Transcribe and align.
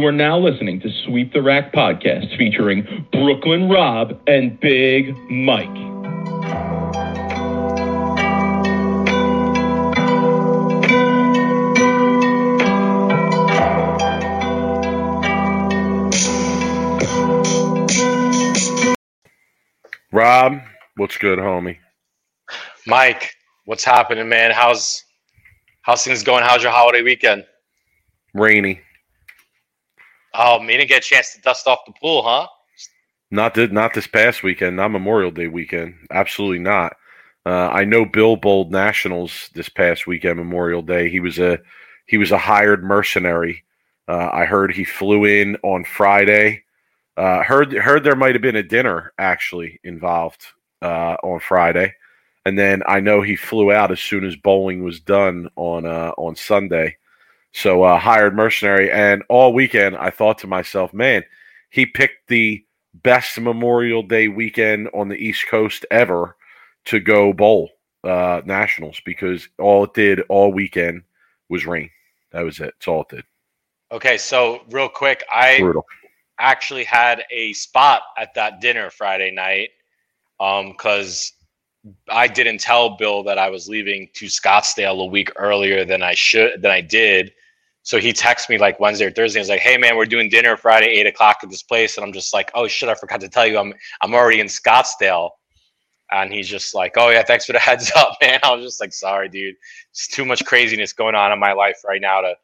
You 0.00 0.06
are 0.06 0.12
now 0.12 0.38
listening 0.38 0.80
to 0.80 0.88
Sweep 1.04 1.34
the 1.34 1.42
Rack 1.42 1.74
podcast 1.74 2.34
featuring 2.38 3.06
Brooklyn 3.12 3.68
Rob 3.68 4.18
and 4.26 4.58
Big 4.58 5.14
Mike. 5.28 5.68
Rob, 20.10 20.62
what's 20.96 21.18
good, 21.18 21.38
homie? 21.38 21.76
Mike, 22.86 23.34
what's 23.66 23.84
happening, 23.84 24.30
man? 24.30 24.50
How's 24.50 25.04
how's 25.82 26.02
things 26.02 26.22
going? 26.22 26.42
How's 26.42 26.62
your 26.62 26.72
holiday 26.72 27.02
weekend? 27.02 27.44
Rainy. 28.32 28.80
Oh, 30.34 30.60
me 30.60 30.76
didn't 30.76 30.88
get 30.88 31.04
a 31.04 31.08
chance 31.08 31.34
to 31.34 31.40
dust 31.40 31.66
off 31.66 31.80
the 31.86 31.92
pool, 31.92 32.22
huh? 32.22 32.46
Not 33.30 33.54
th- 33.54 33.70
not 33.70 33.94
this 33.94 34.06
past 34.06 34.42
weekend, 34.42 34.76
not 34.76 34.88
Memorial 34.88 35.30
Day 35.30 35.48
weekend. 35.48 35.94
Absolutely 36.10 36.58
not. 36.58 36.96
Uh, 37.46 37.68
I 37.68 37.84
know 37.84 38.04
Bill 38.04 38.36
bowled 38.36 38.70
nationals 38.70 39.50
this 39.54 39.68
past 39.68 40.06
weekend, 40.06 40.36
Memorial 40.36 40.82
Day. 40.82 41.08
He 41.08 41.20
was 41.20 41.38
a 41.38 41.58
he 42.06 42.18
was 42.18 42.32
a 42.32 42.38
hired 42.38 42.82
mercenary. 42.82 43.64
Uh, 44.08 44.28
I 44.32 44.44
heard 44.44 44.74
he 44.74 44.84
flew 44.84 45.24
in 45.24 45.56
on 45.62 45.84
Friday. 45.84 46.64
Uh, 47.16 47.42
heard 47.42 47.72
heard 47.72 48.02
there 48.02 48.16
might 48.16 48.34
have 48.34 48.42
been 48.42 48.56
a 48.56 48.62
dinner 48.62 49.12
actually 49.18 49.78
involved 49.84 50.46
uh, 50.82 51.16
on 51.22 51.38
Friday, 51.40 51.94
and 52.46 52.58
then 52.58 52.82
I 52.86 53.00
know 53.00 53.22
he 53.22 53.36
flew 53.36 53.72
out 53.72 53.92
as 53.92 54.00
soon 54.00 54.24
as 54.24 54.36
bowling 54.36 54.82
was 54.82 55.00
done 55.00 55.48
on 55.56 55.86
uh, 55.86 56.12
on 56.18 56.34
Sunday. 56.34 56.96
So 57.52 57.82
uh, 57.82 57.98
hired 57.98 58.36
mercenary, 58.36 58.90
and 58.90 59.22
all 59.28 59.52
weekend 59.52 59.96
I 59.96 60.10
thought 60.10 60.38
to 60.38 60.46
myself, 60.46 60.94
man, 60.94 61.24
he 61.70 61.84
picked 61.86 62.28
the 62.28 62.64
best 62.94 63.38
Memorial 63.40 64.02
Day 64.02 64.28
weekend 64.28 64.88
on 64.94 65.08
the 65.08 65.16
East 65.16 65.46
Coast 65.48 65.84
ever 65.90 66.36
to 66.86 67.00
go 67.00 67.32
bowl 67.32 67.70
uh, 68.04 68.40
nationals 68.44 69.00
because 69.04 69.48
all 69.58 69.84
it 69.84 69.94
did 69.94 70.20
all 70.28 70.52
weekend 70.52 71.02
was 71.48 71.66
rain. 71.66 71.90
That 72.32 72.42
was 72.42 72.58
it. 72.60 72.74
That's 72.78 72.88
all 72.88 73.02
it 73.02 73.16
did. 73.16 73.24
Okay, 73.92 74.16
so 74.16 74.62
real 74.70 74.88
quick, 74.88 75.24
I 75.32 75.58
Brutal. 75.58 75.84
actually 76.38 76.84
had 76.84 77.24
a 77.32 77.52
spot 77.54 78.02
at 78.16 78.32
that 78.34 78.60
dinner 78.60 78.90
Friday 78.90 79.32
night 79.32 79.70
because 80.38 81.32
I 82.08 82.28
didn't 82.28 82.58
tell 82.58 82.96
Bill 82.96 83.22
that 83.24 83.38
I 83.38 83.50
was 83.50 83.68
leaving 83.68 84.08
to 84.14 84.26
Scottsdale 84.26 85.02
a 85.02 85.06
week 85.06 85.32
earlier 85.36 85.84
than 85.84 86.02
I 86.02 86.14
should 86.14 86.62
than 86.62 86.70
I 86.70 86.80
did. 86.80 87.32
So 87.82 87.98
he 87.98 88.12
texts 88.12 88.48
me 88.48 88.58
like 88.58 88.78
Wednesday 88.78 89.06
or 89.06 89.10
Thursday. 89.10 89.40
He's 89.40 89.48
like, 89.48 89.60
"Hey 89.60 89.78
man, 89.78 89.96
we're 89.96 90.04
doing 90.04 90.28
dinner 90.28 90.56
Friday, 90.56 90.86
eight 90.88 91.06
o'clock 91.06 91.38
at 91.42 91.50
this 91.50 91.62
place," 91.62 91.96
and 91.96 92.04
I'm 92.04 92.12
just 92.12 92.34
like, 92.34 92.50
"Oh 92.54 92.68
shit, 92.68 92.88
I 92.88 92.94
forgot 92.94 93.20
to 93.20 93.28
tell 93.28 93.46
you, 93.46 93.58
I'm 93.58 93.72
I'm 94.02 94.14
already 94.14 94.40
in 94.40 94.46
Scottsdale." 94.48 95.30
And 96.12 96.32
he's 96.32 96.48
just 96.48 96.74
like, 96.74 96.94
"Oh 96.96 97.08
yeah, 97.10 97.22
thanks 97.22 97.46
for 97.46 97.52
the 97.52 97.58
heads 97.68 97.90
up, 97.96 98.16
man." 98.20 98.40
I 98.42 98.54
was 98.54 98.64
just 98.64 98.80
like, 98.80 98.92
"Sorry, 98.92 99.28
dude, 99.28 99.54
it's 99.90 100.08
too 100.08 100.24
much 100.24 100.44
craziness 100.44 100.92
going 100.92 101.14
on 101.14 101.32
in 101.32 101.38
my 101.38 101.52
life 101.52 101.78
right 101.86 102.00
now 102.00 102.20
to, 102.20 102.34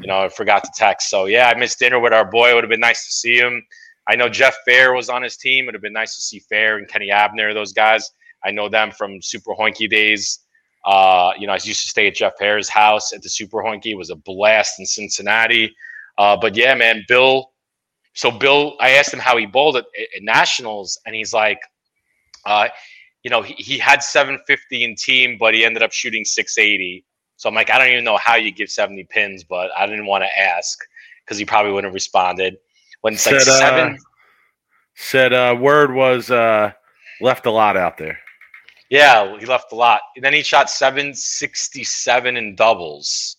you 0.00 0.06
know, 0.06 0.24
I 0.24 0.28
forgot 0.30 0.64
to 0.64 0.70
text." 0.74 1.10
So 1.10 1.26
yeah, 1.26 1.52
I 1.54 1.58
missed 1.58 1.78
dinner 1.78 2.00
with 2.00 2.14
our 2.14 2.24
boy. 2.24 2.50
It 2.50 2.54
would 2.54 2.64
have 2.64 2.70
been 2.70 2.80
nice 2.80 3.04
to 3.04 3.12
see 3.12 3.38
him. 3.38 3.62
I 4.08 4.16
know 4.16 4.30
Jeff 4.30 4.56
Fair 4.64 4.94
was 4.94 5.10
on 5.10 5.22
his 5.22 5.36
team. 5.36 5.64
It 5.64 5.66
would 5.66 5.74
have 5.74 5.82
been 5.82 5.92
nice 5.92 6.16
to 6.16 6.22
see 6.22 6.38
Fair 6.38 6.78
and 6.78 6.88
Kenny 6.88 7.10
Abner, 7.10 7.52
those 7.52 7.74
guys. 7.74 8.10
I 8.42 8.50
know 8.52 8.68
them 8.68 8.90
from 8.90 9.20
Super 9.20 9.52
Hoinke 9.54 9.90
days. 9.90 10.40
Uh, 10.84 11.32
you 11.38 11.46
know, 11.46 11.52
I 11.52 11.56
used 11.56 11.82
to 11.82 11.88
stay 11.88 12.06
at 12.06 12.14
Jeff 12.14 12.32
Fair's 12.38 12.68
house 12.68 13.12
at 13.12 13.22
the 13.22 13.28
Super 13.28 13.58
Hoinke. 13.58 13.86
It 13.86 13.94
was 13.94 14.10
a 14.10 14.16
blast 14.16 14.78
in 14.78 14.86
Cincinnati. 14.86 15.74
Uh, 16.16 16.36
but 16.36 16.56
yeah, 16.56 16.74
man, 16.74 17.04
Bill. 17.08 17.52
So 18.14 18.30
Bill, 18.30 18.76
I 18.80 18.90
asked 18.90 19.12
him 19.12 19.20
how 19.20 19.36
he 19.36 19.46
bowled 19.46 19.76
at, 19.76 19.84
at 20.16 20.22
Nationals, 20.22 20.98
and 21.06 21.14
he's 21.14 21.32
like, 21.32 21.60
uh, 22.46 22.68
you 23.22 23.30
know, 23.30 23.42
he, 23.42 23.54
he 23.54 23.78
had 23.78 24.02
750 24.02 24.84
in 24.84 24.94
team, 24.96 25.36
but 25.38 25.54
he 25.54 25.64
ended 25.64 25.82
up 25.82 25.92
shooting 25.92 26.24
680. 26.24 27.04
So 27.36 27.48
I'm 27.48 27.54
like, 27.54 27.70
I 27.70 27.78
don't 27.78 27.88
even 27.88 28.04
know 28.04 28.16
how 28.16 28.34
you 28.34 28.50
give 28.50 28.70
70 28.70 29.04
pins, 29.04 29.44
but 29.44 29.70
I 29.76 29.86
didn't 29.86 30.06
want 30.06 30.24
to 30.24 30.38
ask 30.38 30.78
because 31.24 31.38
he 31.38 31.44
probably 31.44 31.72
wouldn't 31.72 31.88
have 31.88 31.94
responded. 31.94 32.56
When 33.02 33.14
it's 33.14 33.26
like 33.26 33.40
Said, 33.40 33.48
uh, 33.48 33.58
seven, 33.58 33.98
Said 34.94 35.32
uh, 35.32 35.56
word 35.58 35.94
was 35.94 36.30
uh, 36.32 36.72
left 37.20 37.46
a 37.46 37.50
lot 37.50 37.76
out 37.76 37.98
there. 37.98 38.18
Yeah, 38.90 39.38
he 39.38 39.46
left 39.46 39.72
a 39.72 39.74
lot. 39.74 40.00
And 40.16 40.24
then 40.24 40.32
he 40.32 40.42
shot 40.42 40.70
767 40.70 42.36
in 42.36 42.54
doubles. 42.56 43.36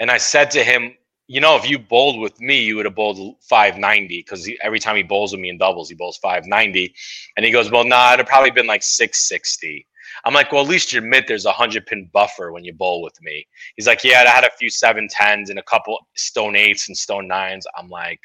And 0.00 0.10
I 0.10 0.16
said 0.18 0.50
to 0.52 0.64
him, 0.64 0.94
you 1.26 1.40
know, 1.40 1.56
if 1.56 1.68
you 1.68 1.78
bowled 1.78 2.20
with 2.20 2.38
me, 2.40 2.62
you 2.62 2.76
would 2.76 2.84
have 2.84 2.94
bowled 2.94 3.36
590 3.42 4.18
because 4.18 4.48
every 4.62 4.78
time 4.78 4.96
he 4.96 5.02
bowls 5.02 5.32
with 5.32 5.40
me 5.40 5.48
in 5.48 5.58
doubles, 5.58 5.88
he 5.88 5.94
bowls 5.94 6.18
590. 6.18 6.94
And 7.36 7.46
he 7.46 7.52
goes, 7.52 7.70
well, 7.70 7.84
nah, 7.84 8.08
it'd 8.12 8.20
have 8.20 8.28
probably 8.28 8.50
been 8.50 8.66
like 8.66 8.82
660. 8.82 9.86
I'm 10.24 10.34
like, 10.34 10.52
well, 10.52 10.62
at 10.62 10.68
least 10.68 10.92
you 10.92 10.98
admit 10.98 11.24
there's 11.26 11.46
a 11.46 11.48
100 11.48 11.86
pin 11.86 12.10
buffer 12.12 12.52
when 12.52 12.64
you 12.64 12.72
bowl 12.72 13.02
with 13.02 13.20
me. 13.22 13.46
He's 13.76 13.86
like, 13.86 14.04
yeah, 14.04 14.24
I 14.26 14.30
had 14.30 14.44
a 14.44 14.50
few 14.58 14.68
710s 14.68 15.50
and 15.50 15.58
a 15.58 15.62
couple 15.62 15.98
stone 16.14 16.56
eights 16.56 16.88
and 16.88 16.96
stone 16.96 17.26
nines. 17.26 17.66
I'm 17.76 17.88
like, 17.88 18.20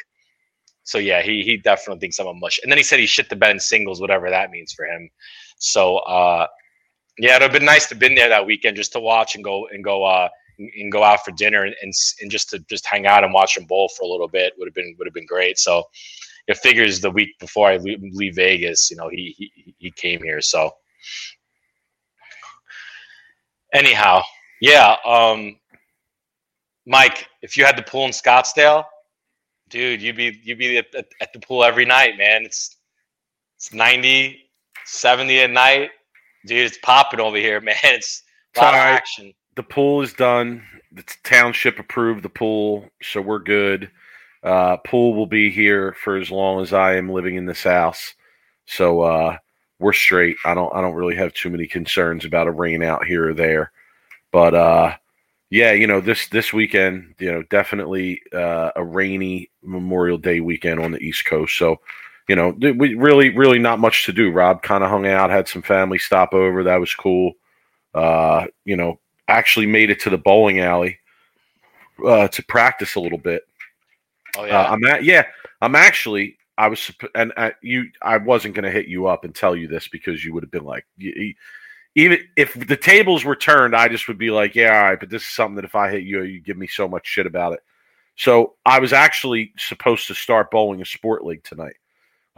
so 0.84 0.98
yeah, 0.98 1.22
he 1.22 1.44
he 1.44 1.58
definitely 1.58 2.00
thinks 2.00 2.20
I'm 2.20 2.28
a 2.28 2.34
mush. 2.34 2.60
And 2.64 2.72
then 2.72 2.78
he 2.78 2.84
said 2.84 3.00
he 3.00 3.06
shit 3.06 3.30
the 3.30 3.36
bed 3.36 3.52
in 3.52 3.60
singles, 3.60 4.02
whatever 4.02 4.30
that 4.30 4.50
means 4.50 4.74
for 4.74 4.86
him. 4.86 5.10
So 5.60 5.98
uh, 5.98 6.48
yeah, 7.18 7.36
it'd 7.36 7.44
have 7.44 7.52
been 7.52 7.66
nice 7.66 7.88
to 7.88 7.96
have 7.96 8.00
been 8.00 8.16
there 8.16 8.30
that 8.30 8.46
weekend 8.46 8.78
just 8.78 8.94
to 8.94 9.00
watch 9.00 9.36
and 9.36 9.44
go 9.44 9.68
and 9.68 9.84
go 9.84 10.04
uh, 10.04 10.30
and 10.58 10.92
go 10.92 11.04
out 11.04 11.24
for 11.24 11.32
dinner 11.32 11.64
and, 11.64 11.76
and 11.82 11.94
and 12.22 12.32
just 12.32 12.50
to 12.50 12.60
just 12.70 12.86
hang 12.86 13.06
out 13.06 13.24
and 13.24 13.34
watch 13.34 13.56
them 13.56 13.66
bowl 13.66 13.90
for 13.90 14.04
a 14.04 14.08
little 14.08 14.28
bit 14.28 14.54
would 14.58 14.68
have 14.68 14.76
been 14.76 14.96
would 14.98 15.08
have 15.08 15.14
been 15.14 15.26
great. 15.26 15.60
So 15.60 15.84
it 16.48 16.58
figures 16.58 17.00
the 17.00 17.12
week 17.12 17.38
before 17.40 17.70
I 17.70 17.78
leave, 17.78 18.36
Vegas, 18.36 18.90
you 18.90 18.98
know, 18.98 19.10
he 19.10 19.36
he 19.38 19.76
he 19.78 19.92
came 19.92 20.22
here. 20.24 20.42
So 20.42 20.72
anyhow, 23.74 24.24
yeah, 24.62 24.96
um, 25.06 25.58
Mike, 26.86 27.28
if 27.42 27.56
you 27.56 27.66
had 27.66 27.78
the 27.78 27.84
pool 27.84 28.06
in 28.06 28.12
Scottsdale, 28.12 28.84
dude, 29.70 30.02
you'd 30.02 30.18
be 30.18 30.40
you'd 30.44 30.58
be 30.58 30.78
at, 30.78 30.88
at, 30.96 31.34
the 31.34 31.40
pool 31.40 31.64
every 31.64 31.86
night, 31.86 32.18
man. 32.18 32.46
It's 32.46 32.78
it's 33.58 33.74
90, 33.74 34.49
70 34.90 35.40
at 35.40 35.52
night. 35.52 35.92
Dude, 36.46 36.66
it's 36.66 36.78
popping 36.80 37.20
over 37.20 37.38
here, 37.38 37.62
man. 37.62 37.76
It's 37.84 38.24
a 38.58 38.62
lot 38.62 38.74
of 38.74 38.80
action. 38.80 39.34
the 39.56 39.64
pool 39.64 40.02
is 40.02 40.14
done. 40.14 40.64
The 40.92 41.04
township 41.24 41.78
approved 41.80 42.24
the 42.24 42.30
pool, 42.30 42.90
so 43.02 43.22
we're 43.22 43.40
good. 43.40 43.92
Uh, 44.42 44.78
pool 44.78 45.14
will 45.14 45.28
be 45.28 45.52
here 45.52 45.94
for 46.02 46.18
as 46.18 46.32
long 46.32 46.62
as 46.62 46.74
I 46.74 46.96
am 46.96 47.10
living 47.10 47.36
in 47.36 47.46
this 47.46 47.64
house, 47.64 48.16
so 48.66 49.02
uh, 49.02 49.38
we're 49.80 49.94
straight. 49.94 50.38
I 50.46 50.54
don't 50.54 50.74
I 50.74 50.82
don't 50.82 50.96
really 50.96 51.16
have 51.16 51.34
too 51.34 51.50
many 51.50 51.68
concerns 51.68 52.26
about 52.26 52.48
a 52.48 52.52
rain 52.52 52.82
out 52.82 53.06
here 53.06 53.30
or 53.30 53.34
there, 53.34 53.72
but 54.32 54.56
uh, 54.56 54.96
yeah, 55.50 55.72
you 55.72 55.88
know 55.88 56.00
this 56.00 56.28
this 56.30 56.54
weekend, 56.54 57.16
you 57.20 57.32
know, 57.32 57.44
definitely 57.50 58.22
uh, 58.34 58.72
a 58.76 58.84
rainy 58.84 59.50
Memorial 59.64 60.18
Day 60.18 60.40
weekend 60.40 60.80
on 60.80 60.92
the 60.92 61.00
East 61.00 61.26
Coast. 61.26 61.58
So, 61.58 61.80
you 62.30 62.36
know, 62.36 62.50
we 62.50 62.94
really 62.94 63.36
really 63.36 63.58
not 63.58 63.80
much 63.80 64.06
to 64.06 64.14
do. 64.14 64.32
Rob 64.32 64.62
kind 64.62 64.84
of 64.84 64.92
hung 64.92 65.08
out, 65.08 65.32
had 65.32 65.48
some 65.48 65.64
family 65.64 65.98
stop 65.98 66.34
over. 66.34 66.64
That 66.64 66.80
was 66.80 66.94
cool. 66.94 67.34
Uh, 67.96 68.46
you 68.66 68.78
know, 68.78 69.00
actually 69.28 69.66
made 69.66 69.90
it 69.90 70.00
to 70.02 70.12
the 70.12 70.18
bowling 70.18 70.60
alley 70.60 71.00
uh, 72.06 72.28
to 72.28 72.44
practice 72.44 72.94
a 72.94 73.00
little 73.00 73.18
bit. 73.18 73.42
Oh 74.38 74.44
Uh, 74.44 74.46
yeah. 74.46 74.72
I'm 74.72 74.84
at 74.86 75.04
yeah. 75.04 75.26
I'm 75.60 75.74
actually 75.74 76.38
I 76.56 76.68
was 76.68 76.92
and 77.16 77.34
uh, 77.36 77.50
you 77.64 77.90
I 78.04 78.18
wasn't 78.18 78.54
going 78.54 78.66
to 78.66 78.72
hit 78.72 78.88
you 78.88 79.08
up 79.08 79.26
and 79.26 79.34
tell 79.34 79.56
you 79.56 79.68
this 79.68 79.88
because 79.88 80.24
you 80.24 80.32
would 80.36 80.44
have 80.44 80.52
been 80.52 80.66
like 80.66 80.86
even 81.96 82.20
if 82.38 82.54
the 82.54 82.78
tables 82.78 83.26
were 83.26 83.36
turned, 83.36 83.76
I 83.76 83.88
just 83.88 84.08
would 84.08 84.20
be 84.20 84.30
like, 84.30 84.54
yeah, 84.54 84.78
all 84.78 84.90
right. 84.92 85.00
But 85.00 85.10
this 85.10 85.24
is 85.24 85.30
something 85.30 85.56
that 85.56 85.66
if 85.66 85.74
I 85.74 85.90
hit 85.90 86.04
you, 86.04 86.22
you 86.22 86.40
give 86.42 86.58
me 86.58 86.68
so 86.68 86.88
much 86.88 87.08
shit 87.08 87.26
about 87.26 87.54
it. 87.54 87.62
So 88.18 88.54
I 88.68 88.78
was 88.80 88.94
actually 88.94 89.52
supposed 89.58 90.06
to 90.08 90.14
start 90.14 90.52
bowling 90.52 90.82
a 90.82 90.86
sport 90.86 91.26
league 91.26 91.44
tonight. 91.44 91.76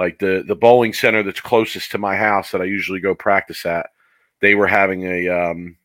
Like 0.02 0.18
the 0.18 0.44
the 0.48 0.56
bowling 0.56 0.94
center 0.94 1.22
that's 1.22 1.40
closest 1.40 1.92
to 1.92 2.00
my 2.00 2.16
house 2.16 2.50
that 2.52 2.62
I 2.62 2.64
usually 2.66 3.00
go 3.00 3.14
practice 3.14 3.68
at, 3.68 3.92
they 4.40 4.56
were 4.56 4.66
having 4.66 5.04
a 5.04 5.30
um, 5.30 5.78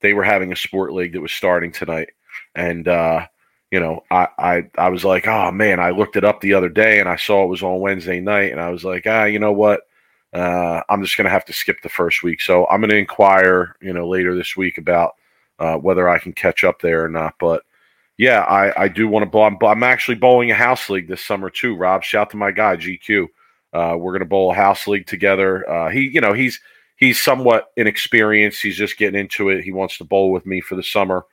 they 0.00 0.12
were 0.12 0.24
having 0.24 0.52
a 0.52 0.56
sport 0.56 0.92
league 0.92 1.14
that 1.14 1.22
was 1.22 1.32
starting 1.32 1.72
tonight, 1.72 2.10
and 2.54 2.86
uh, 2.86 3.26
you 3.70 3.80
know, 3.80 4.04
I, 4.10 4.28
I 4.38 4.70
I 4.76 4.90
was 4.90 5.06
like, 5.06 5.26
oh 5.26 5.50
man, 5.52 5.80
I 5.80 5.88
looked 5.88 6.16
it 6.16 6.24
up 6.24 6.42
the 6.42 6.52
other 6.52 6.68
day 6.68 7.00
and 7.00 7.08
I 7.08 7.16
saw 7.16 7.44
it 7.44 7.48
was 7.48 7.62
on 7.62 7.80
Wednesday 7.80 8.20
night, 8.20 8.52
and 8.52 8.60
I 8.60 8.68
was 8.68 8.84
like, 8.84 9.06
ah, 9.06 9.24
you 9.24 9.38
know 9.38 9.52
what? 9.52 9.84
Uh, 10.34 10.82
I'm 10.90 11.02
just 11.02 11.16
gonna 11.16 11.30
have 11.30 11.46
to 11.46 11.54
skip 11.54 11.80
the 11.82 11.88
first 11.88 12.22
week. 12.22 12.42
So 12.42 12.66
I'm 12.66 12.82
gonna 12.82 12.96
inquire, 12.96 13.74
you 13.80 13.94
know, 13.94 14.06
later 14.06 14.34
this 14.34 14.54
week 14.54 14.76
about 14.76 15.14
uh, 15.58 15.76
whether 15.76 16.10
I 16.10 16.18
can 16.18 16.34
catch 16.34 16.62
up 16.62 16.82
there 16.82 17.06
or 17.06 17.08
not. 17.08 17.36
But 17.40 17.62
yeah, 18.18 18.40
I, 18.40 18.82
I 18.82 18.88
do 18.88 19.08
want 19.08 19.22
to 19.22 19.30
bowl. 19.30 19.44
I'm, 19.44 19.56
I'm 19.62 19.82
actually 19.82 20.16
bowling 20.16 20.50
a 20.50 20.54
house 20.54 20.90
league 20.90 21.08
this 21.08 21.24
summer 21.24 21.48
too. 21.48 21.74
Rob, 21.74 22.04
shout 22.04 22.28
to 22.32 22.36
my 22.36 22.50
guy 22.50 22.76
GQ. 22.76 23.28
Uh, 23.72 23.96
we're 23.98 24.12
gonna 24.12 24.24
bowl 24.24 24.50
a 24.50 24.54
house 24.54 24.86
league 24.86 25.06
together. 25.06 25.68
Uh, 25.68 25.90
he, 25.90 26.02
you 26.08 26.20
know, 26.20 26.32
he's 26.32 26.60
he's 26.96 27.22
somewhat 27.22 27.72
inexperienced. 27.76 28.62
He's 28.62 28.76
just 28.76 28.96
getting 28.98 29.18
into 29.20 29.48
it. 29.50 29.62
He 29.64 29.72
wants 29.72 29.98
to 29.98 30.04
bowl 30.04 30.32
with 30.32 30.46
me 30.46 30.60
for 30.60 30.76
the 30.76 30.82
summer, 30.82 31.24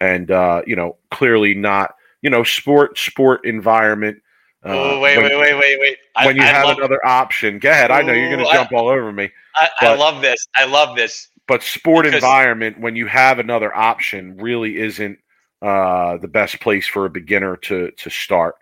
and 0.00 0.30
uh, 0.30 0.62
you 0.66 0.76
know, 0.76 0.96
clearly 1.10 1.54
not 1.54 1.94
you 2.22 2.30
know 2.30 2.42
sport 2.44 2.98
sport 2.98 3.44
environment. 3.44 4.18
Uh, 4.64 4.68
oh 4.68 5.00
wait, 5.00 5.16
when, 5.16 5.26
wait, 5.26 5.36
wait, 5.38 5.54
wait, 5.54 5.80
wait! 5.80 5.98
I, 6.16 6.26
when 6.26 6.36
you 6.36 6.42
I 6.42 6.46
have 6.46 6.64
love, 6.66 6.78
another 6.78 7.04
option, 7.06 7.58
go 7.58 7.70
ahead. 7.70 7.90
I 7.90 8.02
know 8.02 8.12
you're 8.12 8.28
going 8.28 8.40
Ooh, 8.40 8.44
to 8.44 8.50
I- 8.50 8.54
jump 8.54 8.72
all 8.72 8.88
over 8.88 9.10
me, 9.12 9.30
I, 9.56 9.68
I 9.80 9.94
love 9.94 10.20
this. 10.22 10.46
I 10.54 10.64
love 10.66 10.96
this. 10.96 11.28
but 11.48 11.62
sport 11.62 12.04
Because- 12.04 12.22
environment 12.22 12.78
when 12.80 12.94
you 12.94 13.06
have 13.06 13.38
another 13.38 13.74
option 13.74 14.36
really 14.36 14.78
isn't 14.78 15.18
uh, 15.62 16.16
the 16.18 16.28
best 16.28 16.60
place 16.60 16.86
for 16.86 17.06
a 17.06 17.10
beginner 17.10 17.56
to 17.56 17.90
to 17.90 18.10
start. 18.10 18.54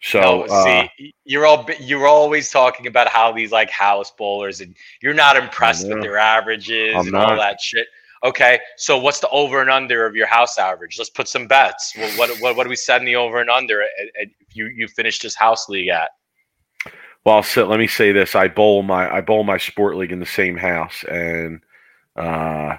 So 0.00 0.20
no, 0.20 0.42
uh, 0.42 0.86
see, 0.98 1.14
you're 1.24 1.46
all 1.46 1.66
you're 1.80 2.06
always 2.06 2.50
talking 2.50 2.86
about 2.86 3.08
how 3.08 3.32
these 3.32 3.52
like 3.52 3.70
house 3.70 4.10
bowlers, 4.10 4.60
and 4.60 4.74
you're 5.00 5.14
not 5.14 5.36
impressed 5.36 5.88
with 5.88 6.02
their 6.02 6.18
averages 6.18 6.94
I'm 6.94 7.06
and 7.06 7.16
all 7.16 7.36
that 7.36 7.60
shit. 7.60 7.86
Okay, 8.24 8.58
so 8.76 8.96
what's 8.98 9.20
the 9.20 9.28
over 9.28 9.60
and 9.60 9.68
under 9.68 10.06
of 10.06 10.16
your 10.16 10.26
house 10.26 10.58
average? 10.58 10.96
Let's 10.98 11.10
put 11.10 11.28
some 11.28 11.46
bets. 11.46 11.94
Well, 11.96 12.10
what 12.18 12.30
what 12.40 12.56
what 12.56 12.66
are 12.66 12.70
we 12.70 12.76
setting 12.76 13.06
the 13.06 13.16
over 13.16 13.38
and 13.38 13.50
under? 13.50 13.82
At, 13.82 13.88
at, 14.20 14.28
you 14.52 14.66
you 14.68 14.88
finished 14.88 15.22
this 15.22 15.34
house 15.34 15.68
league 15.68 15.88
at? 15.88 16.10
Well, 17.24 17.42
so 17.42 17.66
let 17.66 17.78
me 17.78 17.86
say 17.86 18.12
this: 18.12 18.34
I 18.34 18.48
bowl 18.48 18.82
my 18.82 19.14
I 19.14 19.20
bowl 19.20 19.44
my 19.44 19.58
sport 19.58 19.96
league 19.96 20.12
in 20.12 20.20
the 20.20 20.26
same 20.26 20.56
house, 20.56 21.04
and 21.10 21.60
uh, 22.16 22.76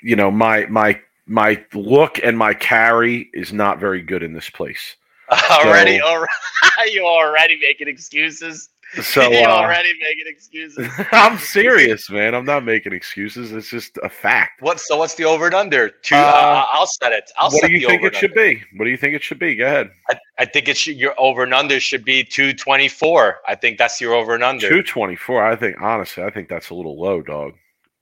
you 0.00 0.16
know 0.16 0.30
my 0.30 0.66
my 0.66 1.00
my 1.26 1.64
look 1.74 2.20
and 2.22 2.36
my 2.36 2.54
carry 2.54 3.30
is 3.32 3.52
not 3.52 3.80
very 3.80 4.02
good 4.02 4.22
in 4.22 4.32
this 4.32 4.50
place. 4.50 4.96
already, 5.50 6.00
already, 6.00 6.32
you 6.92 7.04
already 7.04 7.58
making 7.60 7.88
excuses. 7.88 8.68
So 9.02 9.22
you 9.30 9.44
uh, 9.44 9.48
already 9.48 9.92
making 10.00 10.24
excuses. 10.26 10.88
I'm 11.10 11.38
serious, 11.38 12.08
man. 12.08 12.34
I'm 12.34 12.44
not 12.44 12.64
making 12.64 12.92
excuses. 12.92 13.52
It's 13.52 13.68
just 13.68 13.98
a 14.02 14.08
fact. 14.08 14.62
What? 14.62 14.78
So 14.80 14.96
what's 14.96 15.14
the 15.14 15.24
over 15.24 15.46
and 15.46 15.54
under? 15.54 15.88
Two. 15.88 16.14
Uh, 16.14 16.18
uh, 16.18 16.66
I'll 16.72 16.86
set 16.86 17.12
it. 17.12 17.30
I'll 17.36 17.50
what 17.50 17.60
set 17.60 17.66
do 17.66 17.72
you 17.72 17.80
the 17.80 17.86
think 17.86 18.04
it 18.04 18.14
should 18.14 18.34
be? 18.34 18.62
What 18.76 18.84
do 18.84 18.90
you 18.90 18.96
think 18.96 19.14
it 19.14 19.22
should 19.22 19.40
be? 19.40 19.56
Go 19.56 19.66
ahead. 19.66 19.90
I, 20.08 20.18
I 20.38 20.44
think 20.44 20.68
it 20.68 20.76
should. 20.76 20.96
Your 20.96 21.14
over 21.18 21.42
and 21.42 21.52
under 21.52 21.80
should 21.80 22.04
be 22.04 22.22
two 22.22 22.52
twenty 22.52 22.88
four. 22.88 23.38
I 23.48 23.56
think 23.56 23.78
that's 23.78 24.00
your 24.00 24.14
over 24.14 24.34
and 24.34 24.44
under. 24.44 24.68
Two 24.68 24.82
twenty 24.82 25.16
four. 25.16 25.44
I 25.44 25.56
think 25.56 25.80
honestly, 25.82 26.22
I 26.22 26.30
think 26.30 26.48
that's 26.48 26.70
a 26.70 26.74
little 26.74 26.98
low, 27.00 27.22
dog. 27.22 27.54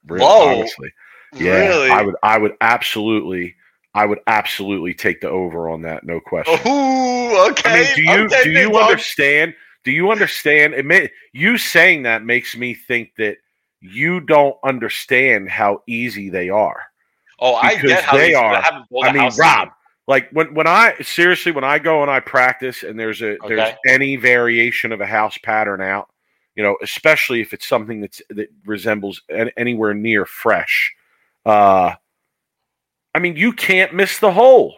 Really, 0.06 0.24
Low? 0.24 0.58
honestly. 0.58 0.92
Yeah, 1.34 1.66
Really? 1.66 1.90
I 1.90 2.02
would. 2.02 2.14
I 2.22 2.38
would 2.38 2.52
absolutely. 2.60 3.54
I 3.94 4.06
would 4.06 4.18
absolutely 4.26 4.92
take 4.94 5.20
the 5.20 5.30
over 5.30 5.68
on 5.70 5.82
that. 5.82 6.04
No 6.04 6.20
question. 6.20 6.54
Ooh, 6.66 7.48
okay. 7.50 7.70
I 7.70 7.82
mean, 7.84 7.94
do 7.94 8.02
you 8.02 8.24
okay, 8.26 8.44
do 8.44 8.52
big 8.52 8.62
you 8.62 8.72
dog. 8.72 8.82
understand? 8.90 9.54
Do 9.84 9.92
you 9.92 10.10
understand? 10.10 10.74
It 10.74 10.84
may, 10.84 11.10
you 11.32 11.58
saying 11.58 12.02
that 12.04 12.24
makes 12.24 12.56
me 12.56 12.74
think 12.74 13.12
that 13.18 13.36
you 13.80 14.20
don't 14.20 14.56
understand 14.64 15.48
how 15.50 15.82
easy 15.86 16.30
they 16.30 16.48
are. 16.48 16.82
Oh, 17.38 17.54
I 17.54 17.76
get 17.76 18.02
how 18.02 18.16
they 18.16 18.34
are- 18.34 18.54
I 18.54 18.60
haven't 18.62 18.88
bowled 18.88 19.04
I 19.04 19.10
a 19.10 19.12
mean, 19.12 19.30
Rob, 19.36 19.68
like 20.06 20.30
when 20.30 20.54
when 20.54 20.66
I 20.66 20.94
seriously 21.02 21.52
when 21.52 21.64
I 21.64 21.78
go 21.78 22.02
and 22.02 22.10
I 22.10 22.20
practice 22.20 22.82
and 22.82 22.98
there's 22.98 23.22
a 23.22 23.36
there's 23.46 23.74
any 23.86 24.16
variation 24.16 24.90
of 24.92 25.00
a 25.00 25.06
house 25.06 25.36
pattern 25.38 25.80
out, 25.82 26.08
you 26.56 26.62
know, 26.62 26.76
especially 26.82 27.40
if 27.42 27.52
it's 27.52 27.66
something 27.68 28.00
that's 28.00 28.22
that 28.30 28.48
resembles 28.64 29.20
an, 29.28 29.50
anywhere 29.56 29.92
near 29.94 30.24
fresh. 30.24 30.94
Uh 31.44 31.94
I 33.14 33.20
mean, 33.20 33.36
you 33.36 33.52
can't 33.52 33.94
miss 33.94 34.18
the 34.18 34.32
hole. 34.32 34.76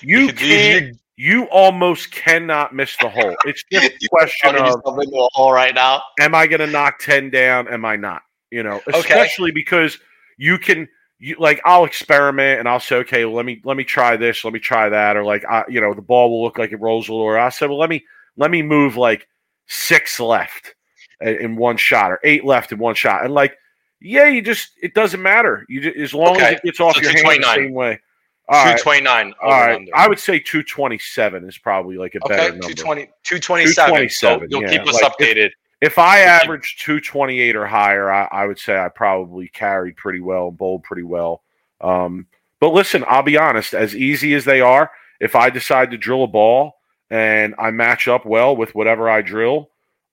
You 0.00 0.32
can't. 0.32 0.96
You 1.16 1.44
almost 1.50 2.12
cannot 2.12 2.74
miss 2.74 2.96
the 2.96 3.10
hole. 3.10 3.34
It's 3.44 3.62
just 3.70 3.92
a 3.92 4.08
question 4.10 4.56
of 4.56 4.64
yourself 4.64 5.02
into 5.02 5.18
a 5.18 5.28
hole 5.32 5.52
right 5.52 5.74
now. 5.74 6.02
am 6.18 6.34
I 6.34 6.46
going 6.46 6.60
to 6.60 6.66
knock 6.66 6.98
10 7.00 7.28
down? 7.28 7.68
Am 7.68 7.84
I 7.84 7.96
not? 7.96 8.22
You 8.50 8.62
know, 8.62 8.80
especially 8.86 9.50
because 9.50 9.98
you 10.38 10.56
can, 10.56 10.88
you 11.18 11.36
like, 11.38 11.60
I'll 11.66 11.84
experiment 11.84 12.58
and 12.58 12.66
I'll 12.66 12.80
say, 12.80 12.96
okay, 12.96 13.26
well, 13.26 13.34
let 13.34 13.44
me, 13.44 13.60
let 13.64 13.76
me 13.76 13.84
try 13.84 14.16
this, 14.16 14.44
let 14.44 14.54
me 14.54 14.60
try 14.60 14.88
that. 14.88 15.14
Or 15.14 15.22
like, 15.22 15.44
I, 15.44 15.64
you 15.68 15.82
know, 15.82 15.92
the 15.92 16.00
ball 16.00 16.30
will 16.30 16.42
look 16.42 16.56
like 16.56 16.72
it 16.72 16.80
rolls 16.80 17.10
a 17.10 17.12
little. 17.12 17.26
Or 17.26 17.38
I 17.38 17.50
said, 17.50 17.68
well, 17.68 17.78
let 17.78 17.90
me, 17.90 18.02
let 18.38 18.50
me 18.50 18.62
move 18.62 18.96
like 18.96 19.28
six 19.66 20.18
left 20.20 20.74
in 21.20 21.36
in 21.36 21.56
one 21.56 21.76
shot 21.76 22.12
or 22.12 22.18
eight 22.24 22.46
left 22.46 22.72
in 22.72 22.78
one 22.78 22.94
shot. 22.94 23.26
And 23.26 23.34
like, 23.34 23.58
yeah, 24.00 24.26
you 24.28 24.42
just, 24.42 24.70
it 24.82 24.94
doesn't 24.94 25.22
matter. 25.22 25.64
You 25.68 25.80
just, 25.80 25.96
as 25.96 26.14
long 26.14 26.40
as 26.40 26.54
it 26.54 26.62
gets 26.62 26.80
off 26.80 26.94
So 26.96 27.02
your 27.02 27.12
hand 27.12 27.42
the 27.42 27.54
same 27.54 27.72
way. 27.72 28.00
All 28.48 28.64
Two 28.64 28.70
right. 28.70 28.80
twenty 28.80 29.00
nine. 29.02 29.32
All 29.40 29.50
right. 29.50 29.88
I 29.94 30.08
would 30.08 30.18
say 30.18 30.40
227 30.40 31.48
is 31.48 31.56
probably 31.58 31.96
like 31.96 32.16
a 32.16 32.28
better 32.28 32.50
number. 32.50 32.66
220, 32.74 33.06
227. 33.22 34.08
So 34.10 34.38
227, 34.40 34.48
you'll 34.50 34.62
yeah. 34.62 34.68
keep 34.70 34.88
us 34.88 35.00
Like, 35.00 35.12
updated. 35.12 35.50
If 35.80 35.98
I 35.98 36.18
If 36.18 36.24
you- 36.24 36.30
average 36.30 36.76
228 36.80 37.54
or 37.54 37.66
higher, 37.66 38.10
I, 38.12 38.24
I 38.32 38.46
would 38.46 38.58
say 38.58 38.76
I 38.76 38.88
probably 38.88 39.46
carried 39.48 39.96
pretty 39.96 40.18
well 40.20 40.48
and 40.48 40.58
bowled 40.58 40.82
pretty 40.82 41.04
well. 41.04 41.42
Um, 41.80 42.26
but 42.58 42.70
listen, 42.74 43.04
I'll 43.06 43.22
be 43.22 43.38
honest, 43.38 43.72
as 43.72 43.94
easy 43.94 44.34
as 44.34 44.44
they 44.44 44.60
are, 44.60 44.90
if 45.20 45.36
I 45.36 45.48
decide 45.48 45.92
to 45.92 45.96
drill 45.96 46.24
a 46.24 46.26
ball 46.26 46.74
and 47.08 47.54
I 47.56 47.70
match 47.70 48.08
up 48.08 48.26
well 48.26 48.56
with 48.56 48.74
whatever 48.74 49.08
I 49.08 49.22
drill, 49.22 49.69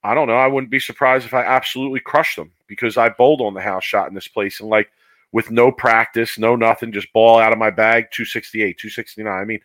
I 0.08 0.14
don't 0.14 0.28
know. 0.28 0.38
I 0.38 0.48
wouldn't 0.48 0.72
be 0.72 0.80
surprised 0.80 1.26
if 1.26 1.34
I 1.34 1.44
absolutely 1.44 2.00
crushed 2.00 2.38
them 2.38 2.52
because 2.68 2.98
I 2.98 3.10
bowled 3.10 3.42
on 3.42 3.54
the 3.54 3.62
house 3.62 3.84
shot 3.84 4.08
in 4.08 4.16
this 4.16 4.28
place 4.28 4.62
and 4.62 4.70
like 4.70 4.90
with 5.34 5.52
no 5.52 5.72
practice, 5.72 6.38
no 6.38 6.56
nothing, 6.56 6.94
just 6.94 7.12
ball 7.12 7.40
out 7.40 7.52
of 7.52 7.58
my 7.60 7.70
bag, 7.70 8.06
268, 8.12 8.78
269. 8.78 9.28
I 9.34 9.44
mean, 9.44 9.60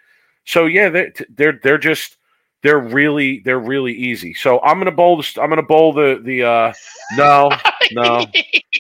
so 0.45 0.67
yeah, 0.67 0.89
they're 0.89 1.13
they're 1.31 1.61
they're 1.63 1.79
just 1.79 2.17
they're 2.63 2.81
really 2.81 3.41
they're 3.45 3.61
really 3.61 3.93
easy. 3.93 4.35
So 4.35 4.61
I'm 4.63 4.79
gonna 4.79 4.91
bowl 4.91 5.17
the 5.17 5.41
I'm 5.41 5.49
gonna 5.49 5.63
bowl 5.63 5.93
the 5.93 6.21
the 6.25 6.43
uh 6.43 6.73
no 7.17 7.51
no 7.93 8.27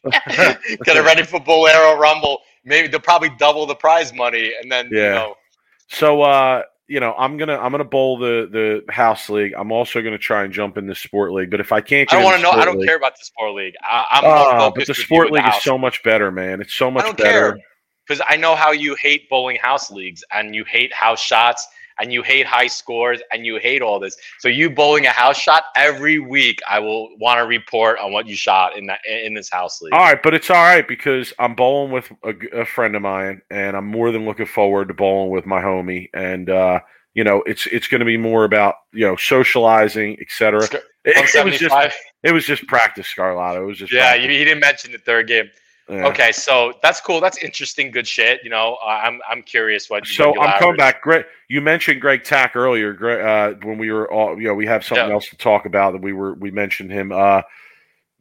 Get 0.35 0.97
it 0.97 1.05
ready 1.05 1.23
for 1.23 1.39
Bowlero 1.39 1.97
Rumble. 1.97 2.41
Maybe 2.65 2.89
they'll 2.89 3.01
probably 3.01 3.31
double 3.39 3.67
the 3.67 3.75
prize 3.75 4.13
money, 4.13 4.53
and 4.61 4.71
then 4.71 4.87
you 4.87 4.95
Yeah. 4.99 5.15
know, 5.15 5.35
so 5.89 6.23
uh 6.23 6.63
you 6.93 7.01
know 7.01 7.15
I'm 7.17 7.39
gonna 7.39 7.57
I'm 7.57 7.71
gonna 7.73 7.85
bowl 7.85 8.19
the 8.19 8.47
the 8.87 8.93
house 8.93 9.31
league. 9.31 9.55
I'm 9.57 9.73
also 9.73 10.03
gonna 10.03 10.19
try 10.19 10.45
and 10.45 10.53
jump 10.53 10.77
in 10.77 10.87
the 10.87 10.95
sport 10.95 11.33
league. 11.33 11.51
But 11.51 11.61
if 11.61 11.73
I 11.73 11.81
can't, 11.81 12.13
I 12.13 12.17
get 12.17 12.23
don't 12.23 12.25
want 12.25 12.37
to 12.37 12.43
know. 12.43 12.51
I 12.51 12.67
don't 12.67 12.79
league- 12.79 12.87
care 12.87 12.97
about 12.97 13.15
the 13.19 13.25
sport 13.25 13.55
league. 13.55 13.75
I, 13.83 14.05
I'm 14.11 14.25
more 14.25 14.33
Ah, 14.35 14.71
but 14.71 14.87
the 14.87 14.95
sport 14.95 15.31
league 15.33 15.43
the 15.43 15.57
is 15.57 15.63
so 15.63 15.79
much 15.79 16.03
better, 16.03 16.31
man. 16.31 16.61
It's 16.61 16.75
so 16.75 16.91
much 16.91 17.05
I 17.05 17.07
don't 17.07 17.17
better. 17.19 17.59
because 18.07 18.23
I 18.29 18.37
know 18.37 18.55
how 18.55 18.73
you 18.73 18.95
hate 19.01 19.29
bowling 19.31 19.57
house 19.57 19.91
leagues 19.91 20.23
and 20.33 20.55
you 20.55 20.65
hate 20.65 20.93
house 20.93 21.21
shots 21.21 21.67
and 21.99 22.13
you 22.13 22.23
hate 22.23 22.47
high 22.47 22.67
scores 22.67 23.21
and 23.31 23.45
you 23.47 23.59
hate 23.59 23.83
all 23.83 23.99
this. 24.01 24.17
So 24.39 24.49
you 24.49 24.71
bowling 24.71 25.07
a 25.07 25.11
house 25.11 25.39
shot 25.39 25.65
every 25.77 26.19
week, 26.19 26.61
I 26.69 26.79
will 26.79 27.17
want 27.19 27.39
to 27.39 27.47
report 27.47 27.99
on 27.99 28.13
what 28.13 28.27
you 28.27 28.35
shot 28.37 28.77
in 28.77 28.87
that 28.87 29.01
in 29.07 29.35
this 29.35 29.51
house 29.51 29.81
league. 29.83 29.93
All 29.93 30.01
right, 30.01 30.23
but 30.23 30.35
it's 30.35 30.51
all 30.51 30.57
right 30.57 30.87
because 30.87 31.33
I'm 31.39 31.55
bowling 31.55 31.93
with 31.93 32.11
a 32.53 32.65
friend 32.65 32.97
of 32.97 33.03
mine, 33.03 33.43
and 33.51 33.77
I'm 33.77 33.87
more 33.87 34.11
than 34.11 34.25
looking 34.25 34.47
forward 34.47 34.89
to 34.89 34.95
bowling 34.95 35.31
with 35.31 35.47
my 35.47 35.61
homie. 35.61 36.09
And 36.15 36.51
uh, 36.51 36.81
you 37.15 37.25
know, 37.25 37.43
it's 37.47 37.67
it's 37.67 37.89
going 37.89 38.01
to 38.01 38.05
be 38.07 38.17
more 38.17 38.45
about 38.45 38.77
you 38.93 39.07
know 39.07 39.17
socializing, 39.17 40.19
etc. 40.21 40.65
It, 41.05 41.17
it 41.35 41.45
was 41.45 41.59
just 41.59 41.97
it 42.23 42.33
was 42.33 42.47
just 42.47 42.67
practice, 42.67 43.13
Scarlato. 43.15 43.63
It 43.63 43.67
was 43.67 43.79
just 43.79 43.93
Yeah, 43.93 44.11
practice. 44.11 44.25
you, 44.25 44.31
he 44.31 44.45
didn't 44.45 44.61
mention 44.61 44.93
the 44.93 44.99
third 44.99 45.27
game. 45.29 45.51
Yeah. 45.89 46.07
Okay, 46.07 46.33
so 46.33 46.75
that's 46.83 47.01
cool. 47.01 47.21
That's 47.21 47.39
interesting. 47.39 47.91
Good 47.91 48.07
shit. 48.07 48.41
You 48.45 48.51
know, 48.51 48.79
uh, 48.85 48.89
I'm 48.89 49.21
I'm 49.29 49.43
curious 49.43 49.91
what. 49.91 50.07
So 50.07 50.29
what 50.29 50.35
you'll 50.35 50.43
I'm 50.45 50.51
coming 50.53 50.65
average. 50.65 50.79
back. 50.79 51.03
Greg, 51.03 51.25
you 51.49 51.61
mentioned 51.61 52.01
Greg 52.01 52.23
Tack 52.25 52.55
earlier. 52.57 52.93
Greg, 52.93 53.21
uh, 53.21 53.59
when 53.67 53.79
we 53.79 53.91
were 53.91 54.11
all, 54.11 54.41
you 54.41 54.49
know, 54.49 54.55
we 54.55 54.67
have 54.67 54.85
something 54.85 55.09
Yeah. 55.09 55.13
else 55.15 55.29
to 55.31 55.37
talk 55.37 55.67
about 55.67 55.93
that 55.93 56.01
we 56.01 56.13
were 56.13 56.35
we 56.35 56.51
mentioned 56.51 56.91
him. 56.93 57.11
Uh, 57.13 57.43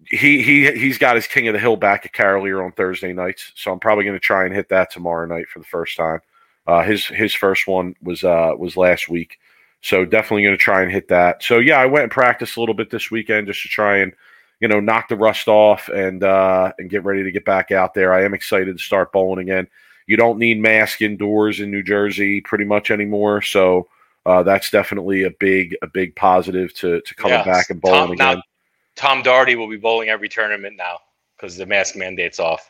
he 0.09 0.41
he 0.41 0.71
he's 0.71 0.97
got 0.97 1.15
his 1.15 1.27
King 1.27 1.47
of 1.47 1.53
the 1.53 1.59
Hill 1.59 1.75
back 1.77 2.05
at 2.05 2.13
Carolier 2.13 2.63
on 2.63 2.71
Thursday 2.71 3.13
nights, 3.13 3.51
so 3.55 3.71
I'm 3.71 3.79
probably 3.79 4.03
going 4.03 4.15
to 4.15 4.19
try 4.19 4.45
and 4.45 4.53
hit 4.53 4.67
that 4.69 4.89
tomorrow 4.91 5.27
night 5.27 5.47
for 5.47 5.59
the 5.59 5.65
first 5.65 5.95
time. 5.95 6.19
Uh, 6.65 6.81
his 6.81 7.05
his 7.05 7.33
first 7.35 7.67
one 7.67 7.95
was 8.01 8.23
uh 8.23 8.53
was 8.57 8.75
last 8.75 9.07
week, 9.07 9.37
so 9.81 10.03
definitely 10.03 10.41
going 10.43 10.57
to 10.57 10.61
try 10.61 10.81
and 10.81 10.91
hit 10.91 11.07
that. 11.09 11.43
So 11.43 11.59
yeah, 11.59 11.77
I 11.77 11.85
went 11.85 12.03
and 12.03 12.11
practiced 12.11 12.57
a 12.57 12.59
little 12.59 12.75
bit 12.75 12.89
this 12.89 13.11
weekend 13.11 13.47
just 13.47 13.61
to 13.61 13.67
try 13.69 13.97
and 13.97 14.13
you 14.61 14.67
know 14.67 14.79
knock 14.79 15.09
the 15.09 15.15
rust 15.17 15.47
off 15.49 15.89
and 15.89 16.23
uh, 16.23 16.71
and 16.79 16.89
get 16.89 17.03
ready 17.03 17.23
to 17.23 17.31
get 17.31 17.43
back 17.43 17.71
out 17.71 17.93
there. 17.93 18.13
I 18.13 18.23
am 18.23 18.33
excited 18.33 18.77
to 18.77 18.83
start 18.83 19.11
bowling 19.11 19.39
again. 19.49 19.67
You 20.07 20.17
don't 20.17 20.39
need 20.39 20.59
mask 20.59 21.01
indoors 21.01 21.59
in 21.59 21.71
New 21.71 21.83
Jersey 21.83 22.41
pretty 22.41 22.65
much 22.65 22.91
anymore, 22.91 23.41
so 23.41 23.87
uh, 24.25 24.43
that's 24.43 24.69
definitely 24.69 25.23
a 25.23 25.31
big 25.39 25.75
a 25.81 25.87
big 25.87 26.15
positive 26.15 26.73
to 26.75 27.01
to 27.01 27.15
coming 27.15 27.39
Yeah. 27.39 27.43
back 27.43 27.69
and 27.69 27.81
bowling 27.81 27.97
Tom, 27.99 28.11
again. 28.11 28.35
now, 28.37 28.41
Tom 28.95 29.23
Darty 29.23 29.55
will 29.57 29.69
be 29.69 29.77
bowling 29.77 30.09
every 30.09 30.29
tournament 30.29 30.75
now 30.77 30.99
because 31.37 31.57
the 31.57 31.65
mask 31.65 31.95
mandate's 31.95 32.39
off. 32.39 32.69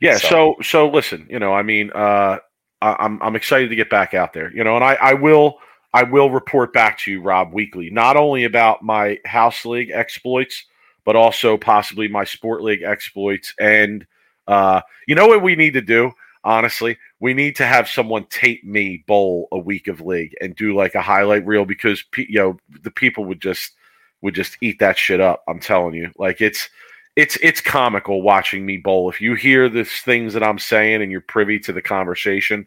Yeah. 0.00 0.16
So- 0.18 0.28
So 0.28 0.56
so 0.62 0.88
listen, 0.90 1.26
you 1.30 1.38
know, 1.38 1.52
I 1.54 1.62
mean, 1.62 1.90
uh, 1.94 2.38
I, 2.82 2.96
I'm 2.98 3.20
I'm 3.22 3.34
excited 3.36 3.70
to 3.70 3.76
get 3.76 3.88
back 3.90 4.12
out 4.14 4.32
there, 4.32 4.52
you 4.54 4.62
know, 4.62 4.76
and 4.76 4.84
I 4.84 4.94
I 4.94 5.14
will 5.14 5.58
I 5.94 6.02
will 6.02 6.28
report 6.30 6.72
back 6.74 6.98
to 7.00 7.10
you, 7.10 7.22
Rob, 7.22 7.52
weekly, 7.54 7.88
not 7.90 8.16
only 8.16 8.44
about 8.44 8.82
my 8.82 9.18
house 9.24 9.64
league 9.64 9.90
exploits, 9.90 10.64
but 11.08 11.16
also 11.16 11.56
possibly 11.56 12.06
my 12.06 12.22
sport 12.22 12.62
league 12.62 12.82
exploits. 12.82 13.54
And 13.58 14.06
uh, 14.46 14.82
you 15.06 15.14
know 15.14 15.26
what 15.26 15.42
we 15.42 15.56
need 15.56 15.72
to 15.72 15.80
do? 15.80 16.12
Honestly, 16.44 16.98
we 17.18 17.32
need 17.32 17.56
to 17.56 17.64
have 17.64 17.88
someone 17.88 18.26
tape 18.26 18.62
me 18.62 19.04
bowl 19.06 19.48
a 19.50 19.58
week 19.58 19.88
of 19.88 20.02
league 20.02 20.34
and 20.42 20.54
do 20.54 20.76
like 20.76 20.94
a 20.94 21.00
highlight 21.00 21.46
reel 21.46 21.64
because 21.64 22.04
you 22.18 22.38
know 22.38 22.58
the 22.82 22.90
people 22.90 23.24
would 23.24 23.40
just 23.40 23.72
would 24.20 24.34
just 24.34 24.58
eat 24.60 24.80
that 24.80 24.98
shit 24.98 25.18
up. 25.18 25.44
I'm 25.48 25.60
telling 25.60 25.94
you, 25.94 26.12
like 26.18 26.42
it's 26.42 26.68
it's 27.16 27.38
it's 27.40 27.62
comical 27.62 28.20
watching 28.20 28.66
me 28.66 28.76
bowl. 28.76 29.08
If 29.08 29.18
you 29.18 29.34
hear 29.34 29.70
the 29.70 29.86
things 29.86 30.34
that 30.34 30.42
I'm 30.42 30.58
saying 30.58 31.00
and 31.00 31.10
you're 31.10 31.22
privy 31.22 31.58
to 31.60 31.72
the 31.72 31.80
conversation, 31.80 32.66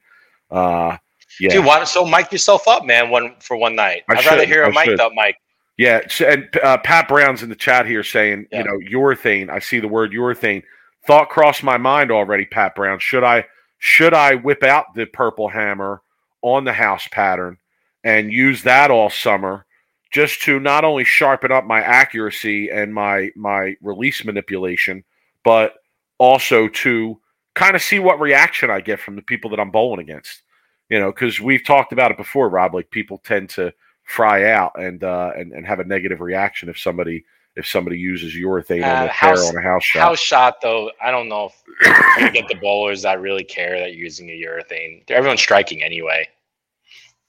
uh, 0.50 0.98
Yeah. 1.40 1.52
Dude, 1.52 1.66
why 1.66 1.84
so 1.84 2.08
mic 2.08 2.32
yourself 2.32 2.68
up, 2.68 2.88
man? 2.88 3.12
One 3.12 3.36
for 3.40 3.56
one 3.56 3.76
night. 3.76 4.02
I 4.10 4.16
I'd 4.16 4.26
rather 4.26 4.48
hear 4.48 4.64
a 4.64 4.74
should. 4.74 5.00
up 5.00 5.14
mic. 5.14 5.36
Yeah, 5.82 6.02
and 6.24 6.48
uh, 6.62 6.78
Pat 6.78 7.08
Brown's 7.08 7.42
in 7.42 7.50
the 7.50 7.56
chat 7.56 7.88
here 7.88 8.04
saying, 8.04 8.46
Yeah. 8.52 8.60
you 8.60 8.64
know, 8.66 9.00
urethane. 9.00 9.50
I 9.50 9.58
see 9.58 9.80
the 9.80 9.88
word 9.88 10.12
urethane. 10.12 10.62
Thought 11.08 11.30
crossed 11.30 11.64
my 11.64 11.78
mind 11.78 12.12
already, 12.12 12.46
Pat 12.46 12.76
Brown. 12.76 13.00
Should 13.00 13.24
I 13.24 13.46
should 13.80 14.14
I 14.14 14.36
whip 14.36 14.62
out 14.62 14.94
the 14.94 15.08
purple 15.08 15.48
hammer 15.48 16.04
on 16.44 16.66
the 16.66 16.74
house 16.74 17.08
pattern 17.08 17.58
and 18.04 18.32
use 18.32 18.62
that 18.62 18.92
all 18.92 19.10
summer 19.10 19.66
just 20.14 20.44
to 20.44 20.60
not 20.60 20.84
only 20.86 21.04
sharpen 21.04 21.52
up 21.52 21.66
my 21.66 21.82
accuracy 21.82 22.70
and 22.70 22.94
my 22.94 23.32
my 23.36 23.76
release 23.82 24.24
manipulation, 24.24 25.04
but 25.44 25.78
also 26.20 26.68
to 26.68 27.20
kind 27.56 27.76
of 27.76 27.82
see 27.82 27.98
what 27.98 28.20
reaction 28.20 28.70
I 28.70 28.82
get 28.82 29.00
from 29.00 29.16
the 29.16 29.24
people 29.24 29.50
that 29.50 29.60
I'm 29.60 29.72
bowling 29.72 30.02
against. 30.02 30.44
You 30.90 31.00
know, 31.00 31.12
because 31.12 31.42
we've 31.42 31.66
talked 31.66 31.92
about 31.92 32.12
it 32.12 32.18
before, 32.18 32.50
Rob. 32.50 32.76
Like 32.76 32.92
people 32.92 33.18
tend 33.18 33.50
to 33.52 33.74
fry 34.12 34.52
out 34.52 34.74
and 34.80 35.04
uh, 35.04 35.32
and 35.38 35.52
and 35.54 35.66
have 35.66 35.80
a 35.80 35.84
negative 35.86 36.22
reaction 36.22 36.70
if 36.70 36.78
somebody 36.78 37.24
if 37.56 37.66
somebody 37.68 37.98
uses 37.98 38.34
urethane 38.34 38.84
on 38.84 38.90
Uh, 38.90 39.00
their 39.02 39.08
house- 39.10 39.50
on 39.50 39.58
a 39.58 39.62
house 39.62 39.84
shot. 39.84 40.02
House 40.02 40.20
shot 40.20 40.62
though, 40.62 40.92
I 41.02 41.12
don't 41.12 41.28
know 41.28 41.52
if 41.82 42.22
you 42.22 42.32
get 42.32 42.48
the 42.48 42.56
bowlers 42.56 43.02
that 43.02 43.20
really 43.20 43.44
care 43.44 43.78
that 43.80 43.94
you're 43.94 44.06
using 44.06 44.30
a 44.30 44.42
urethane. 44.42 45.04
Everyone's 45.10 45.42
striking 45.42 45.84
anyway. 45.84 46.28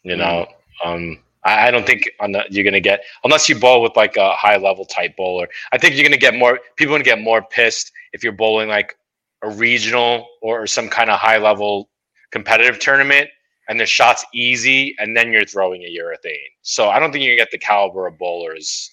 You 0.05 0.17
know, 0.17 0.47
um, 0.85 1.19
I, 1.45 1.69
I 1.69 1.71
don't 1.71 1.87
think 1.87 2.09
on 2.21 2.33
the, 2.33 2.45
you're 2.51 2.65
gonna 2.65 2.81
get 2.81 3.03
unless 3.25 3.49
you 3.49 3.59
bowl 3.59 3.83
with 3.83 3.97
like 3.97 4.17
a 4.17 4.33
high 4.33 4.57
level 4.57 4.85
type 4.85 5.17
bowler. 5.17 5.49
I 5.73 5.79
think 5.79 5.95
you're 5.95 6.05
gonna 6.05 6.17
get 6.17 6.35
more 6.35 6.59
people 6.77 6.95
gonna 6.95 7.05
get 7.05 7.21
more 7.21 7.43
pissed 7.43 7.93
if 8.13 8.23
you're 8.23 8.33
bowling 8.33 8.69
like 8.69 8.97
a 9.43 9.51
regional 9.51 10.27
or 10.41 10.67
some 10.67 10.89
kind 10.89 11.11
of 11.11 11.19
high 11.19 11.39
level 11.39 11.89
competitive 12.31 12.79
tournament 12.79 13.29
and 13.69 13.79
the 13.79 13.87
shot's 13.87 14.25
easy 14.35 14.95
and 14.99 15.17
then 15.17 15.33
you're 15.33 15.45
throwing 15.45 15.83
a 15.83 15.97
urethane. 15.99 16.37
So 16.63 16.89
I 16.89 16.99
don't 16.99 17.13
think 17.13 17.25
you 17.25 17.37
get 17.37 17.51
the 17.51 17.59
caliber 17.59 18.07
of 18.07 18.19
bowlers. 18.19 18.91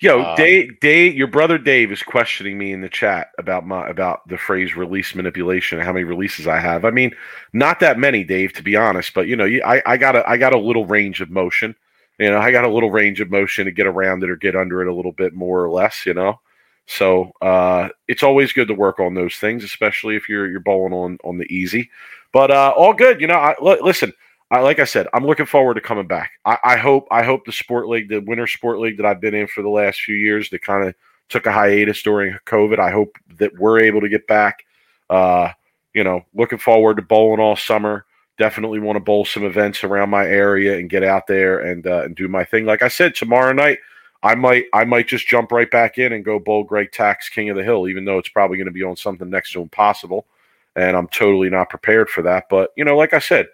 Yo, 0.00 0.20
Um, 0.20 0.34
Dave, 0.36 0.80
Dave, 0.80 1.14
your 1.14 1.28
brother 1.28 1.58
Dave 1.58 1.92
is 1.92 2.02
questioning 2.02 2.58
me 2.58 2.72
in 2.72 2.80
the 2.80 2.88
chat 2.88 3.28
about 3.38 3.64
my 3.64 3.88
about 3.88 4.26
the 4.28 4.36
phrase 4.36 4.76
release 4.76 5.14
manipulation 5.14 5.78
and 5.78 5.86
how 5.86 5.92
many 5.92 6.04
releases 6.04 6.48
I 6.48 6.58
have. 6.58 6.84
I 6.84 6.90
mean, 6.90 7.12
not 7.52 7.78
that 7.80 8.00
many, 8.00 8.24
Dave, 8.24 8.52
to 8.54 8.64
be 8.64 8.74
honest. 8.74 9.14
But 9.14 9.28
you 9.28 9.36
know, 9.36 9.46
I, 9.64 9.80
I 9.86 9.96
got 9.96 10.16
a 10.16 10.28
I 10.28 10.38
got 10.38 10.54
a 10.54 10.58
little 10.58 10.86
range 10.86 11.20
of 11.20 11.30
motion. 11.30 11.76
You 12.18 12.30
know, 12.30 12.38
I 12.38 12.50
got 12.50 12.64
a 12.64 12.68
little 12.68 12.90
range 12.90 13.20
of 13.20 13.30
motion 13.30 13.64
to 13.66 13.70
get 13.70 13.86
around 13.86 14.24
it 14.24 14.30
or 14.30 14.36
get 14.36 14.56
under 14.56 14.82
it 14.82 14.88
a 14.88 14.94
little 14.94 15.12
bit 15.12 15.34
more 15.34 15.62
or 15.62 15.70
less. 15.70 16.04
You 16.04 16.14
know, 16.14 16.40
so 16.86 17.30
uh, 17.40 17.88
it's 18.08 18.24
always 18.24 18.52
good 18.52 18.68
to 18.68 18.74
work 18.74 18.98
on 18.98 19.14
those 19.14 19.36
things, 19.36 19.62
especially 19.62 20.16
if 20.16 20.28
you're 20.28 20.50
you're 20.50 20.58
bowling 20.58 20.92
on 20.92 21.18
on 21.22 21.38
the 21.38 21.46
easy. 21.46 21.90
But 22.32 22.50
uh, 22.50 22.72
all 22.76 22.92
good. 22.92 23.20
You 23.20 23.26
know, 23.26 23.34
I, 23.34 23.54
li- 23.60 23.80
listen. 23.80 24.12
I, 24.50 24.60
like 24.60 24.78
I 24.80 24.84
said, 24.84 25.06
I'm 25.14 25.26
looking 25.26 25.46
forward 25.46 25.74
to 25.74 25.80
coming 25.80 26.06
back. 26.06 26.32
I, 26.44 26.58
I 26.62 26.76
hope 26.76 27.08
I 27.10 27.22
hope 27.22 27.46
the 27.46 27.52
sport 27.52 27.88
league, 27.88 28.08
the 28.08 28.20
winter 28.20 28.46
sport 28.46 28.80
league 28.80 28.98
that 28.98 29.06
I've 29.06 29.20
been 29.20 29.34
in 29.34 29.46
for 29.46 29.62
the 29.62 29.70
last 29.70 30.02
few 30.02 30.14
years, 30.14 30.50
that 30.50 30.60
kind 30.62 30.86
of 30.86 30.94
took 31.28 31.46
a 31.46 31.52
hiatus 31.52 32.02
during 32.02 32.36
COVID. 32.44 32.78
I 32.78 32.90
hope 32.90 33.16
that 33.38 33.58
we're 33.58 33.80
able 33.80 34.02
to 34.02 34.10
get 34.10 34.26
back. 34.26 34.64
Uh, 35.08 35.50
you 35.94 36.04
know, 36.04 36.22
looking 36.34 36.58
forward 36.58 36.96
to 36.96 37.02
bowling 37.02 37.40
all 37.40 37.56
summer. 37.56 38.04
Definitely 38.38 38.80
want 38.80 38.96
to 38.96 39.00
bowl 39.00 39.24
some 39.24 39.44
events 39.44 39.84
around 39.84 40.10
my 40.10 40.26
area 40.26 40.78
and 40.78 40.90
get 40.90 41.02
out 41.02 41.26
there 41.26 41.60
and 41.60 41.86
uh, 41.86 42.02
and 42.04 42.16
do 42.16 42.28
my 42.28 42.44
thing. 42.44 42.64
Like 42.64 42.82
I 42.82 42.88
said, 42.88 43.14
tomorrow 43.14 43.52
night 43.52 43.78
I 44.22 44.34
might 44.34 44.66
I 44.72 44.84
might 44.84 45.08
just 45.08 45.26
jump 45.26 45.52
right 45.52 45.70
back 45.70 45.98
in 45.98 46.12
and 46.12 46.24
go 46.24 46.38
bowl 46.38 46.64
Greg 46.64 46.92
Tack's 46.92 47.28
King 47.28 47.50
of 47.50 47.56
the 47.56 47.64
Hill, 47.64 47.88
even 47.88 48.04
though 48.04 48.18
it's 48.18 48.28
probably 48.28 48.56
going 48.56 48.66
to 48.66 48.72
be 48.72 48.82
on 48.82 48.96
something 48.96 49.28
next 49.28 49.52
to 49.52 49.62
impossible, 49.62 50.26
and 50.76 50.96
I'm 50.96 51.08
totally 51.08 51.50
not 51.50 51.70
prepared 51.70 52.08
for 52.08 52.22
that. 52.22 52.44
But 52.48 52.70
you 52.76 52.84
know, 52.84 52.96
like 52.96 53.12
I 53.12 53.18
said, 53.18 53.46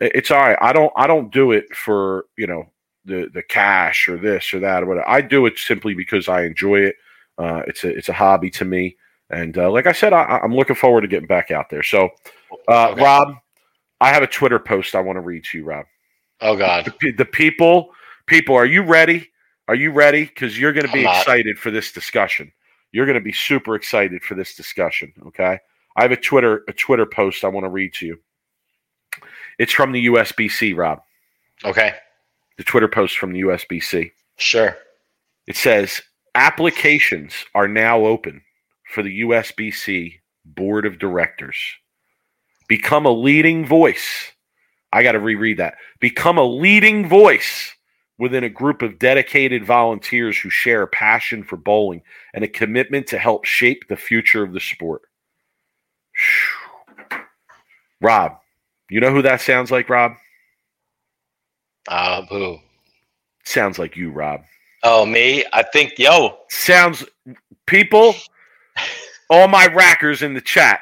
it's 0.00 0.30
all 0.30 0.40
right. 0.40 0.58
I 0.60 0.72
don't 0.72 0.92
I 0.96 1.06
don't 1.06 1.32
do 1.32 1.52
it 1.52 1.74
for 1.74 2.26
you 2.36 2.46
know 2.46 2.66
the 3.04 3.28
the 3.32 3.42
cash 3.42 4.08
or 4.08 4.16
this 4.16 4.52
or 4.54 4.60
that 4.60 4.82
or 4.82 4.86
whatever. 4.86 5.08
I 5.08 5.20
do 5.20 5.46
it 5.46 5.58
simply 5.58 5.94
because 5.94 6.28
I 6.28 6.44
enjoy 6.44 6.80
it. 6.80 6.96
Uh, 7.38 7.62
it's 7.66 7.84
a 7.84 7.88
it's 7.88 8.08
a 8.08 8.12
hobby 8.12 8.50
to 8.50 8.64
me, 8.64 8.96
and 9.30 9.56
uh, 9.56 9.70
like 9.70 9.86
I 9.86 9.92
said, 9.92 10.12
I, 10.12 10.40
I'm 10.42 10.54
looking 10.54 10.76
forward 10.76 11.00
to 11.02 11.08
getting 11.08 11.26
back 11.26 11.50
out 11.50 11.70
there. 11.70 11.82
So, 11.82 12.10
uh, 12.68 12.90
Okay. 12.90 13.02
Rob, 13.02 13.34
I 14.00 14.10
have 14.10 14.22
a 14.22 14.26
Twitter 14.26 14.58
post 14.58 14.94
I 14.94 15.00
want 15.00 15.16
to 15.16 15.20
read 15.20 15.44
to 15.44 15.58
you, 15.58 15.64
Rob. 15.64 15.86
Oh 16.40 16.56
God. 16.56 16.92
The, 17.00 17.12
the 17.12 17.24
people, 17.24 17.90
people, 18.26 18.54
are 18.54 18.66
you 18.66 18.82
ready? 18.82 19.30
Are 19.68 19.76
you 19.76 19.92
ready? 19.92 20.24
Because 20.24 20.58
you're 20.58 20.72
going 20.72 20.86
to 20.86 20.92
be 20.92 21.04
excited 21.06 21.58
for 21.58 21.70
this 21.70 21.92
discussion. 21.92 22.52
You're 22.90 23.06
going 23.06 23.14
to 23.14 23.22
be 23.22 23.32
super 23.32 23.76
excited 23.76 24.22
for 24.22 24.34
this 24.34 24.54
discussion. 24.54 25.12
Okay, 25.28 25.58
I 25.96 26.02
have 26.02 26.12
a 26.12 26.16
Twitter 26.16 26.62
a 26.68 26.72
Twitter 26.72 27.06
post 27.06 27.44
I 27.44 27.48
want 27.48 27.64
to 27.64 27.70
read 27.70 27.94
to 27.94 28.06
you. 28.06 28.18
It's 29.58 29.72
from 29.72 29.92
the 29.92 30.06
USBC, 30.06 30.76
Rob. 30.76 31.02
Okay. 31.64 31.94
The 32.58 32.64
Twitter 32.64 32.88
post 32.88 33.18
from 33.18 33.32
the 33.32 33.40
USBC. 33.40 34.12
Sure. 34.38 34.76
It 35.46 35.56
says 35.56 36.02
applications 36.34 37.34
are 37.54 37.68
now 37.68 38.04
open 38.04 38.42
for 38.92 39.02
the 39.02 39.20
USBC 39.22 40.20
Board 40.44 40.86
of 40.86 40.98
Directors. 40.98 41.56
Become 42.68 43.06
a 43.06 43.10
leading 43.12 43.66
voice. 43.66 44.32
I 44.92 45.02
got 45.02 45.12
to 45.12 45.20
reread 45.20 45.58
that. 45.58 45.74
Become 46.00 46.38
a 46.38 46.44
leading 46.44 47.08
voice 47.08 47.72
within 48.18 48.44
a 48.44 48.48
group 48.48 48.82
of 48.82 48.98
dedicated 48.98 49.64
volunteers 49.64 50.38
who 50.38 50.50
share 50.50 50.82
a 50.82 50.88
passion 50.88 51.42
for 51.42 51.56
bowling 51.56 52.02
and 52.34 52.44
a 52.44 52.48
commitment 52.48 53.06
to 53.08 53.18
help 53.18 53.44
shape 53.44 53.88
the 53.88 53.96
future 53.96 54.42
of 54.42 54.52
the 54.52 54.60
sport. 54.60 55.02
Rob, 58.00 58.38
you 58.90 59.00
know 59.00 59.12
who 59.12 59.22
that 59.22 59.40
sounds 59.40 59.70
like, 59.70 59.88
Rob? 59.88 60.12
Uh, 61.88 62.22
who? 62.26 62.58
Sounds 63.44 63.78
like 63.78 63.96
you, 63.96 64.10
Rob. 64.10 64.42
Oh, 64.82 65.06
me? 65.06 65.44
I 65.52 65.62
think, 65.62 65.98
yo, 65.98 66.38
sounds 66.48 67.04
people 67.66 68.14
all 69.30 69.48
my 69.48 69.66
rackers 69.68 70.22
in 70.22 70.34
the 70.34 70.40
chat 70.40 70.80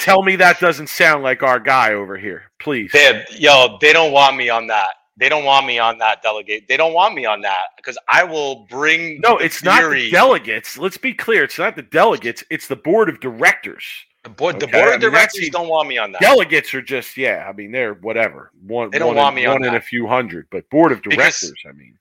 tell 0.00 0.22
me 0.22 0.36
that 0.36 0.60
doesn't 0.60 0.88
sound 0.88 1.22
like 1.22 1.42
our 1.42 1.58
guy 1.58 1.92
over 1.92 2.16
here 2.16 2.44
please 2.60 2.90
they, 2.92 3.24
yo, 3.32 3.76
they 3.80 3.92
don't 3.92 4.12
want 4.12 4.36
me 4.36 4.48
on 4.48 4.66
that. 4.68 4.94
They 5.18 5.28
don't 5.28 5.44
want 5.44 5.66
me 5.66 5.78
on 5.78 5.98
that 5.98 6.22
delegate. 6.22 6.66
They 6.68 6.76
don't 6.76 6.94
want 6.94 7.14
me 7.14 7.26
on 7.26 7.42
that 7.42 7.66
because 7.76 7.98
I 8.08 8.24
will 8.24 8.66
bring. 8.70 9.20
no 9.20 9.36
it's 9.36 9.62
not 9.62 9.90
the 9.90 10.10
delegates 10.10 10.78
let's 10.78 10.96
be 10.96 11.12
clear 11.12 11.44
it's 11.44 11.58
not 11.58 11.76
the 11.76 11.82
delegates 11.82 12.44
it's 12.50 12.68
the 12.68 12.76
board 12.76 13.08
of 13.08 13.20
directors 13.20 13.84
The 14.24 14.30
board, 14.30 14.60
the 14.60 14.68
board 14.68 14.94
of 14.94 15.00
mean, 15.00 15.10
that's 15.12 15.34
directors 15.34 15.48
don't 15.50 15.68
want 15.68 15.88
me 15.88 15.98
on 15.98 16.12
that. 16.12 16.20
delegates 16.20 16.72
are 16.74 16.82
just 16.82 17.16
yeah 17.16 17.44
i 17.48 17.52
mean 17.52 17.72
they're 17.72 17.94
whatever 17.94 18.52
one 18.64 18.90
They 18.90 18.98
don't 19.00 19.08
one 19.08 19.16
want 19.16 19.36
in, 19.36 19.42
me 19.42 19.46
on 19.46 19.60
one 19.60 19.68
in 19.68 19.74
a 19.74 19.80
few 19.80 20.06
hundred 20.06 20.46
but 20.50 20.68
board 20.70 20.92
of 20.92 21.02
Because- 21.02 21.16
directors 21.40 21.62
i 21.68 21.72
mean 21.72 21.98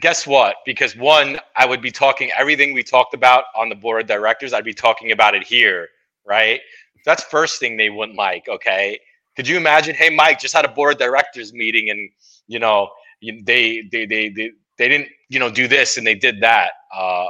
Guess 0.00 0.26
what? 0.26 0.56
Because 0.66 0.96
one, 0.96 1.38
I 1.56 1.64
would 1.66 1.80
be 1.80 1.92
talking 1.92 2.32
everything 2.36 2.74
we 2.74 2.82
talked 2.82 3.14
about 3.14 3.44
on 3.54 3.68
the 3.68 3.76
board 3.76 4.00
of 4.00 4.08
directors. 4.08 4.52
I'd 4.52 4.64
be 4.64 4.74
talking 4.74 5.12
about 5.12 5.36
it 5.36 5.44
here, 5.44 5.86
right? 6.26 6.60
That's 7.04 7.22
first 7.22 7.60
thing 7.60 7.76
they 7.76 7.90
wouldn't 7.90 8.18
like. 8.18 8.48
Okay, 8.48 8.98
could 9.36 9.46
you 9.46 9.56
imagine? 9.56 9.94
Hey, 9.94 10.10
Mike, 10.10 10.40
just 10.40 10.52
had 10.52 10.64
a 10.64 10.68
board 10.68 10.94
of 10.94 10.98
directors 10.98 11.52
meeting, 11.52 11.90
and 11.90 12.10
you 12.48 12.58
know, 12.58 12.90
they 13.22 13.82
they 13.92 14.04
they 14.04 14.30
they, 14.30 14.50
they 14.78 14.88
didn't 14.88 15.10
you 15.28 15.38
know 15.38 15.48
do 15.48 15.68
this 15.68 15.96
and 15.96 16.04
they 16.04 16.16
did 16.16 16.40
that. 16.40 16.72
Uh, 16.92 17.26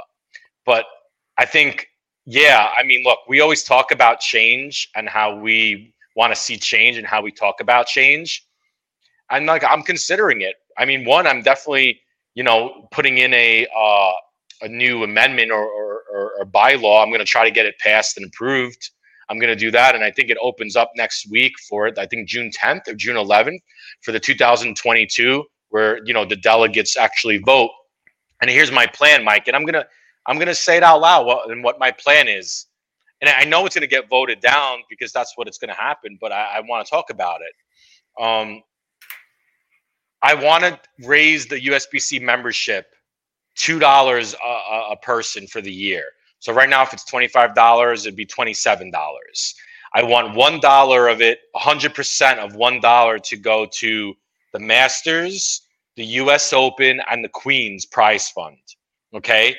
but 0.65 0.87
I 1.37 1.45
think, 1.45 1.87
yeah, 2.26 2.71
I 2.76 2.83
mean, 2.83 3.04
look, 3.04 3.21
we 3.28 3.40
always 3.40 3.62
talk 3.62 3.90
about 3.90 4.21
change 4.21 4.90
and 4.95 5.09
how 5.09 5.37
we 5.37 5.95
want 6.16 6.35
to 6.35 6.40
see 6.40 6.57
change 6.57 6.97
and 6.97 7.07
how 7.07 7.23
we 7.23 7.31
talk 7.31 7.61
about 7.61 7.87
change. 7.87 8.47
And 9.31 9.47
like, 9.47 9.64
I'm 9.64 9.83
considering 9.83 10.43
it. 10.43 10.57
I 10.78 10.85
mean, 10.85 11.04
one, 11.04 11.26
I'm 11.26 11.43
definitely 11.43 12.00
you 12.35 12.43
know, 12.43 12.88
putting 12.90 13.19
in 13.19 13.33
a 13.33 13.66
uh, 13.76 14.12
a 14.62 14.69
new 14.69 15.02
amendment 15.02 15.50
or, 15.50 15.64
or, 15.64 16.02
or, 16.12 16.33
or 16.38 16.47
bylaw. 16.47 17.02
I'm 17.02 17.09
going 17.09 17.21
to 17.21 17.25
try 17.25 17.45
to 17.45 17.50
get 17.50 17.66
it 17.66 17.78
passed 17.78 18.16
and 18.16 18.26
approved. 18.26 18.90
I'm 19.28 19.38
going 19.38 19.49
to 19.49 19.57
do 19.57 19.71
that, 19.71 19.95
and 19.95 20.04
I 20.04 20.11
think 20.11 20.31
it 20.31 20.37
opens 20.40 20.76
up 20.76 20.93
next 20.97 21.31
week 21.31 21.52
for 21.69 21.87
it. 21.87 21.99
I 21.99 22.07
think 22.07 22.28
June 22.28 22.50
10th 22.50 22.88
or 22.88 22.95
June 22.95 23.16
11th 23.16 23.59
for 24.02 24.12
the 24.12 24.21
2022, 24.21 25.45
where 25.71 26.04
you 26.04 26.12
know 26.12 26.25
the 26.25 26.37
delegates 26.37 26.97
actually 26.97 27.38
vote. 27.38 27.71
And 28.43 28.50
here's 28.50 28.71
my 28.71 28.87
plan, 28.87 29.25
Mike, 29.25 29.47
and 29.47 29.57
I'm 29.57 29.64
gonna 29.64 29.87
I'm 30.26 30.38
gonna 30.38 30.54
say 30.54 30.76
it 30.76 30.83
out 30.83 31.00
loud 31.00 31.26
what, 31.26 31.50
and 31.50 31.62
what 31.62 31.78
my 31.78 31.90
plan 31.90 32.28
is. 32.28 32.66
And 33.21 33.31
I 33.31 33.45
know 33.45 33.64
it's 33.64 33.75
going 33.75 33.83
to 33.83 33.87
get 33.87 34.11
voted 34.11 34.40
down 34.40 34.81
because 34.90 35.12
that's 35.12 35.33
what 35.37 35.49
it's 35.49 35.57
going 35.57 35.69
to 35.71 35.81
happen. 35.81 36.19
But 36.21 36.33
I, 36.33 36.57
I 36.57 36.61
want 36.61 36.85
to 36.85 36.90
talk 36.90 37.09
about 37.09 37.40
it. 37.40 38.23
Um, 38.23 38.62
I 40.21 40.35
want 40.35 40.64
to 40.64 40.78
raise 41.07 41.47
the 41.47 41.61
USBC 41.61 42.21
membership 42.21 42.87
two 43.54 43.78
dollars 43.78 44.35
a, 44.45 44.93
a 44.93 44.97
person 45.00 45.47
for 45.47 45.61
the 45.61 45.73
year. 45.73 46.04
So 46.38 46.52
right 46.52 46.69
now, 46.69 46.83
if 46.83 46.93
it's 46.93 47.04
twenty 47.04 47.28
five 47.28 47.54
dollars, 47.54 48.04
it'd 48.07 48.16
be 48.16 48.26
twenty 48.26 48.54
seven 48.54 48.90
dollars. 48.90 49.54
I 49.95 50.02
want 50.02 50.35
one 50.35 50.61
dollar 50.61 51.09
of 51.09 51.23
it, 51.23 51.40
hundred 51.54 51.95
percent 51.95 52.40
of 52.40 52.57
one 52.57 52.81
dollar 52.81 53.19
to 53.21 53.37
go 53.37 53.66
to 53.75 54.14
the 54.52 54.59
Masters, 54.59 55.62
the 55.97 56.04
U.S. 56.04 56.52
Open, 56.52 57.00
and 57.11 57.25
the 57.25 57.28
Queens 57.28 57.87
Prize 57.87 58.28
Fund. 58.28 58.59
Okay, 59.14 59.57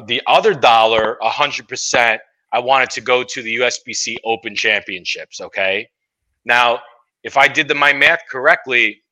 the 0.00 0.22
other 0.26 0.54
dollar, 0.54 1.18
hundred 1.22 1.68
percent, 1.68 2.20
I 2.52 2.58
wanted 2.60 2.90
to 2.90 3.00
go 3.00 3.22
to 3.22 3.42
the 3.42 3.56
USBC 3.56 4.16
Open 4.24 4.54
Championships. 4.54 5.40
Okay, 5.40 5.88
now 6.44 6.80
if 7.22 7.36
I 7.36 7.48
did 7.48 7.68
the, 7.68 7.74
my 7.74 7.92
math 7.92 8.20
correctly, 8.30 9.02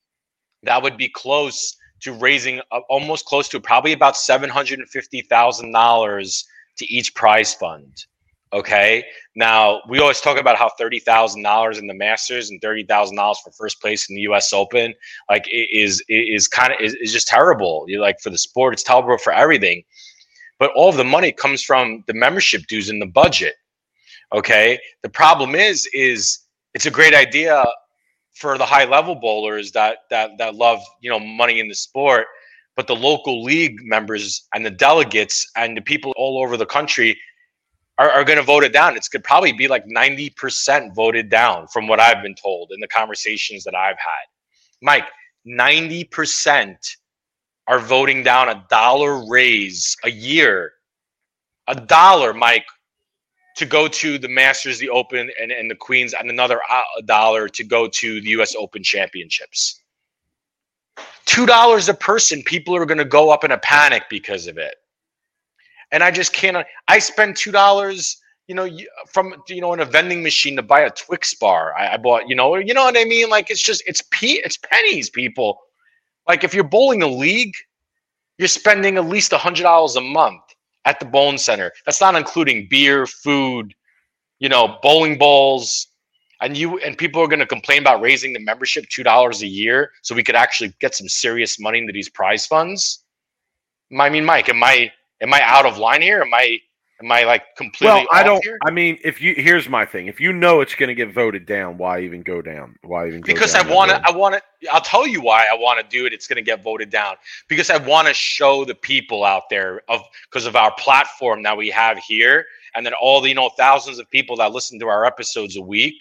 that 0.62 0.82
would 0.82 0.96
be 0.96 1.08
close 1.08 1.76
to 2.00 2.12
raising 2.12 2.60
uh, 2.70 2.80
almost 2.88 3.26
close 3.26 3.48
to 3.48 3.60
probably 3.60 3.92
about 3.92 4.14
$750,000 4.14 6.44
to 6.76 6.86
each 6.86 7.14
prize 7.14 7.54
fund. 7.54 8.06
Okay. 8.52 9.04
Now 9.34 9.80
we 9.88 9.98
always 9.98 10.20
talk 10.20 10.38
about 10.38 10.56
how 10.56 10.68
thirty 10.78 10.98
thousand 10.98 11.42
dollars 11.42 11.78
in 11.78 11.86
the 11.86 11.94
Masters 11.94 12.50
and 12.50 12.60
thirty 12.60 12.84
thousand 12.84 13.16
dollars 13.16 13.38
for 13.42 13.50
first 13.52 13.80
place 13.80 14.10
in 14.10 14.16
the 14.16 14.22
U.S. 14.22 14.52
Open, 14.52 14.92
like 15.30 15.46
is 15.50 16.04
is 16.08 16.48
kind 16.48 16.72
of 16.72 16.80
is, 16.80 16.94
is 16.96 17.14
just 17.14 17.28
terrible. 17.28 17.86
You 17.88 18.00
like 18.00 18.20
for 18.20 18.28
the 18.28 18.36
sport, 18.36 18.74
it's 18.74 18.82
terrible 18.82 19.16
for 19.16 19.32
everything. 19.32 19.82
But 20.62 20.70
all 20.76 20.88
of 20.88 20.96
the 20.96 21.02
money 21.02 21.32
comes 21.32 21.60
from 21.60 22.04
the 22.06 22.14
membership 22.14 22.68
dues 22.68 22.88
in 22.88 23.00
the 23.00 23.06
budget. 23.06 23.54
Okay. 24.32 24.78
The 25.02 25.08
problem 25.08 25.56
is, 25.56 25.88
is 25.92 26.38
it's 26.72 26.86
a 26.86 26.90
great 26.98 27.14
idea 27.14 27.64
for 28.36 28.56
the 28.56 28.64
high 28.64 28.84
level 28.84 29.16
bowlers 29.16 29.72
that 29.72 30.04
that 30.10 30.38
that 30.38 30.54
love 30.54 30.80
you 31.00 31.10
know 31.10 31.18
money 31.18 31.58
in 31.58 31.66
the 31.66 31.74
sport, 31.74 32.28
but 32.76 32.86
the 32.86 32.94
local 32.94 33.42
league 33.42 33.76
members 33.82 34.46
and 34.54 34.64
the 34.64 34.70
delegates 34.70 35.50
and 35.56 35.76
the 35.76 35.82
people 35.82 36.14
all 36.16 36.40
over 36.40 36.56
the 36.56 36.64
country 36.64 37.18
are, 37.98 38.10
are 38.10 38.22
going 38.22 38.38
to 38.38 38.44
vote 38.44 38.62
it 38.62 38.72
down. 38.72 38.96
It's 38.96 39.08
could 39.08 39.24
probably 39.24 39.52
be 39.52 39.66
like 39.66 39.84
90% 39.88 40.94
voted 40.94 41.28
down 41.28 41.66
from 41.72 41.88
what 41.88 41.98
I've 41.98 42.22
been 42.22 42.36
told 42.36 42.70
in 42.72 42.78
the 42.78 42.86
conversations 42.86 43.64
that 43.64 43.74
I've 43.74 43.98
had. 43.98 44.26
Mike, 44.80 45.08
90% 45.44 46.76
are 47.66 47.78
voting 47.78 48.22
down 48.22 48.48
a 48.48 48.64
dollar 48.68 49.28
raise 49.28 49.96
a 50.04 50.10
year. 50.10 50.72
A 51.68 51.74
dollar, 51.74 52.34
Mike, 52.34 52.66
to 53.56 53.66
go 53.66 53.86
to 53.86 54.18
the 54.18 54.28
Masters, 54.28 54.78
the 54.78 54.88
Open, 54.90 55.30
and, 55.40 55.52
and 55.52 55.70
the 55.70 55.76
Queens, 55.76 56.12
and 56.12 56.28
another 56.28 56.60
uh, 56.70 56.82
dollar 57.04 57.48
to 57.48 57.64
go 57.64 57.86
to 57.88 58.20
the 58.20 58.30
US 58.30 58.54
Open 58.56 58.82
Championships. 58.82 59.80
$2 61.26 61.88
a 61.88 61.94
person, 61.94 62.42
people 62.42 62.74
are 62.74 62.84
going 62.84 62.98
to 62.98 63.04
go 63.04 63.30
up 63.30 63.44
in 63.44 63.52
a 63.52 63.58
panic 63.58 64.02
because 64.10 64.46
of 64.46 64.58
it 64.58 64.74
and 65.92 66.02
I 66.02 66.10
just 66.10 66.32
can't. 66.32 66.66
I 66.88 66.98
spend 66.98 67.36
two 67.36 67.52
dollars, 67.52 68.16
you 68.48 68.54
know, 68.54 68.68
from 69.06 69.34
you 69.46 69.60
know 69.60 69.72
in 69.74 69.80
a 69.80 69.84
vending 69.84 70.22
machine 70.22 70.56
to 70.56 70.62
buy 70.62 70.80
a 70.80 70.90
Twix 70.90 71.34
bar. 71.34 71.74
I, 71.76 71.94
I, 71.94 71.96
bought, 71.98 72.28
you 72.28 72.34
know, 72.34 72.56
you 72.56 72.74
know 72.74 72.84
what 72.84 72.98
I 72.98 73.04
mean. 73.04 73.28
Like 73.28 73.50
it's 73.50 73.62
just 73.62 73.82
it's 73.86 74.02
p 74.10 74.40
it's 74.44 74.56
pennies, 74.56 75.10
people. 75.10 75.60
Like 76.28 76.44
if 76.44 76.54
you're 76.54 76.64
bowling 76.64 77.02
a 77.02 77.08
league, 77.08 77.54
you're 78.38 78.48
spending 78.48 78.96
at 78.96 79.06
least 79.06 79.32
a 79.32 79.38
hundred 79.38 79.64
dollars 79.64 79.96
a 79.96 80.00
month 80.00 80.42
at 80.84 80.98
the 80.98 81.06
bone 81.06 81.38
center. 81.38 81.72
That's 81.86 82.00
not 82.00 82.14
including 82.14 82.66
beer, 82.68 83.06
food, 83.06 83.74
you 84.38 84.48
know, 84.48 84.78
bowling 84.82 85.18
balls. 85.18 85.88
And 86.40 86.56
you 86.56 86.78
and 86.80 86.98
people 86.98 87.22
are 87.22 87.28
going 87.28 87.38
to 87.38 87.46
complain 87.46 87.82
about 87.82 88.00
raising 88.00 88.32
the 88.32 88.40
membership 88.40 88.84
two 88.88 89.04
dollars 89.04 89.42
a 89.42 89.46
year, 89.46 89.92
so 90.02 90.14
we 90.14 90.24
could 90.24 90.34
actually 90.34 90.74
get 90.80 90.94
some 90.94 91.08
serious 91.08 91.60
money 91.60 91.78
into 91.78 91.92
these 91.92 92.08
prize 92.08 92.46
funds. 92.46 93.04
I 93.96 94.10
mean, 94.10 94.24
Mike, 94.24 94.48
am 94.48 94.62
I 94.64 94.90
am 95.20 95.32
I 95.32 95.40
out 95.44 95.66
of 95.66 95.78
line 95.78 96.02
here? 96.02 96.20
Am 96.20 96.34
I 96.34 96.58
am 97.02 97.12
I 97.12 97.24
like 97.24 97.56
completely? 97.56 97.94
Well, 97.94 98.06
I 98.12 98.22
don't. 98.22 98.42
Here? 98.44 98.58
I 98.64 98.70
mean, 98.70 98.98
if 99.02 99.20
you 99.20 99.34
here's 99.36 99.68
my 99.68 99.84
thing. 99.84 100.06
If 100.06 100.20
you 100.20 100.32
know 100.32 100.60
it's 100.60 100.74
going 100.74 100.88
to 100.88 100.94
get 100.94 101.12
voted 101.12 101.46
down, 101.46 101.78
why 101.78 102.00
even 102.00 102.22
go 102.22 102.42
down? 102.42 102.76
Why 102.82 103.08
even? 103.08 103.20
because 103.22 103.54
I 103.54 103.66
want 103.66 103.90
to. 103.90 104.00
I 104.06 104.10
want 104.10 104.34
to. 104.34 104.72
I'll 104.72 104.80
tell 104.80 105.06
you 105.06 105.20
why 105.20 105.46
I 105.50 105.54
want 105.54 105.80
to 105.80 105.96
do 105.96 106.06
it. 106.06 106.12
It's 106.12 106.26
going 106.26 106.36
to 106.36 106.42
get 106.42 106.62
voted 106.62 106.90
down 106.90 107.16
because 107.48 107.70
I 107.70 107.78
want 107.78 108.08
to 108.08 108.14
show 108.14 108.64
the 108.64 108.74
people 108.74 109.24
out 109.24 109.44
there 109.50 109.82
of 109.88 110.02
because 110.30 110.46
of 110.46 110.56
our 110.56 110.72
platform 110.74 111.42
that 111.42 111.56
we 111.56 111.68
have 111.70 111.98
here, 111.98 112.46
and 112.74 112.86
then 112.86 112.94
all 112.94 113.20
the 113.20 113.28
you 113.28 113.34
know 113.34 113.50
thousands 113.56 113.98
of 113.98 114.10
people 114.10 114.36
that 114.36 114.52
listen 114.52 114.78
to 114.80 114.88
our 114.88 115.04
episodes 115.04 115.56
a 115.56 115.62
week 115.62 115.98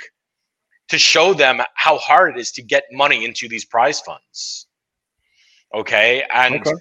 to 0.89 0.97
show 0.97 1.33
them 1.33 1.61
how 1.75 1.97
hard 1.97 2.35
it 2.35 2.39
is 2.39 2.51
to 2.51 2.61
get 2.61 2.83
money 2.91 3.25
into 3.25 3.47
these 3.47 3.65
prize 3.65 3.99
funds. 4.01 4.67
Okay, 5.73 6.23
and. 6.33 6.55
Okay 6.55 6.73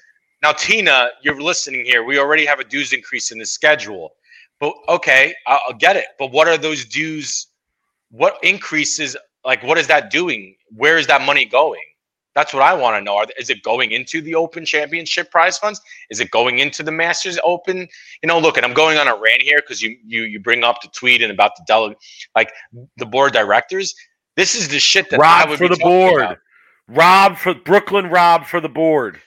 now, 0.43 0.53
Tina, 0.53 1.11
you're 1.23 1.41
listening 1.41 1.85
here. 1.85 2.05
We 2.05 2.19
already 2.19 2.47
have 2.47 2.61
a 2.61 2.65
dues 2.65 2.93
increase 2.93 3.31
in 3.31 3.39
the 3.39 3.47
schedule. 3.47 4.13
But 4.59 4.75
okay, 4.89 5.35
I'll 5.47 5.73
get 5.73 5.97
it. 5.97 6.07
But 6.19 6.33
what 6.33 6.49
are 6.49 6.59
those 6.59 6.85
dues? 6.85 7.49
What 8.11 8.39
increases? 8.43 9.17
Like, 9.45 9.63
what 9.63 9.79
is 9.79 9.87
that 9.87 10.11
doing? 10.11 10.55
Where 10.77 10.99
is 10.99 11.07
that 11.07 11.23
money 11.23 11.47
going? 11.47 11.81
That's 12.35 12.55
what 12.55 12.63
I 12.63 12.75
want 12.75 12.97
to 12.97 13.01
know. 13.01 13.17
Are, 13.17 13.27
is 13.39 13.51
it 13.51 13.63
going 13.63 13.91
into 13.91 14.21
the 14.21 14.35
Open 14.35 14.65
Championship 14.65 15.31
prize 15.31 15.59
funds? 15.59 15.81
Is 16.11 16.21
it 16.21 16.31
going 16.31 16.59
into 16.59 16.83
the 16.83 16.93
Masters 16.93 17.39
Open? 17.43 17.89
You 18.23 18.27
know, 18.27 18.39
look, 18.39 18.57
and 18.57 18.65
I'm 18.65 18.75
going 18.75 18.99
on 18.99 19.09
a 19.09 19.17
rant 19.17 19.43
here 19.43 19.61
because 19.61 19.83
you 19.83 19.97
you 20.07 20.23
you 20.23 20.41
bring 20.41 20.63
up 20.63 20.81
the 20.83 20.89
tweet 20.89 21.23
and 21.23 21.33
about 21.33 21.57
the 21.57 21.65
delegate, 21.67 21.99
like 22.35 22.53
the 22.99 23.07
board 23.07 23.33
directors. 23.33 23.95
This 24.37 24.55
is 24.55 24.69
the 24.69 24.79
shit 24.79 25.11
that 25.11 25.19
Rob 25.19 25.51
for 25.57 25.69
the 25.69 25.77
board. 25.77 26.23
About. 26.23 26.39
Rob 26.89 27.37
for 27.37 27.55
Brooklyn. 27.55 28.07
Rob 28.09 28.47
for 28.47 28.61
the 28.61 28.69
board. 28.69 29.21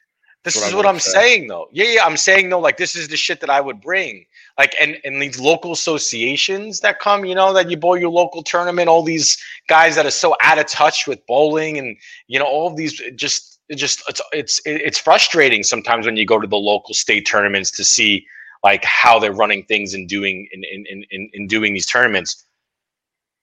This 0.43 0.57
is 0.57 0.73
what 0.73 0.85
I'm 0.85 0.99
say. 0.99 1.11
saying 1.11 1.47
though. 1.47 1.69
Yeah, 1.71 1.85
yeah, 1.85 2.05
I'm 2.05 2.17
saying 2.17 2.49
though, 2.49 2.59
like 2.59 2.77
this 2.77 2.95
is 2.95 3.07
the 3.07 3.15
shit 3.15 3.39
that 3.39 3.49
I 3.49 3.61
would 3.61 3.79
bring. 3.79 4.25
Like 4.57 4.75
and 4.79 4.99
and 5.05 5.21
these 5.21 5.39
local 5.39 5.71
associations 5.71 6.81
that 6.81 6.99
come, 6.99 7.23
you 7.23 7.33
know, 7.33 7.53
that 7.53 7.71
you 7.71 7.77
bowl 7.77 7.97
your 7.97 8.09
local 8.09 8.43
tournament, 8.43 8.89
all 8.89 9.03
these 9.03 9.41
guys 9.69 9.95
that 9.95 10.05
are 10.05 10.11
so 10.11 10.35
out 10.41 10.59
of 10.59 10.65
touch 10.65 11.07
with 11.07 11.25
bowling 11.27 11.77
and 11.77 11.95
you 12.27 12.39
know, 12.39 12.45
all 12.45 12.67
of 12.67 12.75
these 12.75 13.01
just 13.15 13.59
it 13.69 13.75
just 13.75 14.03
it's 14.09 14.21
it's 14.33 14.61
it's 14.65 14.99
frustrating 14.99 15.63
sometimes 15.63 16.05
when 16.05 16.17
you 16.17 16.25
go 16.25 16.39
to 16.39 16.47
the 16.47 16.57
local 16.57 16.93
state 16.93 17.25
tournaments 17.25 17.71
to 17.71 17.83
see 17.85 18.25
like 18.63 18.83
how 18.83 19.19
they're 19.19 19.33
running 19.33 19.63
things 19.63 19.93
and 19.93 20.09
doing 20.09 20.47
in 20.51 20.63
in 20.65 21.05
in, 21.09 21.29
in 21.33 21.47
doing 21.47 21.73
these 21.73 21.85
tournaments. 21.85 22.43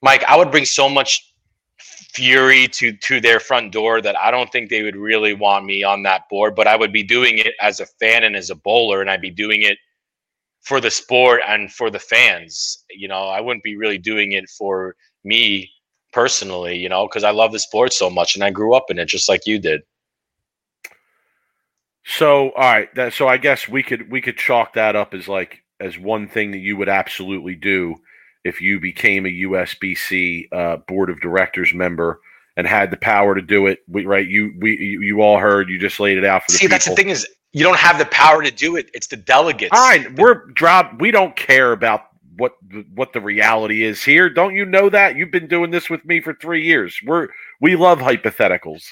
Mike, 0.03 0.23
I 0.25 0.37
would 0.37 0.51
bring 0.51 0.67
so 0.67 0.89
much 0.89 1.30
fury 2.15 2.67
to 2.69 2.93
to 2.93 3.21
their 3.21 3.41
front 3.41 3.73
door 3.73 4.01
that 4.03 4.19
I 4.19 4.31
don't 4.31 4.51
think 4.51 4.69
they 4.69 4.83
would 4.83 4.97
really 4.97 5.33
want 5.33 5.65
me 5.65 5.83
on 5.83 6.03
that 6.05 6.29
board. 6.29 6.55
But 6.55 6.67
I 6.67 6.77
would 6.77 6.93
be 6.93 7.03
doing 7.03 7.39
it 7.39 7.55
as 7.61 7.81
a 7.81 7.87
fan 7.87 8.25
and 8.25 8.37
as 8.37 8.51
a 8.51 8.55
bowler, 8.55 9.01
and 9.01 9.11
I'd 9.11 9.21
be 9.21 9.31
doing 9.31 9.63
it 9.63 9.79
for 10.63 10.81
the 10.81 10.91
sport 10.91 11.41
and 11.47 11.73
for 11.73 11.91
the 11.91 11.99
fans. 11.99 12.85
You 12.91 13.09
know, 13.09 13.25
I 13.25 13.41
wouldn't 13.41 13.65
be 13.65 13.77
really 13.77 13.99
doing 13.99 14.33
it 14.33 14.49
for 14.51 14.97
me 15.25 15.71
personally. 16.13 16.77
You 16.77 16.89
know, 16.89 17.07
because 17.07 17.25
I 17.25 17.31
love 17.31 17.53
the 17.53 17.59
sport 17.59 17.93
so 17.93 18.11
much 18.11 18.35
and 18.35 18.45
I 18.45 18.51
grew 18.51 18.75
up 18.75 18.91
in 18.91 18.99
it 18.99 19.07
just 19.07 19.29
like 19.29 19.47
you 19.47 19.59
did. 19.59 19.83
So 22.05 22.51
all 22.53 22.73
right, 22.73 22.93
that, 22.95 23.13
so 23.13 23.29
I 23.29 23.37
guess 23.37 23.69
we 23.69 23.83
could 23.83 24.11
we 24.11 24.21
could 24.21 24.37
chalk 24.37 24.75
that 24.75 24.97
up 24.97 25.15
as 25.15 25.29
like 25.29 25.63
as 25.81 25.99
one 25.99 26.29
thing 26.29 26.51
that 26.51 26.59
you 26.59 26.77
would 26.77 26.89
absolutely 26.89 27.55
do 27.55 27.97
if 28.45 28.61
you 28.61 28.81
became 28.81 29.27
a 29.27 29.29
USBC 29.29 30.49
uh, 30.53 30.77
board 30.89 31.11
of 31.11 31.21
directors 31.21 31.75
member 31.75 32.21
and 32.57 32.67
had 32.67 32.91
the 32.91 32.97
power 32.97 33.35
to 33.35 33.43
do 33.43 33.67
it. 33.67 33.81
We, 33.89 34.05
right? 34.07 34.27
You 34.27 34.55
we 34.59 34.77
you, 34.77 35.01
you 35.01 35.23
all 35.23 35.39
heard. 35.39 35.69
You 35.69 35.79
just 35.79 36.01
laid 36.01 36.19
it 36.19 36.25
out 36.25 36.43
for 36.43 36.53
the 36.53 36.59
See, 36.59 36.65
people. 36.65 36.75
that's 36.75 36.87
the 36.87 36.95
thing 36.95 37.09
is 37.09 37.27
you 37.53 37.65
don't 37.65 37.79
have 37.79 37.99
the 37.99 38.07
power 38.07 38.43
to 38.43 38.51
do 38.51 38.77
it. 38.77 38.91
It's 38.95 39.07
the 39.07 39.17
delegates. 39.17 39.77
Fine, 39.77 40.15
we're 40.17 40.47
drop. 40.47 41.01
We 41.01 41.11
don't 41.11 41.35
care 41.37 41.73
about 41.73 42.03
what 42.37 42.53
what 42.95 43.13
the 43.13 43.21
reality 43.21 43.85
is 43.85 44.03
here. 44.03 44.31
Don't 44.31 44.55
you 44.55 44.65
know 44.65 44.89
that? 44.91 45.17
You've 45.17 45.31
been 45.31 45.49
doing 45.49 45.71
this 45.71 45.91
with 45.91 46.05
me 46.05 46.21
for 46.21 46.35
three 46.35 46.65
years. 46.65 46.99
We're 47.05 47.29
we 47.61 47.77
love 47.77 47.99
hypotheticals. 47.99 48.85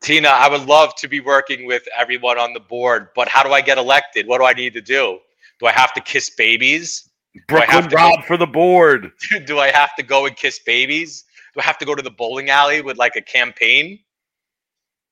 Tina, 0.00 0.28
I 0.28 0.48
would 0.48 0.66
love 0.66 0.94
to 0.96 1.08
be 1.08 1.20
working 1.20 1.66
with 1.66 1.82
everyone 1.96 2.38
on 2.38 2.52
the 2.52 2.60
board, 2.60 3.08
but 3.16 3.28
how 3.28 3.42
do 3.42 3.52
I 3.52 3.60
get 3.60 3.78
elected? 3.78 4.28
What 4.28 4.38
do 4.38 4.44
I 4.44 4.52
need 4.52 4.74
to 4.74 4.80
do? 4.80 5.18
Do 5.58 5.66
I 5.66 5.72
have 5.72 5.92
to 5.94 6.00
kiss 6.00 6.30
babies? 6.30 7.07
Brooklyn 7.46 7.88
Rob 7.88 8.24
for 8.24 8.36
the 8.36 8.46
board. 8.46 9.12
Do 9.46 9.58
I 9.58 9.70
have 9.70 9.94
to 9.96 10.02
go 10.02 10.26
and 10.26 10.36
kiss 10.36 10.58
babies? 10.60 11.24
Do 11.54 11.60
I 11.60 11.64
have 11.64 11.78
to 11.78 11.84
go 11.84 11.94
to 11.94 12.02
the 12.02 12.10
bowling 12.10 12.50
alley 12.50 12.80
with 12.80 12.98
like 12.98 13.16
a 13.16 13.22
campaign? 13.22 13.98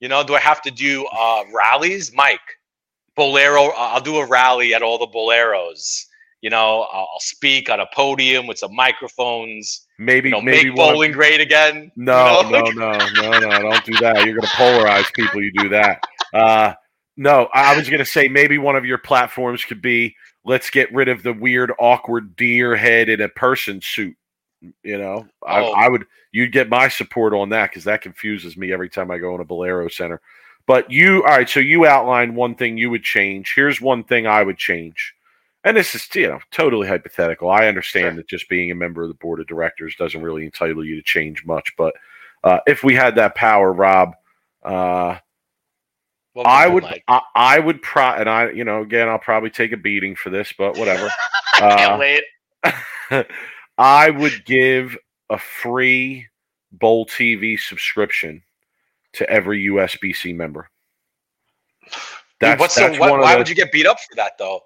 You 0.01 0.09
know, 0.09 0.23
do 0.23 0.35
I 0.35 0.41
have 0.41 0.61
to 0.63 0.71
do 0.71 1.07
uh, 1.07 1.45
rallies? 1.55 2.13
Mike, 2.15 2.39
Bowlero, 3.17 3.73
I'll 3.75 4.01
do 4.01 4.19
a 4.19 4.27
rally 4.27 4.75
at 4.75 4.83
all 4.83 4.99
the 4.99 5.07
Bowleros. 5.07 6.05
You 6.43 6.51
know, 6.51 6.87
I'll 6.93 7.09
speak 7.19 7.71
on 7.71 7.81
a 7.81 7.87
podium 7.95 8.47
with 8.47 8.59
some 8.59 8.75
microphones. 8.75 9.87
Maybe, 9.99 10.29
you 10.29 10.35
know, 10.35 10.43
maybe 10.43 10.69
make 10.69 10.77
bowling 10.77 11.11
one... 11.11 11.13
great 11.13 11.41
again. 11.41 11.91
No, 11.97 12.43
you 12.43 12.51
know? 12.53 12.61
no, 12.61 12.93
no, 12.93 13.31
no, 13.31 13.39
no, 13.39 13.59
don't 13.71 13.85
do 13.85 13.95
that. 14.01 14.25
You're 14.27 14.37
going 14.37 14.43
to 14.43 14.47
polarize 14.49 15.11
people. 15.15 15.43
You 15.43 15.51
do 15.57 15.69
that. 15.71 16.05
Uh, 16.35 16.75
no, 17.17 17.49
I 17.55 17.75
was 17.75 17.89
going 17.89 18.01
to 18.01 18.05
say 18.05 18.29
maybe 18.29 18.59
one 18.59 18.77
of 18.77 18.85
your 18.85 18.99
platforms 18.99 19.65
could 19.65 19.81
be 19.81 20.15
let's 20.47 20.71
get 20.71 20.93
rid 20.95 21.09
of 21.09 21.23
the 21.23 21.33
weird, 21.33 21.73
awkward 21.79 22.37
deer 22.37 22.77
head 22.77 23.09
in 23.09 23.21
a 23.21 23.29
person 23.29 23.81
suit. 23.83 24.17
You 24.83 24.99
know, 24.99 25.27
oh. 25.43 25.47
I, 25.47 25.85
I, 25.85 25.89
would, 25.89 26.07
you'd 26.33 26.53
get 26.53 26.71
my 26.71 26.89
support 26.89 27.35
on 27.35 27.51
that 27.51 27.71
because 27.71 27.85
that 27.85 28.01
confuses 28.01 28.57
me 28.57 28.73
every 28.73 28.89
time 28.89 29.11
I 29.11 29.19
go 29.19 29.35
in 29.35 29.41
a 29.41 29.45
Bowlero 29.45 29.93
center. 29.93 30.21
But 30.67 30.91
you, 30.91 31.23
all 31.23 31.37
right, 31.37 31.49
so 31.49 31.61
you 31.61 31.87
outlined 31.87 32.35
one 32.35 32.55
thing 32.55 32.77
you 32.77 32.91
would 32.91 33.05
change. 33.05 33.53
Here's 33.55 33.81
one 33.81 34.03
thing 34.03 34.27
I 34.27 34.43
would 34.43 34.57
change. 34.57 35.15
And 35.63 35.77
this 35.77 35.95
is, 35.95 36.09
you 36.15 36.29
know, 36.29 36.41
totally 36.51 36.89
hypothetical. 36.89 37.51
I 37.51 37.67
understand 37.67 38.15
sure. 38.15 38.17
that 38.17 38.29
just 38.29 38.49
being 38.49 38.71
a 38.71 38.75
member 38.75 39.03
of 39.03 39.09
the 39.09 39.15
board 39.15 39.41
of 39.41 39.47
directors 39.47 39.97
doesn't 39.97 40.23
really 40.23 40.45
entitle 40.45 40.85
you 40.85 40.97
to 40.97 41.03
change 41.03 41.45
much. 41.45 41.73
But 41.77 41.95
uh, 42.43 42.61
if 42.67 42.83
we 42.83 42.95
had 42.95 43.17
that 43.17 43.35
power, 43.35 43.73
Rob, 43.73 44.15
uh, 44.65 45.19
I 46.45 46.67
would, 46.67 46.83
like? 46.83 47.05
I, 47.09 47.21
I, 47.35 47.59
would 47.59 47.81
pro, 47.83 48.05
and 48.05 48.29
I, 48.29 48.51
you 48.51 48.65
know, 48.65 48.83
again, 48.83 49.09
I'll 49.09 49.19
probably 49.19 49.51
take 49.51 49.73
a 49.73 49.77
beating 49.77 50.15
for 50.17 50.31
this, 50.31 50.53
but 50.57 50.77
whatever. 50.79 51.11
I 51.55 51.61
uh, 51.61 51.77
can't 51.77 51.99
wait. 51.99 53.27
I 53.79 54.11
would 54.11 54.45
give 54.45 54.97
a 55.31 55.39
free 55.39 56.27
Bowl 56.73 57.07
TV 57.07 57.59
subscription 57.59 58.43
to 59.15 59.29
every 59.31 59.65
USBC 59.67 60.35
member. 60.35 60.69
Dude, 62.41 62.59
what's 62.59 62.75
so, 62.75 62.91
what, 62.99 63.19
why 63.19 63.33
the, 63.33 63.39
would 63.39 63.49
you 63.49 63.55
get 63.55 63.73
beat 63.73 63.87
up 63.87 63.99
for 63.99 64.15
that 64.17 64.33
though? 64.39 64.61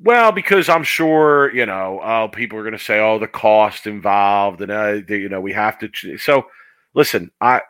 Well, 0.00 0.32
because 0.32 0.68
I'm 0.68 0.82
sure 0.82 1.54
you 1.54 1.66
know, 1.66 2.00
uh, 2.00 2.26
people 2.26 2.58
are 2.58 2.62
going 2.62 2.72
to 2.72 2.82
say, 2.82 2.98
"Oh, 2.98 3.18
the 3.18 3.28
cost 3.28 3.86
involved," 3.86 4.60
and 4.60 4.72
uh, 4.72 5.00
the, 5.06 5.18
you 5.18 5.28
know, 5.28 5.40
we 5.40 5.52
have 5.52 5.78
to. 5.80 5.88
Ch-. 5.88 6.18
So, 6.18 6.46
listen, 6.94 7.30
I 7.40 7.60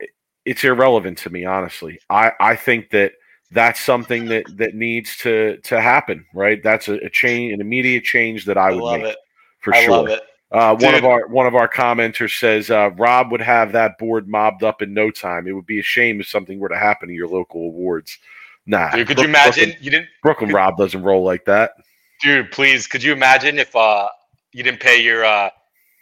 it's 0.45 0.65
irrelevant 0.65 1.19
to 1.19 1.31
me, 1.31 1.45
honestly. 1.45 1.99
I 2.09 2.33
I 2.41 2.57
think 2.57 2.91
that 2.91 3.12
that's 3.53 3.81
something 3.81 4.27
that 4.27 4.45
that 4.57 4.75
needs 4.75 5.17
to 5.19 5.59
to 5.59 5.81
happen, 5.81 6.27
right? 6.35 6.62
That's 6.62 6.88
a, 6.88 6.95
a 6.95 7.11
change, 7.11 7.53
an 7.53 7.61
immediate 7.61 8.05
change 8.05 8.47
that 8.47 8.57
I, 8.57 8.71
I 8.71 8.75
would 8.75 9.01
make 9.01 9.11
it. 9.12 9.17
for 9.61 9.75
I 9.75 9.85
sure. 9.85 10.19
Uh, 10.51 10.77
one 10.77 10.95
of 10.95 11.05
our 11.05 11.27
one 11.29 11.47
of 11.47 11.55
our 11.55 11.69
commenters 11.69 12.38
says 12.38 12.71
uh, 12.71 12.91
Rob 12.97 13.33
would 13.33 13.41
have 13.41 13.73
that 13.73 13.97
board 13.99 14.29
mobbed 14.29 14.62
up 14.62 14.83
in 14.83 14.93
no 14.93 15.11
time. 15.11 15.47
It 15.47 15.53
would 15.53 15.65
be 15.65 15.81
a 15.81 15.83
shame 15.83 16.21
if 16.21 16.29
something 16.29 16.59
were 16.59 16.69
to 16.69 16.77
happen 16.77 17.09
to 17.09 17.15
your 17.15 17.29
local 17.29 17.62
awards. 17.62 18.19
Nah, 18.67 18.91
dude, 18.91 19.09
could 19.09 19.19
you 19.19 19.25
imagine? 19.25 19.71
Brooklyn, 19.71 19.85
you 19.85 19.91
didn't 19.91 20.09
Brooklyn 20.23 20.51
could, 20.51 20.57
Rob 20.57 20.77
doesn't 20.77 21.03
roll 21.03 21.25
like 21.25 21.47
that, 21.47 21.73
dude. 22.21 22.51
Please, 22.51 22.87
could 22.87 23.03
you 23.03 23.12
imagine 23.12 23.59
if 23.59 23.75
uh 23.75 24.09
you 24.53 24.62
didn't 24.62 24.81
pay 24.81 25.01
your 25.01 25.25
uh 25.25 25.49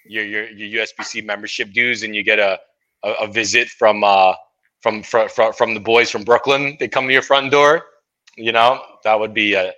your 0.05 0.25
your, 0.25 0.51
your 0.51 0.85
USBC 0.85 1.25
membership 1.25 1.73
dues 1.73 2.03
and 2.03 2.15
you 2.15 2.25
get 2.25 2.41
a 2.41 2.59
a, 3.05 3.13
a 3.23 3.27
visit 3.29 3.69
from 3.69 4.03
uh 4.03 4.35
from, 4.81 5.03
from 5.03 5.29
from 5.53 5.75
the 5.75 5.81
boys 5.81 6.11
from 6.11 6.25
Brooklyn? 6.25 6.77
They 6.79 6.89
come 6.89 7.07
to 7.07 7.13
your 7.13 7.23
front 7.23 7.51
door. 7.51 7.85
You 8.37 8.53
know 8.53 8.83
that 9.05 9.19
would 9.19 9.35
be 9.35 9.55
a 9.55 9.73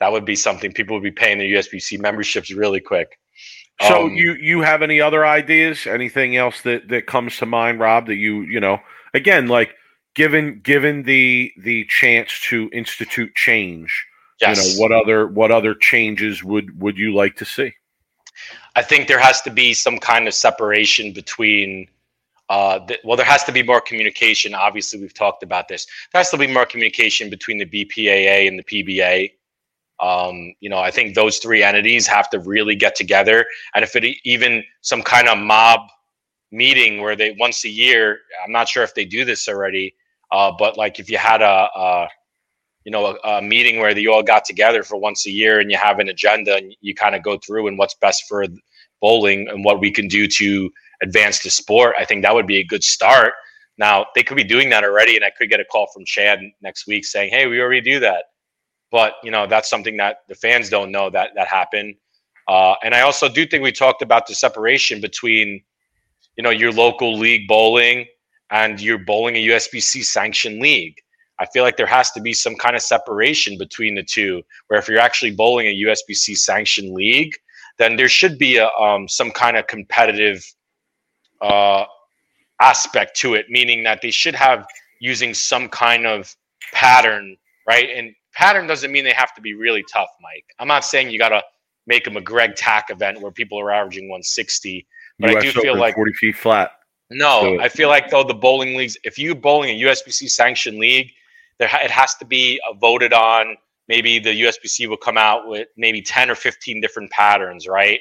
that 0.00 0.10
would 0.12 0.24
be 0.24 0.36
something 0.36 0.72
people 0.72 0.96
would 0.96 1.02
be 1.02 1.10
paying 1.10 1.38
their 1.38 1.48
USBC 1.48 2.00
memberships 2.00 2.50
really 2.50 2.80
quick. 2.80 3.18
So 3.82 4.04
um, 4.04 4.14
you 4.14 4.34
you 4.34 4.60
have 4.60 4.82
any 4.82 5.00
other 5.00 5.26
ideas? 5.26 5.86
Anything 5.86 6.36
else 6.36 6.62
that 6.62 6.88
that 6.88 7.06
comes 7.06 7.36
to 7.38 7.46
mind, 7.46 7.80
Rob? 7.80 8.06
That 8.06 8.16
you 8.16 8.42
you 8.42 8.60
know 8.60 8.78
again 9.14 9.48
like 9.48 9.74
given 10.14 10.60
given 10.60 11.02
the 11.02 11.52
the 11.58 11.84
chance 11.86 12.40
to 12.48 12.68
institute 12.72 13.34
change 13.34 14.06
yes. 14.40 14.56
you 14.56 14.74
know 14.74 14.80
what 14.82 14.92
other 14.92 15.26
what 15.26 15.50
other 15.50 15.74
changes 15.74 16.42
would 16.42 16.80
would 16.80 16.98
you 16.98 17.14
like 17.14 17.36
to 17.36 17.44
see 17.44 17.72
i 18.76 18.82
think 18.82 19.08
there 19.08 19.18
has 19.18 19.40
to 19.42 19.50
be 19.50 19.72
some 19.72 19.98
kind 19.98 20.26
of 20.26 20.34
separation 20.34 21.12
between 21.12 21.88
uh, 22.50 22.84
the, 22.86 22.98
well 23.04 23.16
there 23.16 23.24
has 23.24 23.44
to 23.44 23.52
be 23.52 23.62
more 23.62 23.80
communication. 23.80 24.54
Obviously 24.54 25.00
we've 25.00 25.14
talked 25.14 25.42
about 25.42 25.68
this. 25.68 25.86
There 26.12 26.18
has 26.18 26.30
to 26.30 26.36
be 26.36 26.46
more 26.46 26.66
communication 26.66 27.30
between 27.30 27.58
the 27.58 27.66
bpaa 27.66 28.48
and 28.48 28.58
the 28.58 28.64
pba 28.64 29.30
um, 30.00 30.54
you 30.60 30.68
know 30.68 30.78
i 30.78 30.90
think 30.90 31.14
those 31.14 31.38
three 31.38 31.62
entities 31.62 32.06
have 32.06 32.28
to 32.30 32.40
really 32.40 32.74
get 32.74 32.94
together. 32.94 33.46
And 33.74 33.84
if 33.84 33.96
it 33.96 34.04
even 34.24 34.64
some 34.82 35.02
kind 35.02 35.28
of 35.28 35.38
mob 35.38 35.80
meeting 36.52 37.00
where 37.00 37.14
they 37.14 37.36
once 37.38 37.64
a 37.64 37.68
year 37.68 38.18
i'm 38.44 38.50
not 38.50 38.68
sure 38.68 38.82
if 38.82 38.92
they 38.94 39.04
do 39.04 39.24
this 39.24 39.46
already 39.48 39.94
uh, 40.32 40.50
but 40.58 40.76
like 40.76 40.98
if 40.98 41.08
you 41.08 41.16
had 41.16 41.42
a, 41.42 41.68
a 41.76 42.08
you 42.84 42.90
know 42.90 43.06
a, 43.06 43.28
a, 43.28 43.42
meeting 43.42 43.78
where 43.78 43.96
you 43.96 44.12
all 44.12 44.22
got 44.22 44.44
together 44.44 44.82
for 44.82 44.96
once 44.96 45.26
a 45.26 45.30
year 45.30 45.60
and 45.60 45.70
you 45.70 45.76
have 45.76 46.00
an 46.00 46.08
agenda 46.08 46.56
and 46.56 46.74
you 46.80 46.92
kind 46.92 47.14
of 47.14 47.22
go 47.22 47.38
through 47.38 47.68
and 47.68 47.78
what's 47.78 47.94
best 48.00 48.24
for 48.28 48.44
bowling 49.00 49.48
and 49.48 49.64
what 49.64 49.80
we 49.80 49.90
can 49.90 50.08
do 50.08 50.26
to 50.26 50.70
advance 51.02 51.40
the 51.40 51.50
sport, 51.50 51.94
I 51.98 52.04
think 52.04 52.22
that 52.22 52.34
would 52.34 52.46
be 52.46 52.58
a 52.58 52.64
good 52.64 52.84
start. 52.84 53.32
Now 53.78 54.06
they 54.14 54.22
could 54.22 54.36
be 54.36 54.44
doing 54.44 54.70
that 54.70 54.84
already, 54.84 55.16
and 55.16 55.24
I 55.24 55.30
could 55.30 55.50
get 55.50 55.60
a 55.60 55.64
call 55.64 55.86
from 55.92 56.04
Chad 56.04 56.40
next 56.60 56.86
week 56.86 57.04
saying, 57.04 57.30
"Hey, 57.30 57.46
we 57.46 57.60
already 57.60 57.80
do 57.80 58.00
that." 58.00 58.24
But 58.90 59.14
you 59.22 59.30
know 59.30 59.46
that's 59.46 59.70
something 59.70 59.96
that 59.98 60.18
the 60.28 60.34
fans 60.34 60.68
don't 60.68 60.90
know 60.90 61.10
that 61.10 61.30
that 61.34 61.48
happened. 61.48 61.94
Uh, 62.50 62.74
and 62.82 62.94
I 62.94 63.02
also 63.02 63.28
do 63.28 63.46
think 63.46 63.62
we 63.62 63.70
talked 63.70 64.02
about 64.02 64.26
the 64.26 64.34
separation 64.34 65.00
between, 65.00 65.62
you 66.36 66.42
know, 66.42 66.50
your 66.50 66.72
local 66.72 67.16
league 67.16 67.46
bowling 67.46 68.06
and 68.50 68.80
you're 68.80 68.98
bowling 68.98 69.36
a 69.36 69.46
USBC 69.46 70.04
sanctioned 70.04 70.60
league. 70.60 70.96
I 71.38 71.46
feel 71.46 71.62
like 71.62 71.76
there 71.76 71.86
has 71.86 72.10
to 72.10 72.20
be 72.20 72.34
some 72.34 72.56
kind 72.56 72.74
of 72.74 72.82
separation 72.82 73.56
between 73.56 73.94
the 73.94 74.02
two. 74.02 74.42
Where 74.66 74.80
if 74.80 74.88
you're 74.88 74.98
actually 74.98 75.30
bowling 75.30 75.68
a 75.68 75.82
USBC 75.82 76.36
sanctioned 76.36 76.92
league, 76.92 77.34
then 77.78 77.96
there 77.96 78.08
should 78.08 78.36
be 78.36 78.56
a 78.56 78.68
um, 78.70 79.08
some 79.08 79.30
kind 79.30 79.56
of 79.56 79.66
competitive 79.68 80.44
uh, 81.40 81.84
aspect 82.60 83.16
to 83.18 83.34
it, 83.34 83.46
meaning 83.48 83.82
that 83.84 84.00
they 84.02 84.10
should 84.10 84.34
have 84.34 84.66
using 85.00 85.34
some 85.34 85.68
kind 85.68 86.06
of 86.06 86.34
pattern, 86.72 87.36
right? 87.66 87.88
And 87.94 88.14
pattern 88.34 88.66
doesn't 88.66 88.92
mean 88.92 89.04
they 89.04 89.12
have 89.12 89.34
to 89.34 89.40
be 89.40 89.54
really 89.54 89.84
tough, 89.92 90.10
Mike. 90.20 90.44
I'm 90.58 90.68
not 90.68 90.84
saying 90.84 91.10
you 91.10 91.18
got 91.18 91.30
to 91.30 91.42
make 91.86 92.04
them 92.04 92.16
a 92.16 92.20
Greg 92.20 92.54
Tack 92.54 92.90
event 92.90 93.20
where 93.20 93.32
people 93.32 93.58
are 93.58 93.72
averaging 93.72 94.04
160, 94.04 94.86
but 95.18 95.30
US 95.30 95.36
I 95.36 95.40
do 95.40 95.52
feel 95.52 95.76
like 95.76 95.94
40 95.94 96.12
feet 96.14 96.36
flat. 96.36 96.72
No, 97.10 97.58
I 97.58 97.68
feel 97.68 97.88
like 97.88 98.08
though 98.10 98.22
the 98.22 98.34
bowling 98.34 98.76
leagues, 98.76 98.96
if 99.02 99.18
you 99.18 99.34
bowling 99.34 99.70
a 99.70 99.82
USBC 99.82 100.30
sanctioned 100.30 100.78
league, 100.78 101.12
there 101.58 101.68
it 101.82 101.90
has 101.90 102.14
to 102.16 102.24
be 102.24 102.60
voted 102.80 103.12
on. 103.12 103.56
Maybe 103.88 104.20
the 104.20 104.42
USBC 104.42 104.88
will 104.88 104.96
come 104.96 105.18
out 105.18 105.48
with 105.48 105.66
maybe 105.76 106.00
ten 106.00 106.30
or 106.30 106.36
fifteen 106.36 106.80
different 106.80 107.10
patterns, 107.10 107.66
right? 107.66 107.98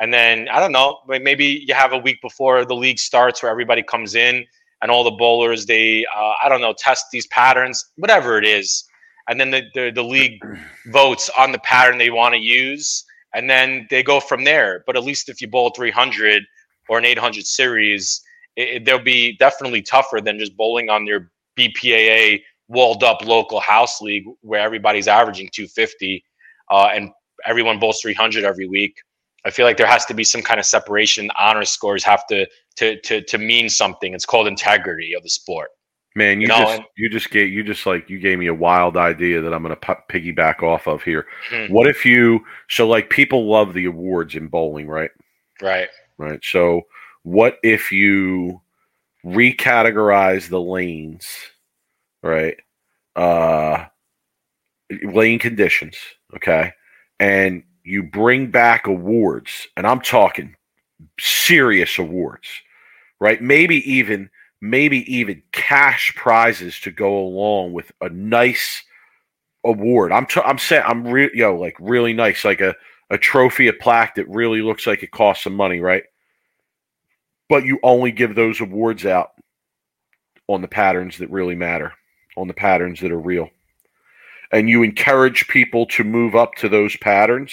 And 0.00 0.12
then 0.12 0.48
I 0.48 0.60
don't 0.60 0.72
know, 0.72 0.98
maybe 1.08 1.64
you 1.66 1.74
have 1.74 1.92
a 1.92 1.98
week 1.98 2.20
before 2.20 2.64
the 2.64 2.74
league 2.74 2.98
starts 2.98 3.42
where 3.42 3.50
everybody 3.50 3.82
comes 3.82 4.14
in 4.14 4.44
and 4.82 4.90
all 4.90 5.04
the 5.04 5.10
bowlers 5.10 5.64
they 5.66 6.04
uh, 6.14 6.34
I 6.42 6.48
don't 6.48 6.60
know 6.60 6.74
test 6.76 7.06
these 7.10 7.26
patterns, 7.28 7.84
whatever 7.96 8.38
it 8.38 8.46
is, 8.46 8.84
and 9.28 9.40
then 9.40 9.50
the, 9.50 9.62
the 9.74 9.90
the 9.94 10.04
league 10.04 10.38
votes 10.92 11.30
on 11.38 11.52
the 11.52 11.58
pattern 11.60 11.98
they 11.98 12.10
want 12.10 12.34
to 12.34 12.40
use, 12.40 13.04
and 13.34 13.48
then 13.48 13.86
they 13.90 14.02
go 14.02 14.20
from 14.20 14.44
there. 14.44 14.84
But 14.86 14.96
at 14.96 15.04
least 15.04 15.28
if 15.30 15.40
you 15.40 15.48
bowl 15.48 15.70
300 15.70 16.42
or 16.88 16.98
an 16.98 17.04
800 17.06 17.46
series 17.46 18.22
it, 18.56 18.84
they'll 18.84 18.98
be 18.98 19.36
definitely 19.36 19.82
tougher 19.82 20.20
than 20.20 20.38
just 20.38 20.56
bowling 20.56 20.88
on 20.90 21.06
your 21.06 21.30
BPAA 21.58 22.42
walled 22.68 23.04
up 23.04 23.24
local 23.24 23.60
house 23.60 24.00
league 24.00 24.24
where 24.40 24.60
everybody's 24.60 25.08
averaging 25.08 25.48
250 25.52 26.24
uh, 26.70 26.88
and 26.92 27.10
everyone 27.46 27.78
bowls 27.78 28.00
300 28.00 28.44
every 28.44 28.66
week. 28.66 28.96
I 29.46 29.50
feel 29.50 29.64
like 29.64 29.76
there 29.76 29.86
has 29.86 30.04
to 30.06 30.14
be 30.14 30.24
some 30.24 30.42
kind 30.42 30.58
of 30.58 30.66
separation. 30.66 31.30
Honor 31.38 31.64
scores 31.64 32.02
have 32.02 32.26
to 32.26 32.46
to 32.76 33.00
to 33.02 33.22
to 33.22 33.38
mean 33.38 33.68
something. 33.68 34.12
It's 34.12 34.26
called 34.26 34.48
integrity 34.48 35.14
of 35.14 35.22
the 35.22 35.30
sport. 35.30 35.70
Man, 36.16 36.40
you, 36.40 36.42
you 36.42 36.48
know, 36.48 36.64
just 36.64 36.82
you 36.96 37.08
just 37.08 37.30
gave 37.30 37.52
you 37.52 37.62
just 37.62 37.86
like 37.86 38.10
you 38.10 38.18
gave 38.18 38.38
me 38.38 38.48
a 38.48 38.54
wild 38.54 38.96
idea 38.96 39.40
that 39.40 39.54
I'm 39.54 39.62
going 39.62 39.76
to 39.76 39.96
piggyback 40.10 40.62
off 40.62 40.88
of 40.88 41.02
here. 41.02 41.26
Mm-hmm. 41.50 41.72
What 41.72 41.86
if 41.86 42.04
you 42.04 42.40
so 42.68 42.88
like 42.88 43.08
people 43.08 43.48
love 43.48 43.72
the 43.72 43.84
awards 43.84 44.34
in 44.34 44.48
bowling, 44.48 44.88
right? 44.88 45.10
Right. 45.62 45.88
Right. 46.18 46.40
So 46.42 46.82
what 47.22 47.58
if 47.62 47.92
you 47.92 48.62
recategorize 49.24 50.48
the 50.48 50.60
lanes, 50.60 51.28
right? 52.22 52.56
Uh, 53.14 53.84
lane 55.04 55.38
conditions, 55.38 55.96
okay, 56.34 56.72
and 57.20 57.62
you 57.86 58.02
bring 58.02 58.50
back 58.50 58.86
awards, 58.86 59.68
and 59.76 59.86
I'm 59.86 60.00
talking 60.00 60.56
serious 61.18 61.98
awards, 61.98 62.48
right? 63.20 63.40
Maybe 63.40 63.76
even 63.90 64.30
maybe 64.60 65.10
even 65.12 65.42
cash 65.52 66.14
prizes 66.16 66.80
to 66.80 66.90
go 66.90 67.18
along 67.18 67.72
with 67.72 67.92
a 68.00 68.08
nice 68.08 68.82
award. 69.64 70.12
I'm 70.12 70.26
t- 70.26 70.40
I'm 70.44 70.58
saying 70.58 70.84
I'm 70.86 71.06
real, 71.06 71.30
you 71.32 71.42
know, 71.42 71.56
like 71.56 71.76
really 71.80 72.12
nice, 72.12 72.44
like 72.44 72.60
a 72.60 72.74
a 73.10 73.18
trophy, 73.18 73.68
a 73.68 73.72
plaque 73.72 74.16
that 74.16 74.28
really 74.28 74.62
looks 74.62 74.86
like 74.86 75.02
it 75.02 75.12
costs 75.12 75.44
some 75.44 75.54
money, 75.54 75.80
right? 75.80 76.02
but 77.48 77.64
you 77.64 77.78
only 77.82 78.12
give 78.12 78.34
those 78.34 78.60
awards 78.60 79.06
out 79.06 79.32
on 80.48 80.60
the 80.60 80.68
patterns 80.68 81.18
that 81.18 81.30
really 81.30 81.54
matter, 81.54 81.92
on 82.36 82.48
the 82.48 82.54
patterns 82.54 83.00
that 83.00 83.12
are 83.12 83.20
real. 83.20 83.50
And 84.52 84.68
you 84.68 84.82
encourage 84.82 85.48
people 85.48 85.86
to 85.86 86.04
move 86.04 86.34
up 86.34 86.54
to 86.56 86.68
those 86.68 86.96
patterns 86.96 87.52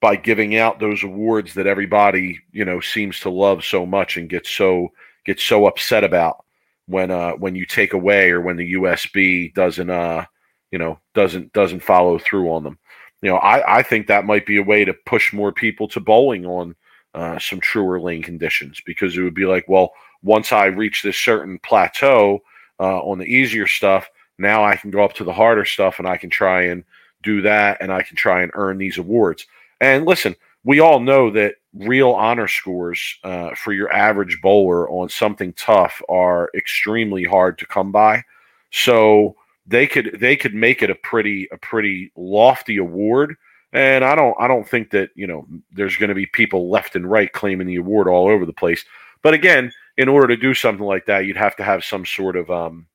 by 0.00 0.16
giving 0.16 0.56
out 0.56 0.80
those 0.80 1.02
awards 1.02 1.54
that 1.54 1.66
everybody, 1.66 2.38
you 2.52 2.64
know, 2.64 2.80
seems 2.80 3.20
to 3.20 3.30
love 3.30 3.64
so 3.64 3.84
much 3.84 4.16
and 4.16 4.28
gets 4.28 4.50
so 4.50 4.88
gets 5.24 5.42
so 5.42 5.66
upset 5.66 6.04
about 6.04 6.44
when 6.86 7.10
uh 7.10 7.32
when 7.32 7.54
you 7.54 7.66
take 7.66 7.92
away 7.92 8.30
or 8.30 8.40
when 8.40 8.56
the 8.56 8.72
USB 8.72 9.52
doesn't 9.54 9.90
uh 9.90 10.24
you 10.70 10.78
know 10.78 10.98
doesn't 11.14 11.52
doesn't 11.52 11.82
follow 11.82 12.18
through 12.18 12.50
on 12.50 12.64
them. 12.64 12.78
You 13.22 13.30
know, 13.30 13.36
I 13.36 13.78
I 13.78 13.82
think 13.82 14.06
that 14.06 14.24
might 14.24 14.46
be 14.46 14.56
a 14.56 14.62
way 14.62 14.84
to 14.84 14.94
push 15.06 15.32
more 15.32 15.52
people 15.52 15.88
to 15.88 16.00
bowling 16.00 16.46
on 16.46 16.74
uh, 17.14 17.38
some 17.38 17.60
truer 17.60 18.00
lane 18.00 18.22
conditions 18.22 18.80
because 18.86 19.16
it 19.16 19.22
would 19.22 19.34
be 19.34 19.46
like, 19.46 19.68
well, 19.68 19.92
once 20.22 20.52
I 20.52 20.66
reach 20.66 21.02
this 21.02 21.16
certain 21.16 21.58
plateau 21.58 22.40
uh, 22.78 23.00
on 23.00 23.18
the 23.18 23.26
easier 23.26 23.66
stuff, 23.66 24.08
now 24.38 24.64
I 24.64 24.76
can 24.76 24.90
go 24.90 25.04
up 25.04 25.12
to 25.14 25.24
the 25.24 25.32
harder 25.32 25.64
stuff 25.64 25.98
and 25.98 26.06
I 26.06 26.16
can 26.16 26.30
try 26.30 26.62
and 26.62 26.84
do 27.22 27.42
that 27.42 27.78
and 27.80 27.92
I 27.92 28.02
can 28.02 28.16
try 28.16 28.42
and 28.42 28.52
earn 28.54 28.78
these 28.78 28.98
awards. 28.98 29.46
And 29.80 30.06
listen, 30.06 30.36
we 30.64 30.80
all 30.80 31.00
know 31.00 31.30
that 31.30 31.54
real 31.74 32.10
honor 32.10 32.48
scores 32.48 33.18
uh, 33.24 33.54
for 33.54 33.72
your 33.72 33.92
average 33.92 34.38
bowler 34.42 34.90
on 34.90 35.08
something 35.08 35.52
tough 35.54 36.02
are 36.08 36.50
extremely 36.54 37.24
hard 37.24 37.58
to 37.58 37.66
come 37.66 37.92
by. 37.92 38.22
So 38.70 39.36
they 39.66 39.86
could 39.86 40.18
they 40.20 40.36
could 40.36 40.54
make 40.54 40.82
it 40.82 40.90
a 40.90 40.94
pretty 40.94 41.48
a 41.52 41.56
pretty 41.58 42.12
lofty 42.16 42.76
award 42.76 43.36
and 43.72 44.04
I 44.04 44.14
don't 44.14 44.34
I 44.38 44.48
don't 44.48 44.68
think 44.68 44.90
that, 44.90 45.10
you 45.14 45.26
know, 45.26 45.46
there's 45.72 45.96
going 45.96 46.08
to 46.08 46.14
be 46.14 46.26
people 46.26 46.70
left 46.70 46.96
and 46.96 47.08
right 47.08 47.32
claiming 47.32 47.66
the 47.66 47.76
award 47.76 48.08
all 48.08 48.28
over 48.28 48.44
the 48.44 48.52
place. 48.52 48.84
But 49.22 49.34
again, 49.34 49.72
in 49.96 50.08
order 50.08 50.28
to 50.28 50.36
do 50.36 50.54
something 50.54 50.84
like 50.84 51.06
that, 51.06 51.26
you'd 51.26 51.36
have 51.36 51.56
to 51.56 51.64
have 51.64 51.84
some 51.84 52.04
sort 52.04 52.36
of 52.36 52.50
um, 52.50 52.86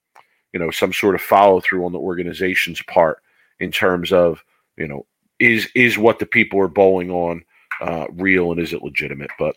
you 0.54 0.60
know 0.60 0.72
some 0.72 0.92
sort 0.92 1.16
of 1.16 1.22
follow 1.22 1.62
through 1.62 1.86
on 1.86 1.92
the 1.92 2.00
organization's 2.00 2.82
part 2.84 3.20
in 3.60 3.72
terms 3.72 4.12
of 4.12 4.44
you 4.78 4.88
know 4.88 5.06
is 5.40 5.68
is 5.76 5.98
what 5.98 6.20
the 6.20 6.26
people 6.26 6.60
are 6.60 6.68
bowling 6.68 7.12
on 7.12 7.44
uh, 7.82 8.06
real 8.14 8.52
and 8.52 8.60
is 8.62 8.74
it 8.74 8.82
legitimate? 8.84 9.30
But 9.38 9.56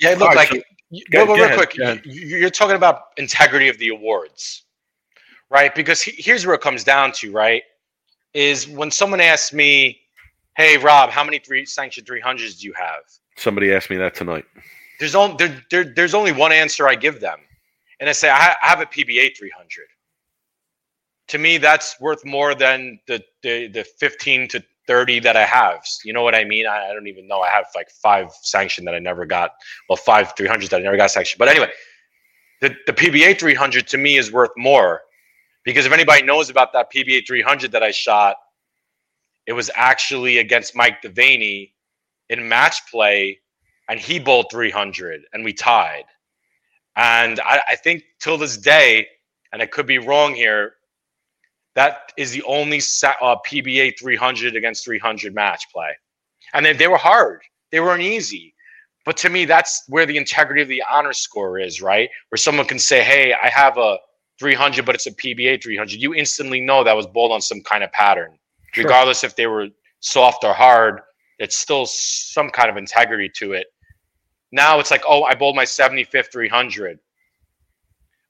yeah, 0.00 0.10
look 0.10 0.28
right, 0.28 0.36
like 0.36 0.48
so- 0.48 0.62
you- 0.90 1.04
go- 1.10 1.18
real, 1.18 1.26
go 1.26 1.34
real 1.34 1.44
ahead, 1.44 1.56
quick. 1.56 1.74
go 1.76 1.82
ahead. 1.84 2.02
you- 2.04 2.38
You're 2.38 2.50
talking 2.50 2.76
about 2.76 3.02
integrity 3.16 3.68
of 3.68 3.78
the 3.78 3.88
awards, 3.88 4.62
right? 5.50 5.74
Because 5.74 6.00
he- 6.00 6.20
here's 6.22 6.46
where 6.46 6.54
it 6.54 6.60
comes 6.60 6.84
down 6.84 7.12
to, 7.12 7.32
right? 7.32 7.62
Is 8.34 8.68
when 8.68 8.90
someone 8.90 9.20
asks 9.20 9.52
me, 9.52 10.00
"Hey, 10.56 10.76
Rob, 10.78 11.10
how 11.10 11.24
many 11.24 11.38
three 11.38 11.64
sanctioned 11.66 12.06
300s 12.06 12.60
do 12.60 12.66
you 12.66 12.72
have?" 12.74 13.02
somebody 13.36 13.72
asked 13.72 13.88
me 13.88 13.96
that 13.96 14.14
tonight. 14.16 14.44
There's 14.98 15.14
only 15.14 15.36
there, 15.38 15.64
there, 15.70 15.84
there's 15.84 16.12
only 16.14 16.32
one 16.32 16.50
answer 16.52 16.88
I 16.88 16.94
give 16.96 17.20
them, 17.20 17.38
and 18.00 18.08
I 18.08 18.12
say 18.12 18.28
I, 18.30 18.54
I 18.62 18.66
have 18.68 18.80
a 18.80 18.86
PBA 18.86 19.36
300. 19.36 19.86
To 21.28 21.38
me, 21.38 21.58
that's 21.58 22.00
worth 22.00 22.24
more 22.24 22.54
than 22.54 22.98
the, 23.06 23.22
the 23.42 23.68
the 23.68 23.84
15 23.84 24.48
to 24.48 24.64
30 24.88 25.20
that 25.20 25.36
I 25.36 25.44
have. 25.44 25.84
You 26.04 26.12
know 26.12 26.22
what 26.24 26.34
I 26.34 26.42
mean? 26.42 26.66
I, 26.66 26.88
I 26.88 26.92
don't 26.92 27.06
even 27.06 27.28
know. 27.28 27.40
I 27.40 27.50
have 27.50 27.66
like 27.76 27.90
five 28.02 28.32
sanctioned 28.42 28.88
that 28.88 28.94
I 28.94 28.98
never 28.98 29.24
got. 29.24 29.52
Well, 29.88 29.96
five 29.96 30.34
300s 30.34 30.70
that 30.70 30.80
I 30.80 30.82
never 30.82 30.96
got 30.96 31.12
sanctioned. 31.12 31.38
But 31.38 31.48
anyway, 31.48 31.70
the 32.60 32.74
the 32.86 32.92
PBA 32.92 33.38
300 33.38 33.86
to 33.88 33.98
me 33.98 34.16
is 34.16 34.32
worth 34.32 34.50
more 34.56 35.02
because 35.64 35.86
if 35.86 35.92
anybody 35.92 36.22
knows 36.22 36.50
about 36.50 36.72
that 36.72 36.90
PBA 36.92 37.26
300 37.26 37.70
that 37.70 37.82
I 37.84 37.92
shot, 37.92 38.36
it 39.46 39.52
was 39.52 39.70
actually 39.76 40.38
against 40.38 40.74
Mike 40.74 41.02
Devaney 41.02 41.72
in 42.30 42.48
match 42.48 42.90
play 42.90 43.38
and 43.88 44.00
he 44.00 44.18
bowled 44.18 44.46
300 44.50 45.22
and 45.32 45.44
we 45.44 45.52
tied. 45.52 46.04
And 46.96 47.38
I, 47.40 47.60
I 47.68 47.76
think 47.76 48.02
till 48.20 48.36
this 48.36 48.56
day, 48.56 49.06
and 49.52 49.62
I 49.62 49.66
could 49.66 49.86
be 49.86 49.98
wrong 49.98 50.34
here, 50.34 50.74
that 51.78 52.12
is 52.16 52.32
the 52.32 52.42
only 52.42 52.78
uh, 52.78 53.36
PBA 53.46 53.96
300 54.00 54.56
against 54.56 54.84
300 54.84 55.32
match 55.32 55.62
play. 55.72 55.90
And 56.52 56.66
they, 56.66 56.72
they 56.72 56.88
were 56.88 56.96
hard, 56.96 57.40
they 57.70 57.78
weren't 57.78 58.02
easy. 58.02 58.52
But 59.04 59.16
to 59.18 59.30
me, 59.30 59.44
that's 59.44 59.84
where 59.86 60.04
the 60.04 60.16
integrity 60.16 60.60
of 60.60 60.66
the 60.66 60.82
honor 60.90 61.12
score 61.12 61.60
is, 61.60 61.80
right? 61.80 62.10
Where 62.30 62.36
someone 62.36 62.66
can 62.66 62.80
say, 62.80 63.04
hey, 63.04 63.32
I 63.40 63.48
have 63.48 63.78
a 63.78 63.96
300, 64.40 64.84
but 64.84 64.96
it's 64.96 65.06
a 65.06 65.12
PBA 65.12 65.62
300. 65.62 65.92
You 66.02 66.14
instantly 66.14 66.60
know 66.60 66.82
that 66.82 66.96
was 66.96 67.06
bowled 67.06 67.30
on 67.30 67.40
some 67.40 67.60
kind 67.60 67.84
of 67.84 67.92
pattern, 67.92 68.36
Sure. 68.72 68.82
regardless 68.82 69.22
if 69.22 69.36
they 69.36 69.46
were 69.46 69.68
soft 70.00 70.42
or 70.42 70.54
hard. 70.54 71.00
It's 71.38 71.56
still 71.56 71.86
some 71.86 72.50
kind 72.50 72.70
of 72.70 72.76
integrity 72.76 73.30
to 73.36 73.52
it. 73.52 73.68
Now 74.50 74.80
it's 74.80 74.90
like, 74.90 75.04
oh, 75.06 75.22
I 75.22 75.36
bowled 75.36 75.54
my 75.54 75.64
75th 75.64 76.32
300. 76.32 76.98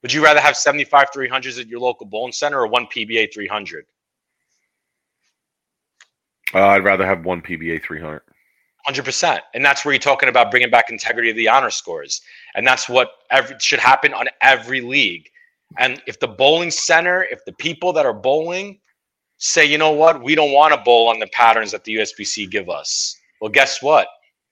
Would 0.02 0.12
you 0.12 0.22
rather 0.22 0.40
have 0.40 0.56
75 0.56 1.08
300s 1.14 1.60
at 1.60 1.66
your 1.66 1.80
local 1.80 2.06
bowling 2.06 2.32
center 2.32 2.60
or 2.60 2.66
one 2.66 2.86
PBA 2.86 3.32
300? 3.32 3.84
Uh, 6.54 6.66
I'd 6.66 6.84
rather 6.84 7.04
have 7.04 7.24
one 7.24 7.42
PBA 7.42 7.82
300. 7.82 8.22
100%. 8.88 9.40
And 9.54 9.64
that's 9.64 9.84
where 9.84 9.92
you're 9.92 10.00
talking 10.00 10.28
about 10.28 10.50
bringing 10.50 10.70
back 10.70 10.90
integrity 10.90 11.30
of 11.30 11.36
the 11.36 11.48
honor 11.48 11.70
scores. 11.70 12.22
And 12.54 12.66
that's 12.66 12.88
what 12.88 13.10
every, 13.30 13.56
should 13.58 13.80
happen 13.80 14.14
on 14.14 14.28
every 14.40 14.80
league. 14.80 15.28
And 15.78 16.00
if 16.06 16.18
the 16.20 16.28
bowling 16.28 16.70
center, 16.70 17.24
if 17.24 17.44
the 17.44 17.52
people 17.52 17.92
that 17.92 18.06
are 18.06 18.14
bowling 18.14 18.80
say, 19.36 19.64
you 19.64 19.78
know 19.78 19.90
what, 19.90 20.22
we 20.22 20.34
don't 20.34 20.52
want 20.52 20.72
to 20.72 20.80
bowl 20.80 21.08
on 21.08 21.18
the 21.18 21.26
patterns 21.28 21.72
that 21.72 21.84
the 21.84 21.96
USBC 21.96 22.50
give 22.50 22.70
us, 22.70 23.16
well, 23.40 23.50
guess 23.50 23.82
what? 23.82 24.08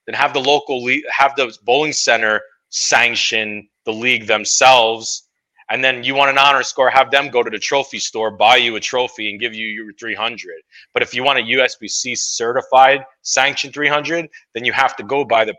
Then 0.07 0.15
have 0.15 0.35
the 0.35 0.41
local 0.41 0.85
league, 0.85 1.05
have 1.11 1.35
the 1.37 1.57
bowling 1.65 1.93
center 1.93 2.41
sanction 2.69 3.69
the 3.85 3.93
league 3.93 4.27
themselves. 4.27 5.26
And 5.69 5.83
then 5.83 6.05
you 6.05 6.15
want 6.15 6.31
an 6.31 6.39
honor 6.39 6.63
score, 6.63 6.89
have 6.91 7.11
them 7.11 7.29
go 7.29 7.43
to 7.43 7.51
the 7.51 7.59
trophy 7.59 7.99
store, 7.99 8.31
buy 8.31 8.57
you 8.57 8.77
a 8.77 8.81
trophy, 8.81 9.31
and 9.31 9.41
give 9.41 9.53
you 9.53 9.67
your 9.67 9.93
300. 9.95 10.55
But 10.95 11.03
if 11.03 11.13
you 11.13 11.25
want 11.25 11.41
a 11.41 11.43
USBC 11.43 12.17
certified 12.19 13.05
sanctioned 13.23 13.75
300, 13.75 14.29
then 14.55 14.65
you 14.65 14.73
have 14.73 14.95
to 14.97 15.03
go 15.03 15.25
by 15.25 15.45
the 15.45 15.55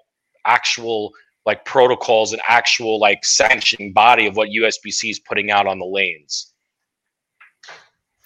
actual 0.46 1.12
like 1.46 1.66
protocols 1.66 2.34
and 2.34 2.42
actual 2.48 3.00
like 3.00 3.26
sanctioning 3.26 3.94
body 3.94 4.28
of 4.28 4.36
what 4.36 4.50
USBC 4.50 5.12
is 5.12 5.20
putting 5.20 5.52
out 5.52 5.68
on 5.68 5.80
the 5.80 5.86
lanes. 5.86 6.54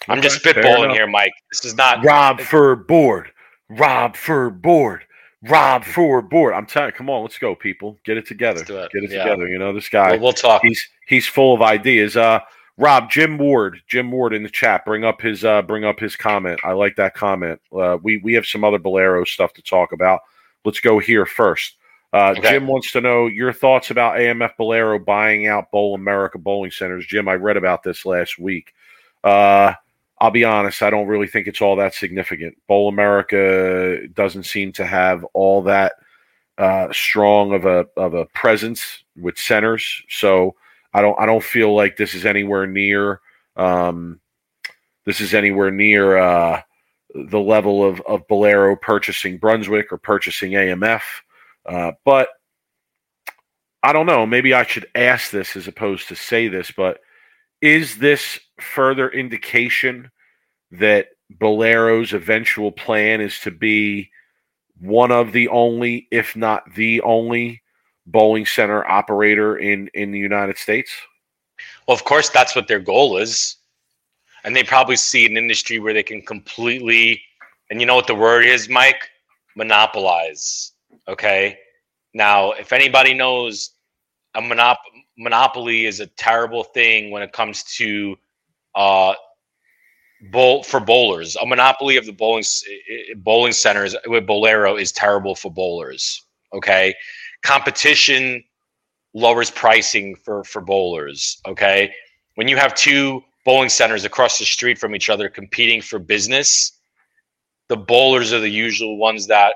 I'm 0.08 0.20
just 0.20 0.42
spitballing 0.42 0.92
here, 0.92 1.06
Mike. 1.06 1.32
This 1.52 1.64
is 1.64 1.76
not 1.76 2.04
Rob 2.04 2.40
for 2.40 2.74
board. 2.74 3.30
Rob 3.68 4.16
for 4.16 4.50
board. 4.50 5.04
Rob 5.48 5.84
Ford 5.84 6.28
board. 6.30 6.54
I'm 6.54 6.66
telling. 6.66 6.92
Come 6.92 7.10
on, 7.10 7.22
let's 7.22 7.38
go, 7.38 7.54
people. 7.54 7.98
Get 8.04 8.16
it 8.16 8.26
together. 8.26 8.60
It. 8.62 8.68
Get 8.92 9.04
it 9.04 9.10
Yeah. 9.10 9.24
together. 9.24 9.48
You 9.48 9.58
know 9.58 9.72
this 9.72 9.88
guy. 9.88 10.12
We'll, 10.12 10.20
we'll 10.20 10.32
talk. 10.32 10.62
he's 10.62 10.88
he's 11.08 11.26
full 11.26 11.54
of 11.54 11.62
ideas. 11.62 12.16
Uh, 12.16 12.40
Rob, 12.78 13.10
Jim 13.10 13.38
Ward, 13.38 13.80
Jim 13.88 14.10
Ward 14.10 14.32
in 14.32 14.42
the 14.42 14.48
chat. 14.48 14.84
Bring 14.84 15.04
up 15.04 15.20
his 15.20 15.44
uh, 15.44 15.62
bring 15.62 15.84
up 15.84 15.98
his 16.00 16.16
comment. 16.16 16.60
I 16.64 16.72
like 16.72 16.96
that 16.96 17.14
comment. 17.14 17.60
Uh, 17.72 17.98
we 18.02 18.18
we 18.18 18.34
have 18.34 18.46
some 18.46 18.64
other 18.64 18.78
Bowlero 18.78 19.26
stuff 19.26 19.52
to 19.54 19.62
talk 19.62 19.92
about. 19.92 20.20
Let's 20.64 20.80
go 20.80 20.98
here 20.98 21.26
first. 21.26 21.76
Uh, 22.12 22.34
Okay. 22.38 22.52
Jim 22.52 22.66
wants 22.66 22.92
to 22.92 23.00
know 23.00 23.26
your 23.26 23.52
thoughts 23.52 23.90
about 23.90 24.16
AMF 24.16 24.52
Bowlero 24.60 25.02
buying 25.04 25.46
out 25.48 25.70
Bowl 25.72 25.94
America 25.94 26.38
bowling 26.38 26.70
centers. 26.70 27.06
Jim, 27.06 27.26
I 27.28 27.34
read 27.34 27.56
about 27.56 27.82
this 27.82 28.04
last 28.06 28.38
week. 28.38 28.72
Uh, 29.24 29.72
I'll 30.22 30.30
be 30.30 30.44
honest, 30.44 30.82
I 30.82 30.90
don't 30.90 31.08
really 31.08 31.26
think 31.26 31.48
it's 31.48 31.60
all 31.60 31.74
that 31.76 31.94
significant. 31.94 32.56
Bowl 32.68 32.88
America 32.88 34.06
doesn't 34.14 34.44
seem 34.44 34.70
to 34.74 34.86
have 34.86 35.24
all 35.34 35.62
that 35.62 35.94
uh, 36.58 36.92
strong 36.92 37.52
of 37.52 37.66
a 37.66 37.86
of 37.96 38.14
a 38.14 38.26
presence 38.26 39.02
with 39.16 39.36
centers, 39.36 40.00
so 40.08 40.54
I 40.94 41.02
don't 41.02 41.18
I 41.18 41.26
don't 41.26 41.42
feel 41.42 41.74
like 41.74 41.96
this 41.96 42.14
is 42.14 42.24
anywhere 42.24 42.68
near 42.68 43.20
um, 43.56 44.20
this 45.06 45.20
is 45.20 45.34
anywhere 45.34 45.72
near 45.72 46.16
uh, 46.16 46.62
the 47.16 47.40
level 47.40 47.84
of 47.84 48.00
of 48.02 48.28
Bowlero 48.28 48.80
purchasing 48.80 49.38
Brunswick 49.38 49.90
or 49.90 49.98
purchasing 49.98 50.52
AMF. 50.52 51.02
Uh, 51.66 51.92
but 52.04 52.28
I 53.82 53.92
don't 53.92 54.06
know. 54.06 54.24
Maybe 54.24 54.54
I 54.54 54.62
should 54.62 54.86
ask 54.94 55.32
this 55.32 55.56
as 55.56 55.66
opposed 55.66 56.06
to 56.08 56.14
say 56.14 56.46
this, 56.46 56.70
but 56.70 57.00
is 57.60 57.98
this 57.98 58.38
further 58.60 59.08
indication 59.10 60.11
that 60.72 61.08
Bowlero's 61.30 62.12
eventual 62.12 62.72
plan 62.72 63.20
is 63.20 63.38
to 63.40 63.50
be 63.50 64.10
one 64.80 65.12
of 65.12 65.32
the 65.32 65.48
only, 65.48 66.08
if 66.10 66.34
not 66.34 66.74
the 66.74 67.00
only, 67.02 67.62
bowling 68.06 68.44
center 68.44 68.84
operator 68.88 69.58
in 69.58 69.88
in 69.94 70.10
the 70.10 70.18
United 70.18 70.58
States? 70.58 70.90
Well, 71.86 71.94
of 71.94 72.04
course, 72.04 72.30
that's 72.30 72.54
what 72.54 72.68
their 72.68 72.80
goal 72.80 73.18
is. 73.18 73.56
And 74.44 74.56
they 74.56 74.64
probably 74.64 74.96
see 74.96 75.24
an 75.24 75.36
industry 75.36 75.78
where 75.78 75.94
they 75.94 76.02
can 76.02 76.20
completely, 76.22 77.22
and 77.70 77.80
you 77.80 77.86
know 77.86 77.94
what 77.94 78.08
the 78.08 78.14
word 78.14 78.44
is, 78.44 78.68
Mike? 78.68 79.08
Monopolize. 79.54 80.72
Okay. 81.06 81.58
Now, 82.14 82.52
if 82.52 82.72
anybody 82.72 83.14
knows, 83.14 83.70
a 84.34 84.40
monop- 84.40 84.76
monopoly 85.16 85.86
is 85.86 86.00
a 86.00 86.06
terrible 86.06 86.64
thing 86.64 87.10
when 87.10 87.22
it 87.22 87.32
comes 87.32 87.62
to 87.76 88.16
uh, 88.74 89.14
bowl 90.30 90.62
for 90.62 90.80
bowlers. 90.80 91.36
A 91.36 91.46
monopoly 91.46 91.96
of 91.96 92.06
the 92.06 92.12
bowling 92.12 92.44
bowling 93.16 93.52
centers 93.52 93.96
with 94.06 94.26
Bowlero 94.26 94.80
is 94.80 94.92
terrible 94.92 95.34
for 95.34 95.50
bowlers. 95.50 96.24
Okay, 96.54 96.94
competition 97.42 98.42
lowers 99.14 99.50
pricing 99.50 100.14
for 100.14 100.44
for 100.44 100.60
bowlers. 100.60 101.40
Okay, 101.46 101.92
when 102.36 102.48
you 102.48 102.56
have 102.56 102.74
two 102.74 103.22
bowling 103.44 103.68
centers 103.68 104.04
across 104.04 104.38
the 104.38 104.44
street 104.44 104.78
from 104.78 104.94
each 104.94 105.10
other 105.10 105.28
competing 105.28 105.82
for 105.82 105.98
business, 105.98 106.78
the 107.68 107.76
bowlers 107.76 108.32
are 108.32 108.40
the 108.40 108.48
usual 108.48 108.96
ones 108.96 109.26
that 109.26 109.54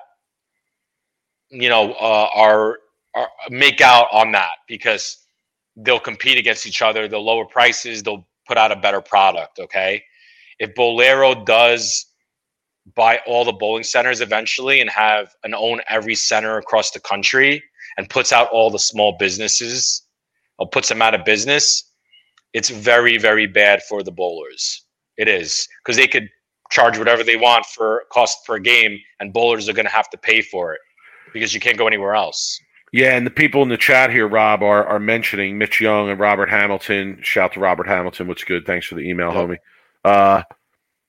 you 1.51 1.69
know 1.69 1.93
uh, 1.93 2.29
are 2.35 2.79
are 3.15 3.29
make 3.51 3.81
out 3.81 4.09
on 4.13 4.33
that 4.33 4.53
because 4.67 5.19
they'll 5.77 6.01
compete 6.01 6.39
against 6.39 6.67
each 6.67 6.83
other. 6.83 7.07
They'll 7.07 7.25
lower 7.25 7.45
prices. 7.45 8.03
They'll 8.03 8.27
put 8.49 8.57
out 8.59 8.73
a 8.73 8.77
better 8.77 9.01
product. 9.01 9.61
Okay, 9.61 10.03
if 10.59 10.75
Bowlero 10.75 11.45
does 11.45 12.07
buy 12.95 13.21
all 13.27 13.45
the 13.45 13.53
bowling 13.53 13.83
centers 13.83 14.21
eventually 14.21 14.81
and 14.81 14.89
have 14.91 15.29
and 15.45 15.55
own 15.55 15.81
every 15.89 16.15
center 16.15 16.57
across 16.57 16.93
the 16.93 17.01
country 17.01 17.63
and 17.99 18.09
puts 18.09 18.33
out 18.33 18.49
all 18.51 18.71
the 18.71 18.79
small 18.79 19.17
businesses 19.19 20.03
or 20.59 20.69
puts 20.69 20.89
them 20.89 21.03
out 21.03 21.15
of 21.15 21.25
business, 21.25 21.83
it's 22.53 22.71
very, 22.71 23.19
very 23.19 23.47
bad 23.47 23.83
for 23.89 24.03
the 24.03 24.13
bowlers. 24.13 24.85
It 25.17 25.29
is 25.29 25.67
because 25.85 25.97
they 25.97 26.07
could 26.07 26.29
charge 26.71 26.99
whatever 26.99 27.23
they 27.25 27.37
want 27.37 27.67
for 27.67 28.05
cost 28.13 28.45
per 28.47 28.59
game, 28.59 28.99
and 29.21 29.33
bowlers 29.33 29.69
are 29.69 29.73
going 29.73 29.87
to 29.87 29.93
have 29.93 30.11
to 30.11 30.19
pay 30.19 30.43
for 30.43 30.75
it 30.75 30.81
because 31.33 31.55
you 31.55 31.61
can't 31.61 31.79
go 31.79 31.87
anywhere 31.87 32.15
else. 32.15 32.59
Yeah, 32.93 33.17
and 33.17 33.27
the 33.27 33.31
people 33.31 33.63
in 33.63 33.69
the 33.69 33.77
chat 33.77 34.11
here, 34.11 34.29
Rob, 34.29 34.63
are 34.63 34.85
are 34.87 34.99
mentioning 35.01 35.59
Mitch 35.59 35.81
Young 35.81 36.09
and 36.09 36.19
Robert 36.21 36.49
Hamilton. 36.49 37.19
Shout 37.23 37.53
to 37.55 37.61
Robert 37.61 37.87
Hamilton. 37.89 38.29
What's 38.29 38.45
good? 38.45 38.65
Thanks 38.65 38.87
for 38.87 38.95
the 38.95 39.03
email, 39.09 39.33
Yep. 39.33 39.37
homie. 39.49 39.59
Uh, 40.07 40.43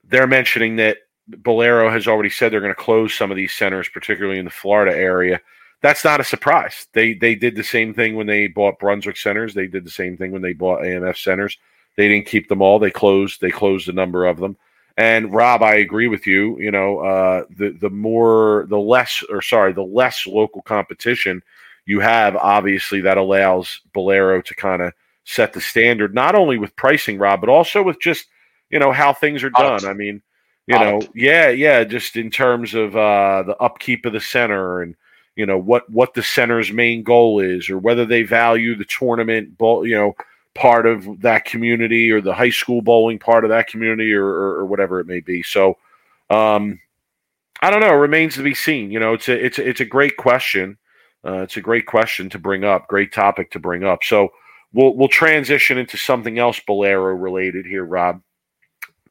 they're 0.09 0.27
mentioning 0.27 0.77
that 0.77 0.97
Bowlero 1.29 1.91
has 1.91 2.07
already 2.07 2.29
said 2.31 2.51
they're 2.51 2.61
going 2.61 2.73
to 2.73 2.81
close 2.81 3.13
some 3.13 3.29
of 3.29 3.37
these 3.37 3.53
centers, 3.53 3.87
particularly 3.89 4.39
in 4.39 4.45
the 4.45 4.51
Florida 4.51 4.95
area. 4.95 5.39
That's 5.81 6.03
not 6.03 6.19
a 6.19 6.23
surprise. 6.23 6.87
They 6.93 7.13
they 7.13 7.35
did 7.35 7.55
the 7.55 7.63
same 7.63 7.93
thing 7.93 8.15
when 8.15 8.25
they 8.25 8.47
bought 8.47 8.79
Brunswick 8.79 9.17
centers. 9.17 9.53
They 9.53 9.67
did 9.67 9.85
the 9.85 9.91
same 9.91 10.17
thing 10.17 10.31
when 10.31 10.41
they 10.41 10.53
bought 10.53 10.81
AMF 10.81 11.17
centers. 11.17 11.57
They 11.95 12.07
didn't 12.07 12.25
keep 12.25 12.47
them 12.47 12.63
all. 12.63 12.79
They 12.79 12.89
closed. 12.89 13.39
They 13.39 13.51
closed 13.51 13.87
a 13.87 13.93
number 13.93 14.25
of 14.25 14.39
them. 14.39 14.57
And 14.97 15.31
Rob, 15.31 15.61
I 15.61 15.75
agree 15.75 16.07
with 16.07 16.25
you. 16.25 16.59
You 16.59 16.71
know, 16.71 16.99
uh, 16.99 17.43
the 17.55 17.69
the 17.69 17.91
more, 17.91 18.65
the 18.69 18.79
less, 18.79 19.23
or 19.29 19.43
sorry, 19.43 19.73
the 19.73 19.83
less 19.83 20.25
local 20.25 20.63
competition 20.63 21.43
you 21.85 21.99
have, 21.99 22.35
obviously, 22.35 23.01
that 23.01 23.17
allows 23.17 23.81
Bowlero 23.93 24.43
to 24.43 24.55
kind 24.55 24.81
of 24.81 24.93
set 25.25 25.53
the 25.53 25.61
standard, 25.61 26.15
not 26.15 26.33
only 26.33 26.57
with 26.57 26.75
pricing, 26.75 27.19
Rob, 27.19 27.41
but 27.41 27.49
also 27.49 27.83
with 27.83 27.99
just 27.99 28.25
you 28.69 28.79
know 28.79 28.91
how 28.91 29.13
things 29.13 29.43
are 29.43 29.49
done. 29.49 29.85
I 29.85 29.93
mean, 29.93 30.21
you 30.65 30.75
know, 30.75 31.01
yeah, 31.15 31.49
yeah, 31.49 31.83
just 31.83 32.15
in 32.15 32.29
terms 32.29 32.73
of 32.73 32.95
uh, 32.95 33.43
the 33.43 33.57
upkeep 33.57 34.05
of 34.05 34.13
the 34.13 34.19
center 34.19 34.81
and 34.81 34.95
you 35.35 35.45
know 35.45 35.57
what 35.57 35.89
what 35.89 36.13
the 36.13 36.23
center's 36.23 36.71
main 36.71 37.03
goal 37.03 37.39
is, 37.39 37.69
or 37.69 37.77
whether 37.77 38.05
they 38.05 38.23
value 38.23 38.75
the 38.75 38.85
tournament, 38.85 39.55
you 39.59 39.95
know 39.95 40.15
part 40.57 40.87
of 40.87 41.21
that 41.21 41.45
community 41.45 42.11
or 42.11 42.19
the 42.19 42.33
high 42.33 42.49
school 42.49 42.81
bowling 42.81 43.19
part 43.19 43.43
of 43.43 43.49
that 43.51 43.67
community 43.67 44.11
or, 44.11 44.25
or, 44.25 44.55
or 44.55 44.65
whatever 44.65 44.99
it 44.99 45.05
may 45.05 45.19
be. 45.19 45.43
So, 45.43 45.77
um, 46.31 46.79
I 47.61 47.69
don't 47.69 47.79
know. 47.79 47.93
It 47.93 47.99
remains 47.99 48.35
to 48.35 48.43
be 48.43 48.55
seen. 48.55 48.91
You 48.91 48.99
know, 48.99 49.13
it's 49.13 49.29
a 49.29 49.45
it's 49.45 49.59
a, 49.59 49.67
it's 49.67 49.79
a 49.81 49.85
great 49.85 50.17
question. 50.17 50.77
Uh, 51.25 51.41
it's 51.41 51.57
a 51.57 51.61
great 51.61 51.85
question 51.85 52.29
to 52.29 52.39
bring 52.39 52.63
up. 52.63 52.87
Great 52.87 53.13
topic 53.13 53.51
to 53.51 53.59
bring 53.59 53.83
up. 53.83 54.03
So 54.03 54.29
we'll 54.73 54.95
we'll 54.95 55.07
transition 55.07 55.77
into 55.77 55.97
something 55.97 56.37
else 56.37 56.59
Bowlero 56.67 57.19
related 57.19 57.65
here, 57.65 57.85
Rob. 57.85 58.21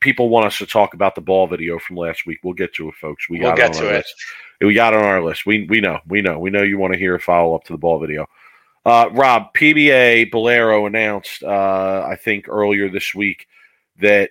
People 0.06 0.28
want 0.28 0.46
us 0.46 0.58
to 0.58 0.66
talk 0.66 0.94
about 0.94 1.16
the 1.16 1.20
ball 1.20 1.48
video 1.48 1.80
from 1.80 1.96
last 1.96 2.26
week. 2.26 2.38
We'll 2.44 2.54
get 2.54 2.72
to 2.74 2.88
it, 2.88 2.94
folks. 2.94 3.28
We 3.28 3.40
we'll 3.40 3.48
got 3.50 3.56
get 3.56 3.70
it 3.74 3.80
to 3.80 3.88
it. 3.88 3.96
List. 3.96 4.14
We 4.60 4.72
got 4.72 4.92
it 4.92 5.00
on 5.00 5.04
our 5.04 5.20
list. 5.20 5.46
We 5.46 5.66
we 5.66 5.80
know. 5.80 5.98
We 6.06 6.22
know. 6.22 6.38
We 6.38 6.48
know 6.48 6.62
you 6.62 6.78
want 6.78 6.92
to 6.92 6.98
hear 6.98 7.16
a 7.16 7.20
follow 7.20 7.56
up 7.56 7.64
to 7.64 7.72
the 7.72 7.76
ball 7.76 7.98
video. 7.98 8.24
Uh, 8.84 9.08
Rob, 9.10 9.52
PBA 9.52 10.30
Bowlero 10.30 10.86
announced, 10.86 11.42
uh, 11.42 12.06
I 12.08 12.14
think 12.14 12.48
earlier 12.48 12.88
this 12.88 13.16
week, 13.16 13.48
that 14.00 14.30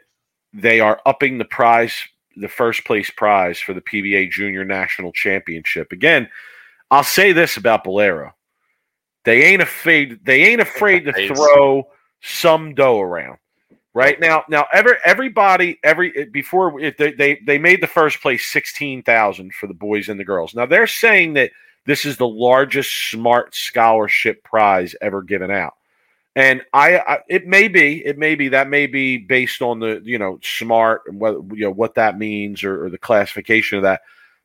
they 0.53 0.79
are 0.79 1.01
upping 1.05 1.39
the 1.39 1.43
prize, 1.43 1.93
the 2.37 2.47
first 2.47 2.85
place 2.85 3.09
prize 3.09 3.59
for 3.59 3.73
the 3.73 3.81
PBA 3.81 4.31
Junior 4.31 4.63
National 4.63 5.11
Championship. 5.11 5.91
Again, 5.91 6.29
I'll 6.89 7.03
say 7.03 7.33
this 7.33 7.57
about 7.57 7.83
Bowlero: 7.83 8.31
they 9.25 9.43
ain't 9.43 9.61
afraid. 9.61 10.23
They 10.23 10.45
ain't 10.45 10.61
afraid 10.61 11.01
to 11.01 11.27
throw 11.27 11.89
some 12.21 12.75
dough 12.75 13.01
around. 13.01 13.39
Right 13.95 14.19
now, 14.19 14.43
now 14.49 14.67
every 14.73 14.97
everybody 15.05 15.79
every 15.81 16.25
before 16.25 16.79
they 16.79 17.13
they, 17.13 17.39
they 17.47 17.57
made 17.57 17.81
the 17.81 17.87
first 17.87 18.21
place 18.21 18.45
sixteen 18.51 19.01
thousand 19.01 19.53
for 19.53 19.67
the 19.67 19.73
boys 19.73 20.09
and 20.09 20.19
the 20.19 20.25
girls. 20.25 20.53
Now 20.53 20.65
they're 20.65 20.85
saying 20.85 21.33
that 21.35 21.51
this 21.85 22.05
is 22.05 22.17
the 22.17 22.27
largest 22.27 23.09
smart 23.09 23.55
scholarship 23.55 24.43
prize 24.43 24.95
ever 25.01 25.21
given 25.21 25.49
out. 25.49 25.75
And 26.35 26.61
I, 26.73 26.97
I, 26.97 27.19
it 27.29 27.47
may 27.47 27.69
be, 27.69 28.05
it 28.05 28.17
may 28.17 28.35
be 28.35 28.49
that 28.49 28.67
may 28.67 28.87
be 28.87 29.17
based 29.17 29.61
on 29.61 29.79
the, 29.79 30.01
you 30.03 30.17
know, 30.17 30.37
smart 30.43 31.03
and 31.07 31.17
what, 31.17 31.35
you 31.53 31.63
know, 31.63 31.71
what 31.71 31.95
that 31.95 32.17
means 32.17 32.65
or, 32.65 32.83
or 32.83 32.89
the 32.89 32.97
classification 32.97 33.77
of 33.77 33.83
that. 33.83 34.01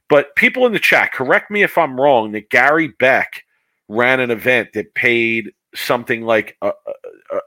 But 0.09 0.37
people 0.37 0.67
in 0.67 0.73
the 0.73 0.79
chat, 0.79 1.13
correct 1.13 1.51
me 1.51 1.65
if 1.65 1.77
I'm 1.77 2.01
wrong, 2.01 2.31
that 2.33 2.51
Gary 2.51 2.89
Beck 3.01 3.45
ran 3.89 4.21
an 4.21 4.31
event 4.31 4.75
that 4.75 4.95
paid 4.95 5.53
something 5.75 6.23
like 6.23 6.57
a, 6.63 6.73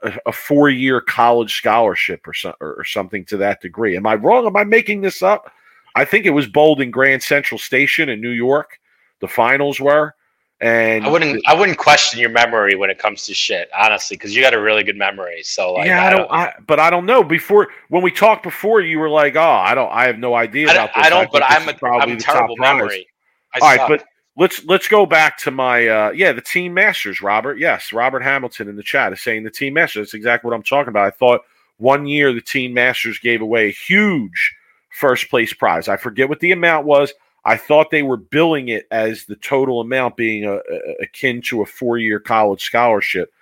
a, 0.02 0.12
a 0.26 0.32
four 0.32 0.70
year 0.70 1.00
college 1.00 1.56
scholarship 1.56 2.26
or, 2.26 2.34
so, 2.34 2.54
or 2.60 2.84
something 2.84 3.24
to 3.26 3.36
that 3.38 3.60
degree. 3.60 3.96
Am 3.96 4.06
I 4.06 4.14
wrong? 4.14 4.46
Am 4.46 4.56
I 4.56 4.64
making 4.64 5.00
this 5.00 5.22
up? 5.22 5.50
I 5.94 6.04
think 6.04 6.26
it 6.26 6.30
was 6.30 6.46
bowled 6.46 6.80
in 6.80 6.90
Grand 6.90 7.22
Central 7.22 7.58
Station 7.58 8.08
in 8.08 8.20
New 8.20 8.30
York 8.30 8.80
the 9.24 9.28
finals 9.28 9.80
were. 9.80 10.14
And 10.60 11.04
I 11.04 11.10
wouldn't, 11.10 11.42
I 11.46 11.54
wouldn't 11.54 11.78
question 11.78 12.20
your 12.20 12.30
memory 12.30 12.76
when 12.76 12.88
it 12.88 12.98
comes 12.98 13.26
to 13.26 13.34
shit, 13.34 13.68
honestly, 13.76 14.16
because 14.16 14.34
you 14.34 14.42
got 14.42 14.54
a 14.54 14.60
really 14.60 14.82
good 14.82 14.96
memory. 14.96 15.42
So 15.42 15.72
like, 15.74 15.86
yeah, 15.86 16.06
I 16.06 16.10
don't, 16.10 16.30
I, 16.30 16.54
but 16.66 16.78
I 16.78 16.90
don't 16.90 17.06
know. 17.06 17.24
Before 17.24 17.68
when 17.88 18.02
we 18.02 18.10
talked 18.10 18.42
before, 18.44 18.80
you 18.80 18.98
were 18.98 19.10
like, 19.10 19.34
"Oh, 19.34 19.42
I 19.42 19.74
don't, 19.74 19.90
I 19.90 20.06
have 20.06 20.18
no 20.18 20.34
idea 20.34 20.70
about 20.70 20.94
this." 20.94 21.04
I 21.04 21.10
don't, 21.10 21.26
I 21.26 21.30
but 21.30 21.42
I'm 21.44 21.68
a, 21.68 21.86
I'm 21.86 22.12
a 22.12 22.16
terrible 22.16 22.56
memory. 22.56 23.06
I 23.52 23.58
All 23.58 23.76
right, 23.76 23.88
but 23.88 24.04
let's 24.36 24.64
let's 24.64 24.88
go 24.88 25.06
back 25.06 25.38
to 25.38 25.50
my 25.50 25.86
uh 25.86 26.10
yeah 26.10 26.32
the 26.32 26.40
team 26.40 26.74
masters 26.74 27.22
robert 27.22 27.58
yes 27.58 27.92
robert 27.92 28.22
hamilton 28.22 28.68
in 28.68 28.76
the 28.76 28.82
chat 28.82 29.12
is 29.12 29.22
saying 29.22 29.44
the 29.44 29.50
team 29.50 29.74
masters 29.74 30.08
that's 30.08 30.14
exactly 30.14 30.48
what 30.48 30.54
i'm 30.54 30.62
talking 30.62 30.88
about 30.88 31.06
i 31.06 31.10
thought 31.10 31.42
one 31.78 32.06
year 32.06 32.32
the 32.32 32.40
team 32.40 32.74
masters 32.74 33.18
gave 33.18 33.40
away 33.40 33.68
a 33.68 33.72
huge 33.72 34.54
first 34.90 35.30
place 35.30 35.52
prize 35.52 35.88
i 35.88 35.96
forget 35.96 36.28
what 36.28 36.40
the 36.40 36.52
amount 36.52 36.86
was 36.86 37.12
I 37.44 37.56
thought 37.56 37.90
they 37.90 38.02
were 38.02 38.16
billing 38.16 38.68
it 38.68 38.86
as 38.90 39.26
the 39.26 39.36
total 39.36 39.80
amount 39.80 40.16
being 40.16 40.44
a, 40.44 40.54
a, 40.54 40.94
akin 41.02 41.42
to 41.42 41.62
a 41.62 41.66
four 41.66 41.98
year 41.98 42.18
college 42.18 42.62
scholarship. 42.62 43.32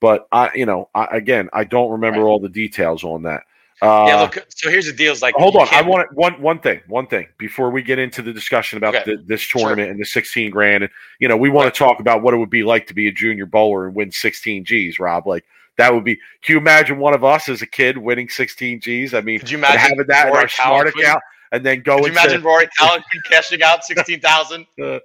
But 0.00 0.26
I, 0.32 0.50
you 0.54 0.66
know, 0.66 0.88
I, 0.94 1.04
again, 1.12 1.48
I 1.52 1.62
don't 1.64 1.92
remember 1.92 2.22
right. 2.22 2.26
all 2.26 2.40
the 2.40 2.48
details 2.48 3.04
on 3.04 3.22
that. 3.22 3.44
Uh, 3.82 4.04
yeah, 4.06 4.20
look. 4.20 4.46
So 4.48 4.70
here's 4.70 4.86
the 4.86 4.92
deal: 4.92 5.12
is 5.12 5.22
like, 5.22 5.34
hold 5.34 5.56
on. 5.56 5.66
I 5.72 5.82
want 5.82 6.12
one 6.14 6.40
one 6.40 6.60
thing, 6.60 6.80
one 6.86 7.08
thing 7.08 7.26
before 7.36 7.70
we 7.70 7.82
get 7.82 7.98
into 7.98 8.22
the 8.22 8.32
discussion 8.32 8.78
about 8.78 8.94
okay. 8.94 9.16
the, 9.16 9.22
this 9.24 9.46
tournament 9.48 9.86
sure. 9.86 9.90
and 9.90 10.00
the 10.00 10.04
16 10.04 10.52
grand. 10.52 10.84
And 10.84 10.92
you 11.18 11.26
know, 11.26 11.36
we 11.36 11.50
want 11.50 11.66
right. 11.66 11.74
to 11.74 11.78
talk 11.78 11.98
about 11.98 12.22
what 12.22 12.32
it 12.32 12.36
would 12.36 12.48
be 12.48 12.62
like 12.62 12.86
to 12.86 12.94
be 12.94 13.08
a 13.08 13.12
junior 13.12 13.44
bowler 13.44 13.88
and 13.88 13.96
win 13.96 14.12
16 14.12 14.64
G's. 14.64 15.00
Rob, 15.00 15.26
like 15.26 15.44
that 15.78 15.92
would 15.92 16.04
be. 16.04 16.14
Can 16.42 16.54
you 16.54 16.58
imagine 16.58 16.98
one 16.98 17.12
of 17.12 17.24
us 17.24 17.48
as 17.48 17.60
a 17.60 17.66
kid 17.66 17.98
winning 17.98 18.28
16 18.28 18.80
G's? 18.80 19.14
I 19.14 19.20
mean, 19.20 19.40
could 19.40 19.50
you 19.50 19.58
imagine 19.58 19.80
having 19.80 20.06
that 20.06 20.28
in 20.28 20.36
our 20.36 20.48
smart 20.48 20.86
account? 20.86 21.20
and 21.52 21.64
then 21.64 21.82
going? 21.82 22.02
Could 22.02 22.14
you 22.14 22.18
imagine 22.20 22.42
Rory 22.42 22.68
Talent 22.78 23.04
cashing 23.30 23.62
out 23.62 23.84
sixteen 23.84 24.20
thousand 24.20 24.66
in 24.78 25.00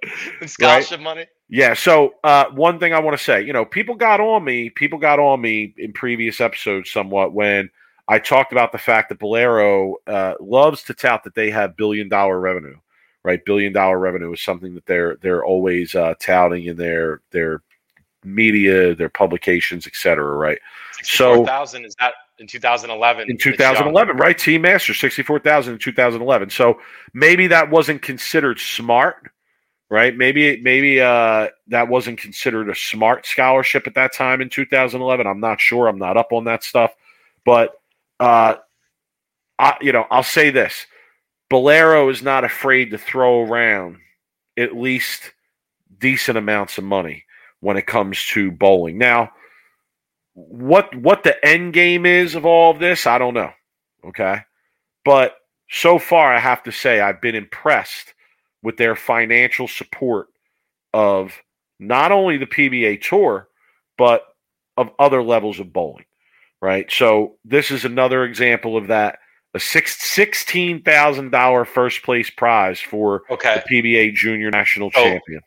scholarship 0.46 0.98
right? 0.98 1.04
money? 1.04 1.26
Yeah. 1.48 1.74
So 1.74 2.14
uh, 2.24 2.46
one 2.50 2.78
thing 2.78 2.92
I 2.92 2.98
want 2.98 3.16
to 3.16 3.22
say, 3.22 3.42
you 3.42 3.52
know, 3.52 3.64
people 3.64 3.94
got 3.94 4.20
on 4.20 4.44
me. 4.44 4.70
People 4.70 4.98
got 4.98 5.18
on 5.18 5.40
me 5.40 5.74
in 5.76 5.92
previous 5.92 6.40
episodes 6.40 6.90
somewhat 6.90 7.32
when 7.32 7.70
I 8.08 8.18
talked 8.18 8.52
about 8.52 8.72
the 8.72 8.78
fact 8.78 9.10
that 9.10 9.18
Bowlero 9.18 9.94
uh, 10.06 10.34
loves 10.40 10.82
to 10.84 10.94
tout 10.94 11.24
that 11.24 11.34
they 11.34 11.50
have 11.50 11.76
billion 11.76 12.08
dollar 12.08 12.40
revenue. 12.40 12.76
Right, 13.24 13.44
billion 13.44 13.72
dollar 13.72 13.98
revenue 13.98 14.32
is 14.32 14.42
something 14.42 14.74
that 14.74 14.86
they're 14.86 15.16
they're 15.16 15.44
always 15.44 15.94
uh, 15.94 16.14
touting 16.18 16.64
in 16.64 16.76
their 16.76 17.20
their 17.30 17.62
media, 18.24 18.94
their 18.94 19.08
publications, 19.08 19.86
etc. 19.86 20.24
Right. 20.36 20.58
So 21.02 21.44
thousand 21.44 21.84
is 21.84 21.94
that 22.00 22.14
in 22.38 22.46
2011. 22.46 23.30
In 23.30 23.36
2011, 23.36 24.16
right? 24.16 24.38
Team 24.38 24.62
Master, 24.62 24.94
64,000 24.94 25.74
in 25.74 25.78
2011. 25.78 26.50
So 26.50 26.80
maybe 27.12 27.46
that 27.48 27.68
wasn't 27.70 28.02
considered 28.02 28.60
smart, 28.60 29.30
right? 29.90 30.16
Maybe 30.16 30.60
maybe 30.62 31.00
uh, 31.00 31.48
that 31.68 31.88
wasn't 31.88 32.18
considered 32.18 32.68
a 32.70 32.74
smart 32.74 33.26
scholarship 33.26 33.86
at 33.86 33.94
that 33.94 34.14
time 34.14 34.40
in 34.40 34.48
2011. 34.48 35.26
I'm 35.26 35.40
not 35.40 35.60
sure. 35.60 35.88
I'm 35.88 35.98
not 35.98 36.16
up 36.16 36.32
on 36.32 36.44
that 36.44 36.64
stuff, 36.64 36.94
but 37.44 37.80
uh, 38.20 38.56
I, 39.58 39.76
you 39.80 39.92
know, 39.92 40.06
I'll 40.10 40.22
say 40.22 40.50
this: 40.50 40.86
Bowlero 41.50 42.10
is 42.10 42.22
not 42.22 42.44
afraid 42.44 42.90
to 42.90 42.98
throw 42.98 43.42
around 43.42 43.98
at 44.56 44.76
least 44.76 45.32
decent 45.98 46.38
amounts 46.38 46.78
of 46.78 46.84
money 46.84 47.24
when 47.60 47.76
it 47.76 47.86
comes 47.86 48.24
to 48.26 48.50
bowling. 48.50 48.98
Now 48.98 49.32
what 50.38 50.94
what 50.94 51.24
the 51.24 51.44
end 51.44 51.72
game 51.72 52.06
is 52.06 52.36
of 52.36 52.46
all 52.46 52.70
of 52.70 52.78
this, 52.78 53.06
I 53.06 53.18
don't 53.18 53.34
know. 53.34 53.50
Okay. 54.04 54.40
But 55.04 55.36
so 55.68 55.98
far 55.98 56.32
I 56.32 56.38
have 56.38 56.62
to 56.64 56.72
say 56.72 57.00
I've 57.00 57.20
been 57.20 57.34
impressed 57.34 58.14
with 58.62 58.76
their 58.76 58.94
financial 58.94 59.66
support 59.66 60.28
of 60.94 61.32
not 61.80 62.12
only 62.12 62.38
the 62.38 62.46
PBA 62.46 63.02
tour, 63.02 63.48
but 63.96 64.24
of 64.76 64.90
other 64.98 65.22
levels 65.22 65.58
of 65.58 65.72
bowling. 65.72 66.04
Right. 66.60 66.90
So 66.90 67.36
this 67.44 67.70
is 67.70 67.84
another 67.84 68.24
example 68.24 68.76
of 68.76 68.88
that. 68.88 69.18
A 69.54 69.60
six, 69.60 69.96
$16,000 70.14 71.66
first 71.66 72.02
place 72.02 72.30
prize 72.30 72.80
for 72.80 73.22
okay. 73.30 73.62
the 73.68 73.82
PBA 73.82 74.14
junior 74.14 74.50
national 74.50 74.90
so 74.90 75.02
champion. 75.02 75.40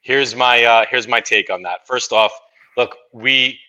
Here's 0.00 0.34
my 0.34 0.64
uh, 0.64 0.86
here's 0.90 1.06
my 1.06 1.20
take 1.20 1.50
on 1.50 1.62
that. 1.62 1.86
First 1.86 2.12
off, 2.12 2.32
look, 2.76 2.96
we 3.12 3.60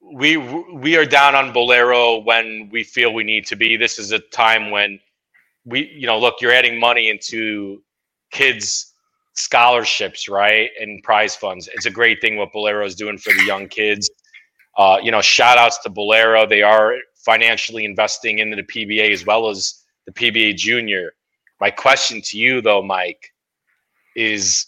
we 0.00 0.36
we 0.36 0.96
are 0.96 1.04
down 1.04 1.34
on 1.34 1.52
Bowlero 1.52 2.24
when 2.24 2.68
we 2.70 2.84
feel 2.84 3.12
we 3.12 3.24
need 3.24 3.46
to 3.46 3.56
be. 3.56 3.76
This 3.76 3.98
is 3.98 4.12
a 4.12 4.18
time 4.18 4.70
when 4.70 4.98
we, 5.64 5.88
you 5.94 6.06
know, 6.06 6.18
look, 6.18 6.40
you're 6.40 6.52
adding 6.52 6.78
money 6.80 7.08
into 7.08 7.82
kids' 8.30 8.92
scholarships, 9.34 10.28
right, 10.28 10.70
and 10.80 11.02
prize 11.02 11.36
funds. 11.36 11.68
It's 11.74 11.86
a 11.86 11.90
great 11.90 12.20
thing 12.20 12.36
what 12.36 12.52
Bowlero 12.52 12.84
is 12.86 12.94
doing 12.94 13.18
for 13.18 13.32
the 13.32 13.44
young 13.44 13.68
kids. 13.68 14.10
Uh, 14.76 14.98
you 15.02 15.10
know, 15.10 15.20
shout 15.20 15.58
outs 15.58 15.78
to 15.78 15.90
Bowlero. 15.90 16.48
They 16.48 16.62
are 16.62 16.96
financially 17.14 17.84
investing 17.84 18.38
into 18.38 18.56
the 18.56 18.62
PBA 18.62 19.12
as 19.12 19.26
well 19.26 19.48
as 19.48 19.82
the 20.06 20.12
PBA 20.12 20.56
Junior. 20.56 21.12
My 21.60 21.70
question 21.70 22.20
to 22.22 22.38
you, 22.38 22.60
though, 22.60 22.82
Mike, 22.82 23.32
is 24.16 24.66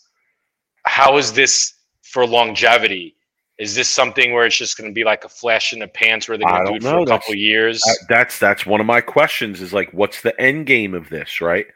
how 0.85 1.17
is 1.17 1.33
this 1.33 1.75
for 2.03 2.27
longevity? 2.27 3.17
Is 3.59 3.75
this 3.75 3.89
something 3.89 4.33
where 4.33 4.47
it's 4.47 4.57
just 4.57 4.77
going 4.77 4.91
to 4.91 4.95
be 4.95 5.05
like 5.05 5.25
a 5.25 5.29
flash 5.29 5.73
in 5.73 5.79
the 5.79 5.89
pants 5.89 6.29
where 6.29 6.37
they're 6.37 6.49
going 6.49 6.67
to 6.67 6.71
do 6.73 6.77
it 6.77 6.83
know. 6.83 6.91
for 6.91 6.99
a 6.99 7.05
that's, 7.05 7.25
couple 7.25 7.35
years? 7.37 7.83
that's 8.09 8.39
that's 8.39 8.67
one 8.67 8.81
of 8.81 8.87
my 8.87 9.01
questions. 9.01 9.61
Is 9.61 9.73
like, 9.73 9.91
what's 9.93 10.23
the 10.23 10.39
end 10.41 10.67
game 10.67 10.93
of 10.93 11.09
this? 11.09 11.41
Right? 11.41 11.67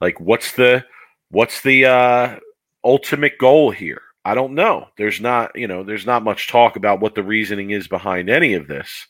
Like, 0.00 0.18
what's 0.18 0.52
the 0.52 0.84
what's 1.30 1.60
the 1.60 1.86
uh, 1.86 2.38
ultimate 2.84 3.38
goal 3.38 3.70
here? 3.70 4.02
I 4.26 4.34
don't 4.34 4.54
know. 4.54 4.88
There's 4.98 5.20
not 5.20 5.54
you 5.54 5.68
know 5.68 5.84
there's 5.84 6.04
not 6.04 6.24
much 6.24 6.48
talk 6.48 6.74
about 6.74 7.00
what 7.00 7.14
the 7.14 7.22
reasoning 7.22 7.70
is 7.70 7.86
behind 7.86 8.28
any 8.28 8.54
of 8.54 8.66
this. 8.66 9.06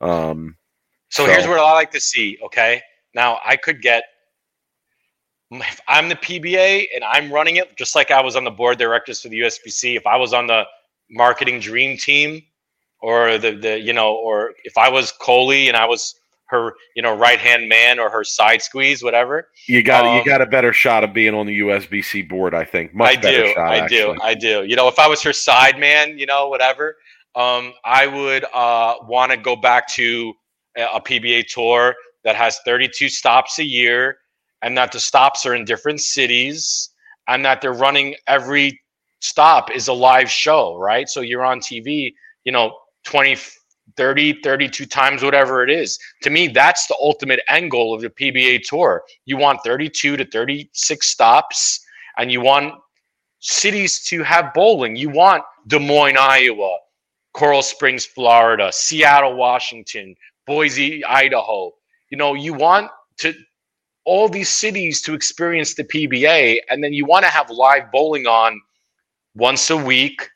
Um, 0.00 0.56
So, 1.08 1.24
So- 1.24 1.30
here's 1.30 1.46
what 1.46 1.60
I 1.60 1.72
like 1.72 1.92
to 1.92 2.00
see. 2.00 2.36
Okay, 2.46 2.82
now 3.14 3.38
I 3.44 3.54
could 3.56 3.80
get. 3.80 4.02
If 5.52 5.80
I'm 5.86 6.08
the 6.08 6.16
PBA 6.16 6.88
and 6.92 7.04
I'm 7.04 7.30
running 7.32 7.56
it, 7.56 7.76
just 7.76 7.94
like 7.94 8.10
I 8.10 8.20
was 8.20 8.34
on 8.34 8.42
the 8.42 8.50
board 8.50 8.78
directors 8.78 9.22
for 9.22 9.28
the 9.28 9.38
USBC. 9.38 9.94
If 9.96 10.04
I 10.04 10.16
was 10.16 10.32
on 10.32 10.48
the 10.48 10.64
marketing 11.08 11.60
dream 11.60 11.96
team, 11.96 12.42
or 13.00 13.38
the 13.38 13.52
the 13.52 13.78
you 13.78 13.92
know, 13.92 14.14
or 14.16 14.54
if 14.64 14.76
I 14.76 14.88
was 14.88 15.12
Colie 15.12 15.68
and 15.68 15.76
I 15.76 15.86
was 15.86 16.18
her 16.48 16.74
you 16.94 17.02
know 17.02 17.16
right 17.16 17.38
hand 17.38 17.68
man 17.68 17.98
or 17.98 18.10
her 18.10 18.24
side 18.24 18.62
squeeze, 18.62 19.02
whatever. 19.02 19.48
You 19.68 19.82
got 19.82 20.04
you 20.04 20.20
Um, 20.20 20.26
got 20.26 20.40
a 20.40 20.46
better 20.46 20.72
shot 20.72 21.04
of 21.04 21.12
being 21.12 21.34
on 21.34 21.46
the 21.46 21.60
USBC 21.60 22.28
board, 22.28 22.54
I 22.54 22.64
think. 22.64 22.94
Much 22.94 23.18
I 23.18 23.20
better 23.20 23.42
do, 23.46 23.52
shot. 23.52 23.70
I 23.70 23.76
actually. 23.78 23.98
do, 23.98 24.16
I 24.22 24.34
do. 24.34 24.64
You 24.64 24.76
know, 24.76 24.88
if 24.88 24.98
I 24.98 25.06
was 25.08 25.22
her 25.22 25.32
side 25.32 25.78
man, 25.78 26.18
you 26.18 26.26
know, 26.26 26.48
whatever, 26.48 26.96
um, 27.34 27.72
I 27.84 28.06
would 28.06 28.44
uh, 28.54 28.96
want 29.02 29.32
to 29.32 29.36
go 29.36 29.56
back 29.56 29.88
to 29.94 30.32
a, 30.76 30.82
a 30.94 31.00
PBA 31.00 31.46
tour 31.48 31.94
that 32.24 32.36
has 32.36 32.58
32 32.64 33.08
stops 33.08 33.58
a 33.58 33.64
year, 33.64 34.18
and 34.62 34.76
that 34.76 34.92
the 34.92 35.00
stops 35.00 35.46
are 35.46 35.54
in 35.54 35.64
different 35.64 36.00
cities, 36.00 36.90
and 37.28 37.44
that 37.44 37.60
they're 37.60 37.72
running 37.72 38.14
every 38.26 38.80
stop 39.20 39.70
is 39.70 39.88
a 39.88 39.92
live 39.92 40.30
show, 40.30 40.76
right? 40.76 41.08
So 41.08 41.20
you're 41.20 41.44
on 41.44 41.60
TV, 41.60 42.14
you 42.44 42.52
know, 42.52 42.76
20, 43.04 43.36
30, 43.96 44.40
32 44.42 44.86
times, 44.86 45.22
whatever 45.22 45.62
it 45.62 45.70
is. 45.70 45.98
To 46.22 46.30
me, 46.30 46.48
that's 46.48 46.86
the 46.86 46.96
ultimate 47.00 47.40
end 47.48 47.70
goal 47.70 47.94
of 47.94 48.02
the 48.02 48.10
PBA 48.10 48.62
tour. 48.62 49.02
You 49.24 49.36
want 49.36 49.60
32 49.64 50.16
to 50.16 50.24
36 50.24 51.06
stops, 51.06 51.80
and 52.18 52.30
you 52.30 52.40
want 52.40 52.74
cities 53.40 54.04
to 54.04 54.22
have 54.22 54.52
bowling. 54.54 54.96
You 54.96 55.10
want 55.10 55.42
Des 55.66 55.78
Moines, 55.78 56.16
Iowa, 56.18 56.78
Coral 57.32 57.62
Springs, 57.62 58.04
Florida, 58.06 58.72
Seattle, 58.72 59.36
Washington, 59.36 60.14
Boise, 60.46 61.04
Idaho. 61.04 61.72
You 62.10 62.18
know, 62.18 62.34
you 62.34 62.54
want 62.54 62.90
to 63.18 63.34
all 64.04 64.28
these 64.28 64.48
cities 64.48 65.02
to 65.02 65.14
experience 65.14 65.74
the 65.74 65.84
PBA, 65.84 66.58
and 66.70 66.82
then 66.82 66.92
you 66.92 67.04
want 67.04 67.24
to 67.24 67.30
have 67.30 67.50
live 67.50 67.90
bowling 67.90 68.26
on 68.26 68.60
once 69.34 69.68
a 69.68 69.76
week. 69.76 70.28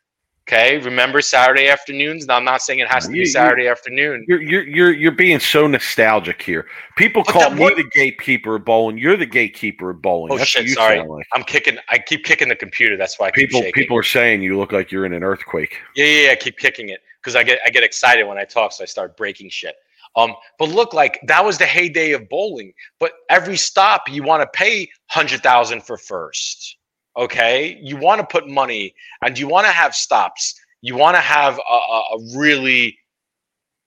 Okay, 0.53 0.79
remember 0.79 1.21
Saturday 1.21 1.69
afternoons. 1.69 2.27
Now 2.27 2.37
I'm 2.37 2.45
not 2.45 2.61
saying 2.61 2.81
it 2.81 2.89
has 2.89 3.07
to 3.07 3.13
be 3.13 3.19
you- 3.19 3.27
Saturday 3.27 3.69
afternoon. 3.69 4.25
You're 4.27 4.43
you're 4.43 4.67
you're 4.67 4.93
you're 4.93 5.13
being 5.13 5.39
so 5.39 5.69
nostalgic 5.69 6.43
here. 6.43 6.67
People 6.97 7.23
But 7.25 7.33
call 7.33 7.51
me 7.51 7.61
what- 7.61 7.77
the 7.77 7.89
gatekeeper 7.93 8.57
of 8.57 8.65
bowling. 8.65 8.99
You're 8.99 9.17
the 9.17 9.27
gatekeeper 9.27 9.91
of 9.91 10.03
bowling. 10.03 10.33
Oh 10.33 10.39
That's 10.39 10.51
shit! 10.51 10.69
Sorry, 10.71 11.01
like. 11.07 11.25
I'm 11.35 11.45
kicking. 11.45 11.79
I 11.89 11.99
keep 11.99 12.25
kicking 12.25 12.49
the 12.49 12.57
computer. 12.57 12.97
That's 12.97 13.17
why 13.17 13.29
I 13.29 13.31
keep 13.31 13.51
People 13.51 13.71
people 13.73 13.97
are 13.97 14.03
saying 14.03 14.43
you 14.43 14.59
look 14.59 14.73
like 14.73 14.91
you're 14.91 15.07
in 15.07 15.13
an 15.13 15.23
earthquake. 15.23 15.77
Yeah, 15.95 16.05
yeah, 16.05 16.27
yeah. 16.27 16.33
I 16.33 16.37
keep 16.37 16.59
kicking 16.59 16.89
it 16.89 17.01
because 17.23 17.37
I 17.37 17.45
get 17.45 17.61
I 17.65 17.71
get 17.71 17.85
excited 17.85 18.25
when 18.25 18.37
I 18.37 18.45
talk, 18.45 18.73
so 18.73 18.83
I 18.83 18.87
start 18.87 19.17
breaking 19.17 19.51
shit. 19.51 19.77
Um, 20.17 20.35
but 20.59 20.69
look, 20.69 20.93
like 20.93 21.21
that 21.29 21.45
was 21.45 21.59
the 21.59 21.67
heyday 21.67 22.11
of 22.11 22.29
bowling. 22.29 22.73
But 22.99 23.13
every 23.29 23.57
stop, 23.57 24.09
you 24.09 24.25
want 24.25 24.43
to 24.43 24.49
pay 24.49 24.89
hundred 25.07 25.45
thousand 25.45 25.85
for 25.85 25.97
first. 25.97 26.77
Okay, 27.21 27.79
you 27.83 27.97
want 27.99 28.21
to 28.21 28.27
put 28.27 28.49
money, 28.49 28.95
and 29.23 29.39
you 29.39 29.47
want 29.47 29.67
to 29.67 29.73
have 29.73 29.95
stops. 29.95 30.55
You 30.81 30.97
want 30.97 31.17
to 31.17 31.21
have 31.21 31.59
a, 31.59 31.75
a, 31.75 32.03
a 32.15 32.39
really, 32.39 32.99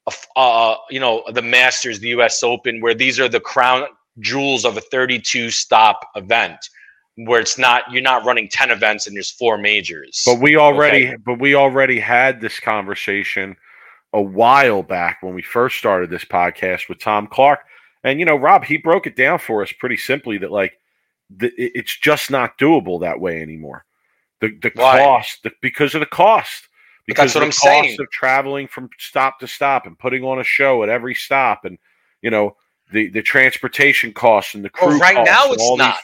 a 0.07 0.39
uh, 0.39 0.75
you 0.91 0.99
know, 0.99 1.23
the 1.34 1.41
Masters, 1.41 1.99
the 1.99 2.09
U.S. 2.09 2.43
Open, 2.43 2.79
where 2.79 2.93
these 2.93 3.19
are 3.19 3.27
the 3.27 3.39
crown 3.39 3.86
jewels 4.19 4.65
of 4.65 4.77
a 4.77 4.81
32 4.81 5.49
stop 5.49 6.07
event, 6.15 6.57
where 7.15 7.41
it's 7.41 7.57
not 7.57 7.91
you're 7.91 8.03
not 8.03 8.23
running 8.23 8.47
10 8.49 8.69
events 8.69 9.07
and 9.07 9.15
there's 9.15 9.31
four 9.31 9.57
majors. 9.57 10.21
But 10.25 10.39
we 10.39 10.55
already 10.55 11.07
Okay. 11.07 11.17
but 11.25 11.39
we 11.39 11.55
already 11.55 11.99
had 11.99 12.39
this 12.39 12.59
conversation 12.59 13.55
a 14.13 14.21
while 14.21 14.84
back 14.84 15.17
when 15.21 15.34
we 15.34 15.41
first 15.41 15.77
started 15.79 16.11
this 16.11 16.25
podcast 16.25 16.88
with 16.88 16.99
Tom 16.99 17.25
Clark. 17.27 17.61
And 18.03 18.19
you 18.19 18.25
know, 18.25 18.36
Rob, 18.36 18.63
he 18.63 18.77
broke 18.77 19.07
it 19.07 19.15
down 19.15 19.39
for 19.39 19.63
us 19.63 19.71
pretty 19.79 19.97
simply 19.97 20.38
that 20.38 20.51
like 20.51 20.73
the, 21.38 21.51
it's 21.57 21.97
just 21.97 22.31
not 22.31 22.57
doable 22.57 22.99
that 23.01 23.19
way 23.19 23.41
anymore. 23.41 23.86
The 24.41 24.57
the 24.61 24.71
Why? 24.75 24.99
cost 24.99 25.43
the, 25.43 25.51
because 25.61 25.95
of 25.95 25.99
the 25.99 26.05
cost. 26.05 26.67
Because 27.05 27.34
that's 27.34 27.36
what 27.36 27.41
of 27.43 27.47
the 27.47 27.47
I'm 27.47 27.51
cost 27.51 27.89
saying. 27.89 27.97
of 27.99 28.09
traveling 28.11 28.67
from 28.67 28.89
stop 28.97 29.39
to 29.39 29.47
stop 29.47 29.86
and 29.86 29.99
putting 29.99 30.23
on 30.23 30.39
a 30.39 30.43
show 30.43 30.84
at 30.84 30.89
every 30.89 31.13
stop 31.13 31.65
and 31.65 31.77
you 32.21 32.29
know 32.29 32.55
the 32.93 33.09
the 33.09 33.21
transportation 33.21 34.13
costs 34.13 34.55
and 34.55 34.63
the 34.63 34.69
Well, 34.81 34.89
crew 34.89 34.99
right 34.99 35.15
costs 35.15 35.25
now 35.25 35.51
it's 35.51 35.75
not. 35.75 35.99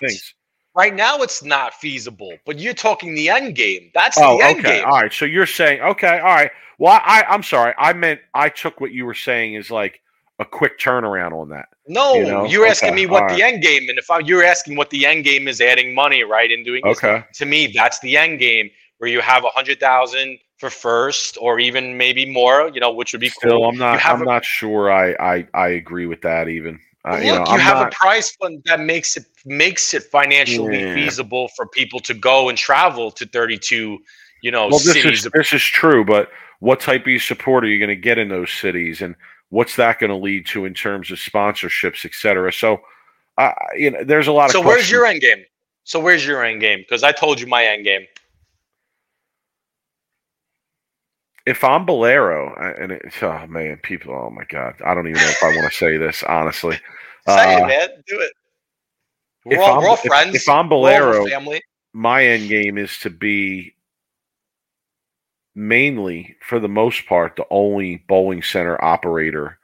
Right 0.75 0.95
now, 0.95 1.17
it's 1.17 1.43
not 1.43 1.73
feasible. 1.73 2.33
But 2.45 2.59
you're 2.59 2.73
talking 2.73 3.13
the 3.15 3.27
end 3.29 3.55
game. 3.55 3.91
That's 3.93 4.17
Oh, 4.17 4.37
the 4.37 4.43
end 4.43 4.59
okay. 4.59 4.77
game. 4.77 4.85
All 4.85 5.01
right. 5.01 5.11
So 5.11 5.25
you're 5.25 5.45
saying, 5.45 5.81
okay, 5.81 6.19
all 6.19 6.35
right. 6.35 6.51
Well, 6.77 7.01
I, 7.03 7.23
I'm 7.27 7.43
sorry. 7.43 7.73
I 7.77 7.91
meant 7.93 8.21
I 8.33 8.49
took 8.49 8.79
what 8.79 8.91
you 8.91 9.05
were 9.05 9.13
saying 9.15 9.55
as 9.57 9.71
like 9.71 9.99
a 10.39 10.45
quick 10.45 10.79
turnaround 10.79 11.33
on 11.33 11.49
that. 11.49 11.69
No, 11.87 12.15
You 12.15 12.25
know? 12.25 12.45
you're 12.45 12.65
asking 12.65 12.89
Okay, 12.93 13.01
me 13.01 13.05
what 13.07 13.27
the 13.29 13.43
end 13.43 13.61
game, 13.61 13.89
and 13.89 13.97
if 13.99 14.09
I, 14.09 14.19
you're 14.19 14.43
asking 14.43 14.75
what 14.77 14.89
the 14.89 15.05
end 15.05 15.23
game 15.25 15.47
is, 15.47 15.59
adding 15.61 15.93
money, 15.93 16.23
right, 16.23 16.51
and 16.51 16.63
doing 16.65 16.81
this, 16.85 16.97
Okay. 16.97 17.23
to 17.35 17.45
me, 17.45 17.67
that's 17.67 17.99
the 17.99 18.15
end 18.17 18.39
game 18.39 18.69
where 18.99 19.09
you 19.09 19.21
have 19.21 19.43
a 19.43 19.49
hundred 19.49 19.79
thousand 19.79 20.39
for 20.57 20.69
first, 20.69 21.37
or 21.39 21.59
even 21.59 21.97
maybe 21.97 22.25
more. 22.25 22.69
You 22.73 22.79
know, 22.79 22.91
which 22.91 23.11
would 23.13 23.21
be 23.21 23.29
Still, 23.29 23.51
cool. 23.59 23.69
I'm 23.69 23.77
not. 23.77 24.05
I'm 24.05 24.21
a- 24.21 24.25
not 24.25 24.45
sure. 24.45 24.91
I, 24.91 25.11
I 25.19 25.47
I 25.53 25.67
agree 25.69 26.05
with 26.05 26.21
that. 26.21 26.47
Even. 26.47 26.79
Uh, 27.05 27.11
Well, 27.11 27.23
you 27.23 27.31
look, 27.31 27.47
know, 27.47 27.53
you 27.53 27.59
have 27.59 27.79
not, 27.79 27.93
a 27.93 27.95
price 27.95 28.31
fund 28.35 28.61
that 28.65 28.79
makes 28.81 29.15
it 29.17 29.25
makes 29.45 29.93
it 29.93 30.03
financially 30.03 30.79
Yeah. 30.79 30.93
feasible 30.93 31.47
for 31.55 31.65
people 31.67 31.99
to 32.01 32.13
go 32.13 32.49
and 32.49 32.57
travel 32.57 33.09
to 33.11 33.25
32, 33.25 33.97
you 34.41 34.51
know, 34.51 34.67
well, 34.67 34.79
this 34.79 35.01
cities. 35.01 35.25
is 35.25 35.31
this 35.33 35.53
is 35.53 35.63
true, 35.63 36.03
but 36.05 36.29
what 36.59 36.79
type 36.81 37.07
of 37.07 37.21
support 37.21 37.63
are 37.63 37.67
you 37.67 37.79
going 37.79 37.89
to 37.89 37.95
get 37.95 38.17
in 38.17 38.27
those 38.29 38.51
cities, 38.51 39.01
and 39.01 39.15
what's 39.49 39.75
that 39.77 39.99
going 39.99 40.09
to 40.11 40.15
lead 40.15 40.45
to 40.47 40.65
in 40.65 40.73
terms 40.73 41.11
of 41.11 41.17
sponsorships, 41.17 42.05
et 42.05 42.13
cetera? 42.13 42.51
So, 42.53 42.81
uh, 43.37 43.51
you 43.75 43.91
know, 43.91 44.03
there's 44.03 44.27
a 44.27 44.31
lot 44.31 44.45
of. 44.45 44.51
so 44.51 44.61
where's 44.61 44.89
your 44.89 45.05
end 45.05 45.21
game? 45.21 45.43
So 45.83 45.99
where's 45.99 46.25
your 46.25 46.43
end 46.43 46.61
game? 46.61 46.79
Because 46.79 47.03
I 47.03 47.11
told 47.11 47.39
you 47.39 47.47
my 47.47 47.63
end 47.65 47.83
game. 47.85 48.05
if 51.45 51.63
I'm 51.63 51.85
Bowlero, 51.85 52.53
and 52.81 52.91
it's 52.91 53.21
oh 53.23 53.47
man, 53.47 53.77
people, 53.81 54.13
oh 54.13 54.29
my 54.29 54.43
god, 54.49 54.75
I 54.85 54.93
don't 54.93 55.07
even 55.07 55.21
know 55.21 55.29
if 55.29 55.43
I 55.43 55.47
want 55.55 55.71
to 55.71 55.77
say 55.77 55.97
this 55.97 56.23
honestly. 56.23 56.79
Say 57.27 57.55
Uh, 57.55 57.57
it, 57.57 57.67
man. 57.67 57.89
Do 58.07 58.19
it. 58.19 58.31
We're 59.45 59.61
all, 59.61 59.77
we're 59.79 59.87
all 59.87 59.97
friends. 59.97 60.35
if 60.35 60.47
I'm 60.47 60.69
We're 60.83 60.99
all 61.01 61.13
Bowlero, 61.13 61.29
family. 61.29 61.61
my 61.93 62.23
end 62.25 62.49
game 62.49 62.77
is 62.77 62.97
to 62.99 63.09
be 63.09 63.73
mainly, 65.55 66.35
for 66.41 66.59
the 66.59 66.69
most 66.69 67.05
part, 67.05 67.35
the 67.35 67.45
only 67.49 68.03
bowling 68.07 68.43
center 68.43 68.83
operator, 68.83 69.59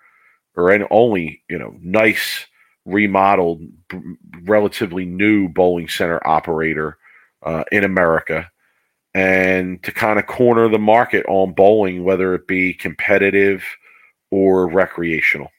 or 0.55 0.71
an 0.71 0.85
only 0.91 1.43
you 1.49 1.57
know 1.57 1.75
nice 1.81 2.45
remodeled, 2.85 3.61
b- 3.89 3.99
relatively 4.43 5.05
new 5.05 5.49
bowling 5.49 5.87
center 5.87 6.25
operator 6.27 6.97
uh, 7.43 7.63
in 7.71 7.83
America, 7.83 8.49
and 9.13 9.81
to 9.83 9.91
kind 9.91 10.19
of 10.19 10.27
corner 10.27 10.67
the 10.69 10.79
market 10.79 11.25
on 11.27 11.53
bowling, 11.53 12.03
whether 12.03 12.35
it 12.35 12.47
be 12.47 12.73
competitive 12.73 13.63
or 14.31 14.67
recreational. 14.67 15.51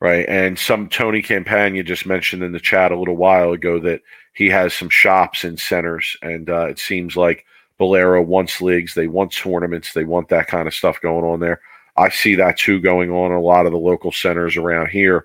Right. 0.00 0.26
And 0.28 0.56
some 0.56 0.88
Tony 0.88 1.22
Campagna 1.22 1.82
just 1.82 2.06
mentioned 2.06 2.44
in 2.44 2.52
the 2.52 2.60
chat 2.60 2.92
a 2.92 2.98
little 2.98 3.16
while 3.16 3.50
ago 3.50 3.80
that 3.80 4.00
he 4.32 4.48
has 4.48 4.72
some 4.72 4.88
shops 4.88 5.42
in 5.42 5.56
centers, 5.56 6.16
and 6.22 6.48
uh, 6.48 6.66
it 6.66 6.78
seems 6.78 7.16
like 7.16 7.44
Bowlero 7.78 8.24
wants 8.24 8.60
leagues, 8.60 8.94
they 8.94 9.06
want 9.06 9.32
tournaments, 9.32 9.92
they 9.92 10.04
want 10.04 10.28
that 10.28 10.48
kind 10.48 10.66
of 10.66 10.74
stuff 10.74 11.00
going 11.00 11.24
on 11.24 11.40
there. 11.40 11.60
I 11.96 12.10
see 12.10 12.34
that 12.36 12.58
too 12.58 12.80
going 12.80 13.10
on 13.10 13.32
a 13.32 13.40
lot 13.40 13.66
of 13.66 13.72
the 13.72 13.78
local 13.78 14.12
centers 14.12 14.56
around 14.56 14.88
here. 14.88 15.24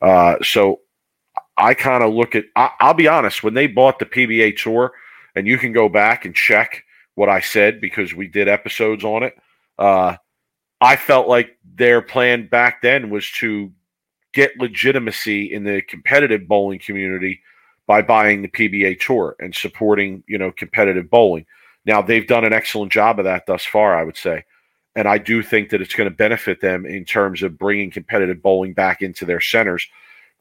Uh, 0.00 0.36
so 0.42 0.80
I 1.56 1.74
kind 1.74 2.02
of 2.02 2.12
look 2.12 2.34
at. 2.34 2.44
I, 2.56 2.70
I'll 2.80 2.94
be 2.94 3.08
honest, 3.08 3.42
when 3.42 3.54
they 3.54 3.66
bought 3.66 3.98
the 3.98 4.06
PBA 4.06 4.56
Tour, 4.56 4.92
and 5.34 5.46
you 5.46 5.58
can 5.58 5.72
go 5.72 5.88
back 5.88 6.24
and 6.24 6.34
check 6.34 6.84
what 7.14 7.28
I 7.28 7.40
said 7.40 7.80
because 7.80 8.14
we 8.14 8.28
did 8.28 8.48
episodes 8.48 9.04
on 9.04 9.22
it. 9.22 9.36
Uh, 9.78 10.16
I 10.80 10.96
felt 10.96 11.28
like 11.28 11.58
their 11.74 12.02
plan 12.02 12.48
back 12.48 12.82
then 12.82 13.10
was 13.10 13.30
to 13.32 13.72
get 14.32 14.58
legitimacy 14.58 15.52
in 15.52 15.64
the 15.64 15.82
competitive 15.82 16.48
bowling 16.48 16.78
community 16.78 17.40
by 17.86 18.02
buying 18.02 18.42
the 18.42 18.48
PBA 18.48 19.00
Tour 19.00 19.36
and 19.38 19.54
supporting, 19.54 20.24
you 20.26 20.38
know, 20.38 20.52
competitive 20.52 21.10
bowling. 21.10 21.46
Now 21.84 22.02
they've 22.02 22.26
done 22.26 22.44
an 22.44 22.52
excellent 22.52 22.92
job 22.92 23.18
of 23.18 23.24
that 23.24 23.46
thus 23.46 23.64
far, 23.64 23.96
I 23.96 24.04
would 24.04 24.16
say, 24.16 24.44
and 24.94 25.08
I 25.08 25.18
do 25.18 25.42
think 25.42 25.70
that 25.70 25.80
it's 25.80 25.94
going 25.94 26.08
to 26.08 26.14
benefit 26.14 26.60
them 26.60 26.86
in 26.86 27.04
terms 27.04 27.42
of 27.42 27.58
bringing 27.58 27.90
competitive 27.90 28.42
bowling 28.42 28.74
back 28.74 29.02
into 29.02 29.24
their 29.24 29.40
centers. 29.40 29.86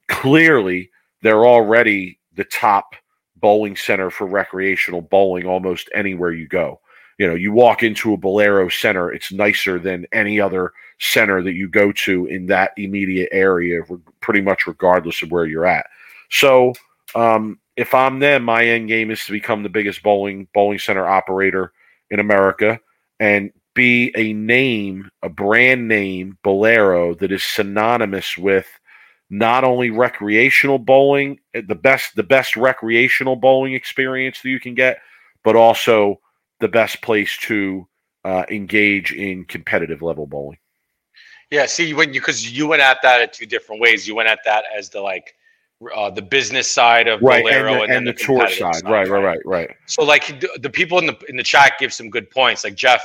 Clearly, 0.08 0.92
they're 1.22 1.46
already 1.46 2.20
the 2.36 2.44
top 2.44 2.96
bowling 3.38 3.76
center 3.76 4.10
for 4.10 4.28
recreational 4.28 5.02
bowling 5.02 5.46
almost 5.46 5.90
anywhere 5.94 6.32
you 6.32 6.48
go. 6.48 6.80
You 7.18 7.28
know, 7.28 7.36
you 7.36 7.52
walk 7.52 7.84
into 7.84 8.14
a 8.14 8.18
Bowlero 8.18 8.72
center, 8.72 9.12
it's 9.12 9.32
nicer 9.32 9.78
than 9.78 10.08
any 10.12 10.40
other 10.40 10.74
center 11.00 11.44
that 11.44 11.54
you 11.54 11.68
go 11.68 11.92
to 11.92 12.26
in 12.26 12.48
that 12.48 12.72
immediate 12.78 13.30
area, 13.32 13.82
pretty 14.22 14.42
much 14.42 14.66
regardless 14.66 15.22
of 15.22 15.32
where 15.32 15.46
you're 15.46 15.66
at. 15.66 15.86
So, 16.30 16.74
um, 17.16 17.60
if 17.76 17.94
I'm 17.94 18.20
them, 18.20 18.44
my 18.44 18.66
end 18.66 18.88
game 18.88 19.12
is 19.12 19.26
to 19.26 19.32
become 19.32 19.64
the 19.64 19.70
biggest 19.70 20.04
bowling 20.04 20.48
bowling 20.54 20.80
center 20.80 21.08
operator 21.08 21.72
in 22.10 22.20
America 22.20 22.80
and 23.20 23.52
be 23.74 24.12
a 24.16 24.34
name, 24.34 25.10
a 25.22 25.30
brand 25.30 25.88
name, 25.88 26.38
Bowlero, 26.44 27.18
that 27.20 27.32
is 27.32 27.44
synonymous 27.44 28.38
with 28.38 28.68
not 29.30 29.64
only 29.64 29.90
recreational 29.90 30.78
bowling, 30.78 31.40
eh, 31.54 31.62
the 31.66 31.76
best 31.76 32.16
the 32.16 32.24
best 32.24 32.58
recreational 32.58 33.36
bowling 33.36 33.74
experience 33.74 34.42
that 34.42 34.50
you 34.50 34.60
can 34.60 34.76
get, 34.76 35.00
but 35.44 35.56
also 35.56 36.20
the 36.60 36.68
best 36.68 37.02
place 37.02 37.38
to 37.38 37.88
uh, 38.26 38.44
engage 38.50 39.14
in 39.14 39.46
competitive 39.46 40.02
level 40.02 40.28
bowling. 40.28 40.58
Yeah, 41.50 41.66
see, 41.66 41.94
when 41.94 42.14
you 42.14 42.20
because 42.20 42.50
you 42.50 42.68
went 42.68 42.82
at 42.82 43.02
that 43.04 43.22
in 43.22 43.30
two 43.32 43.46
different 43.46 43.82
ways. 43.82 44.08
You 44.08 44.16
went 44.16 44.30
at 44.30 44.40
that 44.46 44.66
as 44.76 44.90
the 44.90 45.02
like 45.02 45.34
uh, 45.96 46.10
the 46.10 46.22
business 46.22 46.72
side 46.72 47.08
of 47.08 47.22
right, 47.22 47.44
Bowlero 47.44 47.82
and 47.82 47.92
the, 47.92 47.98
and 47.98 48.08
the, 48.08 48.14
the 48.14 48.20
tour 48.20 48.48
side. 48.48 48.76
side. 48.76 48.84
Right, 48.90 49.10
right, 49.10 49.24
right, 49.24 49.40
right. 49.46 49.70
So, 49.88 50.04
like 50.04 50.40
the, 50.40 50.50
the, 50.62 50.70
people 50.70 51.00
in 51.00 51.06
the 51.06 51.18
in 51.28 51.36
the 51.36 51.44
chat 51.44 51.74
give 51.80 51.94
some 51.94 52.10
good 52.10 52.30
points. 52.30 52.64
Like 52.64 52.76
Jeff, 52.76 53.04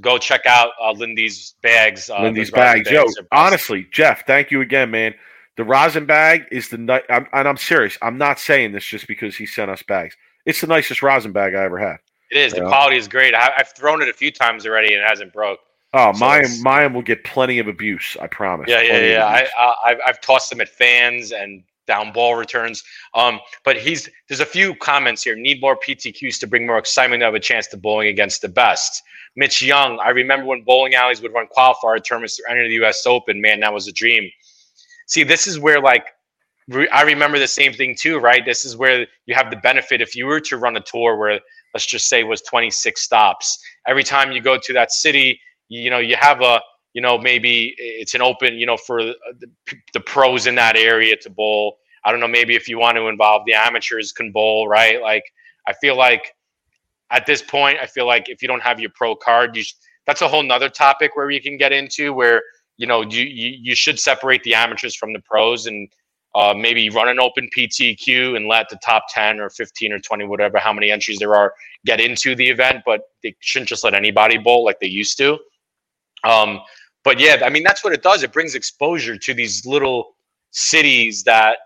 go 0.00 0.18
check 0.18 0.46
out 0.46 0.70
uh, 0.80 0.92
Lindy's 0.92 1.54
bags. 1.62 2.10
Uh, 2.10 2.22
Lindy's 2.22 2.50
bags. 2.50 2.90
Yo, 2.90 3.04
honestly, 3.32 3.86
Jeff, 3.92 4.26
thank 4.26 4.50
you 4.50 4.60
again, 4.60 4.90
man. 4.90 5.14
The 5.56 5.64
rosin 5.64 6.04
bag 6.06 6.46
is 6.50 6.68
the 6.68 6.78
night, 6.78 7.04
and 7.08 7.28
I'm 7.32 7.56
serious. 7.56 7.96
I'm 8.02 8.18
not 8.18 8.40
saying 8.40 8.72
this 8.72 8.84
just 8.84 9.06
because 9.06 9.36
he 9.36 9.46
sent 9.46 9.70
us 9.70 9.82
bags. 9.82 10.16
It's 10.46 10.60
the 10.60 10.66
nicest 10.66 11.02
rosin 11.02 11.32
bag 11.32 11.54
I 11.54 11.62
ever 11.62 11.78
had. 11.78 11.98
It 12.30 12.38
is. 12.38 12.52
The 12.52 12.60
know? 12.60 12.68
quality 12.68 12.96
is 12.96 13.06
great. 13.06 13.34
I, 13.34 13.52
have 13.56 13.72
thrown 13.76 14.02
it 14.02 14.08
a 14.08 14.12
few 14.12 14.32
times 14.32 14.66
already, 14.66 14.94
and 14.94 15.02
it 15.02 15.08
hasn't 15.08 15.32
broke. 15.32 15.60
Oh, 15.92 16.12
so 16.12 16.62
mine 16.62 16.92
will 16.92 17.02
get 17.02 17.22
plenty 17.22 17.60
of 17.60 17.68
abuse. 17.68 18.16
I 18.20 18.26
promise. 18.26 18.68
Yeah, 18.68 18.82
yeah, 18.82 18.98
yeah. 18.98 19.46
I, 19.56 19.74
i've 19.84 19.98
I've 20.04 20.20
tossed 20.20 20.50
them 20.50 20.60
at 20.60 20.68
fans 20.68 21.30
and 21.30 21.62
down 21.86 22.12
ball 22.12 22.36
returns. 22.36 22.82
Um, 23.14 23.40
but 23.64 23.76
he's 23.76 24.08
there's 24.28 24.40
a 24.40 24.46
few 24.46 24.74
comments 24.76 25.22
here. 25.22 25.36
Need 25.36 25.60
more 25.60 25.76
PTQs 25.76 26.38
to 26.40 26.46
bring 26.46 26.66
more 26.66 26.78
excitement 26.78 27.20
to 27.20 27.26
have 27.26 27.34
a 27.34 27.40
chance 27.40 27.66
to 27.68 27.76
bowling 27.76 28.08
against 28.08 28.42
the 28.42 28.48
best. 28.48 29.02
Mitch 29.36 29.62
Young, 29.62 29.98
I 30.04 30.10
remember 30.10 30.46
when 30.46 30.62
bowling 30.62 30.94
alleys 30.94 31.20
would 31.20 31.32
run 31.32 31.46
qualifier 31.56 32.02
tournaments 32.02 32.36
to 32.36 32.44
enter 32.48 32.66
the 32.68 32.74
U.S. 32.74 33.04
Open. 33.06 33.40
Man, 33.40 33.60
that 33.60 33.72
was 33.72 33.88
a 33.88 33.92
dream. 33.92 34.30
See, 35.06 35.24
this 35.24 35.46
is 35.46 35.58
where 35.58 35.80
like 35.80 36.06
re- 36.68 36.88
I 36.88 37.02
remember 37.02 37.38
the 37.38 37.46
same 37.46 37.72
thing 37.72 37.96
too, 37.98 38.18
right? 38.18 38.44
This 38.44 38.64
is 38.64 38.76
where 38.76 39.06
you 39.26 39.34
have 39.34 39.50
the 39.50 39.56
benefit 39.56 40.00
if 40.00 40.14
you 40.14 40.26
were 40.26 40.40
to 40.40 40.56
run 40.56 40.76
a 40.76 40.80
tour 40.80 41.16
where 41.16 41.40
let's 41.74 41.86
just 41.86 42.08
say 42.08 42.24
was 42.24 42.42
26 42.42 43.00
stops. 43.00 43.58
Every 43.86 44.04
time 44.04 44.32
you 44.32 44.40
go 44.40 44.58
to 44.62 44.72
that 44.72 44.92
city, 44.92 45.40
you 45.68 45.90
know 45.90 45.98
you 45.98 46.16
have 46.18 46.40
a 46.40 46.60
you 46.94 47.02
know 47.02 47.18
maybe 47.18 47.74
it's 47.78 48.14
an 48.14 48.22
open 48.22 48.54
you 48.54 48.66
know 48.66 48.76
for 48.76 49.02
the, 49.02 49.14
the 49.92 50.00
pros 50.00 50.46
in 50.46 50.54
that 50.54 50.76
area 50.76 51.16
to 51.18 51.30
bowl. 51.30 51.78
I 52.04 52.10
don't 52.10 52.20
know 52.20 52.28
maybe 52.28 52.54
if 52.54 52.68
you 52.68 52.78
want 52.78 52.96
to 52.96 53.08
involve 53.08 53.42
the 53.46 53.54
amateurs 53.54 54.12
can 54.12 54.32
bowl, 54.32 54.68
right? 54.68 55.02
Like 55.02 55.24
I 55.68 55.74
feel 55.74 55.96
like 55.96 56.34
at 57.10 57.26
this 57.26 57.42
point, 57.42 57.78
I 57.80 57.86
feel 57.86 58.06
like 58.06 58.28
if 58.28 58.40
you 58.40 58.48
don't 58.48 58.62
have 58.62 58.80
your 58.80 58.90
pro 58.94 59.14
card, 59.14 59.56
you 59.56 59.62
sh- 59.62 59.74
that's 60.06 60.22
a 60.22 60.28
whole 60.28 60.42
nother 60.42 60.68
topic 60.68 61.16
where 61.16 61.30
you 61.30 61.40
can 61.40 61.56
get 61.56 61.72
into 61.72 62.12
where 62.12 62.42
you 62.76 62.86
know 62.86 63.02
you 63.02 63.24
you, 63.24 63.58
you 63.60 63.74
should 63.74 63.98
separate 63.98 64.42
the 64.42 64.54
amateurs 64.54 64.94
from 64.94 65.12
the 65.12 65.20
pros 65.20 65.66
and 65.66 65.88
uh, 66.34 66.52
maybe 66.52 66.90
run 66.90 67.08
an 67.08 67.20
open 67.20 67.48
PTQ 67.56 68.36
and 68.36 68.48
let 68.48 68.68
the 68.68 68.76
top 68.84 69.04
10 69.10 69.38
or 69.38 69.48
15 69.50 69.92
or 69.92 70.00
20, 70.00 70.24
whatever, 70.24 70.58
how 70.58 70.72
many 70.72 70.90
entries 70.90 71.18
there 71.18 71.34
are, 71.34 71.54
get 71.86 72.00
into 72.00 72.34
the 72.34 72.48
event, 72.48 72.82
but 72.84 73.02
they 73.22 73.36
shouldn't 73.38 73.68
just 73.68 73.84
let 73.84 73.94
anybody 73.94 74.36
bowl 74.36 74.64
like 74.64 74.80
they 74.80 74.88
used 74.88 75.16
to. 75.18 75.38
Um, 76.24 76.60
but 77.04 77.20
yeah, 77.20 77.42
I 77.44 77.50
mean, 77.50 77.62
that's 77.62 77.84
what 77.84 77.92
it 77.92 78.02
does. 78.02 78.22
It 78.22 78.32
brings 78.32 78.54
exposure 78.54 79.16
to 79.18 79.34
these 79.34 79.64
little 79.66 80.16
cities 80.50 81.22
that 81.24 81.58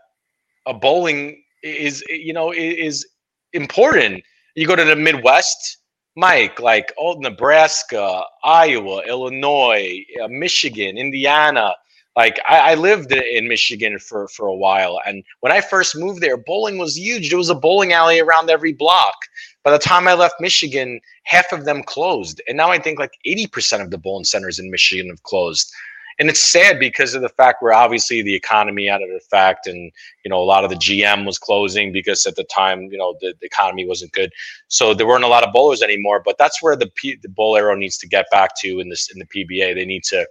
a 0.66 0.74
bowling 0.74 1.42
is, 1.62 2.02
you 2.08 2.32
know, 2.32 2.52
is 2.52 3.06
important. 3.52 4.22
You 4.56 4.66
go 4.66 4.76
to 4.76 4.84
the 4.84 4.96
Midwest, 4.96 5.78
Mike, 6.16 6.58
like 6.58 6.92
oh, 6.98 7.12
Nebraska, 7.14 8.22
Iowa, 8.42 9.02
Illinois, 9.06 10.04
uh, 10.22 10.28
Michigan, 10.28 10.98
Indiana. 10.98 11.74
Like 12.18 12.40
I, 12.48 12.72
I, 12.72 12.74
lived 12.74 13.12
in 13.12 13.46
Michigan 13.46 13.96
for 14.00 14.26
for 14.26 14.48
a 14.48 14.54
while, 14.54 15.00
and 15.06 15.22
when 15.38 15.52
I 15.52 15.60
first 15.60 15.96
moved 15.96 16.20
there, 16.20 16.36
bowling 16.36 16.76
was 16.76 16.98
huge. 16.98 17.28
There 17.28 17.38
was 17.38 17.48
a 17.48 17.54
bowling 17.54 17.92
alley 17.92 18.18
around 18.18 18.50
every 18.50 18.72
block. 18.72 19.14
By 19.62 19.70
the 19.70 19.78
time 19.78 20.08
I 20.08 20.14
left 20.14 20.34
Michigan, 20.40 21.00
half 21.22 21.52
of 21.52 21.64
them 21.64 21.84
closed, 21.84 22.42
and 22.48 22.56
now 22.56 22.70
I 22.70 22.80
think 22.80 22.98
like 22.98 23.12
eighty 23.24 23.46
percent 23.46 23.84
of 23.84 23.92
the 23.92 23.98
bowling 23.98 24.24
centers 24.24 24.58
in 24.58 24.68
Michigan 24.68 25.10
have 25.10 25.22
closed 25.22 25.72
and 26.18 26.28
it's 26.28 26.42
sad 26.42 26.80
because 26.80 27.14
of 27.14 27.22
the 27.22 27.28
fact 27.28 27.62
where 27.62 27.72
obviously 27.72 28.22
the 28.22 28.34
economy 28.34 28.88
out 28.90 29.02
of 29.02 29.22
fact 29.30 29.66
and 29.66 29.92
you 30.24 30.28
know 30.28 30.40
a 30.40 30.44
lot 30.44 30.64
of 30.64 30.70
the 30.70 30.76
gm 30.76 31.24
was 31.24 31.38
closing 31.38 31.92
because 31.92 32.26
at 32.26 32.36
the 32.36 32.44
time 32.44 32.82
you 32.90 32.98
know 32.98 33.14
the, 33.20 33.34
the 33.40 33.46
economy 33.46 33.86
wasn't 33.86 34.10
good 34.12 34.32
so 34.68 34.92
there 34.94 35.06
weren't 35.06 35.24
a 35.24 35.28
lot 35.28 35.44
of 35.44 35.52
bowlers 35.52 35.82
anymore 35.82 36.20
but 36.24 36.36
that's 36.38 36.62
where 36.62 36.76
the 36.76 36.90
P, 36.96 37.16
the 37.22 37.28
Bowlero 37.28 37.78
needs 37.78 37.98
to 37.98 38.08
get 38.08 38.26
back 38.30 38.50
to 38.58 38.80
in 38.80 38.88
this 38.88 39.08
in 39.12 39.18
the 39.18 39.26
pba 39.26 39.74
they 39.74 39.84
need 39.84 40.02
to 40.04 40.26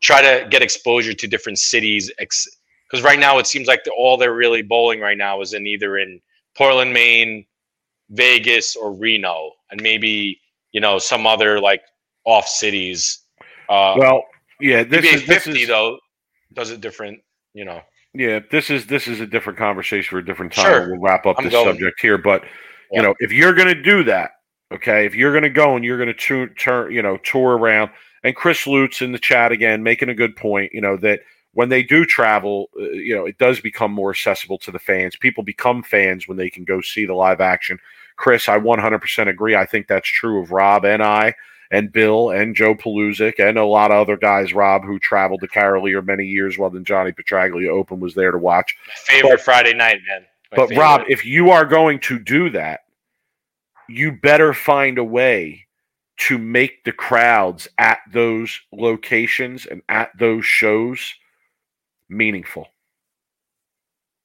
try 0.00 0.20
to 0.22 0.48
get 0.48 0.62
exposure 0.62 1.14
to 1.14 1.26
different 1.26 1.58
cities 1.58 2.10
because 2.18 3.02
right 3.02 3.18
now 3.18 3.38
it 3.38 3.46
seems 3.46 3.68
like 3.68 3.84
the, 3.84 3.90
all 3.92 4.16
they're 4.16 4.34
really 4.34 4.62
bowling 4.62 5.00
right 5.00 5.18
now 5.18 5.40
is 5.40 5.52
in 5.52 5.66
either 5.66 5.98
in 5.98 6.20
portland 6.56 6.92
maine 6.92 7.44
vegas 8.10 8.74
or 8.76 8.92
reno 8.92 9.52
and 9.70 9.80
maybe 9.82 10.40
you 10.72 10.80
know 10.80 10.98
some 10.98 11.26
other 11.26 11.60
like 11.60 11.82
off 12.24 12.48
cities 12.48 13.20
uh, 13.68 13.94
well 13.96 14.24
yeah, 14.60 14.84
this 14.84 15.04
is 15.04 15.22
50 15.22 15.26
this 15.26 15.46
is, 15.62 15.68
though 15.68 15.98
does 16.52 16.70
it 16.70 16.80
different, 16.80 17.20
you 17.54 17.64
know. 17.64 17.80
Yeah, 18.12 18.40
this 18.50 18.70
is 18.70 18.86
this 18.86 19.06
is 19.06 19.20
a 19.20 19.26
different 19.26 19.58
conversation 19.58 20.10
for 20.10 20.18
a 20.18 20.24
different 20.24 20.52
time. 20.52 20.66
Sure. 20.66 20.90
We'll 20.90 21.00
wrap 21.00 21.26
up 21.26 21.36
I'm 21.38 21.44
this 21.44 21.52
going. 21.52 21.66
subject 21.66 22.00
here, 22.00 22.18
but 22.18 22.42
Yeah. 22.90 23.00
you 23.00 23.02
know, 23.02 23.14
if 23.20 23.32
you're 23.32 23.54
going 23.54 23.68
to 23.68 23.82
do 23.82 24.04
that, 24.04 24.32
okay, 24.72 25.06
if 25.06 25.14
you're 25.14 25.32
going 25.32 25.44
to 25.44 25.50
go 25.50 25.76
and 25.76 25.84
you're 25.84 25.98
going 25.98 26.14
to 26.14 26.48
turn, 26.56 26.92
you 26.92 27.02
know, 27.02 27.16
tour 27.18 27.56
around, 27.56 27.90
and 28.22 28.36
Chris 28.36 28.66
Lutz 28.66 29.02
in 29.02 29.12
the 29.12 29.18
chat 29.18 29.52
again 29.52 29.82
making 29.82 30.08
a 30.08 30.14
good 30.14 30.36
point, 30.36 30.72
you 30.72 30.80
know, 30.80 30.96
that 30.98 31.20
when 31.52 31.68
they 31.68 31.82
do 31.82 32.04
travel, 32.04 32.70
uh, 32.78 32.90
you 32.90 33.14
know, 33.14 33.26
it 33.26 33.38
does 33.38 33.60
become 33.60 33.92
more 33.92 34.10
accessible 34.10 34.58
to 34.58 34.70
the 34.70 34.78
fans. 34.78 35.16
People 35.16 35.42
become 35.42 35.82
fans 35.82 36.28
when 36.28 36.36
they 36.36 36.50
can 36.50 36.64
go 36.64 36.80
see 36.80 37.06
the 37.06 37.14
live 37.14 37.40
action. 37.40 37.78
Chris, 38.16 38.48
I 38.48 38.58
100% 38.58 39.28
agree. 39.28 39.56
I 39.56 39.66
think 39.66 39.86
that's 39.86 40.08
true 40.08 40.42
of 40.42 40.52
Rob 40.52 40.84
and 40.84 41.02
I 41.02 41.34
and 41.70 41.92
Bill 41.92 42.30
and 42.30 42.54
Joe 42.54 42.74
Paluzik 42.74 43.38
and 43.38 43.56
a 43.56 43.64
lot 43.64 43.90
of 43.90 43.96
other 43.96 44.16
guys, 44.16 44.52
Rob, 44.52 44.84
who 44.84 44.98
traveled 44.98 45.40
to 45.40 45.48
Carolier 45.48 46.02
many 46.02 46.24
years 46.24 46.58
while 46.58 46.70
the 46.70 46.80
Johnny 46.80 47.12
Petraglia 47.12 47.68
Open 47.68 48.00
was 48.00 48.14
there 48.14 48.30
to 48.30 48.38
watch. 48.38 48.76
My 48.88 49.14
favorite 49.14 49.30
but, 49.30 49.40
Friday 49.40 49.74
night, 49.74 50.00
man. 50.06 50.26
My 50.50 50.56
but 50.56 50.68
favorite. 50.68 50.82
Rob, 50.82 51.02
if 51.08 51.24
you 51.24 51.50
are 51.50 51.64
going 51.64 52.00
to 52.00 52.18
do 52.18 52.50
that, 52.50 52.80
you 53.88 54.12
better 54.12 54.52
find 54.52 54.98
a 54.98 55.04
way 55.04 55.66
to 56.20 56.36
make 56.36 56.84
the 56.84 56.92
crowds 56.92 57.66
at 57.78 57.98
those 58.12 58.60
locations 58.72 59.64
and 59.64 59.80
at 59.88 60.10
those 60.18 60.44
shows 60.44 61.14
meaningful. 62.10 62.68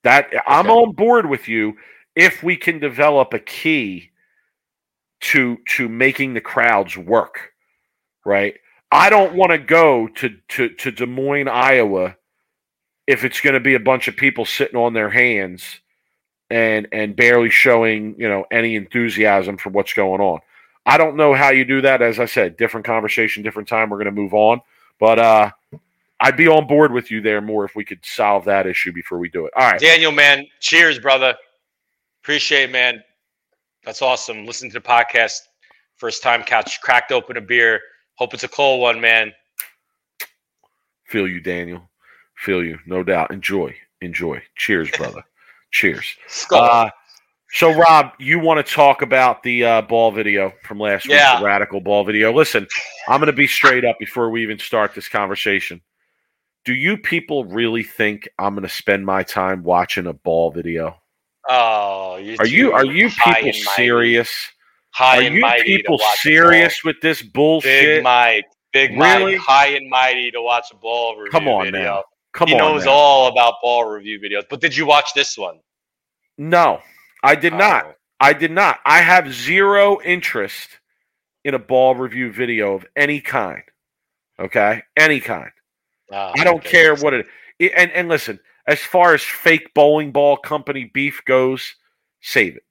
That 0.04 0.26
okay. 0.26 0.38
I'm 0.46 0.70
on 0.70 0.92
board 0.92 1.26
with 1.26 1.48
you 1.48 1.74
if 2.14 2.42
we 2.42 2.56
can 2.56 2.78
develop 2.78 3.32
a 3.32 3.38
key 3.38 4.10
to 5.20 5.56
to 5.76 5.88
making 5.88 6.34
the 6.34 6.40
crowds 6.40 6.96
work, 6.98 7.52
right? 8.24 8.54
I 8.92 9.10
don't 9.10 9.34
want 9.34 9.52
to 9.52 9.58
go 9.58 10.06
to, 10.06 10.36
to 10.48 10.68
to 10.68 10.90
Des 10.92 11.06
Moines, 11.06 11.48
Iowa, 11.48 12.16
if 13.06 13.24
it's 13.24 13.40
going 13.40 13.54
to 13.54 13.60
be 13.60 13.74
a 13.74 13.80
bunch 13.80 14.06
of 14.06 14.16
people 14.16 14.44
sitting 14.44 14.78
on 14.78 14.92
their 14.92 15.10
hands 15.10 15.80
and 16.50 16.88
and 16.92 17.16
barely 17.16 17.50
showing 17.50 18.14
you 18.18 18.28
know 18.28 18.44
any 18.50 18.76
enthusiasm 18.76 19.56
for 19.56 19.70
what's 19.70 19.94
going 19.94 20.20
on. 20.20 20.40
I 20.86 20.96
don't 20.96 21.16
know 21.16 21.34
how 21.34 21.50
you 21.50 21.64
do 21.64 21.80
that. 21.82 22.00
As 22.00 22.20
I 22.20 22.26
said, 22.26 22.56
different 22.56 22.86
conversation, 22.86 23.42
different 23.42 23.68
time. 23.68 23.90
We're 23.90 23.98
going 23.98 24.06
to 24.06 24.12
move 24.12 24.32
on, 24.32 24.60
but 25.00 25.18
uh, 25.18 25.50
I'd 26.20 26.36
be 26.36 26.46
on 26.46 26.66
board 26.66 26.92
with 26.92 27.10
you 27.10 27.20
there 27.20 27.40
more 27.40 27.64
if 27.64 27.74
we 27.74 27.84
could 27.84 28.04
solve 28.04 28.44
that 28.44 28.66
issue 28.66 28.92
before 28.92 29.18
we 29.18 29.28
do 29.28 29.46
it. 29.46 29.52
All 29.56 29.68
right, 29.68 29.80
Daniel, 29.80 30.12
man, 30.12 30.46
cheers, 30.60 30.98
brother. 30.98 31.34
Appreciate, 32.22 32.70
it, 32.70 32.72
man. 32.72 33.02
That's 33.84 34.00
awesome. 34.00 34.46
Listen 34.46 34.68
to 34.70 34.74
the 34.74 34.80
podcast. 34.80 35.40
First 35.96 36.22
time 36.22 36.42
catch 36.42 36.80
cracked 36.80 37.12
open 37.12 37.36
a 37.36 37.40
beer. 37.40 37.80
Hope 38.14 38.32
it's 38.34 38.44
a 38.44 38.48
cold 38.48 38.80
one, 38.80 39.00
man. 39.00 39.32
Feel 41.04 41.28
you, 41.28 41.40
Daniel. 41.40 41.88
Feel 42.36 42.62
you, 42.64 42.78
no 42.86 43.02
doubt. 43.02 43.30
Enjoy, 43.30 43.74
enjoy. 44.00 44.42
Cheers, 44.56 44.90
brother. 44.92 45.22
Cheers. 45.72 46.16
Uh, 46.50 46.90
so, 47.52 47.72
Rob, 47.72 48.12
you 48.18 48.38
want 48.38 48.64
to 48.64 48.72
talk 48.72 49.02
about 49.02 49.42
the 49.42 49.64
uh, 49.64 49.82
ball 49.82 50.10
video 50.10 50.52
from 50.62 50.78
last 50.78 51.06
yeah. 51.06 51.34
week, 51.34 51.40
the 51.40 51.46
radical 51.46 51.80
ball 51.80 52.04
video? 52.04 52.32
Listen, 52.32 52.66
I'm 53.08 53.20
going 53.20 53.26
to 53.26 53.32
be 53.32 53.46
straight 53.46 53.84
up 53.84 53.98
before 53.98 54.30
we 54.30 54.42
even 54.42 54.58
start 54.58 54.94
this 54.94 55.08
conversation. 55.08 55.80
Do 56.64 56.74
you 56.74 56.96
people 56.96 57.44
really 57.44 57.84
think 57.84 58.28
I'm 58.38 58.54
going 58.54 58.66
to 58.66 58.72
spend 58.72 59.06
my 59.06 59.22
time 59.22 59.62
watching 59.62 60.06
a 60.06 60.12
ball 60.12 60.50
video? 60.50 61.00
Oh, 61.48 62.16
you 62.16 62.36
are 62.40 62.46
you 62.46 62.72
are 62.72 62.84
you 62.84 63.08
people 63.08 63.52
serious? 63.52 64.30
High 64.90 65.18
are 65.18 65.22
and 65.22 65.34
you 65.36 65.40
mighty 65.40 65.76
people 65.76 65.98
to 65.98 66.02
watch 66.02 66.18
serious 66.18 66.82
with 66.82 66.96
this 67.02 67.22
bullshit? 67.22 67.98
Big 67.98 68.02
Mike, 68.02 68.46
Big 68.72 68.90
Really? 68.90 69.36
Mike, 69.36 69.40
high 69.46 69.66
and 69.68 69.88
mighty 69.88 70.32
to 70.32 70.42
watch 70.42 70.66
a 70.72 70.76
ball 70.76 71.16
review 71.16 71.30
Come 71.30 71.46
on 71.46 71.66
video. 71.66 71.80
now. 71.80 72.02
Come 72.32 72.48
he 72.48 72.54
on. 72.54 72.58
knows 72.58 72.84
now. 72.86 72.90
all 72.90 73.28
about 73.28 73.54
ball 73.62 73.84
review 73.84 74.18
videos. 74.18 74.42
But 74.50 74.60
did 74.60 74.76
you 74.76 74.86
watch 74.86 75.14
this 75.14 75.38
one? 75.38 75.60
No, 76.36 76.80
I 77.22 77.34
did 77.34 77.52
not. 77.52 77.86
Oh. 77.86 77.92
I 78.20 78.32
did 78.32 78.50
not. 78.50 78.80
I 78.84 79.00
have 79.00 79.32
zero 79.32 80.00
interest 80.02 80.68
in 81.44 81.54
a 81.54 81.58
ball 81.58 81.94
review 81.94 82.32
video 82.32 82.74
of 82.74 82.86
any 82.96 83.20
kind. 83.20 83.62
Okay, 84.38 84.82
any 84.96 85.20
kind. 85.20 85.50
Oh, 86.12 86.32
I 86.36 86.44
don't 86.44 86.56
okay. 86.56 86.70
care 86.70 86.94
what 86.96 87.14
it. 87.14 87.26
And 87.60 87.90
and 87.92 88.08
listen, 88.08 88.38
as 88.66 88.80
far 88.80 89.14
as 89.14 89.22
fake 89.22 89.72
bowling 89.74 90.12
ball 90.12 90.36
company 90.36 90.90
beef 90.92 91.22
goes, 91.24 91.74
save 92.20 92.56
it. 92.56 92.64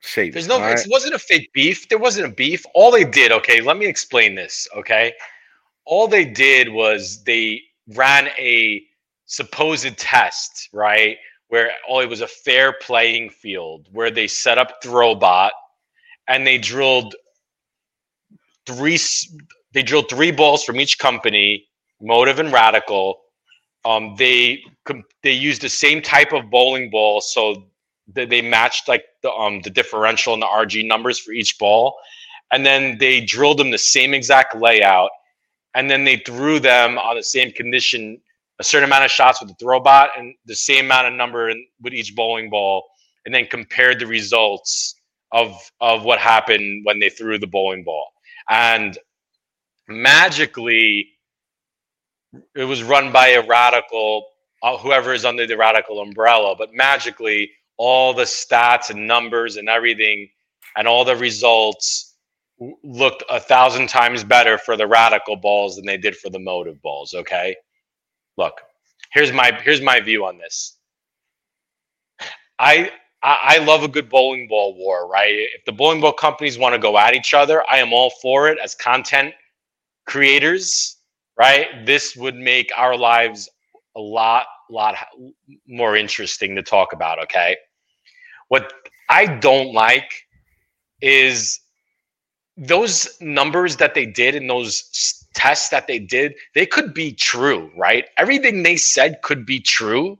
Save 0.00 0.34
There's 0.34 0.46
it. 0.46 0.50
no. 0.50 0.60
right? 0.60 0.78
It 0.78 0.90
wasn't 0.90 1.14
a 1.14 1.18
fake 1.18 1.52
beef. 1.52 1.88
There 1.88 1.98
wasn't 1.98 2.26
a 2.26 2.34
beef. 2.34 2.64
All 2.74 2.90
they 2.90 3.04
did. 3.04 3.32
Okay, 3.32 3.60
let 3.60 3.76
me 3.76 3.86
explain 3.86 4.34
this. 4.34 4.68
Okay, 4.76 5.12
all 5.84 6.06
they 6.06 6.24
did 6.24 6.68
was 6.68 7.22
they 7.24 7.62
ran 7.88 8.28
a 8.38 8.84
supposed 9.26 9.96
test, 9.96 10.68
right? 10.72 11.16
Where 11.48 11.70
oh, 11.88 12.00
it 12.00 12.08
was 12.08 12.20
a 12.20 12.26
fair 12.26 12.72
playing 12.72 13.30
field, 13.30 13.88
where 13.92 14.10
they 14.10 14.26
set 14.26 14.58
up 14.58 14.82
Throwbot, 14.82 15.50
and 16.28 16.46
they 16.46 16.58
drilled 16.58 17.14
three. 18.66 18.98
They 19.72 19.82
drilled 19.82 20.08
three 20.10 20.32
balls 20.32 20.64
from 20.64 20.80
each 20.80 20.98
company, 20.98 21.66
Motive 22.00 22.38
and 22.38 22.52
Radical. 22.52 23.20
Um, 23.84 24.16
they 24.16 24.62
they 25.22 25.32
used 25.32 25.62
the 25.62 25.68
same 25.68 26.02
type 26.02 26.32
of 26.32 26.50
bowling 26.50 26.90
ball, 26.90 27.20
so 27.20 27.66
they, 28.08 28.26
they 28.26 28.42
matched 28.42 28.88
like 28.88 29.04
the 29.22 29.30
um 29.32 29.60
the 29.62 29.70
differential 29.70 30.34
and 30.34 30.42
the 30.42 30.46
RG 30.46 30.86
numbers 30.86 31.18
for 31.18 31.32
each 31.32 31.58
ball, 31.58 31.96
and 32.52 32.66
then 32.66 32.98
they 32.98 33.20
drilled 33.20 33.58
them 33.58 33.70
the 33.70 33.78
same 33.78 34.14
exact 34.14 34.56
layout, 34.56 35.10
and 35.74 35.90
then 35.90 36.04
they 36.04 36.16
threw 36.16 36.58
them 36.58 36.98
on 36.98 37.16
the 37.16 37.22
same 37.22 37.52
condition, 37.52 38.20
a 38.58 38.64
certain 38.64 38.88
amount 38.88 39.04
of 39.04 39.10
shots 39.10 39.40
with 39.40 39.50
the 39.50 39.64
throwbot 39.64 40.08
and 40.16 40.34
the 40.46 40.54
same 40.54 40.86
amount 40.86 41.08
of 41.08 41.14
number 41.14 41.50
in, 41.50 41.64
with 41.82 41.92
each 41.92 42.14
bowling 42.14 42.50
ball, 42.50 42.84
and 43.24 43.34
then 43.34 43.46
compared 43.46 43.98
the 43.98 44.06
results 44.06 44.94
of 45.32 45.58
of 45.80 46.04
what 46.04 46.18
happened 46.18 46.84
when 46.84 47.00
they 47.00 47.10
threw 47.10 47.38
the 47.38 47.46
bowling 47.46 47.84
ball, 47.84 48.06
and 48.48 48.98
magically, 49.88 51.08
it 52.54 52.64
was 52.64 52.82
run 52.82 53.12
by 53.12 53.28
a 53.28 53.46
radical 53.46 54.26
uh, 54.62 54.76
whoever 54.78 55.12
is 55.12 55.24
under 55.24 55.46
the 55.46 55.56
radical 55.56 56.00
umbrella, 56.00 56.54
but 56.56 56.70
magically 56.72 57.50
all 57.76 58.14
the 58.14 58.22
stats 58.22 58.90
and 58.90 59.06
numbers 59.06 59.56
and 59.56 59.68
everything 59.68 60.28
and 60.76 60.88
all 60.88 61.04
the 61.04 61.16
results 61.16 62.14
looked 62.82 63.22
a 63.28 63.38
thousand 63.38 63.88
times 63.88 64.24
better 64.24 64.56
for 64.56 64.76
the 64.76 64.86
radical 64.86 65.36
balls 65.36 65.76
than 65.76 65.84
they 65.84 65.98
did 65.98 66.16
for 66.16 66.30
the 66.30 66.38
motive 66.38 66.80
balls. 66.82 67.14
Okay, 67.14 67.54
look, 68.36 68.60
here's 69.12 69.32
my 69.32 69.52
here's 69.62 69.82
my 69.82 70.00
view 70.00 70.26
on 70.26 70.38
this. 70.38 70.78
I 72.58 72.90
I 73.22 73.58
love 73.58 73.82
a 73.82 73.88
good 73.88 74.08
bowling 74.08 74.46
ball 74.46 74.74
war, 74.76 75.08
right? 75.08 75.32
If 75.32 75.64
the 75.64 75.72
bowling 75.72 76.00
ball 76.00 76.12
companies 76.12 76.58
want 76.58 76.74
to 76.74 76.78
go 76.78 76.96
at 76.96 77.14
each 77.14 77.34
other, 77.34 77.64
I 77.68 77.78
am 77.78 77.92
all 77.92 78.10
for 78.22 78.48
it 78.48 78.58
as 78.62 78.74
content 78.74 79.34
creators, 80.06 80.98
right? 81.36 81.84
This 81.84 82.14
would 82.14 82.36
make 82.36 82.70
our 82.76 82.96
lives 82.96 83.48
a 83.96 84.00
lot 84.00 84.46
lot 84.70 84.96
more 85.66 85.96
interesting 85.96 86.54
to 86.56 86.62
talk 86.62 86.92
about 86.92 87.18
okay 87.22 87.56
what 88.48 88.72
i 89.08 89.26
don't 89.26 89.72
like 89.72 90.12
is 91.00 91.60
those 92.56 93.08
numbers 93.20 93.76
that 93.76 93.94
they 93.94 94.06
did 94.06 94.34
and 94.34 94.48
those 94.48 95.25
tests 95.36 95.68
that 95.68 95.86
they 95.86 96.00
did 96.00 96.34
they 96.54 96.66
could 96.66 96.92
be 96.92 97.12
true 97.12 97.70
right? 97.76 98.06
Everything 98.16 98.62
they 98.62 98.76
said 98.76 99.20
could 99.22 99.46
be 99.46 99.60
true. 99.60 100.18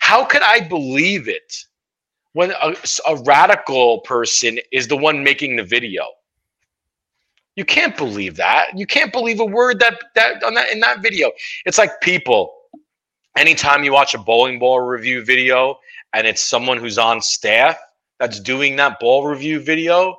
How 0.00 0.24
could 0.24 0.42
i 0.42 0.60
believe 0.60 1.28
it 1.28 1.64
when 2.34 2.50
a, 2.50 2.74
a 3.06 3.16
radical 3.22 4.00
person 4.00 4.58
is 4.72 4.88
the 4.88 4.96
one 4.96 5.24
making 5.24 5.56
the 5.56 5.64
video? 5.64 6.04
You 7.56 7.64
can't 7.64 7.96
believe 7.96 8.36
that. 8.36 8.76
You 8.76 8.86
can't 8.86 9.12
believe 9.12 9.38
a 9.40 9.44
word 9.44 9.78
that 9.80 9.98
that 10.16 10.42
on 10.42 10.54
that 10.54 10.70
in 10.70 10.80
that 10.80 11.00
video. 11.00 11.30
It's 11.64 11.78
like 11.78 12.00
people 12.02 12.52
anytime 13.36 13.84
you 13.84 13.92
watch 13.92 14.14
a 14.14 14.18
bowling 14.18 14.58
ball 14.58 14.80
review 14.80 15.24
video 15.24 15.78
and 16.12 16.26
it's 16.26 16.42
someone 16.42 16.78
who's 16.78 16.98
on 16.98 17.20
staff 17.20 17.78
that's 18.18 18.40
doing 18.40 18.76
that 18.76 19.00
ball 19.00 19.26
review 19.26 19.60
video, 19.60 20.16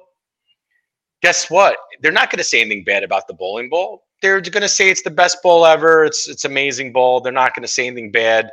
guess 1.21 1.49
what? 1.49 1.77
They're 2.01 2.11
not 2.11 2.29
going 2.29 2.39
to 2.39 2.43
say 2.43 2.61
anything 2.61 2.83
bad 2.83 3.03
about 3.03 3.27
the 3.27 3.33
bowling 3.33 3.69
ball. 3.69 4.04
They're 4.21 4.41
going 4.41 4.61
to 4.61 4.69
say 4.69 4.89
it's 4.89 5.03
the 5.03 5.11
best 5.11 5.37
ball 5.43 5.65
ever. 5.65 6.03
It's 6.03 6.27
it's 6.27 6.45
amazing 6.45 6.93
ball. 6.93 7.21
They're 7.21 7.33
not 7.33 7.55
going 7.55 7.63
to 7.63 7.67
say 7.67 7.87
anything 7.87 8.11
bad. 8.11 8.49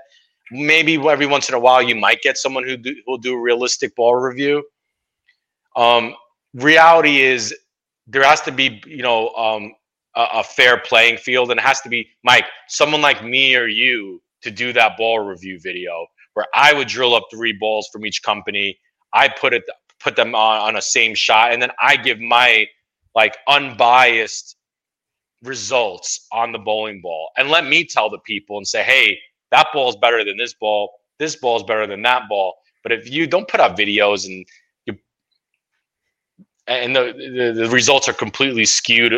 Maybe 0.50 0.94
every 1.08 1.26
once 1.26 1.48
in 1.48 1.54
a 1.54 1.58
while 1.58 1.82
you 1.82 1.94
might 1.94 2.20
get 2.20 2.36
someone 2.36 2.64
who 2.64 2.76
do, 2.76 2.94
will 3.06 3.18
do 3.18 3.34
a 3.34 3.40
realistic 3.40 3.94
ball 3.96 4.14
review. 4.14 4.64
Um, 5.76 6.14
reality 6.52 7.22
is 7.22 7.54
there 8.06 8.24
has 8.24 8.42
to 8.42 8.52
be 8.52 8.82
you 8.86 9.02
know 9.02 9.30
um, 9.30 9.72
a, 10.16 10.26
a 10.34 10.44
fair 10.44 10.78
playing 10.78 11.18
field, 11.18 11.50
and 11.50 11.58
it 11.58 11.62
has 11.62 11.80
to 11.82 11.88
be 11.88 12.08
Mike, 12.24 12.46
someone 12.68 13.00
like 13.00 13.24
me 13.24 13.56
or 13.56 13.66
you 13.66 14.20
to 14.42 14.50
do 14.50 14.72
that 14.72 14.96
ball 14.96 15.20
review 15.20 15.58
video 15.60 16.06
where 16.34 16.46
I 16.54 16.72
would 16.72 16.88
drill 16.88 17.14
up 17.14 17.24
three 17.30 17.52
balls 17.52 17.88
from 17.92 18.06
each 18.06 18.22
company. 18.22 18.78
I 19.12 19.28
put 19.28 19.52
it 19.52 19.64
put 20.00 20.16
them 20.16 20.34
on 20.34 20.60
on 20.60 20.76
a 20.76 20.82
same 20.82 21.14
shot, 21.14 21.52
and 21.52 21.62
then 21.62 21.70
I 21.80 21.96
give 21.96 22.18
my 22.20 22.66
like 23.14 23.36
unbiased 23.48 24.56
results 25.42 26.26
on 26.32 26.52
the 26.52 26.58
bowling 26.58 27.00
ball, 27.00 27.30
and 27.36 27.48
let 27.48 27.64
me 27.66 27.84
tell 27.84 28.08
the 28.08 28.18
people 28.20 28.56
and 28.58 28.66
say, 28.66 28.82
hey, 28.82 29.18
that 29.50 29.66
ball's 29.72 29.96
better 29.96 30.24
than 30.24 30.36
this 30.36 30.54
ball. 30.54 30.90
This 31.18 31.36
ball's 31.36 31.62
better 31.62 31.86
than 31.86 32.02
that 32.02 32.28
ball. 32.28 32.54
But 32.82 32.92
if 32.92 33.10
you 33.10 33.26
don't 33.26 33.46
put 33.46 33.60
out 33.60 33.76
videos 33.76 34.26
and 34.26 34.44
you 34.86 34.96
and 36.66 36.96
the, 36.96 37.12
the, 37.36 37.52
the 37.62 37.70
results 37.70 38.08
are 38.08 38.12
completely 38.12 38.64
skewed 38.64 39.14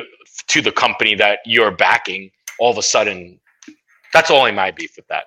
to 0.48 0.60
the 0.60 0.72
company 0.72 1.14
that 1.14 1.38
you're 1.46 1.70
backing, 1.70 2.30
all 2.58 2.70
of 2.70 2.78
a 2.78 2.82
sudden, 2.82 3.40
that's 4.12 4.30
only 4.30 4.52
my 4.52 4.70
beef 4.70 4.94
with 4.96 5.06
that. 5.08 5.24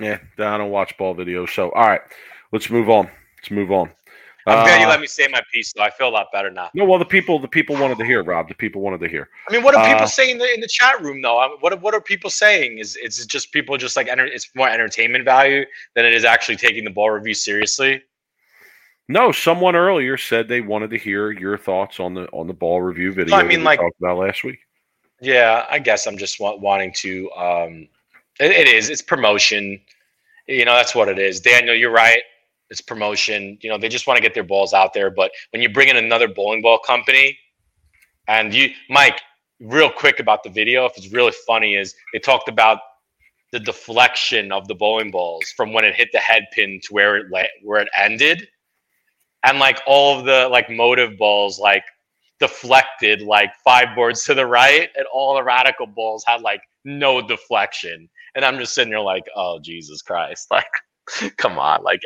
Yeah, 0.00 0.18
I 0.38 0.56
don't 0.56 0.70
watch 0.70 0.96
ball 0.96 1.14
videos. 1.14 1.50
So, 1.50 1.70
all 1.72 1.88
right, 1.88 2.00
let's 2.52 2.70
move 2.70 2.88
on. 2.88 3.10
Let's 3.38 3.50
move 3.50 3.70
on. 3.70 3.90
I'm 4.46 4.64
glad 4.64 4.80
you 4.80 4.86
Uh, 4.86 4.90
let 4.90 5.00
me 5.00 5.06
say 5.06 5.28
my 5.28 5.40
piece, 5.52 5.72
though. 5.72 5.82
I 5.82 5.90
feel 5.90 6.08
a 6.08 6.10
lot 6.10 6.26
better 6.32 6.50
now. 6.50 6.70
no, 6.74 6.84
well, 6.84 6.98
the 6.98 7.04
people, 7.04 7.38
the 7.38 7.46
people 7.48 7.76
wanted 7.76 7.98
to 7.98 8.04
hear, 8.04 8.22
Rob. 8.24 8.48
The 8.48 8.54
people 8.54 8.80
wanted 8.82 9.00
to 9.00 9.08
hear. 9.08 9.28
I 9.48 9.52
mean, 9.52 9.62
what 9.62 9.74
are 9.74 9.86
people 9.86 10.02
Uh, 10.02 10.06
saying 10.06 10.30
in 10.30 10.38
the, 10.38 10.52
in 10.54 10.60
the 10.60 10.68
chat 10.68 11.00
room, 11.00 11.22
though? 11.22 11.38
I 11.38 11.48
mean, 11.48 11.58
what 11.60 11.80
what 11.80 11.94
are 11.94 12.00
people 12.00 12.28
saying? 12.30 12.78
Is 12.78 12.96
it's 13.00 13.24
just 13.26 13.52
people 13.52 13.76
just 13.76 13.96
like 13.96 14.08
enter, 14.08 14.26
it's 14.26 14.50
more 14.54 14.68
entertainment 14.68 15.24
value 15.24 15.64
than 15.94 16.04
it 16.04 16.14
is 16.14 16.24
actually 16.24 16.56
taking 16.56 16.84
the 16.84 16.90
ball 16.90 17.10
review 17.10 17.34
seriously? 17.34 18.02
No, 19.08 19.32
someone 19.32 19.76
earlier 19.76 20.16
said 20.16 20.48
they 20.48 20.60
wanted 20.60 20.90
to 20.90 20.98
hear 20.98 21.30
your 21.32 21.58
thoughts 21.58 22.00
on 22.00 22.14
the 22.14 22.26
on 22.32 22.46
the 22.46 22.54
ball 22.54 22.80
review 22.80 23.12
video. 23.12 23.36
I 23.36 23.42
mean, 23.42 23.60
we 23.60 23.64
like- 23.66 23.80
talked 23.80 23.98
about 24.00 24.18
last 24.18 24.44
week. 24.44 24.58
Yeah, 25.20 25.66
I 25.70 25.78
guess 25.78 26.06
I'm 26.08 26.16
just 26.18 26.40
wa- 26.40 26.56
wanting 26.56 26.92
to. 26.94 27.30
Um, 27.32 27.88
it, 28.40 28.50
it 28.50 28.66
is. 28.68 28.90
It's 28.90 29.02
promotion. 29.02 29.80
You 30.48 30.64
know, 30.64 30.74
that's 30.74 30.94
what 30.96 31.08
it 31.08 31.18
is. 31.18 31.38
Daniel, 31.40 31.74
you're 31.76 31.92
right. 31.92 32.22
It's 32.72 32.80
promotion. 32.80 33.58
You 33.60 33.68
know, 33.68 33.76
they 33.76 33.90
just 33.90 34.06
want 34.06 34.16
to 34.16 34.22
get 34.22 34.32
their 34.32 34.42
balls 34.44 34.72
out 34.72 34.94
there. 34.94 35.10
But 35.10 35.30
when 35.50 35.60
you 35.60 35.68
bring 35.68 35.88
in 35.88 35.98
another 35.98 36.26
bowling 36.26 36.62
ball 36.62 36.78
company, 36.78 37.38
and 38.28 38.54
you, 38.54 38.70
Mike, 38.88 39.20
real 39.60 39.90
quick 39.90 40.20
about 40.20 40.42
the 40.42 40.48
video, 40.48 40.86
if 40.86 40.96
it's 40.96 41.12
really 41.12 41.34
funny, 41.46 41.74
is 41.74 41.94
they 42.14 42.18
talked 42.18 42.48
about 42.48 42.78
the 43.52 43.60
deflection 43.60 44.52
of 44.52 44.66
the 44.68 44.74
bowling 44.74 45.10
balls 45.10 45.44
from 45.54 45.74
when 45.74 45.84
it 45.84 45.94
hit 45.94 46.08
the 46.12 46.18
head 46.18 46.44
pin 46.52 46.80
to 46.84 46.94
where 46.94 47.18
it 47.18 47.30
la- 47.30 47.42
where 47.62 47.82
it 47.82 47.88
ended, 47.94 48.48
and 49.44 49.58
like 49.58 49.78
all 49.86 50.18
of 50.18 50.24
the 50.24 50.48
like 50.48 50.70
motive 50.70 51.18
balls, 51.18 51.58
like 51.60 51.84
deflected 52.40 53.20
like 53.20 53.52
five 53.62 53.94
boards 53.94 54.24
to 54.24 54.34
the 54.34 54.46
right, 54.46 54.88
and 54.96 55.04
all 55.12 55.34
the 55.34 55.44
radical 55.44 55.86
balls 55.86 56.24
had 56.26 56.40
like 56.40 56.62
no 56.86 57.20
deflection. 57.20 58.08
And 58.34 58.46
I'm 58.46 58.56
just 58.56 58.74
sitting 58.74 58.90
there 58.90 59.00
like, 59.00 59.24
oh 59.36 59.58
Jesus 59.60 60.00
Christ, 60.00 60.48
like, 60.50 60.64
come 61.36 61.58
on, 61.58 61.82
like. 61.84 62.00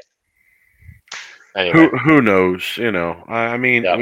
Anyway, 1.56 1.72
Who 1.90 1.96
who 1.96 2.20
knows? 2.20 2.76
You 2.76 2.92
know, 2.92 3.24
I, 3.28 3.46
I 3.54 3.56
mean, 3.56 3.84
Yeah. 3.84 3.96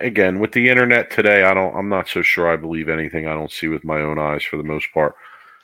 again, 0.00 0.38
with 0.38 0.52
the 0.52 0.68
internet 0.68 1.10
today, 1.10 1.42
I 1.42 1.52
don't. 1.52 1.74
I'm 1.76 1.88
not 1.88 2.08
so 2.08 2.22
sure. 2.22 2.48
I 2.48 2.56
believe 2.56 2.88
anything 2.88 3.26
I 3.26 3.34
don't 3.34 3.50
see 3.50 3.66
with 3.68 3.84
my 3.84 4.00
own 4.00 4.18
eyes 4.18 4.44
for 4.44 4.56
the 4.56 4.62
most 4.62 4.86
part. 4.94 5.16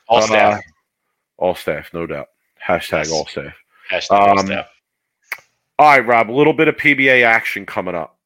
all 0.09 0.17
Uh, 0.17 0.21
staff. 0.27 0.61
all 1.37 1.55
staff, 1.55 1.89
no 1.93 2.05
doubt. 2.05 2.27
Hashtag 2.67 3.05
Yes. 3.05 3.11
all 3.11 3.25
staff. 3.27 3.53
Hashtag 3.89 4.11
all 4.11 4.39
um, 4.39 4.45
staff. 4.45 4.67
All 5.79 5.87
right, 5.87 6.05
Rob. 6.05 6.29
A 6.29 6.33
little 6.33 6.53
bit 6.53 6.67
of 6.67 6.75
PBA 6.75 7.23
action 7.23 7.65
coming 7.65 7.95
up. 7.95 8.17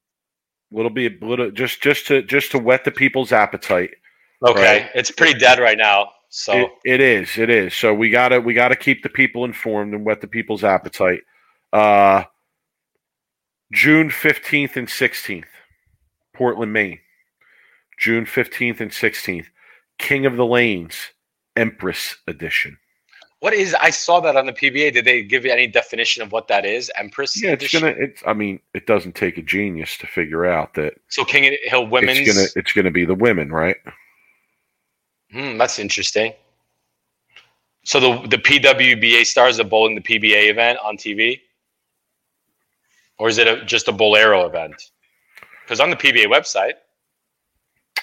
A 0.73 0.75
little 0.75 0.89
bit, 0.89 1.21
little 1.21 1.51
just 1.51 1.81
just 1.83 2.07
to 2.07 2.23
just 2.23 2.51
to 2.51 2.57
whet 2.59 2.83
the 2.85 2.91
people's 2.91 3.31
appetite. 3.31 3.91
Okay, 4.43 4.81
right. 4.81 4.91
it's 4.95 5.11
pretty 5.11 5.37
dead 5.39 5.59
right 5.59 5.77
now. 5.77 6.09
So 6.29 6.53
It, 6.53 6.71
it 6.85 7.01
is. 7.01 7.37
It 7.37 7.49
is. 7.51 7.73
So 7.75 7.93
we 7.93 8.09
gotta 8.09 8.41
we 8.41 8.53
gotta 8.55 8.75
keep 8.75 9.03
the 9.03 9.09
people 9.09 9.45
informed 9.45 9.93
and 9.93 10.03
whet 10.03 10.21
the 10.21 10.27
people's 10.27 10.63
appetite. 10.63 11.21
Uh, 11.71 12.23
June 13.75 14.09
fifteenth 14.09 14.77
and 14.77 14.89
sixteenth, 14.89 15.49
Portland, 16.33 16.71
Maine. 16.71 16.99
June 17.99 18.25
fifteenth 18.25 18.79
and 18.79 18.91
sixteenth, 18.93 19.47
King 19.99 20.25
of 20.25 20.37
the 20.37 20.45
Lanes, 20.45 20.95
Empress 21.57 22.15
Edition. 22.25 22.77
What 23.41 23.53
is? 23.53 23.75
I 23.75 23.89
saw 23.89 24.21
that 24.21 24.37
on 24.37 24.45
the 24.45 24.53
PBA. 24.53 24.93
Did 24.93 25.03
they 25.05 25.21
give 25.23 25.43
you 25.43 25.51
any 25.51 25.67
definition 25.67 26.23
of 26.23 26.31
what 26.31 26.47
that 26.47 26.65
is? 26.65 26.89
Empress. 26.95 27.41
Yeah, 27.41 27.51
it's 27.51 27.63
edition? 27.65 27.81
gonna. 27.81 27.93
It's. 27.97 28.23
I 28.25 28.33
mean, 28.33 28.61
it 28.73 28.87
doesn't 28.87 29.13
take 29.13 29.37
a 29.37 29.41
genius 29.41 29.97
to 29.97 30.07
figure 30.07 30.45
out 30.45 30.73
that 30.75 30.93
So 31.09 31.25
King 31.25 31.45
of 31.47 31.53
Hill 31.65 31.85
women's. 31.87 32.19
it's 32.19 32.33
gonna. 32.33 32.47
It's 32.55 32.71
gonna 32.71 32.91
be 32.91 33.03
the 33.05 33.13
women, 33.13 33.51
right? 33.51 33.75
Hmm, 35.31 35.57
that's 35.57 35.79
interesting. 35.79 36.33
So 37.83 37.99
the 37.99 38.27
the 38.29 38.37
PWBA 38.37 39.25
stars 39.25 39.59
are 39.59 39.63
bowling 39.65 39.95
the 39.95 40.01
PBA 40.01 40.49
event 40.49 40.79
on 40.83 40.95
TV, 40.97 41.41
or 43.17 43.29
is 43.29 43.37
it 43.37 43.47
a, 43.47 43.63
just 43.65 43.87
a 43.87 43.93
Bowlero 43.93 44.47
event? 44.47 44.75
Because 45.63 45.79
on 45.79 45.89
the 45.89 45.95
PBA 45.95 46.25
website, 46.27 46.73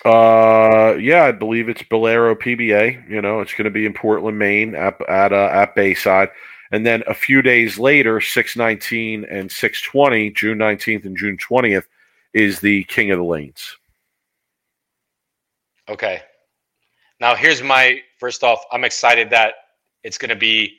Uh, 0.05 0.97
yeah, 0.97 1.25
I 1.25 1.33
believe 1.33 1.69
it's 1.69 1.83
Bowlero 1.85 2.35
PBA. 2.35 3.09
You 3.09 3.23
know, 3.23 3.41
it's 3.41 3.53
going 3.55 3.67
to 3.67 3.71
be 3.71 3.87
in 3.87 3.95
Portland, 3.95 4.39
Maine, 4.39 4.75
at 4.75 5.01
at 5.09 5.33
uh, 5.33 5.49
at 5.53 5.75
Bayside, 5.77 6.31
and 6.73 6.85
then 6.85 7.05
a 7.07 7.15
few 7.15 7.41
days 7.41 7.79
later, 7.79 8.21
six 8.21 8.57
nineteen 8.57 9.25
and 9.31 9.51
six 9.51 9.81
twenty, 9.81 10.31
June 10.31 10.59
nineteenth 10.59 11.05
and 11.05 11.17
June 11.17 11.37
twentieth, 11.39 11.87
is 12.35 12.59
the 12.59 12.83
King 12.85 13.13
of 13.13 13.19
the 13.19 13.25
Lanes. 13.25 13.77
okay. 15.89 16.23
Now 17.21 17.37
here's 17.37 17.63
my 17.63 18.01
first 18.19 18.43
off. 18.43 18.65
I'm 18.73 18.83
excited 18.85 19.31
that 19.31 19.55
it's 20.03 20.19
going 20.19 20.31
to 20.31 20.37
be 20.37 20.79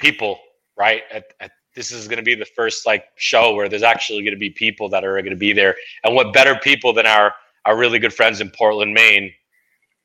people, 0.00 0.40
right? 0.76 1.02
At, 1.12 1.26
at, 1.38 1.52
this 1.76 1.92
is 1.92 2.08
going 2.08 2.16
to 2.16 2.22
be 2.24 2.34
the 2.34 2.46
first 2.56 2.86
like 2.86 3.04
show 3.16 3.54
where 3.54 3.68
there's 3.68 3.82
actually 3.84 4.22
going 4.22 4.34
to 4.34 4.38
be 4.40 4.50
people 4.50 4.88
that 4.88 5.04
are 5.04 5.12
going 5.22 5.30
to 5.30 5.36
be 5.36 5.52
there, 5.52 5.76
and 6.02 6.16
what 6.16 6.32
better 6.32 6.56
people 6.56 6.92
than 6.92 7.06
our 7.06 7.32
our 7.66 7.76
really 7.76 7.98
good 7.98 8.12
friends 8.12 8.40
in 8.40 8.50
Portland, 8.50 8.94
Maine, 8.94 9.32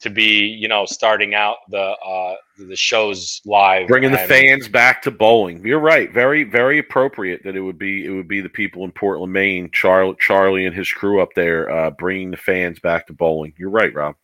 to 0.02 0.10
be 0.10 0.46
you 0.46 0.68
know 0.68 0.86
starting 0.86 1.34
out 1.34 1.58
the 1.70 1.80
uh 1.80 2.36
the 2.60 2.76
shows 2.76 3.42
live, 3.46 3.88
Bringing 3.88 4.12
the 4.12 4.20
and- 4.20 4.30
fans 4.30 4.68
back 4.68 5.02
to 5.04 5.12
bowling. 5.12 5.66
You're 5.66 5.80
right. 5.80 6.12
Very, 6.14 6.44
very 6.44 6.78
appropriate 6.78 7.42
that 7.44 7.56
it 7.56 7.62
would 7.62 7.80
be. 7.80 8.06
It 8.06 8.10
would 8.12 8.28
be 8.28 8.42
the 8.42 8.50
people 8.50 8.84
in 8.84 8.92
Portland, 8.92 9.34
Maine, 9.34 9.72
Charlie, 9.72 10.16
Charlie 10.20 10.66
and 10.68 10.76
his 10.76 10.92
crew 10.92 11.22
up 11.22 11.30
there, 11.36 11.72
uh, 11.72 11.90
bringing 11.92 12.30
the 12.30 12.38
fans 12.38 12.80
back 12.80 13.08
to 13.08 13.14
bowling. 13.14 13.54
You're 13.58 13.70
right, 13.72 13.94
Rob. 13.94 14.16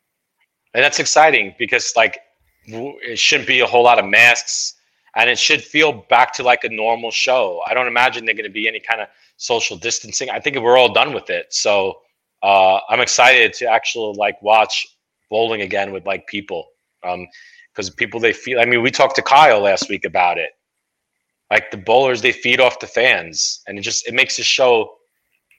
and 0.75 0.83
that's 0.83 0.99
exciting 0.99 1.55
because 1.57 1.93
like 1.95 2.19
it 2.65 3.17
shouldn't 3.17 3.47
be 3.47 3.61
a 3.61 3.65
whole 3.65 3.83
lot 3.83 3.97
of 3.97 4.05
masks 4.05 4.73
and 5.17 5.29
it 5.29 5.37
should 5.37 5.61
feel 5.61 6.05
back 6.09 6.31
to 6.33 6.43
like 6.43 6.63
a 6.63 6.69
normal 6.69 7.11
show. 7.11 7.61
I 7.67 7.73
don't 7.73 7.87
imagine 7.87 8.23
they're 8.23 8.35
going 8.35 8.45
to 8.45 8.49
be 8.49 8.67
any 8.67 8.79
kind 8.79 9.01
of 9.01 9.09
social 9.35 9.75
distancing. 9.75 10.29
I 10.29 10.39
think 10.39 10.55
we're 10.57 10.77
all 10.77 10.93
done 10.93 11.13
with 11.13 11.29
it. 11.29 11.53
So 11.53 12.01
uh, 12.43 12.79
i'm 12.89 12.99
excited 12.99 13.53
to 13.53 13.65
actually 13.65 14.15
like 14.15 14.41
watch 14.41 14.87
bowling 15.29 15.61
again 15.61 15.91
with 15.91 16.05
like 16.05 16.25
people 16.27 16.67
um 17.03 17.27
because 17.73 17.89
people 17.89 18.19
they 18.19 18.33
feel 18.33 18.59
i 18.59 18.65
mean 18.65 18.81
we 18.81 18.91
talked 18.91 19.15
to 19.15 19.21
kyle 19.21 19.61
last 19.61 19.89
week 19.89 20.05
about 20.05 20.37
it. 20.37 20.51
Like 21.49 21.71
the 21.71 21.77
bowlers 21.77 22.21
they 22.21 22.33
feed 22.33 22.59
off 22.59 22.79
the 22.79 22.87
fans 22.87 23.61
and 23.67 23.77
it 23.77 23.81
just 23.81 24.07
it 24.07 24.13
makes 24.13 24.37
the 24.37 24.43
show 24.43 24.95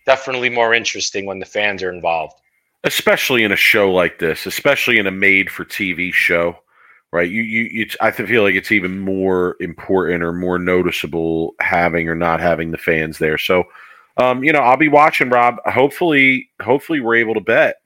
definitely 0.07 0.51
more 0.51 0.75
interesting 0.75 1.27
when 1.27 1.39
the 1.39 1.47
fans 1.47 1.83
are 1.83 1.93
involved. 1.93 2.35
Especially 2.85 3.43
in 3.43 3.53
a 3.53 3.57
show 3.57 3.91
like 3.91 4.19
this, 4.19 4.47
especially 4.47 4.99
in 4.99 5.07
a 5.07 5.11
made-for-TV 5.11 6.13
show, 6.13 6.57
right? 7.13 7.31
You, 7.31 7.43
you, 7.43 7.63
you 7.71 7.87
I 8.01 8.11
feel 8.11 8.43
like 8.43 8.55
it's 8.55 8.73
even 8.73 8.99
more 9.01 9.57
important 9.61 10.23
or 10.23 10.33
more 10.33 10.59
noticeable 10.59 11.55
having 11.61 12.09
or 12.09 12.15
not 12.15 12.41
having 12.41 12.71
the 12.71 12.79
fans 12.79 13.19
there. 13.19 13.39
So, 13.39 13.65
um, 14.17 14.43
you 14.45 14.53
know, 14.53 14.61
I'll 14.61 14.77
be 14.77 14.89
watching 14.89 15.31
Rob. 15.31 15.57
Hopefully, 15.67 16.51
hopefully 16.61 17.01
we're 17.01 17.17
able 17.17 17.35
to 17.35 17.41
bet. 17.41 17.77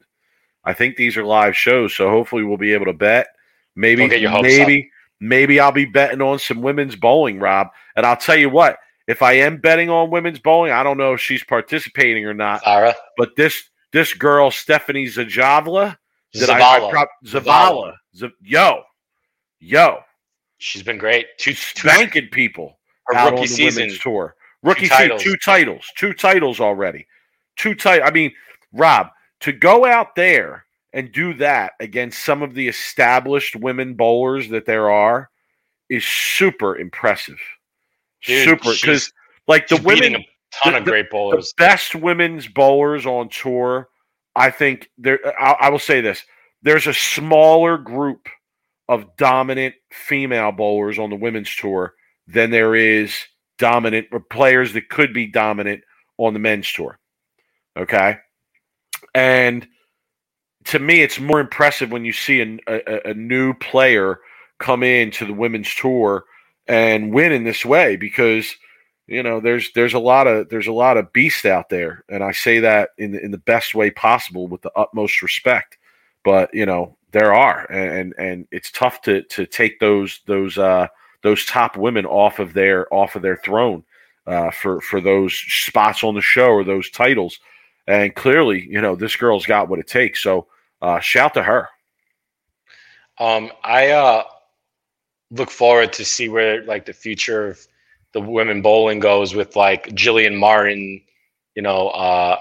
I 0.65 0.73
think 0.73 0.97
these 0.97 1.17
are 1.17 1.25
live 1.25 1.57
shows, 1.57 1.95
so 1.95 2.09
hopefully 2.09 2.45
we'll 2.45 2.57
be 2.57 2.73
able 2.73 2.87
to 2.87 2.93
bet. 2.93 3.29
Maybe, 3.75 4.05
your 4.19 4.31
hopes 4.31 4.45
maybe, 4.45 4.91
maybe 5.21 5.59
I'll 5.59 5.73
be 5.73 5.87
betting 5.87 6.23
on 6.23 6.39
some 6.39 6.63
women's 6.63 6.95
bowling, 6.95 7.41
Rob. 7.41 7.69
And 7.97 8.07
I'll 8.07 8.17
tell 8.17 8.37
you 8.37 8.49
what, 8.49 8.79
if 9.09 9.23
I 9.23 9.33
am 9.33 9.57
betting 9.57 9.91
on 9.91 10.11
women's 10.11 10.39
bowling, 10.39 10.73
I 10.73 10.83
don't 10.83 10.99
know 10.99 11.15
if 11.15 11.21
she's 11.21 11.43
participating 11.43 12.25
or 12.27 12.35
not. 12.35 12.63
Sarah 12.63 12.95
But 13.17 13.31
this 13.37 13.71
this 13.93 14.15
girl, 14.15 14.51
Stephanie 14.51 15.07
that 16.35 16.51
I, 16.51 16.61
Zavala. 16.61 16.89
I 16.89 16.91
prob- 16.91 17.09
Zavala. 17.25 17.45
Zavala, 17.45 17.93
Z- 18.17 18.31
yo, 18.43 18.83
yo, 19.63 20.01
She's 20.59 20.83
been 20.85 20.99
great. 20.99 21.27
Two, 21.39 21.53
two 21.53 21.89
spanking 21.89 22.29
people 22.29 22.79
her 23.09 23.15
rookie 23.25 23.35
on 23.37 23.41
the 23.43 23.47
season. 23.49 23.91
tour. 24.01 24.37
Rookie 24.63 24.83
Two 24.83 24.89
titles. 24.89 25.23
two 25.23 25.37
titles, 25.45 25.85
two 25.97 26.13
titles 26.15 26.61
already, 26.61 27.07
two 27.57 27.75
titles. 27.75 28.09
I 28.09 28.13
mean, 28.13 28.33
Rob, 28.73 29.09
to 29.41 29.53
go 29.53 29.85
out 29.85 30.15
there 30.15 30.65
and 30.93 31.11
do 31.11 31.35
that 31.35 31.73
against 31.81 32.25
some 32.25 32.43
of 32.43 32.55
the 32.55 32.69
established 32.69 33.57
women 33.57 33.95
bowlers 33.95 34.49
that 34.51 34.67
there 34.67 34.89
are 34.91 35.31
is 35.91 36.05
super 36.07 36.77
impressive. 36.79 37.41
Dude, 38.25 38.45
super 38.49 38.73
because 38.81 39.13
like 39.49 39.67
the 39.67 39.79
women 39.79 40.15
a 40.15 40.19
ton 40.63 40.75
the- 40.75 40.79
of 40.79 40.85
great 40.85 41.07
the 41.11 41.15
bowlers. 41.17 41.53
best 41.59 41.97
women's 41.97 42.47
bowlers 42.47 43.05
on 43.05 43.29
tour. 43.31 43.89
I 44.37 44.51
think 44.51 44.91
there. 44.97 45.19
I, 45.43 45.57
I 45.63 45.69
will 45.71 45.81
say 45.81 46.01
this: 46.01 46.23
there's 46.63 46.87
a 46.87 46.95
smaller 46.95 47.79
group 47.79 48.29
of 48.89 49.17
dominant 49.17 49.75
female 49.91 50.53
bowlers 50.53 50.99
on 50.99 51.11
the 51.11 51.17
women's 51.17 51.55
tour 51.55 51.95
than 52.27 52.51
there 52.51 52.75
is 52.75 53.15
dominant 53.59 54.09
or 54.13 54.21
players 54.21 54.73
that 54.73 54.89
could 54.89 55.13
be 55.13 55.27
dominant 55.27 55.83
on 56.19 56.33
the 56.33 56.39
men's 56.39 56.71
tour. 56.73 56.99
Okay, 57.77 58.19
and 59.15 59.67
to 60.65 60.79
me, 60.79 61.03
it's 61.03 61.19
more 61.19 61.41
impressive 61.41 61.91
when 61.91 62.05
you 62.05 62.13
see 62.13 62.41
a, 62.41 62.59
a, 62.69 63.11
a 63.11 63.15
new 63.15 63.55
player 63.55 64.21
come 64.59 64.83
in 64.83 65.11
to 65.11 65.25
the 65.25 65.33
women's 65.33 65.75
tour 65.75 66.25
and 66.69 67.13
win 67.13 67.33
in 67.33 67.45
this 67.45 67.65
way 67.65 67.97
because 67.97 68.55
you 69.07 69.23
know 69.23 69.41
there's 69.41 69.73
there's 69.75 69.95
a 69.95 69.99
lot 69.99 70.27
of 70.27 70.49
there's 70.49 70.69
a 70.69 70.73
lot 70.73 70.97
of 70.97 71.13
beast 71.13 71.45
out 71.45 71.69
there 71.69 72.05
and 72.09 72.23
i 72.23 72.31
say 72.31 72.61
that 72.61 72.91
in 72.99 73.11
the, 73.11 73.21
in 73.23 73.33
the 73.33 73.39
best 73.39 73.75
way 73.75 73.91
possible 73.91 74.47
with 74.47 74.63
the 74.63 74.71
utmost 74.77 75.21
respect 75.21 75.77
but 76.25 76.49
you 76.55 76.65
know 76.65 76.97
there 77.13 77.35
are 77.35 77.71
and 77.71 78.15
and 78.19 78.47
it's 78.51 78.71
tough 78.71 79.01
to 79.03 79.23
to 79.25 79.47
take 79.47 79.79
those 79.81 80.21
those 80.27 80.59
uh 80.59 80.87
those 81.23 81.45
top 81.47 81.77
women 81.77 82.05
off 82.07 82.39
of 82.39 82.53
their 82.53 82.93
off 82.93 83.17
of 83.17 83.23
their 83.23 83.37
throne 83.37 83.85
uh 84.27 84.51
for 84.51 84.81
for 84.81 85.01
those 85.01 85.35
spots 85.35 86.03
on 86.03 86.15
the 86.15 86.21
show 86.21 86.49
or 86.49 86.65
those 86.65 86.91
titles 86.91 87.39
and 87.87 88.15
clearly 88.15 88.67
you 88.69 88.81
know 88.81 88.97
this 88.97 89.17
girl's 89.17 89.47
got 89.47 89.69
what 89.69 89.79
it 89.79 89.87
takes 89.87 90.23
so 90.23 90.47
uh 90.83 90.99
shout 91.01 91.35
to 91.35 91.43
her 91.43 91.69
Um, 93.19 93.51
I 93.63 93.91
uh, 93.91 94.25
look 95.31 95.51
forward 95.51 95.93
to 95.95 96.05
see 96.05 96.29
where 96.29 96.65
like 96.65 96.87
the 96.87 96.93
future 96.93 97.49
of 97.49 97.67
the 98.13 98.21
women 98.21 98.63
bowling 98.63 99.01
goes 99.01 99.35
with 99.35 99.55
like 99.57 99.89
Jillian 99.91 100.39
Martin. 100.39 101.01
You 101.55 101.63
know, 101.63 101.89
uh, 101.91 102.39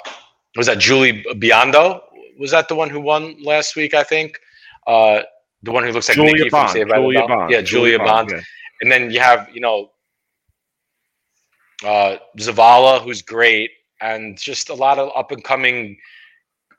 was 0.56 0.68
that 0.68 0.80
Julie 0.80 1.24
Biondo? 1.34 2.02
Was 2.40 2.52
that 2.52 2.68
the 2.68 2.76
one 2.76 2.90
who 2.90 3.02
won 3.02 3.36
last 3.44 3.76
week? 3.76 3.94
I 3.94 4.04
think 4.04 4.40
uh, 4.88 5.22
the 5.64 5.72
one 5.72 5.84
who 5.84 5.92
looks 5.92 6.10
like 6.10 6.16
Julia 6.18 6.32
Nikki 6.34 6.50
from 6.50 6.66
Bond, 6.66 6.72
Saved 6.72 6.90
by 6.90 6.98
the 6.98 7.02
Julia 7.04 7.20
Bell. 7.28 7.28
Bond, 7.28 7.52
Yeah, 7.52 7.62
Julia, 7.62 7.98
Bond. 8.00 8.30
yeah. 8.32 8.42
And 8.82 8.92
then 8.92 9.12
you 9.12 9.20
have 9.20 9.50
you 9.54 9.62
know 9.62 9.92
uh, 11.86 12.18
Zavala, 12.38 13.02
who's 13.02 13.22
great, 13.22 13.72
and 14.02 14.38
just 14.38 14.70
a 14.70 14.74
lot 14.74 15.00
of 15.00 15.12
up 15.16 15.32
and 15.32 15.44
coming. 15.44 15.98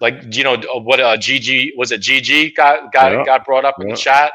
Like 0.00 0.34
you 0.36 0.42
know 0.44 0.56
what? 0.84 1.00
Uh, 1.00 1.16
Gigi 1.16 1.72
was 1.76 1.92
it? 1.92 2.00
Gigi 2.00 2.50
got 2.52 2.92
got 2.92 3.12
Yeah, 3.12 3.24
got 3.24 3.44
brought 3.44 3.64
up 3.64 3.76
in 3.80 3.88
the 3.88 3.96
chat. 3.96 4.32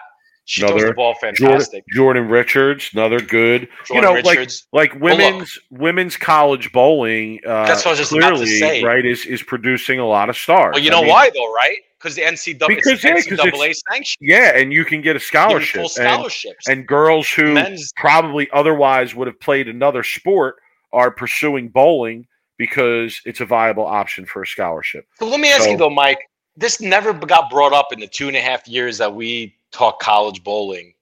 She 0.50 0.62
throws 0.62 0.72
Another 0.72 0.88
the 0.88 0.94
ball 0.94 1.14
fantastic. 1.20 1.84
Jordan 1.94 2.30
Richards, 2.30 2.90
another 2.94 3.20
good. 3.20 3.68
Jordan 3.86 3.96
you 3.96 4.02
know, 4.02 4.14
Richards. 4.30 4.66
like 4.72 4.94
like 4.94 5.02
women's 5.02 5.60
women's 5.72 6.16
college 6.16 6.72
bowling. 6.72 7.42
Uh, 7.46 7.66
That's 7.68 7.84
what 7.84 7.88
I 7.88 7.92
was 7.92 8.00
just 8.00 8.12
clearly, 8.12 8.46
say. 8.46 8.82
right? 8.82 9.06
Is 9.06 9.26
is 9.26 9.44
producing 9.44 10.00
a 10.00 10.08
lot 10.08 10.30
of 10.30 10.38
stars. 10.38 10.72
Well, 10.76 10.82
you 10.82 10.90
I 10.90 10.94
know 10.94 11.02
mean, 11.02 11.10
why 11.12 11.30
though, 11.36 11.54
right? 11.54 11.78
Because 12.00 12.16
the 12.16 12.22
NCAA, 12.22 12.68
Because, 12.68 13.04
yeah, 13.04 13.16
NCAA 13.18 13.74
sanctioned. 13.92 14.18
Yeah, 14.22 14.56
and 14.58 14.72
you 14.72 14.86
can 14.86 15.02
get 15.02 15.18
a 15.18 15.20
scholarship, 15.20 15.82
full 15.82 15.84
and, 16.06 16.14
scholarships. 16.14 16.70
and 16.70 16.88
girls 16.88 17.28
who 17.30 17.54
Men's 17.54 17.92
probably 17.98 18.48
otherwise 18.54 19.14
would 19.16 19.28
have 19.28 19.40
played 19.42 19.68
another 19.68 20.02
sport 20.04 20.56
are 20.94 21.12
pursuing 21.12 21.68
bowling 21.68 22.26
because 22.58 23.20
it's 23.26 23.42
a 23.42 23.46
viable 23.46 23.86
option 23.86 24.26
for 24.26 24.44
a 24.44 24.48
scholarship. 24.48 25.06
So 25.20 25.28
let 25.28 25.42
me 25.42 25.52
ask 25.52 25.64
So- 25.64 25.72
you 25.72 25.78
though, 25.78 25.90
Mike. 25.90 26.20
This 26.58 26.82
never 26.82 27.14
got 27.14 27.50
brought 27.50 27.74
up 27.74 27.94
in 27.94 28.00
the 28.00 28.08
two 28.08 28.28
and 28.28 28.36
a 28.36 28.42
half 28.42 28.68
years 28.68 28.98
that 28.98 29.14
we 29.14 29.56
talk 29.72 30.00
college 30.00 30.44
bowling. 30.44 30.94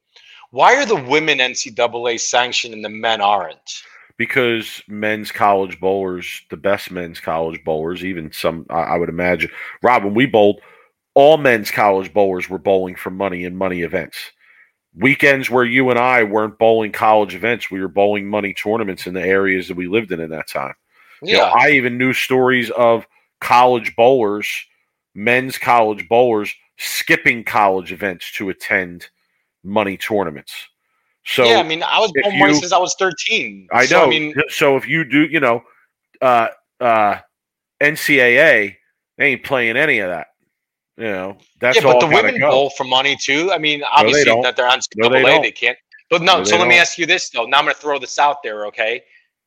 Why 0.51 0.75
are 0.75 0.85
the 0.85 0.95
women 0.95 1.39
NCAA 1.39 2.19
sanctioned 2.19 2.73
and 2.73 2.85
the 2.85 2.89
men 2.89 3.21
aren't? 3.21 3.83
because 4.17 4.81
men's 4.87 5.31
college 5.31 5.79
bowlers, 5.79 6.41
the 6.49 6.57
best 6.57 6.91
men's 6.91 7.19
college 7.19 7.61
bowlers, 7.63 8.05
even 8.05 8.31
some, 8.31 8.65
I, 8.69 8.97
would 8.97 9.09
imagine, 9.09 9.51
Rob, 9.83 10.03
when 10.03 10.13
we 10.13 10.25
bowled, 10.25 10.61
all 11.13 11.37
men's 11.37 11.71
college 11.71 12.13
bowlers 12.13 12.49
were 12.49 12.57
bowling 12.57 12.95
for 12.95 13.09
money 13.09 13.43
in 13.43 13.55
money 13.55 13.81
events. 13.81 14.17
Weekends 14.95 15.49
where 15.49 15.65
you 15.65 15.89
and 15.89 15.99
I 15.99 16.23
weren't 16.23 16.57
bowling 16.57 16.93
college 16.93 17.35
events, 17.35 17.69
we 17.69 17.81
were 17.81 17.89
bowling 17.89 18.27
money 18.27 18.53
tournaments 18.53 19.07
in 19.07 19.13
the 19.13 19.21
areas 19.21 19.67
that 19.67 19.75
we 19.75 19.87
lived 19.87 20.11
in 20.11 20.21
at 20.21 20.29
that 20.29 20.47
time. 20.47 20.73
You 21.21 21.33
know, 21.33 21.39
Yeah, 21.39 21.53
I 21.53 21.71
even 21.71 21.97
knew 21.97 22.13
stories 22.13 22.69
of 22.71 23.05
college 23.41 23.93
bowlers, 23.97 24.47
men's 25.16 25.57
college 25.57 26.07
bowlers, 26.07 26.53
skipping 26.78 27.43
college 27.43 27.91
events 27.91 28.32
to 28.34 28.49
attend 28.49 29.07
money 29.63 29.97
tournaments. 29.97 30.53
So 31.26 31.45
yeah, 31.45 31.57
I 31.59 31.63
mean, 31.63 31.82
I 31.82 31.99
was 31.99 32.11
bowling 32.22 32.39
you- 32.39 32.53
since 32.55 32.72
I 32.72 32.78
was 32.78 32.95
13. 32.99 33.68
I 33.72 33.86
So, 33.86 33.99
know. 33.99 34.05
I 34.05 34.09
mean, 34.09 34.36
so 34.49 34.76
if 34.76 34.88
you 34.88 35.03
do, 35.03 35.26
you 35.26 35.39
know, 35.39 35.63
uh, 36.22 36.49
uh, 36.80 37.18
NCAA 37.82 38.76
they 39.18 39.26
ain't 39.32 39.43
playing 39.43 39.78
any 39.78 39.99
of 39.99 40.09
that. 40.09 40.28
You 40.97 41.05
know, 41.05 41.38
that's 41.59 41.78
yeah, 41.78 41.84
but 41.84 41.99
the 41.99 42.07
women 42.07 42.38
go. 42.39 42.49
bowl 42.51 42.70
for 42.72 42.84
money 42.86 43.18
too. 43.22 43.51
I 43.51 43.57
mean, 43.57 43.84
obviously 43.91 44.26
don't. 44.26 44.41
that 44.43 44.55
they're 44.55 44.68
on 44.68 44.80
No, 44.95 45.09
they 45.09 45.24
they 45.24 45.51
can't. 45.51 45.78
But 46.09 46.22
no, 46.22 46.38
No, 46.38 46.43
so 46.43 46.57
let 46.57 46.68
me 46.68 46.76
don't. 46.76 46.82
ask 46.82 46.97
you 46.97 47.05
this 47.05 47.30
though. 47.30 47.45
Now 47.45 47.57
I'm 47.57 47.66
going 47.66 47.76
to 47.76 47.82
throw 47.82 47.99
this 47.99 48.18
out 48.20 48.43
there, 48.43 48.66
okay? 48.68 49.03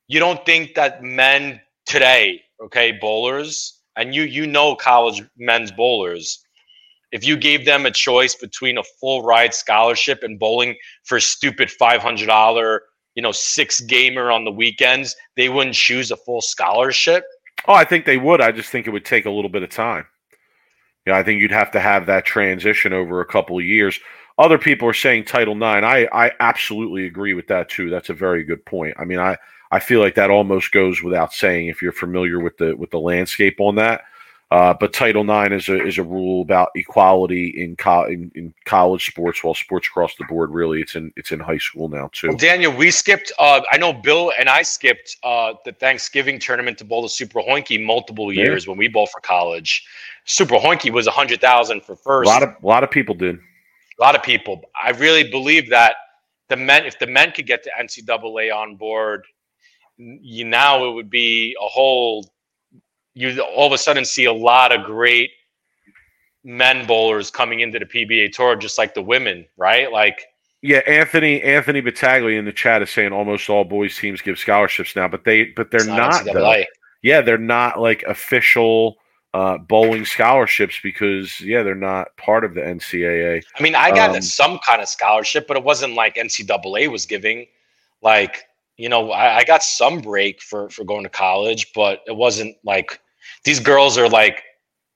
You 0.09 0.21
don't 0.21 0.45
think 0.45 0.75
that 0.75 1.03
men 1.03 1.61
today, 1.87 2.43
okay, 2.61 2.93
bowlers, 2.93 3.78
and 3.99 4.15
you 4.15 4.23
you 4.23 4.47
know 4.47 4.75
college 4.75 5.23
men's 5.37 5.71
bowlers, 5.73 6.43
if 7.13 7.27
you 7.27 7.37
gave 7.37 7.67
them 7.67 7.85
a 7.85 7.91
choice 7.91 8.35
between 8.35 8.79
a 8.79 8.83
full 9.01 9.23
ride 9.23 9.53
scholarship 9.53 10.23
and 10.23 10.39
bowling 10.39 10.77
for 11.05 11.21
stupid 11.21 11.71
five 11.71 12.01
hundred 12.01 12.27
dollar, 12.27 12.83
you 13.15 13.23
know, 13.23 13.33
six 13.33 13.81
gamer 13.81 14.31
on 14.31 14.45
the 14.45 14.53
weekends, 14.53 15.15
they 15.37 15.49
wouldn't 15.49 15.75
choose 15.75 16.11
a 16.11 16.17
full 16.17 16.41
scholarship. 16.41 17.25
Oh, 17.67 17.75
I 17.75 17.85
think 17.85 18.07
they 18.07 18.17
would. 18.17 18.41
I 18.41 18.53
just 18.53 18.71
think 18.71 18.87
it 18.87 18.91
would 18.91 19.05
take 19.05 19.27
a 19.27 19.31
little 19.31 19.51
bit 19.51 19.65
of 19.65 19.71
time. 19.71 20.07
Yeah, 21.07 21.17
I 21.17 21.23
think 21.23 21.41
you'd 21.41 21.51
have 21.51 21.73
to 21.73 21.81
have 21.81 22.07
that 22.07 22.25
transition 22.25 22.93
over 22.93 23.21
a 23.21 23.27
couple 23.27 23.59
of 23.59 23.65
years. 23.65 23.99
Other 24.39 24.59
people 24.59 24.89
are 24.89 24.95
saying 24.95 25.25
Title 25.25 25.57
IX. 25.57 25.85
I, 25.85 26.09
I 26.13 26.31
absolutely 26.39 27.07
agree 27.07 27.35
with 27.35 27.49
that 27.49 27.69
too. 27.69 27.91
That's 27.91 28.11
a 28.11 28.15
very 28.15 28.45
good 28.45 28.65
point. 28.65 28.95
I 28.97 29.05
mean, 29.05 29.19
I, 29.19 29.37
I 29.71 29.81
feel 29.81 30.01
like 30.01 30.15
that 30.15 30.31
almost 30.31 30.73
goes 30.73 31.03
without 31.03 31.33
saying 31.33 31.67
if 31.69 31.83
you're 31.83 31.93
familiar 31.93 32.41
with 32.41 32.57
the 32.59 32.75
with 32.77 32.91
the 32.91 33.01
landscape 33.01 33.61
on 33.61 33.75
that. 33.77 34.03
Uh, 34.51 34.73
but 34.81 34.95
Title 34.95 35.29
IX 35.29 35.53
is 35.55 35.69
a 35.69 35.85
is 35.87 35.99
a 35.99 36.03
rule 36.03 36.41
about 36.41 36.71
equality 36.75 37.49
in, 37.63 37.77
co- 37.77 38.07
in 38.07 38.33
in 38.35 38.55
college 38.65 39.05
sports, 39.05 39.45
while 39.45 39.53
sports 39.53 39.87
across 39.89 40.15
the 40.17 40.25
board 40.25 40.51
really 40.51 40.81
it's 40.81 40.95
in 40.95 41.13
it's 41.17 41.33
in 41.33 41.39
high 41.41 41.59
school 41.59 41.91
now 41.91 42.09
too. 42.13 42.29
Well, 42.29 42.37
Daniel, 42.39 42.75
we 42.75 42.91
skipped. 42.91 43.31
Uh, 43.39 43.61
I 43.71 43.77
know 43.77 43.93
Bill 43.93 44.33
and 44.39 44.49
I 44.49 44.63
skipped 44.63 45.19
uh, 45.23 45.53
the 45.67 45.73
Thanksgiving 45.73 46.39
tournament 46.39 46.79
to 46.79 46.85
bowl 46.87 47.03
the 47.03 47.11
Super 47.11 47.41
Hoinke 47.41 47.85
multiple 47.85 48.33
Yeah. 48.33 48.45
years 48.45 48.67
when 48.67 48.79
we 48.79 48.89
bowled 48.89 49.11
for 49.11 49.21
college. 49.21 49.85
Super 50.25 50.57
Hoinke 50.57 50.91
was 50.91 51.07
a 51.07 51.11
hundred 51.11 51.43
thousand 51.43 51.83
for 51.85 51.95
first. 51.95 52.31
A 52.31 52.33
lot 52.33 52.43
of 52.43 52.49
a 52.63 52.67
lot 52.67 52.83
of 52.83 52.91
people 52.91 53.15
did. 53.15 53.37
a 53.37 54.03
lot 54.03 54.15
of 54.15 54.23
people. 54.23 54.63
I 54.83 54.93
really 54.93 55.29
believe 55.31 55.69
that 55.69 55.97
the 56.49 56.57
men, 56.57 56.87
if 56.87 56.99
the 56.99 57.07
men 57.07 57.33
could 57.33 57.47
get 57.47 57.65
the 57.65 57.71
NCAA 57.79 58.51
on 58.55 58.77
board, 58.77 59.27
you 59.99 60.45
now 60.45 60.87
it 60.87 60.93
would 60.93 61.11
be 61.11 61.57
a 61.61 61.67
whole. 61.67 62.31
You 63.15 63.41
all 63.43 63.67
of 63.67 63.73
a 63.73 63.79
sudden 63.79 64.05
see 64.05 64.27
a 64.27 64.33
lot 64.33 64.73
of 64.73 64.85
great 64.85 65.31
men 66.45 66.87
bowlers 66.87 67.31
coming 67.31 67.61
into 67.61 67.79
the 67.79 67.85
PBA 67.87 68.33
tour, 68.33 68.57
just 68.57 68.79
like 68.79 68.95
the 68.95 69.03
women, 69.03 69.47
right? 69.57 69.91
Like, 69.93 70.25
Yeah, 70.63 70.79
Anthony 70.87 71.43
Anthony 71.43 71.81
Battaglia 71.81 72.39
in 72.39 72.45
the 72.45 72.53
chat 72.53 72.83
is 72.83 72.91
saying 72.91 73.13
almost 73.13 73.49
all 73.51 73.65
boys 73.65 73.97
teams 73.97 74.23
give 74.23 74.39
scholarships 74.39 74.97
now, 74.97 75.09
but 75.09 75.25
they 75.25 75.47
but 75.47 75.71
they're 75.71 75.85
not. 75.85 76.25
though. 76.25 76.65
Yeah, 77.03 77.21
they're 77.21 77.39
not 77.39 77.81
like 77.81 78.03
official 78.05 78.97
uh, 79.35 79.59
bowling 79.59 80.05
scholarships 80.05 80.81
because 80.83 81.41
yeah, 81.41 81.63
they're 81.63 81.75
not 81.77 82.17
part 82.17 82.45
of 82.45 82.55
the 82.55 82.61
NCAA. 82.61 83.43
I 83.57 83.63
mean, 83.63 83.75
I 83.77 83.93
got 83.93 84.11
Um, 84.11 84.23
some 84.23 84.59
kind 84.67 84.83
of 84.83 84.89
scholarship, 84.89 85.47
but 85.47 85.57
it 85.57 85.63
wasn't 85.63 85.95
like 85.95 86.17
NCAA 86.17 86.89
was 86.91 87.07
giving. 87.07 87.47
Like, 88.03 88.45
you 88.79 88.89
know, 88.89 89.11
I, 89.11 89.39
I 89.39 89.45
got 89.45 89.63
some 89.63 90.01
break 90.01 90.41
for 90.41 90.71
for 90.71 90.85
going 90.85 91.03
to 91.03 91.11
college, 91.11 91.73
but 91.75 92.01
it 92.07 92.17
wasn't 92.17 92.57
like 92.65 92.99
these 93.45 93.61
girls 93.61 93.99
are 93.99 94.09
like 94.09 94.43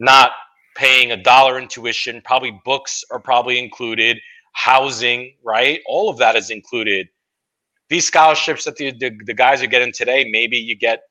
not 0.01 0.31
paying 0.77 1.13
a 1.13 1.17
dollar 1.23 1.59
in 1.59 1.69
tuition. 1.69 2.23
Probably 2.25 2.59
books 2.65 3.05
are 3.11 3.19
probably 3.21 3.59
included, 3.59 4.19
housing, 4.53 5.35
right? 5.45 5.81
All 5.87 6.09
of 6.09 6.17
that 6.19 6.37
is 6.37 6.51
included. 6.51 7.09
These 7.89 8.07
scholarships 8.07 8.65
that 8.65 8.77
the, 8.77 8.93
the, 8.93 9.11
the 9.27 9.35
guys 9.35 9.63
are 9.63 9.67
getting 9.67 9.93
today, 9.93 10.27
maybe 10.31 10.57
you 10.57 10.75
get 10.75 11.03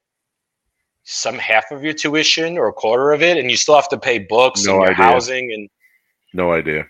some 1.04 1.36
half 1.38 1.66
of 1.72 1.84
your 1.84 1.94
tuition 1.94 2.58
or 2.58 2.68
a 2.68 2.74
quarter 2.74 3.12
of 3.12 3.22
it, 3.22 3.38
and 3.38 3.52
you 3.52 3.58
still 3.58 3.76
have 3.76 3.90
to 3.90 4.00
pay 4.00 4.18
books 4.20 4.66
No 4.66 4.74
and 4.74 4.82
your 4.82 4.92
idea. 4.92 5.04
housing 5.06 5.52
and 5.54 5.70
No 6.34 6.54
idea. 6.54 6.86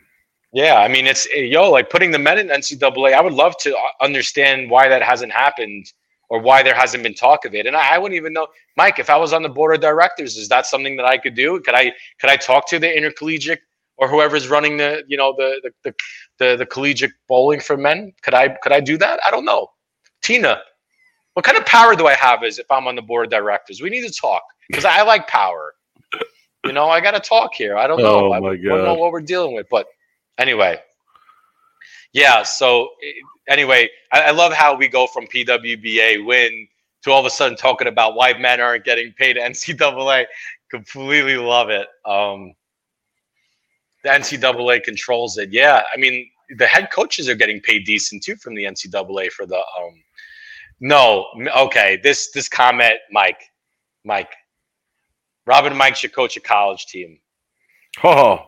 Yeah, 0.54 0.76
I 0.76 0.88
mean, 0.88 1.08
it's 1.08 1.28
eh, 1.34 1.41
yo 1.41 1.70
like 1.70 1.89
putting 1.89 2.12
the 2.12 2.20
men 2.20 2.38
in 2.38 2.47
NCAA. 2.47 3.14
I 3.14 3.22
would 3.22 3.34
love 3.34 3.56
to 3.58 3.76
uh, 3.76 3.82
understand 4.02 4.70
why 4.70 4.89
that 4.89 5.02
hasn't 5.02 5.32
happened 5.32 5.91
or 6.30 6.39
why 6.39 6.64
there 6.64 6.76
hasn't 6.76 7.04
been 7.04 7.14
talk 7.14 7.45
of 7.45 7.54
it. 7.54 7.66
And 7.66 7.76
I, 7.76 7.95
I 7.95 7.97
wouldn't 7.97 8.16
even 8.16 8.34
know, 8.34 8.47
Mike, 8.78 8.99
if 8.99 9.10
I 9.10 9.18
was 9.18 9.34
on 9.34 9.43
the 9.43 9.49
board 9.49 9.76
of 9.76 9.82
directors, 9.82 10.38
is 10.38 10.47
that 10.49 10.66
something 10.66 10.95
that 10.97 11.06
I 11.06 11.18
could 11.18 11.36
do? 11.36 11.60
Could 11.62 11.76
I 11.76 11.91
could 12.20 12.30
I 12.30 12.38
talk 12.38 12.68
to 12.70 12.80
the 12.80 12.95
intercollegiate 12.95 13.62
or 13.97 14.08
whoever's 14.08 14.49
running 14.49 14.78
the 14.78 15.04
you 15.08 15.18
know 15.18 15.34
the 15.38 15.62
the 15.64 15.72
the, 15.84 15.95
the, 16.39 16.56
the 16.58 16.66
collegiate 16.66 17.12
bowling 17.28 17.62
for 17.62 17.78
men? 17.78 18.14
Could 18.22 18.34
I 18.34 18.49
could 18.49 18.74
I 18.74 18.82
do 18.82 18.97
that? 18.97 19.20
I 19.26 19.32
don't 19.32 19.45
know. 19.45 19.68
Tina, 20.22 20.62
what 21.34 21.45
kind 21.45 21.58
of 21.58 21.66
power 21.66 21.95
do 21.95 22.08
I 22.08 22.14
have 22.16 22.43
as 22.43 22.60
if 22.60 22.70
I'm 22.70 22.88
on 22.88 22.95
the 22.95 23.02
board 23.02 23.26
of 23.26 23.32
directors? 23.32 23.82
We 23.82 23.89
need 23.89 24.06
to 24.06 24.14
talk 24.14 24.43
because 24.70 24.86
I 24.86 25.02
like 25.04 25.28
power. 25.28 25.74
You 26.66 26.74
know, 26.74 26.89
I 26.89 27.02
got 27.02 27.12
to 27.12 27.20
talk 27.20 27.56
here. 27.56 27.76
I 27.76 27.88
don't 27.88 27.99
know. 27.99 28.28
Oh, 28.28 28.34
I 28.34 28.39
my 28.39 28.56
don't 28.56 28.84
know 28.84 28.93
what 28.93 29.12
we're 29.12 29.22
dealing 29.22 29.56
with, 29.56 29.68
but 29.72 29.88
anyway. 30.42 30.80
Yeah 32.14 32.44
so 32.44 32.89
anyway 33.48 33.89
I, 34.12 34.22
I 34.22 34.32
love 34.32 34.54
how 34.54 34.76
we 34.76 34.88
go 34.88 35.08
from 35.08 35.28
pwba 35.28 36.26
win 36.26 36.68
to 37.04 37.12
all 37.12 37.20
of 37.20 37.26
a 37.26 37.30
sudden 37.30 37.58
talking 37.58 37.88
about 37.88 38.16
why 38.16 38.34
men 38.38 38.60
aren't 38.60 38.84
getting 38.84 39.14
paid 39.18 39.38
ncaa 39.38 40.26
completely 40.70 41.38
love 41.38 41.70
it. 41.70 41.88
Um 42.06 42.54
the 44.04 44.10
ncaa 44.10 44.84
controls 44.84 45.38
it. 45.38 45.50
Yeah 45.52 45.84
i 45.94 45.98
mean 45.98 46.30
the 46.58 46.68
head 46.68 46.89
coaches 46.92 47.30
are 47.30 47.36
getting 47.36 47.62
paid 47.62 47.86
decent 47.86 48.24
too 48.24 48.36
from 48.36 48.56
the 48.56 48.66
ncaa 48.66 49.32
for 49.32 49.46
the 49.46 49.58
um 49.58 49.96
no 50.82 51.28
okay 51.56 52.00
this 52.04 52.32
this 52.32 52.50
comment 52.50 53.00
mike 53.12 53.42
mike. 54.04 54.34
Robin 55.46 55.76
mike 55.76 55.96
should 55.96 56.14
coach 56.14 56.38
a 56.38 56.39
college 56.39 56.86
team. 56.88 57.20
Oh, 58.04 58.46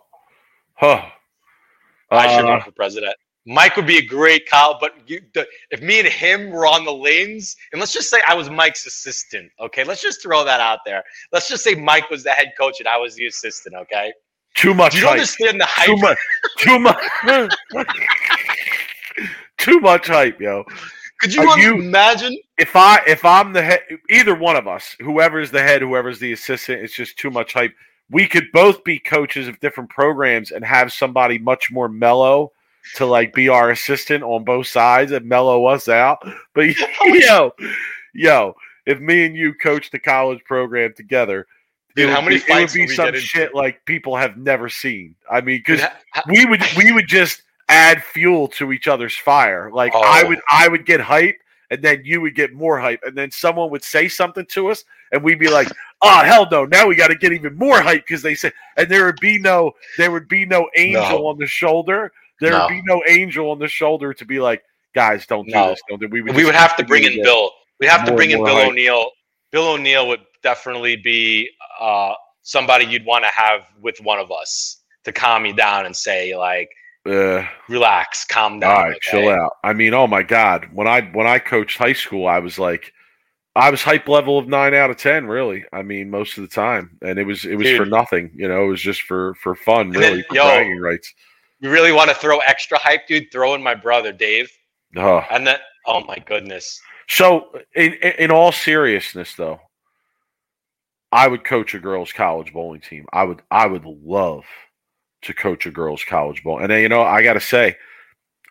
oh. 0.82 1.02
I 2.16 2.28
should 2.36 2.45
Uh, 2.45 2.49
run 2.49 2.61
for 2.61 2.72
president. 2.72 3.16
Mike 3.45 3.76
would 3.76 3.86
be 3.88 3.97
a 3.97 4.05
great 4.05 4.49
Kyle, 4.49 4.78
but 4.80 4.93
you, 5.05 5.20
the, 5.34 5.45
if 5.70 5.82
me 5.82 5.99
and 5.99 6.07
him 6.07 6.49
were 6.49 6.66
on 6.66 6.86
the 6.86 6.93
lanes, 6.93 7.57
and 7.74 7.80
let's 7.82 7.91
just 7.91 8.09
say 8.09 8.22
I 8.26 8.34
was 8.36 8.49
Mike's 8.49 8.86
assistant, 8.86 9.51
okay? 9.59 9.84
Let's 9.84 10.01
just 10.01 10.24
throw 10.24 10.45
that 10.45 10.61
out 10.61 10.80
there. 10.86 11.03
Let's 11.34 11.49
just 11.49 11.61
say 11.61 11.76
Mike 11.76 12.09
was 12.09 12.24
the 12.24 12.30
head 12.32 12.53
coach 12.57 12.80
and 12.80 12.88
I 12.88 12.95
was 12.97 13.16
the 13.16 13.26
assistant, 13.28 13.76
okay? 13.76 14.14
too 14.55 14.74
much 14.74 14.93
Do 14.93 14.99
you 14.99 15.05
hype. 15.05 15.14
understand 15.14 15.59
the 15.59 15.66
hype? 15.68 15.88
Too 15.88 15.97
much. 15.97 16.18
Too 16.59 16.80
much. 16.80 17.53
too 19.57 19.80
much 19.80 20.07
hype, 20.07 20.39
yo. 20.39 20.64
Could 21.20 21.34
you, 21.34 21.57
you- 21.57 21.74
imagine? 21.82 22.38
if 22.57 22.76
I 22.76 23.01
if 23.07 23.24
I'm 23.26 23.51
the 23.53 23.61
head, 23.64 23.82
either 24.09 24.36
one 24.36 24.55
of 24.55 24.68
us, 24.68 24.95
whoever's 24.99 25.51
the 25.51 25.61
head, 25.61 25.82
whoever's 25.82 26.20
the 26.20 26.34
assistant, 26.34 26.82
it's 26.82 26.93
just 26.93 27.18
too 27.18 27.30
much 27.32 27.53
hype. 27.53 27.74
We 28.14 28.28
could 28.28 28.45
both 28.53 28.84
be 28.84 28.99
coaches 28.99 29.47
of 29.47 29.59
different 29.59 29.89
programs 29.89 30.51
and 30.51 30.64
have 30.64 30.93
somebody 30.93 31.38
much 31.39 31.72
more 31.72 31.89
mellow 31.89 32.51
to 32.95 33.05
like 33.05 33.34
be 33.34 33.49
our 33.49 33.72
assistant 33.72 34.24
on 34.24 34.43
both 34.43 34.68
sides 34.68 35.11
and 35.11 35.26
mellow 35.26 35.66
us 35.66 35.88
out. 35.89 36.20
But 36.53 36.68
yo, 37.03 37.51
yo, 38.14 38.55
if 38.86 38.99
me 38.99 39.26
and 39.26 39.36
you 39.36 39.53
coach 39.55 39.89
the 39.91 39.99
college 39.99 40.43
program 40.45 40.93
together, 40.95 41.47
Dude, 41.95 42.09
how 42.09 42.22
would 42.22 42.30
many 42.30 42.38
be, 42.39 42.51
it 42.51 42.55
would 42.55 42.74
be 42.74 42.88
some 42.88 43.05
get 43.05 43.16
into? 43.16 43.20
shit 43.26 43.53
like 43.55 43.86
people 43.86 44.16
have 44.16 44.36
never 44.38 44.68
seen. 44.70 45.16
I 45.30 45.41
mean, 45.41 45.59
because 45.59 45.82
Ha- 45.82 46.24
we 46.28 46.45
would 46.45 46.61
we 46.78 46.91
would 46.91 47.07
just 47.07 47.43
add 47.70 48.03
fuel 48.03 48.47
to 48.49 48.72
each 48.72 48.88
other's 48.88 49.16
fire. 49.16 49.70
Like 49.72 49.93
I 49.95 50.24
Oh. 50.24 50.28
would 50.30 50.41
I 50.51 50.68
would 50.68 50.86
get 50.86 50.99
hype 51.01 51.38
and 51.74 51.82
then 51.84 52.02
you 52.06 52.22
would 52.22 52.36
get 52.36 52.54
more 52.54 52.80
hype 52.80 53.02
and 53.04 53.18
then 53.18 53.32
someone 53.32 53.72
would 53.72 53.84
say 53.84 54.08
something 54.08 54.46
to 54.46 54.70
us 54.70 54.84
and 55.12 55.24
we'd 55.24 55.40
be 55.40 55.50
like, 55.50 55.68
"Oh 56.04 56.24
hell 56.24 56.48
no, 56.52 56.66
now 56.66 56.86
we 56.88 56.96
got 56.96 57.08
to 57.08 57.16
get 57.16 57.34
even 57.34 57.56
more 57.58 57.82
hype 57.82 58.06
because 58.06 58.22
they 58.22 58.36
said." 58.36 58.54
and 58.78 58.88
there 58.90 59.06
would 59.06 59.20
be 59.20 59.40
no 59.40 59.72
there 59.98 60.12
would 60.12 60.28
be 60.28 60.46
no 60.46 60.70
angel 60.78 61.20
No. 61.20 61.28
on 61.28 61.38
the 61.40 61.48
shoulder. 61.48 62.12
There 62.40 62.52
No. 62.52 62.60
would 62.62 62.70
be 62.70 62.82
no 62.86 63.02
angel 63.10 63.50
on 63.52 63.58
the 63.60 63.68
shoulder 63.68 64.14
to 64.14 64.26
be 64.26 64.40
like, 64.40 64.64
"Guys, 64.94 65.26
don't 65.26 65.46
do 65.48 65.52
No. 65.54 65.70
this." 65.70 65.82
Don't 65.90 66.00
do 66.00 66.08
We 66.08 66.22
would, 66.22 66.36
we 66.36 66.46
would 66.46 66.56
have 66.56 66.76
to 66.78 66.86
bring 66.86 67.04
in 67.04 67.22
Bill. 67.24 67.52
We'd 67.80 67.88
have 67.88 68.06
to 68.06 68.14
bring 68.14 68.30
in 68.32 68.44
Bill 68.44 68.56
hype. 68.56 68.68
O'Neill. 68.68 69.10
Bill 69.52 69.70
O'Neill 69.74 70.08
would 70.08 70.22
definitely 70.44 70.96
be 70.96 71.50
uh, 71.80 72.14
somebody 72.44 72.86
you'd 72.86 73.06
want 73.06 73.24
to 73.26 73.32
have 73.32 73.66
with 73.82 73.98
one 74.02 74.20
of 74.20 74.32
us 74.32 74.82
to 75.06 75.12
calm 75.12 75.46
you 75.46 75.54
down 75.54 75.86
and 75.86 75.96
say, 75.96 76.36
like, 76.36 76.70
Uh, 77.06 77.45
relax, 77.68 78.24
calm 78.26 78.60
down. 78.60 78.72
All 78.72 78.84
right, 78.84 78.89
okay? 78.91 78.99
chill 79.01 79.30
out. 79.30 79.58
I 79.64 79.74
mean, 79.74 79.93
oh 79.93 80.08
my 80.08 80.24
god, 80.24 80.70
when 80.72 80.88
I 80.88 81.01
when 81.01 81.28
I 81.28 81.39
coached 81.39 81.78
high 81.78 81.93
school, 81.93 82.28
I 82.28 82.39
was 82.39 82.58
like, 82.58 82.93
I 83.56 83.70
was 83.70 83.82
hype 83.82 84.08
level 84.08 84.39
of 84.39 84.47
nine 84.47 84.74
out 84.74 84.89
of 84.89 84.97
ten. 84.97 85.28
Really, 85.28 85.66
I 85.74 85.82
mean, 85.82 86.10
most 86.10 86.38
of 86.38 86.43
the 86.43 86.47
time, 86.56 86.97
and 87.01 87.20
it 87.20 87.26
was 87.26 87.43
it 87.43 87.56
was 87.56 87.68
Dude. 87.68 87.78
for 87.78 87.86
nothing. 87.86 88.32
You 88.36 88.47
know, 88.47 88.64
it 88.64 88.68
was 88.68 88.82
just 88.82 89.01
for 89.01 89.36
for 89.36 89.54
fun, 89.54 89.91
really, 89.91 90.22
then, 90.22 90.24
for 90.30 90.36
yo. 90.36 90.43
bragging 90.45 90.80
rights. 90.80 91.14
You 91.60 91.70
really 91.72 91.91
want 91.91 92.10
to 92.10 92.16
throw 92.16 92.39
extra 92.39 92.78
hype, 92.78 93.08
dude? 93.08 93.32
Throw 93.32 93.54
in 93.54 93.62
my 93.64 93.76
brother 93.76 94.12
Dave, 94.14 94.49
Oh. 94.97 95.24
and 95.30 95.45
then 95.45 95.58
oh 95.86 96.01
my 96.06 96.18
goodness, 96.26 96.82
So, 97.10 97.49
in, 97.76 97.93
in 97.95 98.12
in 98.20 98.32
all 98.32 98.51
seriousness, 98.54 99.36
though, 99.36 99.60
I 101.12 101.28
would 101.28 101.43
coach 101.43 101.74
a 101.74 101.80
girls' 101.80 102.14
college 102.14 102.54
bowling 102.54 102.80
team. 102.82 103.06
I 103.12 103.24
would 103.26 103.41
I 103.51 103.68
would 103.68 103.84
love 103.86 104.45
to 105.24 105.34
coach 105.34 105.66
a 105.66 105.72
girls' 105.72 106.04
college 106.04 106.44
ball. 106.44 106.60
And 106.60 106.70
then, 106.70 106.82
you 106.82 106.90
know, 106.90 107.02
I 107.02 107.24
got 107.24 107.34
to 107.34 107.40
say, 107.40 107.78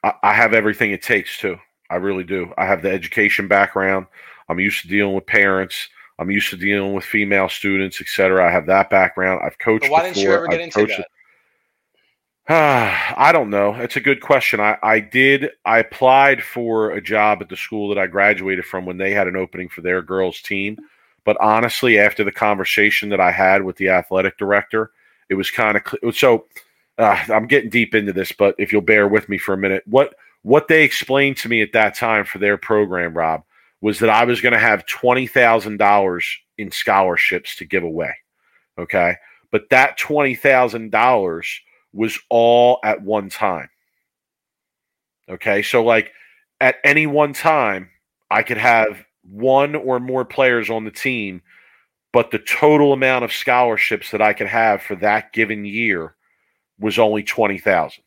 I, 0.02 0.14
I 0.22 0.32
have 0.34 0.54
everything 0.54 0.90
it 0.90 1.02
takes 1.02 1.38
to. 1.38 1.56
I 1.90 1.96
really 1.96 2.24
do. 2.24 2.52
I 2.56 2.66
have 2.66 2.82
the 2.82 2.90
education 2.90 3.48
background. 3.48 4.06
I'm 4.48 4.58
used 4.58 4.82
to 4.82 4.88
dealing 4.88 5.14
with 5.14 5.26
parents. 5.26 5.88
I'm 6.18 6.30
used 6.30 6.50
to 6.50 6.56
dealing 6.56 6.94
with 6.94 7.04
female 7.04 7.48
students, 7.48 8.00
etc. 8.00 8.46
I 8.46 8.50
have 8.50 8.66
that 8.66 8.90
background. 8.90 9.40
I've 9.44 9.58
coached. 9.58 9.90
Why 9.90 10.08
before. 10.08 10.14
didn't 10.14 10.24
you 10.24 10.32
ever 10.32 10.46
get 10.46 10.60
I've 10.60 10.64
into 10.64 10.86
that? 10.86 11.06
I 12.48 13.30
don't 13.32 13.50
know. 13.50 13.74
It's 13.74 13.96
a 13.96 14.00
good 14.00 14.20
question. 14.20 14.60
I, 14.60 14.76
I 14.82 15.00
did. 15.00 15.50
I 15.64 15.78
applied 15.78 16.42
for 16.42 16.90
a 16.90 17.00
job 17.00 17.40
at 17.40 17.48
the 17.48 17.56
school 17.56 17.88
that 17.88 17.98
I 17.98 18.06
graduated 18.06 18.64
from 18.64 18.84
when 18.84 18.96
they 18.96 19.12
had 19.12 19.28
an 19.28 19.36
opening 19.36 19.68
for 19.68 19.80
their 19.80 20.02
girls' 20.02 20.40
team. 20.40 20.76
But 21.24 21.36
honestly, 21.40 21.98
after 21.98 22.24
the 22.24 22.32
conversation 22.32 23.08
that 23.10 23.20
I 23.20 23.30
had 23.30 23.62
with 23.62 23.76
the 23.76 23.90
athletic 23.90 24.38
director, 24.38 24.90
it 25.32 25.36
was 25.36 25.50
kind 25.50 25.80
of 25.80 26.14
so. 26.14 26.44
Uh, 26.98 27.18
I'm 27.28 27.46
getting 27.46 27.70
deep 27.70 27.94
into 27.94 28.12
this, 28.12 28.32
but 28.32 28.54
if 28.58 28.70
you'll 28.70 28.82
bear 28.82 29.08
with 29.08 29.26
me 29.26 29.38
for 29.38 29.54
a 29.54 29.58
minute, 29.58 29.82
what 29.86 30.14
what 30.42 30.68
they 30.68 30.84
explained 30.84 31.38
to 31.38 31.48
me 31.48 31.62
at 31.62 31.72
that 31.72 31.96
time 31.96 32.26
for 32.26 32.38
their 32.38 32.58
program, 32.58 33.16
Rob, 33.16 33.44
was 33.80 33.98
that 34.00 34.10
I 34.10 34.24
was 34.24 34.42
going 34.42 34.52
to 34.52 34.58
have 34.58 34.84
twenty 34.84 35.26
thousand 35.26 35.78
dollars 35.78 36.26
in 36.58 36.70
scholarships 36.70 37.56
to 37.56 37.64
give 37.64 37.82
away. 37.82 38.14
Okay, 38.78 39.16
but 39.50 39.70
that 39.70 39.96
twenty 39.96 40.34
thousand 40.34 40.90
dollars 40.90 41.48
was 41.94 42.18
all 42.28 42.78
at 42.84 43.00
one 43.00 43.30
time. 43.30 43.70
Okay, 45.30 45.62
so 45.62 45.82
like 45.82 46.12
at 46.60 46.76
any 46.84 47.06
one 47.06 47.32
time, 47.32 47.88
I 48.30 48.42
could 48.42 48.58
have 48.58 49.02
one 49.22 49.74
or 49.74 49.98
more 49.98 50.26
players 50.26 50.68
on 50.68 50.84
the 50.84 50.90
team, 50.90 51.40
but 52.12 52.30
the 52.30 52.38
total 52.38 52.92
amount 52.92 53.24
of 53.24 53.32
scholarships 53.32 54.10
that 54.10 54.22
I 54.22 54.32
could 54.32 54.46
have 54.46 54.82
for 54.82 54.94
that 54.96 55.32
given 55.32 55.64
year 55.64 56.14
was 56.78 56.98
only 56.98 57.22
20,000. 57.22 58.02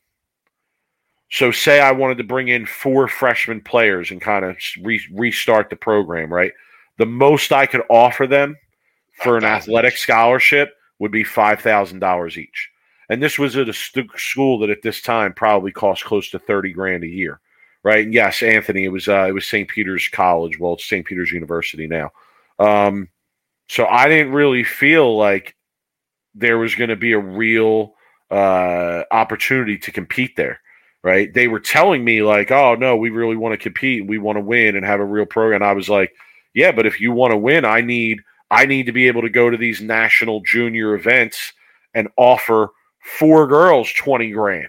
So 1.30 1.50
say 1.50 1.80
I 1.80 1.90
wanted 1.90 2.18
to 2.18 2.24
bring 2.24 2.48
in 2.48 2.66
four 2.66 3.08
freshman 3.08 3.60
players 3.60 4.12
and 4.12 4.20
kind 4.20 4.44
of 4.44 4.56
re- 4.82 5.06
restart 5.12 5.70
the 5.70 5.76
program, 5.76 6.32
right? 6.32 6.52
The 6.98 7.06
most 7.06 7.52
I 7.52 7.66
could 7.66 7.82
offer 7.90 8.26
them 8.26 8.56
for 9.22 9.36
an 9.36 9.42
5,000 9.42 9.56
athletic 9.72 9.96
scholarship 9.96 10.74
would 11.00 11.10
be 11.10 11.24
$5,000 11.24 12.36
each. 12.36 12.70
And 13.08 13.22
this 13.22 13.38
was 13.38 13.56
at 13.56 13.68
a 13.68 13.72
stu- 13.72 14.08
school 14.16 14.58
that 14.60 14.70
at 14.70 14.82
this 14.82 15.02
time 15.02 15.32
probably 15.32 15.72
cost 15.72 16.04
close 16.04 16.30
to 16.30 16.38
30 16.38 16.72
grand 16.72 17.04
a 17.04 17.08
year, 17.08 17.40
right? 17.82 18.04
And 18.04 18.14
yes, 18.14 18.42
Anthony, 18.42 18.84
it 18.84 18.88
was 18.88 19.08
uh, 19.08 19.26
it 19.28 19.32
was 19.32 19.46
St. 19.46 19.68
Peter's 19.68 20.08
College. 20.08 20.58
Well, 20.58 20.74
it's 20.74 20.84
St. 20.84 21.06
Peter's 21.06 21.30
University 21.30 21.86
now. 21.86 22.10
Um, 22.58 23.08
so 23.68 23.86
I 23.86 24.08
didn't 24.08 24.32
really 24.32 24.64
feel 24.64 25.16
like 25.16 25.56
there 26.34 26.58
was 26.58 26.74
going 26.74 26.90
to 26.90 26.96
be 26.96 27.12
a 27.12 27.18
real 27.18 27.94
uh, 28.30 29.02
opportunity 29.10 29.78
to 29.78 29.92
compete 29.92 30.36
there, 30.36 30.60
right? 31.02 31.32
They 31.32 31.48
were 31.48 31.60
telling 31.60 32.04
me 32.04 32.22
like, 32.22 32.50
"Oh 32.50 32.74
no, 32.74 32.96
we 32.96 33.10
really 33.10 33.36
want 33.36 33.52
to 33.52 33.62
compete 33.62 34.00
and 34.00 34.08
we 34.08 34.18
want 34.18 34.36
to 34.36 34.42
win 34.42 34.76
and 34.76 34.84
have 34.84 35.00
a 35.00 35.04
real 35.04 35.26
program." 35.26 35.62
I 35.62 35.72
was 35.72 35.88
like, 35.88 36.12
"Yeah, 36.54 36.72
but 36.72 36.86
if 36.86 37.00
you 37.00 37.12
want 37.12 37.32
to 37.32 37.38
win, 37.38 37.64
I 37.64 37.80
need 37.80 38.20
I 38.50 38.66
need 38.66 38.86
to 38.86 38.92
be 38.92 39.08
able 39.08 39.22
to 39.22 39.30
go 39.30 39.50
to 39.50 39.56
these 39.56 39.80
national 39.80 40.40
junior 40.42 40.94
events 40.94 41.52
and 41.94 42.08
offer 42.16 42.68
four 43.00 43.46
girls 43.46 43.92
20 43.92 44.32
grand 44.32 44.68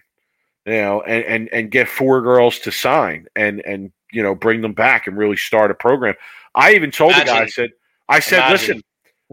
you 0.65 0.73
know 0.73 1.01
and 1.01 1.23
and 1.25 1.49
and 1.51 1.71
get 1.71 1.87
four 1.89 2.21
girls 2.21 2.59
to 2.59 2.71
sign 2.71 3.25
and 3.35 3.61
and 3.65 3.91
you 4.11 4.21
know 4.21 4.35
bring 4.35 4.61
them 4.61 4.73
back 4.73 5.07
and 5.07 5.17
really 5.17 5.35
start 5.35 5.71
a 5.71 5.73
program 5.73 6.13
i 6.53 6.73
even 6.73 6.91
told 6.91 7.13
the 7.13 7.23
guy 7.25 7.41
i 7.41 7.47
said 7.47 7.71
i 8.09 8.19
said 8.19 8.49
listen 8.49 8.81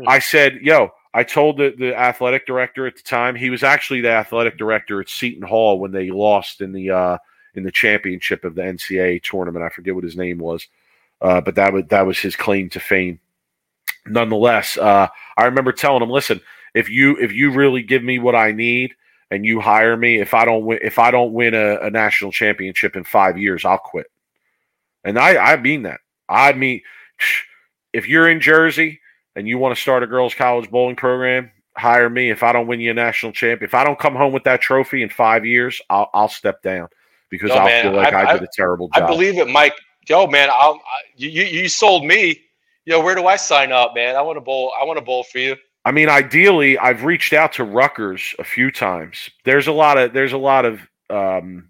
i 0.07 0.19
said 0.19 0.59
yo 0.63 0.91
i 1.13 1.23
told 1.23 1.57
the, 1.57 1.75
the 1.79 1.95
athletic 1.95 2.47
director 2.47 2.87
at 2.87 2.97
the 2.97 3.03
time 3.03 3.35
he 3.35 3.51
was 3.51 3.63
actually 3.63 4.01
the 4.01 4.11
athletic 4.11 4.57
director 4.57 5.01
at 5.01 5.09
seton 5.09 5.43
hall 5.43 5.79
when 5.79 5.93
they 5.93 6.11
lost 6.11 6.61
in 6.61 6.73
the 6.73 6.91
uh 6.91 7.19
in 7.55 7.63
the 7.63 7.73
championship 7.73 8.45
of 8.45 8.55
the 8.55 8.63
ncaa 8.63 9.23
tournament 9.23 9.65
i 9.65 9.69
forget 9.69 9.95
what 9.95 10.05
his 10.05 10.17
name 10.17 10.39
was 10.39 10.67
uh 11.21 11.41
but 11.41 11.55
that 11.55 11.73
was 11.73 11.85
that 11.89 12.07
was 12.07 12.19
his 12.19 12.37
claim 12.37 12.69
to 12.69 12.81
fame 12.81 13.19
nonetheless 14.07 14.77
uh 14.79 15.07
i 15.37 15.45
remember 15.45 15.73
telling 15.73 16.03
him 16.03 16.11
listen 16.11 16.41
if 16.75 16.91
you 16.91 17.17
if 17.17 17.33
you 17.33 17.53
really 17.53 17.83
give 17.83 18.03
me 18.03 18.19
what 18.19 18.35
I 18.35 18.53
need 18.53 18.95
and 19.31 19.47
you 19.47 19.61
hire 19.61 19.97
me, 19.97 20.19
if 20.19 20.35
I 20.35 20.45
don't 20.45 20.67
win 20.67 20.81
if 20.83 20.99
I 20.99 21.11
don't 21.11 21.33
win 21.33 21.55
a, 21.55 21.79
a 21.79 21.91
national 21.91 22.33
championship 22.33 22.97
in 22.97 23.05
five 23.05 23.39
years, 23.39 23.65
I'll 23.65 23.79
quit. 23.79 24.09
And 25.05 25.19
I 25.19 25.37
I 25.37 25.57
mean 25.57 25.83
that. 25.85 26.01
I 26.29 26.53
mean, 26.53 26.83
if 27.95 28.07
you're 28.09 28.29
in 28.29 28.41
Jersey 28.41 29.01
and 29.37 29.49
you 29.49 29.57
want 29.57 29.75
to 29.75 29.81
start 29.81 30.03
a 30.03 30.07
girls' 30.07 30.35
college 30.35 30.71
bowling 30.71 30.97
program, 30.97 31.51
hire 31.77 32.11
me. 32.11 32.31
If 32.31 32.43
I 32.43 32.53
don't 32.53 32.67
win 32.67 32.81
you 32.81 32.91
a 32.91 32.95
national 32.95 33.33
champ, 33.33 33.63
if 33.63 33.73
I 33.73 33.85
don't 33.85 33.99
come 33.99 34.15
home 34.15 34.33
with 34.33 34.45
that 34.45 34.61
trophy 34.61 35.03
in 35.03 35.09
five 35.09 35.47
years, 35.47 35.81
I'll 35.89 36.11
I'll 36.13 36.29
step 36.29 36.63
down 36.63 36.89
because 37.31 37.51
Yo, 37.51 37.57
I'll 37.57 37.65
man, 37.67 37.85
feel 37.85 37.93
like 37.95 38.13
I, 38.13 38.31
I- 38.31 38.33
did 38.35 38.43
a 38.43 38.49
terrible 38.53 38.89
job. 38.89 39.05
I 39.05 39.07
believe 39.07 39.39
it, 39.39 39.49
Mike. 39.49 39.75
Yo, 40.07 40.27
man, 40.27 40.51
I'll, 40.53 40.75
I, 40.75 41.01
you 41.17 41.31
you 41.31 41.45
you 41.45 41.69
sold 41.69 42.05
me. 42.05 42.41
Yo, 42.85 43.03
where 43.03 43.15
do 43.15 43.27
I 43.27 43.37
sign 43.37 43.73
up, 43.73 43.95
man? 43.95 44.17
I 44.17 44.21
want 44.21 44.37
to 44.37 44.43
bowl. 44.43 44.73
I 44.79 44.85
want 44.85 44.99
to 44.99 45.05
bowl 45.05 45.23
for 45.23 45.39
you. 45.39 45.57
I 45.87 45.93
mean, 45.93 46.09
ideally, 46.09 46.79
I've 46.79 47.05
reached 47.05 47.33
out 47.33 47.53
to 47.55 47.65
Rutgers 47.65 48.35
a 48.39 48.45
few 48.45 48.71
times. 48.71 49.31
There's 49.45 49.67
a 49.67 49.73
lot 49.73 49.97
of 49.99 50.13
there's 50.13 50.33
a 50.33 50.39
lot 50.39 50.65
of 50.65 50.81
um, 51.11 51.69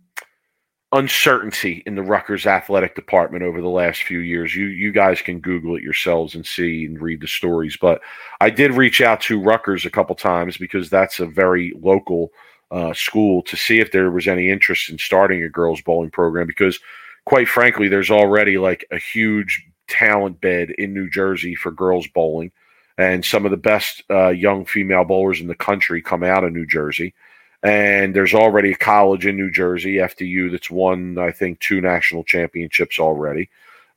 uncertainty 0.94 1.82
in 1.86 1.96
the 1.96 2.02
Rutgers 2.02 2.46
athletic 2.46 2.94
department 2.94 3.42
over 3.42 3.60
the 3.60 3.68
last 3.68 4.04
few 4.04 4.20
years. 4.20 4.54
You 4.54 4.66
you 4.66 4.92
guys 4.92 5.20
can 5.20 5.40
Google 5.40 5.76
it 5.76 5.82
yourselves 5.82 6.34
and 6.34 6.46
see 6.46 6.84
and 6.84 7.00
read 7.00 7.20
the 7.20 7.26
stories. 7.26 7.76
But 7.76 8.00
I 8.40 8.50
did 8.50 8.72
reach 8.72 9.00
out 9.00 9.20
to 9.22 9.42
Rutgers 9.42 9.84
a 9.84 9.90
couple 9.90 10.14
times 10.14 10.56
because 10.56 10.88
that's 10.88 11.20
a 11.20 11.26
very 11.26 11.72
local 11.80 12.30
uh, 12.70 12.94
school 12.94 13.42
to 13.42 13.56
see 13.56 13.80
if 13.80 13.92
there 13.92 14.10
was 14.10 14.28
any 14.28 14.48
interest 14.48 14.88
in 14.88 14.98
starting 14.98 15.42
a 15.42 15.48
girls 15.48 15.82
bowling 15.82 16.10
program. 16.10 16.46
Because 16.46 16.78
quite 17.26 17.48
frankly, 17.48 17.88
there's 17.88 18.10
already 18.10 18.56
like 18.56 18.86
a 18.90 18.98
huge 18.98 19.66
talent 19.88 20.40
bed 20.40 20.70
in 20.70 20.94
New 20.94 21.10
Jersey 21.10 21.54
for 21.54 21.70
girls 21.72 22.06
bowling 22.06 22.52
and 22.96 23.24
some 23.24 23.44
of 23.44 23.50
the 23.50 23.56
best 23.56 24.02
uh, 24.10 24.28
young 24.28 24.64
female 24.64 25.04
bowlers 25.04 25.40
in 25.40 25.48
the 25.48 25.54
country 25.54 26.00
come 26.00 26.22
out 26.22 26.44
of 26.44 26.52
New 26.52 26.66
Jersey. 26.66 27.14
And 27.64 28.14
there's 28.14 28.34
already 28.34 28.72
a 28.72 28.76
college 28.76 29.24
in 29.26 29.36
New 29.36 29.50
Jersey, 29.50 29.94
FDU, 29.94 30.50
that's 30.52 30.70
won, 30.70 31.16
I 31.18 31.32
think, 31.32 31.60
two 31.60 31.80
national 31.80 32.22
championships 32.24 32.98
already. 32.98 33.48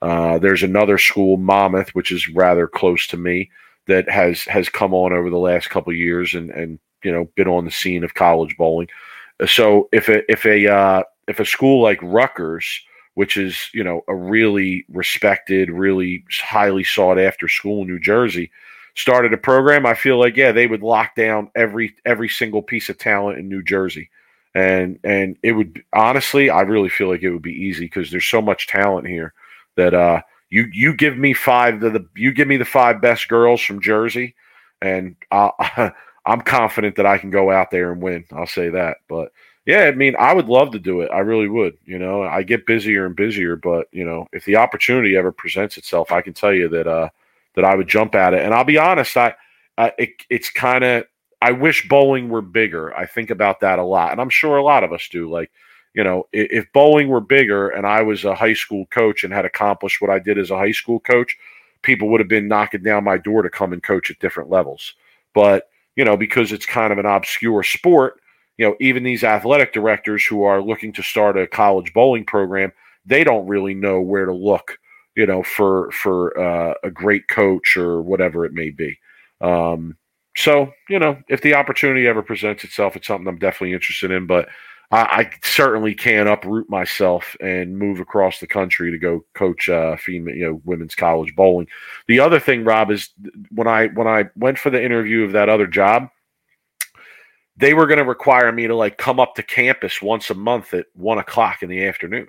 Uh, 0.02 0.40
there's 0.40 0.64
another 0.64 0.98
school, 0.98 1.36
Monmouth, 1.36 1.94
which 1.94 2.12
is 2.12 2.30
rather 2.30 2.68
close 2.68 3.08
to 3.08 3.18
me, 3.18 3.52
that 3.88 4.10
has 4.10 4.44
has 4.44 4.70
come 4.70 4.94
on 4.94 5.14
over 5.14 5.30
the 5.30 5.38
last 5.38 5.70
couple 5.70 5.92
years 5.94 6.34
and 6.34 6.50
and 6.52 6.80
you 7.04 7.12
know 7.12 7.26
been 7.36 7.48
on 7.48 7.66
the 7.66 7.72
scene 7.72 8.04
of 8.04 8.14
college 8.14 8.56
bowling. 8.58 8.88
So 9.46 9.90
if 9.92 10.10
a 10.10 10.30
if 10.32 10.46
a 10.46 10.68
uh, 10.68 11.04
if 11.28 11.40
a 11.40 11.46
school 11.46 11.82
like 11.82 12.00
Rutgers, 12.02 12.82
which 13.16 13.38
is 13.38 13.70
you 13.74 13.84
know 13.84 14.04
a 14.08 14.16
really 14.16 14.86
respected, 14.90 15.70
really 15.70 16.24
highly 16.30 16.84
sought 16.84 17.20
after 17.20 17.48
school 17.48 17.82
in 17.82 17.88
New 17.88 18.00
Jersey, 18.00 18.52
started 18.98 19.32
a 19.32 19.38
program, 19.38 19.86
I 19.86 19.94
feel 19.94 20.20
like 20.20 20.36
yeah, 20.36 20.52
they 20.52 20.68
would 20.68 20.84
lock 20.84 21.16
down 21.16 21.50
every 21.56 21.96
every 22.06 22.28
single 22.28 22.62
piece 22.62 22.90
of 22.90 22.98
talent 22.98 23.40
in 23.40 23.48
New 23.48 23.64
Jersey. 23.64 24.10
And 24.56 25.00
and 25.04 25.38
it 25.44 25.54
would 25.54 25.84
honestly, 25.94 26.50
I 26.50 26.62
really 26.62 26.90
feel 26.90 27.08
like 27.08 27.22
it 27.22 27.32
would 27.32 27.44
be 27.44 27.54
easy 27.54 27.86
because 27.86 28.12
there's 28.12 28.28
so 28.28 28.42
much 28.42 28.68
talent 28.68 29.08
here 29.08 29.34
that 29.76 29.94
uh 29.94 30.22
you 30.50 30.68
you 30.74 30.96
give 30.96 31.18
me 31.18 31.34
five 31.34 31.80
the, 31.80 31.92
the 31.92 32.06
you 32.16 32.34
give 32.34 32.48
me 32.48 32.58
the 32.58 32.66
five 32.66 33.00
best 33.00 33.28
girls 33.28 33.62
from 33.62 33.82
Jersey 33.82 34.36
and 34.82 35.16
I, 35.32 35.92
I'm 36.26 36.42
confident 36.42 36.96
that 36.98 37.06
I 37.06 37.18
can 37.20 37.30
go 37.30 37.52
out 37.52 37.72
there 37.72 37.92
and 37.92 38.02
win. 38.02 38.26
I'll 38.34 38.48
say 38.48 38.70
that. 38.70 38.98
But 39.08 39.32
yeah, 39.66 39.84
I 39.84 39.92
mean, 39.92 40.16
I 40.18 40.34
would 40.34 40.50
love 40.50 40.72
to 40.72 40.80
do 40.80 41.02
it. 41.02 41.12
I 41.12 41.20
really 41.20 41.48
would. 41.48 41.78
You 41.86 42.00
know, 42.00 42.24
I 42.24 42.42
get 42.44 42.66
busier 42.66 43.06
and 43.06 43.16
busier, 43.16 43.56
but 43.56 43.88
you 43.92 44.06
know, 44.06 44.28
if 44.34 44.44
the 44.46 44.56
opportunity 44.56 45.16
ever 45.16 45.32
presents 45.32 45.78
itself, 45.78 46.12
I 46.12 46.22
can 46.22 46.34
tell 46.34 46.54
you 46.54 46.68
that 46.70 46.88
uh 46.88 47.10
that 47.58 47.66
I 47.66 47.76
would 47.76 47.88
jump 47.88 48.14
at 48.16 48.36
it. 48.36 48.44
And 48.44 48.54
I'll 48.54 48.64
be 48.64 48.78
honest, 48.78 49.18
I, 49.18 49.34
I 49.78 49.92
it, 49.98 50.10
it's 50.30 50.50
kind 50.50 50.84
of 50.84 51.06
I 51.42 51.52
wish 51.52 51.90
bowling 51.90 52.30
were 52.30 52.42
bigger. 52.42 52.96
I 52.96 53.06
think 53.08 53.32
about 53.32 53.60
that 53.60 53.80
a 53.80 53.84
lot, 53.84 54.12
and 54.12 54.22
I'm 54.22 54.30
sure 54.30 54.58
a 54.58 54.64
lot 54.64 54.84
of 54.84 54.94
us 54.94 55.10
do. 55.12 55.30
Like, 55.30 55.52
you 55.94 56.04
know, 56.04 56.28
if, 56.32 56.66
if 56.66 56.74
bowling 56.74 57.10
were 57.10 57.20
bigger 57.20 57.70
and 57.70 57.86
I 57.86 58.04
was 58.04 58.26
a 58.26 58.36
high 58.36 58.54
school 58.54 58.86
coach 58.86 59.24
and 59.24 59.34
had 59.34 59.44
accomplished 59.44 60.00
what 60.02 60.12
I 60.12 60.20
did 60.20 60.38
as 60.38 60.52
a 60.52 60.58
high 60.58 60.72
school 60.72 61.00
coach, 61.00 61.36
people 61.82 62.10
would 62.10 62.22
have 62.22 62.30
been 62.30 62.48
knocking 62.48 62.84
down 62.84 63.04
my 63.04 63.18
door 63.18 63.42
to 63.42 63.50
come 63.50 63.74
and 63.74 63.82
coach 63.82 64.12
at 64.12 64.20
different 64.20 64.52
levels. 64.52 64.94
But 65.34 65.70
you 65.96 66.06
know, 66.06 66.16
because 66.16 66.52
it's 66.52 66.66
kind 66.68 66.94
of 66.94 67.00
an 67.00 67.08
obscure 67.08 67.64
sport, 67.64 68.22
you 68.58 68.68
know, 68.68 68.76
even 68.80 69.02
these 69.02 69.24
athletic 69.24 69.74
directors 69.74 70.24
who 70.24 70.44
are 70.44 70.62
looking 70.62 70.94
to 70.94 71.02
start 71.02 71.40
a 71.40 71.48
college 71.48 71.92
bowling 71.92 72.24
program, 72.24 72.72
they 73.04 73.24
don't 73.24 73.48
really 73.48 73.74
know 73.74 74.00
where 74.00 74.26
to 74.26 74.34
look 74.34 74.78
you 75.18 75.26
know, 75.26 75.42
for 75.42 75.92
for 75.92 76.40
uh, 76.40 76.76
a 76.84 76.92
great 76.92 77.28
coach 77.28 77.76
or 77.76 78.02
whatever 78.02 78.46
it 78.46 78.54
may 78.54 78.70
be. 78.70 78.98
Um, 79.42 79.98
so, 80.36 80.72
you 80.88 81.00
know, 81.00 81.18
if 81.28 81.42
the 81.42 81.56
opportunity 81.56 82.08
ever 82.08 82.22
presents 82.22 82.64
itself, 82.64 82.96
it's 82.96 83.08
something 83.08 83.28
I'm 83.28 83.40
definitely 83.40 83.74
interested 83.74 84.12
in. 84.12 84.28
But 84.28 84.48
I, 84.92 85.02
I 85.02 85.32
certainly 85.44 85.96
can't 85.96 86.30
uproot 86.30 86.70
myself 86.70 87.36
and 87.42 87.80
move 87.80 88.00
across 88.00 88.40
the 88.40 88.46
country 88.46 88.92
to 88.92 89.00
go 89.00 89.26
coach 89.34 89.68
uh, 89.68 89.98
female, 89.98 90.36
you 90.36 90.46
know, 90.46 90.62
women's 90.64 90.94
college 90.94 91.36
bowling. 91.36 91.68
The 92.08 92.20
other 92.20 92.40
thing, 92.40 92.64
Rob, 92.64 92.92
is 92.92 93.10
when 93.50 93.68
I 93.68 93.88
when 93.88 94.08
I 94.08 94.26
went 94.36 94.60
for 94.60 94.70
the 94.70 94.84
interview 94.84 95.24
of 95.24 95.32
that 95.32 95.50
other 95.50 95.66
job, 95.66 96.10
they 97.58 97.74
were 97.74 97.88
going 97.88 97.98
to 97.98 98.06
require 98.06 98.52
me 98.52 98.68
to 98.68 98.76
like 98.76 99.00
come 99.00 99.20
up 99.20 99.34
to 99.36 99.44
campus 99.44 100.00
once 100.00 100.30
a 100.30 100.36
month 100.36 100.76
at 100.76 100.86
one 100.94 101.18
o'clock 101.18 101.64
in 101.64 101.70
the 101.70 101.86
afternoon. 101.86 102.28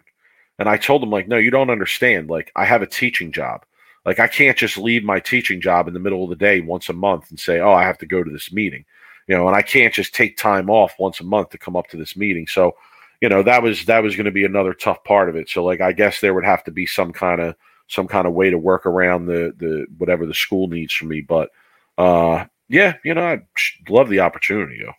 And 0.58 0.68
I 0.68 0.76
told 0.76 1.02
him, 1.02 1.10
like, 1.10 1.28
no, 1.28 1.36
you 1.36 1.50
don't 1.50 1.70
understand. 1.70 2.28
Like, 2.28 2.50
I 2.56 2.64
have 2.64 2.82
a 2.82 2.86
teaching 2.86 3.32
job. 3.32 3.64
Like, 4.04 4.18
I 4.18 4.26
can't 4.26 4.56
just 4.56 4.76
leave 4.76 5.04
my 5.04 5.20
teaching 5.20 5.60
job 5.60 5.86
in 5.86 5.94
the 5.94 6.00
middle 6.00 6.24
of 6.24 6.30
the 6.30 6.36
day 6.36 6.60
once 6.60 6.88
a 6.88 6.94
month 6.94 7.30
and 7.30 7.38
say, 7.38 7.60
oh, 7.60 7.72
I 7.72 7.84
have 7.84 7.98
to 7.98 8.06
go 8.06 8.22
to 8.22 8.30
this 8.30 8.52
meeting. 8.52 8.84
You 9.26 9.36
know, 9.36 9.46
and 9.46 9.56
I 9.56 9.62
can't 9.62 9.92
just 9.92 10.14
take 10.14 10.36
time 10.36 10.70
off 10.70 10.94
once 10.98 11.20
a 11.20 11.24
month 11.24 11.50
to 11.50 11.58
come 11.58 11.76
up 11.76 11.88
to 11.88 11.96
this 11.96 12.16
meeting. 12.16 12.46
So, 12.46 12.74
you 13.20 13.28
know, 13.28 13.42
that 13.42 13.62
was 13.62 13.84
that 13.84 14.02
was 14.02 14.16
going 14.16 14.24
to 14.24 14.30
be 14.30 14.44
another 14.44 14.72
tough 14.72 15.04
part 15.04 15.28
of 15.28 15.36
it. 15.36 15.50
So, 15.50 15.62
like, 15.64 15.80
I 15.80 15.92
guess 15.92 16.20
there 16.20 16.34
would 16.34 16.44
have 16.44 16.64
to 16.64 16.70
be 16.70 16.86
some 16.86 17.12
kind 17.12 17.40
of 17.40 17.54
some 17.88 18.06
kind 18.06 18.26
of 18.26 18.32
way 18.32 18.48
to 18.48 18.58
work 18.58 18.86
around 18.86 19.26
the 19.26 19.52
the 19.58 19.86
whatever 19.98 20.24
the 20.24 20.34
school 20.34 20.68
needs 20.68 20.94
from 20.94 21.08
me. 21.08 21.20
But 21.20 21.50
uh, 21.98 22.46
yeah, 22.68 22.94
you 23.04 23.14
know, 23.14 23.26
I 23.26 23.40
love 23.88 24.08
the 24.08 24.20
opportunity. 24.20 24.78
Yo. 24.80 24.92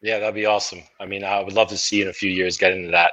Yeah, 0.00 0.20
that'd 0.20 0.34
be 0.34 0.46
awesome. 0.46 0.82
I 1.00 1.06
mean, 1.06 1.24
I 1.24 1.42
would 1.42 1.54
love 1.54 1.68
to 1.68 1.76
see 1.76 2.02
in 2.02 2.08
a 2.08 2.12
few 2.12 2.30
years 2.30 2.56
get 2.56 2.72
into 2.72 2.90
that. 2.92 3.12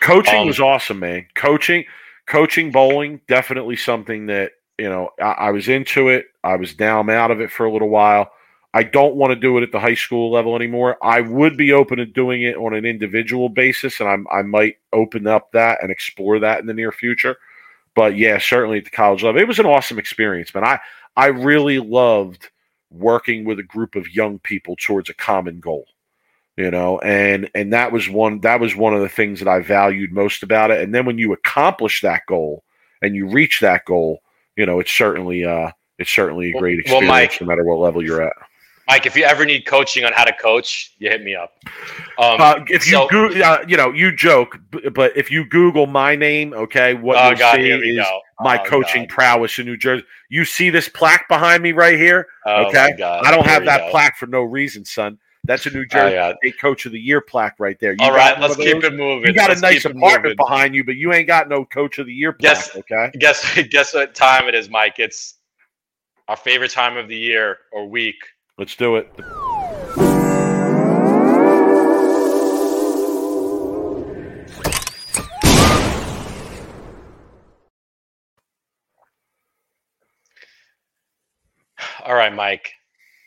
Coaching 0.00 0.40
um, 0.40 0.46
was 0.46 0.60
awesome, 0.60 0.98
man. 0.98 1.26
Coaching, 1.34 1.84
coaching 2.26 2.70
bowling, 2.70 3.20
definitely 3.28 3.76
something 3.76 4.26
that 4.26 4.52
you 4.78 4.88
know 4.88 5.10
I, 5.20 5.32
I 5.32 5.50
was 5.50 5.68
into 5.68 6.08
it. 6.08 6.26
I 6.42 6.56
was 6.56 6.74
down 6.74 7.10
out 7.10 7.30
of 7.30 7.40
it 7.40 7.50
for 7.50 7.66
a 7.66 7.72
little 7.72 7.88
while. 7.88 8.30
I 8.72 8.84
don't 8.84 9.16
want 9.16 9.32
to 9.32 9.36
do 9.36 9.58
it 9.58 9.62
at 9.62 9.72
the 9.72 9.80
high 9.80 9.94
school 9.94 10.30
level 10.30 10.54
anymore. 10.54 10.96
I 11.02 11.22
would 11.22 11.56
be 11.56 11.72
open 11.72 11.98
to 11.98 12.06
doing 12.06 12.42
it 12.42 12.56
on 12.56 12.72
an 12.72 12.84
individual 12.84 13.48
basis, 13.48 13.98
and 13.98 14.08
I'm, 14.08 14.26
I 14.30 14.42
might 14.42 14.76
open 14.92 15.26
up 15.26 15.50
that 15.52 15.82
and 15.82 15.90
explore 15.90 16.38
that 16.38 16.60
in 16.60 16.66
the 16.66 16.74
near 16.74 16.92
future. 16.92 17.36
But 17.96 18.16
yeah, 18.16 18.38
certainly 18.38 18.78
at 18.78 18.84
the 18.84 18.90
college 18.90 19.24
level, 19.24 19.40
it 19.40 19.48
was 19.48 19.58
an 19.58 19.66
awesome 19.66 19.98
experience, 19.98 20.54
man. 20.54 20.64
I 20.64 20.78
I 21.16 21.26
really 21.26 21.78
loved 21.78 22.50
working 22.90 23.44
with 23.44 23.58
a 23.58 23.64
group 23.64 23.94
of 23.94 24.14
young 24.14 24.38
people 24.38 24.76
towards 24.76 25.08
a 25.08 25.14
common 25.14 25.60
goal 25.60 25.86
you 26.56 26.70
know 26.70 26.98
and 26.98 27.50
and 27.54 27.72
that 27.72 27.92
was 27.92 28.08
one 28.08 28.40
that 28.40 28.60
was 28.60 28.76
one 28.76 28.94
of 28.94 29.00
the 29.00 29.08
things 29.08 29.38
that 29.38 29.48
i 29.48 29.60
valued 29.60 30.12
most 30.12 30.42
about 30.42 30.70
it 30.70 30.80
and 30.80 30.94
then 30.94 31.06
when 31.06 31.18
you 31.18 31.32
accomplish 31.32 32.00
that 32.00 32.22
goal 32.26 32.62
and 33.02 33.14
you 33.14 33.26
reach 33.26 33.60
that 33.60 33.84
goal 33.84 34.20
you 34.56 34.66
know 34.66 34.80
it's 34.80 34.92
certainly 34.92 35.44
uh 35.44 35.70
it's 35.98 36.10
certainly 36.10 36.50
a 36.50 36.58
great 36.58 36.78
experience 36.78 37.08
well, 37.08 37.20
Mike, 37.20 37.40
no 37.40 37.46
matter 37.46 37.64
what 37.64 37.78
level 37.78 38.02
you're 38.02 38.22
at 38.22 38.32
Mike, 38.90 39.06
if 39.06 39.14
you 39.14 39.22
ever 39.22 39.44
need 39.44 39.66
coaching 39.66 40.04
on 40.04 40.12
how 40.12 40.24
to 40.24 40.32
coach, 40.32 40.96
you 40.98 41.08
hit 41.08 41.22
me 41.22 41.36
up. 41.36 41.52
Um, 42.18 42.40
uh, 42.40 42.64
if 42.66 42.86
you 42.86 42.92
so, 42.92 43.06
go, 43.08 43.28
uh, 43.28 43.64
you 43.68 43.76
know, 43.76 43.92
you 43.92 44.10
joke, 44.10 44.58
but 44.92 45.16
if 45.16 45.30
you 45.30 45.44
Google 45.44 45.86
my 45.86 46.16
name, 46.16 46.52
okay, 46.54 46.94
what 46.94 47.16
oh, 47.16 47.30
you 47.30 47.36
God, 47.36 47.54
see 47.54 47.70
is 47.70 48.04
my 48.40 48.58
oh, 48.58 48.64
coaching 48.64 49.02
God. 49.02 49.10
prowess 49.10 49.60
in 49.60 49.66
New 49.66 49.76
Jersey. 49.76 50.04
You 50.28 50.44
see 50.44 50.70
this 50.70 50.88
plaque 50.88 51.28
behind 51.28 51.62
me 51.62 51.70
right 51.70 51.96
here, 51.96 52.26
oh, 52.46 52.66
okay? 52.66 52.94
I 53.00 53.30
don't 53.30 53.44
here 53.44 53.52
have 53.52 53.64
that 53.66 53.82
go. 53.82 53.90
plaque 53.90 54.16
for 54.16 54.26
no 54.26 54.42
reason, 54.42 54.84
son. 54.84 55.18
That's 55.44 55.64
a 55.66 55.70
New 55.70 55.80
oh, 55.80 55.84
Jersey 55.84 56.16
oh, 56.16 56.34
State 56.42 56.60
Coach 56.60 56.86
of 56.86 56.92
the 56.92 57.00
Year 57.00 57.20
plaque 57.20 57.56
right 57.58 57.78
there. 57.80 57.92
You 57.92 57.98
All 58.00 58.12
right, 58.12 58.38
let's 58.38 58.56
keep 58.56 58.84
it 58.84 58.94
moving. 58.94 59.28
You 59.28 59.34
got 59.34 59.48
let's 59.48 59.60
a 59.60 59.62
nice 59.62 59.84
apartment 59.84 60.36
behind 60.36 60.74
you, 60.74 60.84
but 60.84 60.96
you 60.96 61.12
ain't 61.12 61.26
got 61.26 61.48
no 61.48 61.64
Coach 61.64 61.98
of 61.98 62.06
the 62.06 62.12
Year 62.12 62.32
plaque. 62.32 62.56
Guess, 62.56 62.76
okay. 62.76 63.10
Guess 63.18 63.58
guess 63.70 63.94
what 63.94 64.14
time 64.14 64.48
it 64.48 64.54
is, 64.54 64.68
Mike? 64.68 64.98
It's 64.98 65.38
our 66.28 66.36
favorite 66.36 66.70
time 66.70 66.96
of 66.96 67.08
the 67.08 67.16
year 67.16 67.58
or 67.72 67.88
week. 67.88 68.16
Let's 68.58 68.76
do 68.76 68.96
it. 68.96 69.10
All 82.04 82.14
right, 82.14 82.34
Mike. 82.34 82.72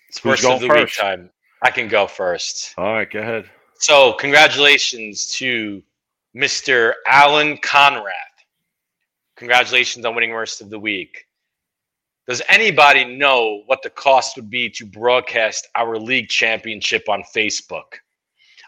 It's 0.10 0.20
Who's 0.20 0.42
first 0.42 0.46
of 0.46 0.62
the 0.62 0.68
first? 0.68 0.98
week 0.98 1.04
time. 1.04 1.30
I 1.64 1.72
can 1.72 1.88
go 1.88 2.08
first. 2.08 2.74
All 2.78 2.94
right, 2.94 3.10
go 3.10 3.20
ahead. 3.20 3.50
So, 3.80 4.14
congratulations 4.14 5.28
to 5.38 5.82
Mr. 6.36 6.94
Alan 7.08 7.58
Conrad. 7.58 8.14
Congratulations 9.38 10.06
on 10.06 10.14
winning 10.14 10.32
worst 10.32 10.62
of 10.62 10.70
the 10.70 10.80
week. 10.80 11.26
Does 12.28 12.42
anybody 12.50 13.04
know 13.04 13.64
what 13.66 13.82
the 13.82 13.90
cost 13.90 14.36
would 14.36 14.50
be 14.50 14.70
to 14.72 14.86
broadcast 14.86 15.68
our 15.76 15.98
league 15.98 16.30
championship 16.30 17.08
on 17.10 17.24
Facebook? 17.36 18.00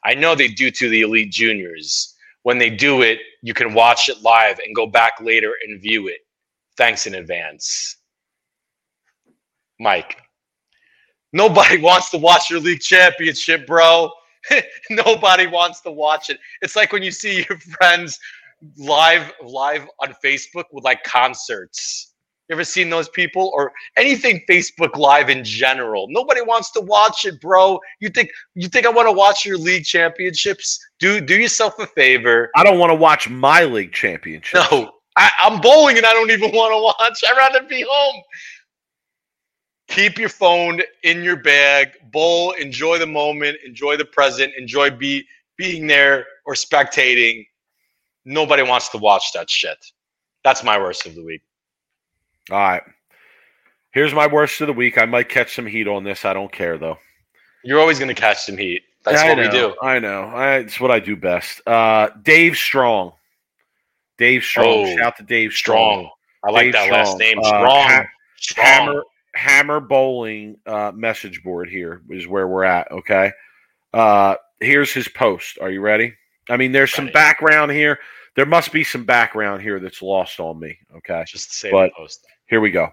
I 0.04 0.14
know 0.14 0.34
they 0.34 0.48
do 0.48 0.72
to 0.72 0.90
the 0.90 1.02
Elite 1.02 1.32
Juniors. 1.32 2.16
When 2.44 2.58
they 2.58 2.70
do 2.70 3.02
it, 3.02 3.20
you 3.42 3.54
can 3.54 3.74
watch 3.74 4.08
it 4.08 4.22
live 4.22 4.60
and 4.60 4.76
go 4.76 4.86
back 4.86 5.14
later 5.22 5.54
and 5.66 5.82
view 5.82 6.08
it. 6.08 6.20
Thanks 6.78 7.08
in 7.08 7.16
advance. 7.16 7.98
Mike. 9.80 10.22
Nobody 11.36 11.78
wants 11.78 12.10
to 12.12 12.18
watch 12.18 12.50
your 12.50 12.60
league 12.60 12.80
championship, 12.80 13.68
bro. 13.68 14.10
Nobody 14.90 15.48
wants 15.48 15.82
to 15.82 15.92
watch 15.92 16.30
it. 16.30 16.40
It's 16.62 16.76
like 16.76 16.92
when 16.92 17.04
you 17.04 17.12
see 17.12 17.46
your 17.50 17.60
friends 17.60 18.18
live 18.78 19.32
live 19.44 19.88
on 20.02 20.16
Facebook 20.24 20.64
with 20.72 20.84
like 20.84 21.04
concerts 21.04 22.14
you 22.48 22.54
ever 22.54 22.64
seen 22.64 22.90
those 22.90 23.10
people 23.10 23.52
or 23.56 23.72
anything 23.98 24.42
Facebook 24.48 24.96
Live 24.98 25.30
in 25.30 25.44
general? 25.44 26.06
Nobody 26.10 26.42
wants 26.42 26.70
to 26.72 26.82
watch 26.82 27.26
it, 27.26 27.42
bro. 27.42 27.80
You 28.00 28.10
think 28.10 28.30
you 28.54 28.68
think 28.68 28.86
I 28.86 28.90
want 28.90 29.08
to 29.08 29.12
watch 29.12 29.46
your 29.46 29.58
league 29.58 29.84
championships? 29.84 30.80
Do 31.00 31.20
do 31.20 31.36
yourself 31.36 31.80
a 31.80 31.88
favor. 31.88 32.52
I 32.56 32.64
don't 32.64 32.78
want 32.78 32.92
to 32.92 32.96
watch 32.96 33.28
my 33.30 33.64
league 33.64 33.94
championship. 33.94 34.62
No, 34.72 34.92
I, 35.18 35.32
I'm 35.40 35.60
bowling 35.60 35.98
and 35.98 36.06
I 36.06 36.14
don't 36.14 36.30
even 36.30 36.52
want 36.52 36.72
to 36.72 36.82
watch. 36.82 37.20
I'd 37.28 37.38
rather 37.38 37.68
be 37.68 37.84
home. 37.90 38.22
Keep 39.88 40.18
your 40.18 40.30
phone 40.30 40.82
in 41.04 41.24
your 41.24 41.36
bag, 41.36 41.90
bowl, 42.12 42.52
enjoy 42.54 42.98
the 42.98 43.06
moment, 43.06 43.58
enjoy 43.66 43.98
the 43.98 44.06
present, 44.06 44.54
enjoy 44.58 44.90
be 44.90 45.26
being 45.58 45.88
there 45.88 46.26
or 46.46 46.54
spectating. 46.54 47.46
Nobody 48.26 48.64
wants 48.64 48.90
to 48.90 48.98
watch 48.98 49.32
that 49.34 49.50
shit. 49.50 49.78
That's 50.44 50.64
my 50.64 50.78
worst 50.78 51.06
of 51.06 51.16
the 51.16 51.24
week. 51.24 51.42
All 52.52 52.58
right. 52.58 52.82
Here's 53.92 54.14
my 54.14 54.28
worst 54.28 54.60
of 54.62 54.68
the 54.68 54.74
week. 54.74 54.98
I 54.98 55.06
might 55.06 55.30
catch 55.30 55.56
some 55.56 55.66
heat 55.66 55.88
on 55.88 56.04
this. 56.04 56.26
I 56.26 56.34
don't 56.34 56.52
care 56.52 56.78
though. 56.78 56.98
You're 57.64 57.80
always 57.80 57.98
going 57.98 58.14
to 58.14 58.20
catch 58.20 58.44
some 58.44 58.58
heat. 58.58 58.84
That's 59.04 59.22
I 59.22 59.30
what 59.30 59.38
know, 59.38 59.44
we 59.44 59.50
do. 59.50 59.76
I 59.82 60.00
know. 60.00 60.24
I, 60.24 60.56
it's 60.58 60.80
what 60.80 60.92
I 60.92 61.00
do 61.00 61.16
best. 61.16 61.62
Uh, 61.68 62.10
Dave 62.24 62.56
Strong. 62.58 63.14
Dave 64.18 64.44
Strong. 64.44 64.68
Oh, 64.68 64.98
Shout 64.98 65.18
to 65.18 65.24
Dave 65.24 65.54
Strong. 65.54 66.00
Strong. 66.00 66.12
I 66.44 66.52
like 66.52 66.66
Dave 66.66 66.74
that 66.74 66.86
Strong. 66.86 67.00
last 67.00 67.18
name. 67.20 67.44
Strong. 67.44 67.92
Uh, 67.92 68.04
Strong. 68.38 68.66
Hammer 68.66 69.04
Hammer 69.36 69.80
Bowling 69.80 70.58
uh, 70.66 70.92
message 70.96 71.44
board 71.44 71.70
here 71.70 72.02
is 72.10 72.28
where 72.28 72.48
we're 72.48 72.64
at. 72.64 72.92
Okay. 72.92 73.32
Uh, 73.94 74.36
here's 74.60 74.94
his 74.94 75.08
post. 75.08 75.58
Are 75.62 75.70
you 75.70 75.82
ready? 75.82 76.14
I 76.50 76.58
mean, 76.58 76.72
there's 76.72 76.94
some 76.94 77.10
background 77.12 77.72
here 77.72 78.00
there 78.36 78.46
must 78.46 78.72
be 78.72 78.84
some 78.84 79.06
background 79.06 79.62
here 79.62 79.80
that's 79.80 80.02
lost 80.02 80.40
on 80.40 80.60
me. 80.60 80.78
Okay, 80.98 81.24
just 81.28 81.50
to 81.50 81.56
say 81.56 81.72
but 81.72 81.94
post. 81.94 82.26
Here 82.48 82.62
we 82.62 82.70
go. 82.70 82.90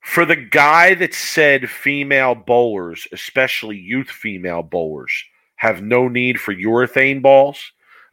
For 0.00 0.24
the 0.24 0.36
guy 0.36 0.94
that 0.94 1.12
said 1.12 1.68
female 1.68 2.34
bowlers, 2.34 3.06
especially 3.12 3.76
youth 3.76 4.08
female 4.08 4.62
bowlers, 4.62 5.12
have 5.56 5.82
no 5.82 6.08
need 6.08 6.40
for 6.40 6.54
urethane 6.54 7.20
balls. 7.20 7.60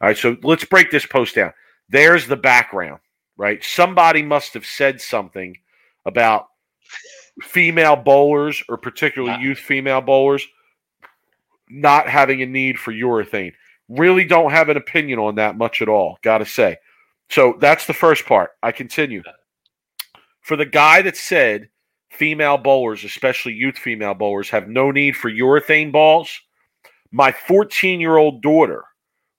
All 0.00 0.08
right, 0.08 0.16
so 0.16 0.36
let's 0.42 0.64
break 0.64 0.90
this 0.90 1.06
post 1.06 1.36
down. 1.36 1.52
There's 1.88 2.26
the 2.26 2.36
background, 2.36 3.00
right? 3.38 3.64
Somebody 3.64 4.22
must 4.22 4.52
have 4.54 4.66
said 4.66 5.00
something 5.00 5.56
about 6.04 6.48
female 7.42 7.96
bowlers, 7.96 8.62
or 8.68 8.76
particularly 8.76 9.42
youth 9.42 9.58
female 9.58 10.00
bowlers, 10.00 10.46
not 11.68 12.08
having 12.08 12.42
a 12.42 12.46
need 12.46 12.78
for 12.78 12.92
urethane. 12.92 13.52
Really 13.88 14.24
don't 14.24 14.50
have 14.50 14.68
an 14.68 14.76
opinion 14.76 15.18
on 15.18 15.36
that 15.36 15.56
much 15.56 15.82
at 15.82 15.88
all, 15.88 16.18
got 16.22 16.38
to 16.38 16.46
say. 16.46 16.76
So 17.28 17.56
that's 17.60 17.86
the 17.86 17.94
first 17.94 18.26
part. 18.26 18.50
I 18.62 18.72
continue. 18.72 19.22
For 20.40 20.56
the 20.56 20.66
guy 20.66 21.02
that 21.02 21.16
said 21.16 21.68
female 22.10 22.56
bowlers, 22.56 23.04
especially 23.04 23.52
youth 23.52 23.76
female 23.76 24.14
bowlers, 24.14 24.50
have 24.50 24.68
no 24.68 24.90
need 24.90 25.16
for 25.16 25.30
urethane 25.30 25.92
balls, 25.92 26.30
my 27.10 27.32
14 27.32 28.00
year 28.00 28.16
old 28.16 28.42
daughter 28.42 28.84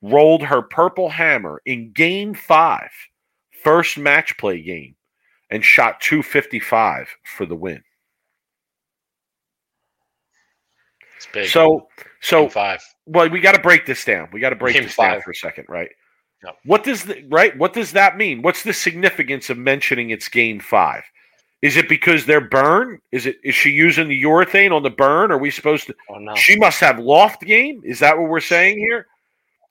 rolled 0.02 0.44
her 0.44 0.62
purple 0.62 1.10
hammer 1.10 1.62
in 1.66 1.92
game 1.92 2.34
five, 2.34 2.92
first 3.64 3.98
match 3.98 4.38
play 4.38 4.62
game, 4.62 4.96
and 5.50 5.64
shot 5.64 6.00
255 6.02 7.08
for 7.38 7.46
the 7.46 7.56
win. 7.56 7.84
So, 11.48 11.88
so 12.22 12.42
game 12.42 12.50
five 12.50 12.82
well, 13.08 13.30
we 13.30 13.40
got 13.40 13.56
to 13.56 13.62
break 13.62 13.86
this 13.86 14.04
down. 14.06 14.28
We 14.32 14.40
got 14.40 14.50
to 14.50 14.56
break 14.56 14.76
Game 14.76 14.84
this 14.84 14.94
five. 14.94 15.14
down 15.14 15.22
for 15.22 15.32
a 15.32 15.36
second, 15.36 15.66
right? 15.70 15.90
What 16.66 16.84
does 16.84 17.04
the 17.04 17.26
right? 17.30 17.58
What 17.58 17.74
does 17.74 17.92
that 17.94 18.18
mean? 18.18 18.42
What's 18.42 18.64
the 18.64 18.74
significance 18.74 19.50
of 19.50 19.58
mentioning 19.58 20.12
it's 20.12 20.30
game 20.30 20.60
five? 20.60 21.04
Is 21.62 21.78
it 21.78 21.90
because 21.90 22.26
they're 22.26 22.48
burn? 22.48 23.00
Is 23.12 23.26
it 23.26 23.38
is 23.44 23.56
she 23.56 23.72
using 23.72 24.08
the 24.08 24.24
urethane 24.24 24.72
on 24.72 24.84
the 24.84 24.90
burn? 24.90 25.32
Are 25.32 25.38
we 25.38 25.50
supposed 25.50 25.88
to? 25.88 25.96
Oh, 26.10 26.20
no. 26.20 26.36
She 26.36 26.56
must 26.56 26.80
have 26.82 27.00
loft 27.00 27.42
game. 27.42 27.82
Is 27.84 28.00
that 28.00 28.18
what 28.18 28.30
we're 28.30 28.40
saying 28.40 28.78
here? 28.78 29.08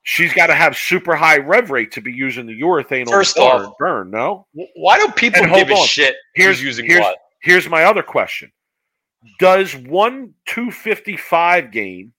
She's 0.08 0.32
got 0.32 0.46
to 0.46 0.54
have 0.54 0.76
super 0.76 1.16
high 1.16 1.38
rev 1.38 1.72
rate 1.72 1.90
to 1.92 2.00
be 2.00 2.12
using 2.12 2.46
the 2.46 2.60
urethane 2.60 3.08
First 3.08 3.36
on 3.38 3.44
the 3.44 3.58
burn. 3.58 3.66
Off, 3.66 3.74
burn. 3.76 4.10
No. 4.12 4.46
Why 4.76 5.00
do 5.00 5.08
people 5.10 5.44
give 5.46 5.68
a 5.68 5.76
shit? 5.78 6.14
Here's 6.36 6.62
using 6.62 6.86
here's, 6.86 7.00
what? 7.00 7.18
Here's 7.42 7.68
my 7.68 7.82
other 7.82 8.04
question: 8.04 8.52
Does 9.40 9.74
one 9.74 10.32
two 10.46 10.70
fifty 10.70 11.16
five 11.16 11.72
game 11.72 12.12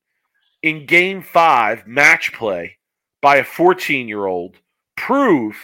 in 0.63 0.85
game 0.85 1.21
five 1.21 1.87
match 1.87 2.33
play 2.33 2.77
by 3.21 3.37
a 3.37 3.43
14 3.45 4.09
year 4.09 4.25
old 4.25 4.57
prove 4.97 5.55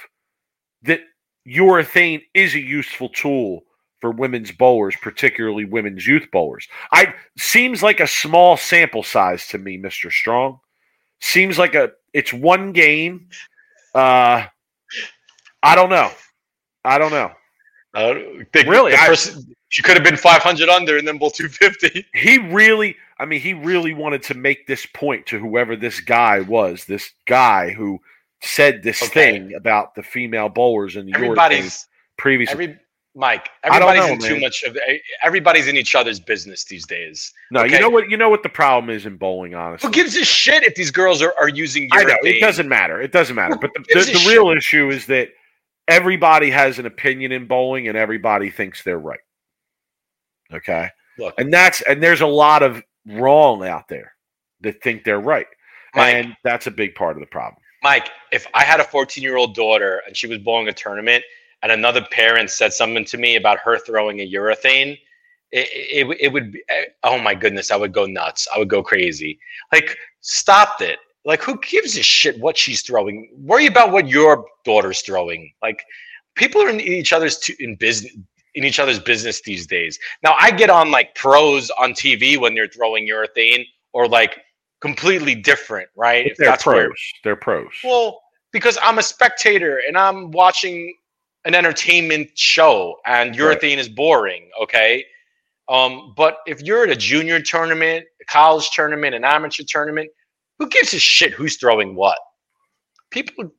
that 0.84 1.02
urethane 1.46 2.22
is 2.34 2.56
a 2.56 2.60
useful 2.62 3.10
tool 3.10 3.64
for 4.00 4.12
women's 4.12 4.54
bowlers, 4.54 4.96
particularly 5.02 5.66
women's 5.66 6.08
youth 6.08 6.28
bowlers. 6.32 6.70
I 6.94 7.14
seems 7.38 7.84
like 7.84 8.00
a 8.00 8.08
small 8.08 8.56
sample 8.56 9.04
size 9.04 9.46
to 9.48 9.58
me, 9.58 9.78
Mr. 9.78 10.10
Strong. 10.10 10.60
Seems 11.20 11.60
like 11.60 11.76
a 11.76 11.92
it's 12.14 12.32
one 12.34 12.72
game. 12.72 13.28
Uh 13.94 14.46
I 15.62 15.76
don't 15.76 15.90
know. 15.90 16.12
I 16.84 16.98
don't 16.98 17.12
know. 17.12 17.32
Uh, 17.94 18.16
they, 18.52 18.64
Really, 18.64 18.92
the 18.92 18.98
I- 19.00 19.16
she 19.70 19.82
could 19.82 19.96
have 19.96 20.04
been 20.04 20.18
500 20.18 20.68
under 20.70 20.98
and 20.98 21.08
then 21.08 21.18
bowl 21.18 21.32
250. 21.32 22.06
he 22.14 22.38
really 22.50 22.96
i 23.20 23.26
mean 23.26 23.40
he 23.40 23.54
really 23.56 23.94
wanted 23.94 24.22
to 24.24 24.36
make 24.36 24.68
this 24.68 24.86
point 24.94 25.26
to 25.28 25.40
whoever 25.40 25.76
this 25.76 26.00
guy 26.00 26.40
was 26.42 26.86
this 26.86 27.12
guy 27.28 27.72
who 27.72 28.00
said 28.42 28.84
this 28.84 29.02
Okay. 29.02 29.32
thing 29.32 29.54
about 29.56 29.96
the 29.96 30.04
female 30.04 30.50
bowlers 30.50 30.96
in 30.96 31.06
the 31.08 31.14
Everybody's 31.16 31.88
previously 32.18 32.54
every 32.54 32.80
Mike. 33.16 33.50
Everybody's 33.64 34.06
know, 34.06 34.14
in 34.14 34.20
too 34.20 34.32
man. 34.34 34.42
much 34.42 34.64
of 34.64 34.76
eh, 34.76 34.98
everybody's 35.24 35.68
in 35.68 35.78
each 35.78 35.96
other's 35.96 36.20
business 36.20 36.64
these 36.66 36.86
days. 36.86 37.32
no 37.52 37.64
you 37.64 37.80
know 37.80 37.90
what 37.90 38.10
you 38.10 38.18
know 38.18 38.30
what 38.30 38.44
the 38.44 38.50
problem 38.50 38.90
is 38.90 39.06
in 39.06 39.18
bowling 39.18 39.54
honestly 39.54 39.88
Who 39.88 39.94
gives 39.94 40.16
a 40.16 40.26
shit 40.26 40.64
if 40.64 40.76
these 40.76 40.92
girls 40.92 41.22
are, 41.22 41.34
are 41.40 41.50
using 41.50 41.90
i 41.92 42.04
know 42.04 42.16
it 42.24 42.40
doesn't 42.40 42.68
matter 42.68 43.02
it 43.02 43.12
doesn't 43.12 43.36
matter 43.36 43.56
Who 43.56 43.62
but 43.62 43.72
the, 43.74 43.82
the, 43.94 44.12
the 44.12 44.26
real 44.30 44.50
issue 44.50 44.90
is 44.90 45.06
that 45.08 45.30
everybody 45.88 46.50
has 46.50 46.80
an 46.80 46.86
opinion 46.86 47.32
in 47.32 47.46
bowling 47.46 47.88
and 47.88 47.98
everybody 47.98 48.50
thinks 48.50 48.84
they're 48.84 48.98
right 48.98 49.20
okay 50.52 50.90
Look, 51.20 51.36
and 51.38 51.54
that's 51.54 51.82
and 51.82 52.02
there's 52.02 52.22
a 52.22 52.28
lot 52.28 52.64
of 52.64 52.82
wrong 53.08 53.66
out 53.68 53.88
there 53.88 54.14
that 54.62 54.82
think 54.82 55.04
they're 55.04 55.20
right 55.20 55.48
Mike, 55.94 56.16
and 56.16 56.36
that's 56.44 56.66
a 56.66 56.72
big 56.72 56.96
part 56.96 57.16
of 57.16 57.20
the 57.20 57.28
problem 57.28 57.62
Mike, 57.84 58.10
if 58.32 58.48
I 58.54 58.64
had 58.64 58.80
a 58.80 58.84
14 58.86 59.22
year 59.22 59.36
old 59.36 59.54
daughter 59.54 60.02
and 60.08 60.16
she 60.16 60.26
was 60.26 60.40
bowling 60.40 60.70
a 60.70 60.74
tournament 60.74 61.24
and 61.64 61.72
another 61.72 62.06
parent 62.12 62.52
said 62.52 62.74
something 62.74 63.06
to 63.06 63.18
me 63.18 63.38
about 63.38 63.58
her 63.60 63.80
throwing 63.80 64.20
a 64.20 64.30
urethane, 64.30 65.00
it, 65.52 65.68
it, 65.72 66.18
it 66.20 66.34
would 66.34 66.52
be, 66.52 66.64
oh 67.04 67.18
my 67.18 67.34
goodness, 67.34 67.72
I 67.72 67.78
would 67.78 67.94
go 67.94 68.06
nuts. 68.06 68.48
I 68.54 68.60
would 68.60 68.70
go 68.70 68.84
crazy. 68.84 69.40
Like, 69.72 69.98
stop 70.22 70.82
it. 70.82 71.00
Like, 71.26 71.42
who 71.42 71.58
gives 71.60 71.98
a 71.98 72.04
shit 72.04 72.38
what 72.40 72.58
she's 72.58 72.82
throwing? 72.82 73.30
Worry 73.38 73.68
about 73.68 73.92
what 73.92 74.10
your 74.10 74.46
daughter's 74.66 75.02
throwing. 75.02 75.54
Like, 75.62 75.84
people 76.36 76.62
are 76.62 76.70
in 76.70 76.82
each 76.82 77.14
other's 77.14 77.38
to, 77.40 77.56
in 77.64 77.76
business. 77.76 78.14
In 78.56 78.64
each 78.64 78.78
other's 78.78 79.00
business 79.00 79.42
these 79.42 79.66
days. 79.66 79.98
Now 80.24 80.36
I 80.40 80.52
get 80.52 80.70
on 80.70 80.92
like 80.92 81.16
pros 81.16 81.72
on 81.72 81.94
TV 81.94 82.38
when 82.38 82.54
they're 82.54 82.68
throwing 82.68 83.08
urethane 83.08 83.66
or 83.94 84.08
like 84.08 84.42
completely 84.80 85.34
different, 85.34 85.90
right? 85.96 86.28
If 86.28 86.38
they're 86.38 86.50
that's 86.50 86.62
pros 86.62 86.76
where 86.76 86.92
they're 87.24 87.36
pros 87.36 87.72
well, 87.84 88.22
because 88.52 88.78
I'm 88.84 89.00
a 89.00 89.02
spectator 89.02 89.82
and 89.88 89.98
I'm 89.98 90.30
watching 90.30 90.96
an 91.46 91.56
entertainment 91.56 92.30
show 92.38 92.98
and 93.06 93.36
Right. 93.40 93.60
urethane 93.60 93.78
is 93.78 93.90
boring, 93.90 94.50
okay? 94.62 95.06
Um, 95.70 96.14
but 96.18 96.38
if 96.46 96.62
you're 96.62 96.84
at 96.84 96.90
a 96.90 96.96
junior 96.96 97.42
tournament, 97.42 98.06
a 98.22 98.26
college 98.26 98.70
tournament, 98.72 99.16
an 99.16 99.24
amateur 99.24 99.64
tournament, 99.68 100.10
who 100.60 100.68
gives 100.70 100.94
a 100.94 101.00
shit 101.00 101.34
who's 101.34 101.58
throwing 101.58 101.96
what? 101.96 102.18
People 103.12 103.52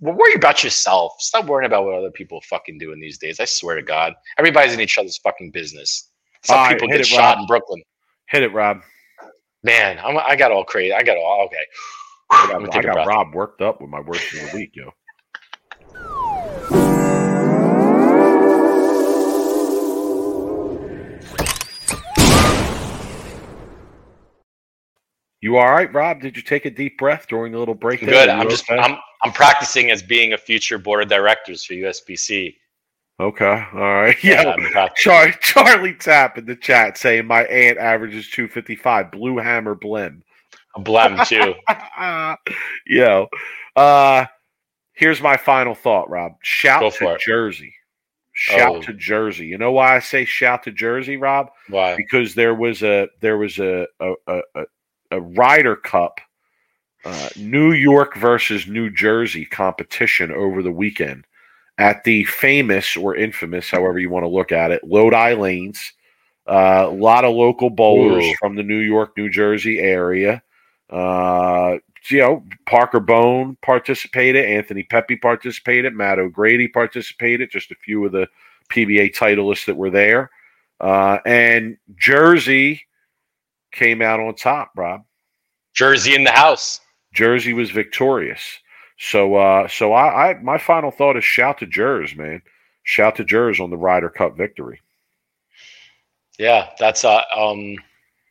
worry 0.00 0.34
about 0.34 0.62
yourself. 0.64 1.14
Stop 1.20 1.46
worrying 1.46 1.66
about 1.66 1.84
what 1.84 1.94
other 1.94 2.10
people 2.10 2.40
fucking 2.42 2.78
doing 2.78 3.00
these 3.00 3.18
days. 3.18 3.40
I 3.40 3.44
swear 3.44 3.76
to 3.76 3.82
God. 3.82 4.14
Everybody's 4.38 4.74
in 4.74 4.80
each 4.80 4.98
other's 4.98 5.18
fucking 5.18 5.50
business. 5.50 6.10
Some 6.42 6.60
All 6.60 6.68
people 6.68 6.88
get 6.88 7.00
it, 7.00 7.06
shot 7.06 7.36
Rob. 7.36 7.38
in 7.38 7.46
Brooklyn. 7.46 7.82
hit 8.28 8.42
it 8.42 8.52
rob 8.52 8.80
Man, 9.64 9.98
I'm, 10.04 10.16
I 10.18 10.36
got 10.36 10.52
all 10.52 10.64
crazy. 10.64 10.92
I 10.92 11.02
got 11.02 11.16
all 11.16 11.46
okay. 11.46 11.64
I 12.32 12.46
I'm 12.54 12.64
got, 12.64 12.74
I 12.74 12.82
got. 12.82 13.08
Rob 13.08 13.34
worked 13.34 13.60
up 13.62 13.80
with 13.80 13.90
my 13.90 14.00
worst 14.00 14.32
of 14.32 14.40
the 14.40 14.48
week, 14.48 14.70
yo. 14.74 14.90
You 25.46 25.58
all 25.58 25.70
right, 25.70 25.92
Rob? 25.94 26.20
Did 26.22 26.36
you 26.36 26.42
take 26.42 26.64
a 26.64 26.70
deep 26.70 26.98
breath 26.98 27.28
during 27.28 27.52
the 27.52 27.58
little 27.60 27.76
break? 27.76 28.00
there? 28.00 28.10
Good. 28.10 28.28
I'm 28.30 28.50
just 28.50 28.68
okay? 28.68 28.80
I'm 28.80 28.98
I'm 29.22 29.30
practicing 29.30 29.92
as 29.92 30.02
being 30.02 30.32
a 30.32 30.36
future 30.36 30.76
board 30.76 31.04
of 31.04 31.08
directors 31.08 31.64
for 31.64 31.74
USBC. 31.74 32.56
okay. 33.20 33.64
All 33.72 33.78
right. 33.80 34.16
Yeah. 34.24 34.56
I'm. 34.58 34.88
Char- 34.96 35.30
Charlie 35.40 35.94
Tap 35.94 36.36
in 36.36 36.46
the 36.46 36.56
chat 36.56 36.98
saying 36.98 37.26
my 37.28 37.44
aunt 37.44 37.78
averages 37.78 38.28
255. 38.30 39.12
Blue 39.12 39.38
Hammer 39.38 39.76
Blem. 39.76 40.22
I'm 40.74 40.82
blem 40.82 41.24
too. 41.28 41.54
Yo. 42.88 43.28
Uh 43.76 44.24
here's 44.94 45.22
my 45.22 45.36
final 45.36 45.76
thought, 45.76 46.10
Rob. 46.10 46.32
Shout 46.42 46.80
Go 46.80 46.90
to. 46.90 47.18
Jersey. 47.24 47.72
Shout 48.32 48.76
Oh. 48.78 48.82
to 48.82 48.92
Jersey. 48.94 49.46
You 49.46 49.58
know 49.58 49.70
why 49.70 49.94
I 49.94 50.00
say 50.00 50.24
shout 50.24 50.64
to 50.64 50.72
Jersey, 50.72 51.16
Rob? 51.16 51.50
Why? 51.68 51.94
Because 51.94 52.34
there 52.34 52.56
was 52.56 52.82
a 52.82 53.06
there 53.20 53.38
was 53.38 53.60
a 53.60 53.86
a 54.00 54.12
a, 54.26 54.40
a, 54.56 54.62
a 55.10 55.20
Ryder 55.20 55.76
Cup 55.76 56.20
uh, 57.04 57.28
New 57.36 57.72
York 57.72 58.16
versus 58.16 58.66
New 58.66 58.90
Jersey 58.90 59.44
competition 59.44 60.32
over 60.32 60.62
the 60.62 60.72
weekend 60.72 61.24
at 61.78 62.02
the 62.04 62.24
famous 62.24 62.96
or 62.96 63.14
infamous, 63.14 63.70
however 63.70 63.98
you 63.98 64.10
want 64.10 64.24
to 64.24 64.28
look 64.28 64.50
at 64.50 64.72
it, 64.72 64.82
Lodi 64.82 65.34
Lanes. 65.34 65.92
Uh, 66.48 66.86
a 66.88 66.94
lot 66.94 67.24
of 67.24 67.34
local 67.34 67.70
bowlers 67.70 68.24
Ooh. 68.24 68.34
from 68.38 68.54
the 68.54 68.62
New 68.62 68.78
York, 68.78 69.16
New 69.16 69.28
Jersey 69.28 69.78
area. 69.78 70.42
Uh, 70.90 71.76
you 72.08 72.18
know, 72.18 72.44
Parker 72.66 73.00
Bohn 73.00 73.56
participated, 73.62 74.44
Anthony 74.44 74.84
Pepe 74.84 75.16
participated, 75.16 75.92
Matt 75.92 76.18
O'Grady 76.18 76.68
participated, 76.68 77.50
just 77.50 77.72
a 77.72 77.76
few 77.76 78.04
of 78.04 78.12
the 78.12 78.28
PBA 78.70 79.14
titleists 79.14 79.66
that 79.66 79.76
were 79.76 79.90
there. 79.90 80.30
Uh, 80.80 81.18
and 81.26 81.76
Jersey 81.96 82.82
came 83.76 84.02
out 84.02 84.20
on 84.20 84.34
top, 84.34 84.72
Rob. 84.74 85.04
Jersey 85.74 86.14
in 86.14 86.24
the 86.24 86.30
house. 86.30 86.80
Jersey 87.12 87.52
was 87.52 87.70
victorious. 87.70 88.40
So 88.98 89.36
uh 89.36 89.68
so 89.68 89.92
I, 89.92 90.30
I 90.30 90.34
my 90.40 90.58
final 90.58 90.90
thought 90.90 91.16
is 91.16 91.24
shout 91.24 91.58
to 91.58 91.66
Jers, 91.66 92.14
man. 92.16 92.42
Shout 92.82 93.16
to 93.16 93.24
Jers 93.24 93.60
on 93.60 93.70
the 93.70 93.76
Ryder 93.76 94.08
Cup 94.08 94.36
victory. 94.36 94.80
Yeah, 96.38 96.70
that's 96.78 97.04
uh 97.04 97.22
um 97.36 97.76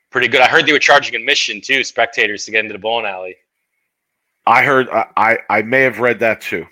pretty 0.10 0.28
good. 0.28 0.42
I 0.42 0.48
heard 0.48 0.66
they 0.66 0.74
were 0.74 0.80
charging 0.80 1.16
admission 1.16 1.62
too, 1.62 1.84
spectators 1.84 2.46
to 2.46 2.52
get 2.52 2.62
into 2.62 2.74
the 2.74 2.80
bowling 2.80 3.06
alley. 3.06 3.36
I 4.48 4.64
heard 4.64 4.90
I, 4.90 5.08
I, 5.16 5.38
I 5.50 5.62
may 5.62 5.82
have 5.82 6.00
read 6.00 6.20
that 6.20 6.42
too. 6.42 6.66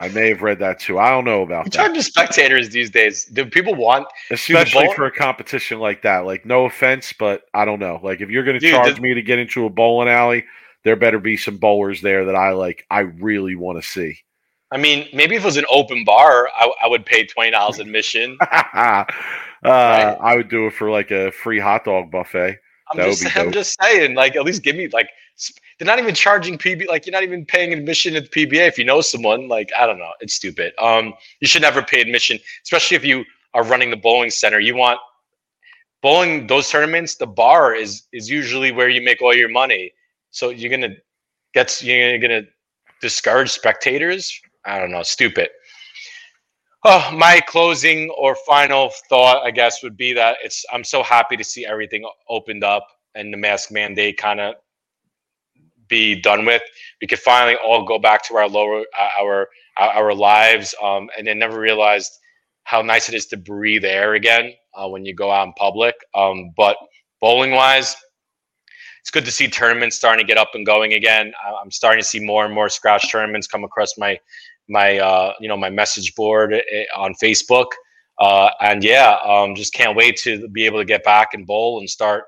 I 0.00 0.08
may 0.08 0.28
have 0.28 0.42
read 0.42 0.60
that 0.60 0.78
too. 0.78 0.98
I 0.98 1.10
don't 1.10 1.24
know 1.24 1.42
about 1.42 1.64
that. 1.64 1.72
charge 1.72 1.98
spectators 2.04 2.70
these 2.70 2.90
days. 2.90 3.24
Do 3.24 3.44
people 3.44 3.74
want 3.74 4.06
Especially 4.30 4.88
for 4.94 5.06
a 5.06 5.10
competition 5.10 5.80
like 5.80 6.02
that. 6.02 6.20
Like 6.20 6.46
no 6.46 6.66
offense, 6.66 7.12
but 7.18 7.42
I 7.52 7.64
don't 7.64 7.80
know. 7.80 7.98
Like 8.02 8.20
if 8.20 8.30
you're 8.30 8.44
gonna 8.44 8.60
charge 8.60 8.96
the- 8.96 9.00
me 9.00 9.14
to 9.14 9.22
get 9.22 9.38
into 9.38 9.66
a 9.66 9.70
bowling 9.70 10.08
alley, 10.08 10.44
there 10.84 10.94
better 10.96 11.18
be 11.18 11.36
some 11.36 11.56
bowlers 11.56 12.00
there 12.00 12.26
that 12.26 12.36
I 12.36 12.50
like 12.52 12.86
I 12.90 13.00
really 13.00 13.56
want 13.56 13.82
to 13.82 13.88
see. 13.88 14.18
I 14.70 14.76
mean, 14.76 15.08
maybe 15.12 15.34
if 15.34 15.42
it 15.42 15.46
was 15.46 15.56
an 15.56 15.64
open 15.70 16.04
bar, 16.04 16.48
I, 16.56 16.70
I 16.84 16.86
would 16.88 17.04
pay 17.04 17.26
twenty 17.26 17.50
dollars 17.50 17.78
admission. 17.78 18.36
uh, 18.52 19.04
I 19.64 20.36
would 20.36 20.48
do 20.48 20.66
it 20.66 20.74
for 20.74 20.90
like 20.90 21.10
a 21.10 21.32
free 21.32 21.58
hot 21.58 21.84
dog 21.84 22.10
buffet. 22.10 22.58
I'm 22.90 22.98
just, 22.98 23.36
I'm 23.36 23.52
just 23.52 23.76
saying, 23.80 24.14
like, 24.14 24.36
at 24.36 24.44
least 24.44 24.62
give 24.62 24.76
me 24.76 24.88
like, 24.88 25.08
they're 25.78 25.86
not 25.86 25.98
even 25.98 26.14
charging 26.14 26.58
PB, 26.58 26.88
like, 26.88 27.06
you're 27.06 27.12
not 27.12 27.22
even 27.22 27.44
paying 27.44 27.72
admission 27.72 28.16
at 28.16 28.30
the 28.30 28.46
PBA 28.46 28.66
if 28.66 28.78
you 28.78 28.84
know 28.84 29.00
someone. 29.00 29.48
Like, 29.48 29.70
I 29.78 29.86
don't 29.86 29.98
know, 29.98 30.10
it's 30.20 30.34
stupid. 30.34 30.72
Um, 30.78 31.14
you 31.40 31.46
should 31.46 31.62
never 31.62 31.82
pay 31.82 32.00
admission, 32.00 32.38
especially 32.64 32.96
if 32.96 33.04
you 33.04 33.24
are 33.54 33.64
running 33.64 33.90
the 33.90 33.96
bowling 33.96 34.30
center. 34.30 34.60
You 34.60 34.76
want 34.76 34.98
bowling 36.02 36.46
those 36.46 36.68
tournaments. 36.68 37.16
The 37.16 37.26
bar 37.26 37.74
is 37.74 38.06
is 38.12 38.28
usually 38.30 38.72
where 38.72 38.88
you 38.88 39.02
make 39.02 39.22
all 39.22 39.34
your 39.34 39.48
money, 39.48 39.92
so 40.30 40.50
you're 40.50 40.70
gonna 40.70 40.96
get 41.54 41.82
you're 41.82 42.18
gonna 42.18 42.42
discourage 43.00 43.50
spectators. 43.50 44.40
I 44.64 44.78
don't 44.78 44.90
know, 44.90 45.02
stupid. 45.02 45.48
Oh, 46.84 47.10
my 47.12 47.40
closing 47.40 48.08
or 48.10 48.36
final 48.46 48.90
thought, 49.08 49.44
I 49.44 49.50
guess, 49.50 49.82
would 49.82 49.96
be 49.96 50.12
that 50.12 50.36
it's. 50.44 50.64
I'm 50.72 50.84
so 50.84 51.02
happy 51.02 51.36
to 51.36 51.42
see 51.42 51.66
everything 51.66 52.08
opened 52.28 52.62
up 52.62 52.86
and 53.16 53.32
the 53.32 53.36
mask 53.36 53.72
mandate 53.72 54.16
kind 54.16 54.38
of 54.38 54.54
be 55.88 56.20
done 56.20 56.44
with. 56.44 56.62
We 57.00 57.08
could 57.08 57.18
finally 57.18 57.56
all 57.64 57.84
go 57.84 57.98
back 57.98 58.22
to 58.28 58.36
our 58.36 58.48
lower 58.48 58.84
our 59.20 59.48
our, 59.76 59.88
our 59.88 60.14
lives, 60.14 60.72
um, 60.80 61.10
and 61.18 61.26
then 61.26 61.40
never 61.40 61.58
realized 61.58 62.12
how 62.62 62.80
nice 62.80 63.08
it 63.08 63.14
is 63.16 63.26
to 63.26 63.36
breathe 63.36 63.84
air 63.84 64.14
again 64.14 64.52
uh, 64.74 64.88
when 64.88 65.04
you 65.04 65.14
go 65.14 65.32
out 65.32 65.48
in 65.48 65.52
public. 65.54 65.96
Um, 66.14 66.52
but 66.56 66.76
bowling 67.20 67.52
wise, 67.52 67.96
it's 69.00 69.10
good 69.10 69.24
to 69.24 69.32
see 69.32 69.48
tournaments 69.48 69.96
starting 69.96 70.24
to 70.24 70.28
get 70.30 70.38
up 70.38 70.50
and 70.54 70.64
going 70.64 70.92
again. 70.92 71.32
I'm 71.60 71.72
starting 71.72 72.00
to 72.00 72.06
see 72.06 72.20
more 72.20 72.44
and 72.44 72.54
more 72.54 72.68
scratch 72.68 73.10
tournaments 73.10 73.48
come 73.48 73.64
across 73.64 73.98
my 73.98 74.20
my 74.68 74.98
uh, 74.98 75.32
you 75.40 75.48
know 75.48 75.56
my 75.56 75.70
message 75.70 76.14
board 76.14 76.52
eh, 76.52 76.84
on 76.96 77.14
Facebook. 77.14 77.66
Uh, 78.18 78.50
and 78.60 78.82
yeah, 78.82 79.16
um, 79.24 79.54
just 79.54 79.72
can't 79.72 79.96
wait 79.96 80.16
to 80.16 80.48
be 80.48 80.66
able 80.66 80.78
to 80.78 80.84
get 80.84 81.04
back 81.04 81.34
and 81.34 81.46
bowl 81.46 81.78
and 81.78 81.88
start 81.88 82.24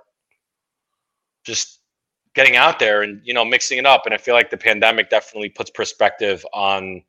just 1.44 1.80
getting 2.34 2.54
out 2.56 2.78
there 2.78 3.02
and 3.02 3.20
you 3.24 3.34
know 3.34 3.44
mixing 3.44 3.78
it 3.78 3.86
up. 3.86 4.02
And 4.04 4.14
I 4.14 4.18
feel 4.18 4.34
like 4.34 4.50
the 4.50 4.56
pandemic 4.56 5.10
definitely 5.10 5.50
puts 5.50 5.70
perspective 5.70 6.44
on 6.52 7.02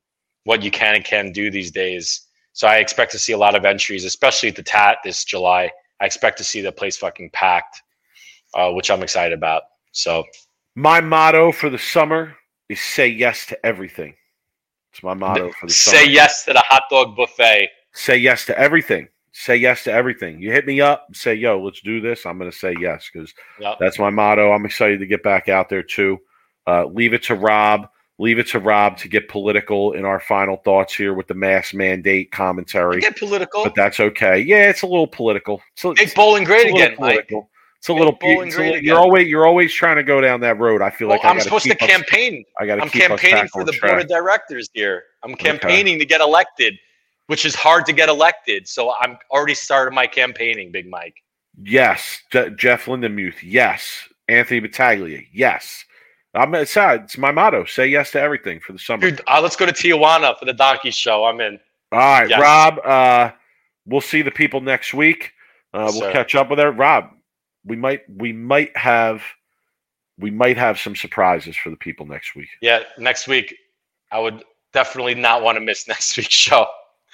what 0.43 0.63
you 0.63 0.71
can 0.71 0.95
and 0.95 1.05
can 1.05 1.31
do 1.31 1.51
these 1.51 1.71
days. 1.71 2.27
So 2.53 2.67
I 2.67 2.77
expect 2.77 3.11
to 3.13 3.19
see 3.19 3.33
a 3.33 3.37
lot 3.37 3.55
of 3.55 3.63
entries, 3.63 4.03
especially 4.03 4.49
at 4.49 4.55
the 4.55 4.63
TAT 4.63 4.97
this 5.03 5.23
July. 5.23 5.71
I 6.01 6.05
expect 6.05 6.37
to 6.39 6.43
see 6.43 6.61
the 6.61 6.71
place 6.71 6.97
fucking 6.97 7.29
packed, 7.31 7.81
uh, 8.55 8.71
which 8.71 8.89
I'm 8.89 9.03
excited 9.03 9.37
about. 9.37 9.63
So 9.91 10.23
My 10.75 11.01
motto 11.01 11.51
for 11.51 11.69
the 11.69 11.77
summer 11.77 12.35
is 12.69 12.79
say 12.79 13.07
yes 13.07 13.45
to 13.47 13.65
everything. 13.65 14.15
It's 14.91 15.03
my 15.03 15.13
motto 15.13 15.51
for 15.59 15.67
the 15.67 15.73
say 15.73 15.99
summer. 15.99 16.11
yes 16.11 16.45
to 16.45 16.53
the 16.53 16.63
hot 16.67 16.83
dog 16.89 17.15
buffet. 17.15 17.69
Say 17.93 18.17
yes 18.17 18.45
to 18.45 18.57
everything. 18.57 19.07
Say 19.33 19.55
yes 19.55 19.83
to 19.85 19.91
everything. 19.91 20.41
You 20.41 20.51
hit 20.51 20.65
me 20.65 20.81
up, 20.81 21.07
say, 21.13 21.33
yo, 21.33 21.61
let's 21.61 21.79
do 21.81 22.01
this. 22.01 22.25
I'm 22.25 22.37
going 22.37 22.51
to 22.51 22.57
say 22.57 22.75
yes 22.79 23.09
because 23.11 23.33
Yep. 23.59 23.77
that's 23.79 23.97
my 23.97 24.09
motto. 24.09 24.51
I'm 24.51 24.65
excited 24.65 24.99
to 24.99 25.05
get 25.05 25.23
back 25.23 25.47
out 25.47 25.69
there 25.69 25.83
too. 25.83 26.19
Uh, 26.67 26.85
leave 26.85 27.13
it 27.13 27.23
to 27.23 27.35
Rob. 27.35 27.87
Leave 28.19 28.37
it 28.37 28.47
to 28.49 28.59
Rob 28.59 28.97
to 28.97 29.07
get 29.07 29.29
political 29.29 29.93
in 29.93 30.05
our 30.05 30.19
final 30.19 30.57
thoughts 30.57 30.93
here 30.93 31.13
with 31.15 31.27
the 31.27 31.33
mass 31.33 31.73
mandate 31.73 32.31
commentary. 32.31 32.99
Get 33.01 33.17
political. 33.17 33.63
But 33.63 33.73
that's 33.73 33.99
okay. 33.99 34.39
Yeah, 34.39 34.69
it's 34.69 34.83
a 34.83 34.87
little 34.87 35.07
political. 35.07 35.59
It's 35.73 35.83
Make 35.85 36.13
bowling 36.13 36.43
great 36.43 36.67
it's 36.67 36.71
a 36.71 36.73
little 36.73 37.17
again, 37.17 37.35
Mike. 37.39 37.50
It's 37.81 37.89
a 37.89 37.93
little. 37.93 38.15
it's 38.21 38.55
a 38.55 38.59
little- 38.59 38.77
you're 38.77 38.99
always 38.99 39.27
you're 39.27 39.47
always 39.47 39.73
trying 39.73 39.95
to 39.95 40.03
go 40.03 40.21
down 40.21 40.39
that 40.41 40.59
road. 40.59 40.83
I 40.83 40.91
feel 40.91 41.07
Well, 41.07 41.17
like 41.17 41.25
I 41.25 41.29
I'm 41.29 41.35
gotta 41.37 41.45
supposed 41.45 41.63
to 41.63 41.69
keep 41.69 41.81
us- 41.81 41.89
campaign. 41.89 42.45
I 42.59 42.67
got 42.67 42.75
to 42.75 42.83
I'm 42.83 42.89
campaigning 42.89 43.47
for 43.47 43.63
the 43.63 43.71
track. 43.71 43.91
board 43.93 44.01
of 44.03 44.07
directors 44.07 44.69
here. 44.73 45.05
I'm 45.23 45.33
campaigning 45.33 45.97
to 45.97 46.05
get 46.05 46.21
elected, 46.21 46.75
which 47.25 47.43
is 47.43 47.55
hard 47.55 47.87
to 47.87 47.93
get 47.93 48.07
elected. 48.07 48.67
So 48.67 48.93
I'm 48.99 49.17
already 49.31 49.55
started 49.55 49.95
my 49.95 50.05
campaigning, 50.05 50.71
Big 50.71 50.87
Mike. 50.87 51.23
Yes, 51.63 52.21
Je- 52.31 52.51
Jeff 52.51 52.85
Lindenmuth. 52.85 53.37
Yes, 53.41 54.07
Anthony 54.27 54.59
Battaglia. 54.59 55.21
Yes, 55.33 55.83
I'm 56.35 56.53
it's, 56.53 56.77
uh, 56.77 56.99
it's 57.03 57.17
my 57.17 57.31
motto. 57.31 57.65
Say 57.65 57.87
yes 57.87 58.11
to 58.11 58.21
everything 58.21 58.59
for 58.59 58.73
the 58.73 58.79
summer. 58.79 59.01
Dude, 59.09 59.21
uh, 59.27 59.41
let's 59.41 59.55
go 59.55 59.65
to 59.65 59.73
Tijuana 59.73 60.37
for 60.37 60.45
the 60.45 60.53
Donkey 60.53 60.91
Show. 60.91 61.25
I'm 61.25 61.41
in. 61.41 61.59
All 61.91 61.97
right, 61.97 62.29
Yes. 62.29 62.39
Rob. 62.39 62.79
Uh, 62.85 63.31
we'll 63.87 64.01
see 64.01 64.21
the 64.21 64.29
people 64.29 64.61
next 64.61 64.93
week. 64.93 65.33
Uh, 65.73 65.91
we'll 65.95 66.11
catch 66.11 66.35
up 66.35 66.51
with 66.51 66.59
her. 66.59 66.71
Rob, 66.71 67.09
we 67.65 67.75
might 67.75 68.01
we 68.09 68.31
might 68.33 68.75
have 68.75 69.21
we 70.19 70.29
might 70.31 70.57
have 70.57 70.79
some 70.79 70.95
surprises 70.95 71.55
for 71.55 71.69
the 71.69 71.75
people 71.77 72.05
next 72.05 72.35
week. 72.35 72.49
Yeah, 72.61 72.83
next 72.97 73.27
week. 73.27 73.55
I 74.11 74.19
would 74.19 74.43
definitely 74.73 75.15
not 75.15 75.41
want 75.43 75.55
to 75.57 75.61
miss 75.61 75.87
next 75.87 76.17
week's 76.17 76.33
show. 76.33 76.67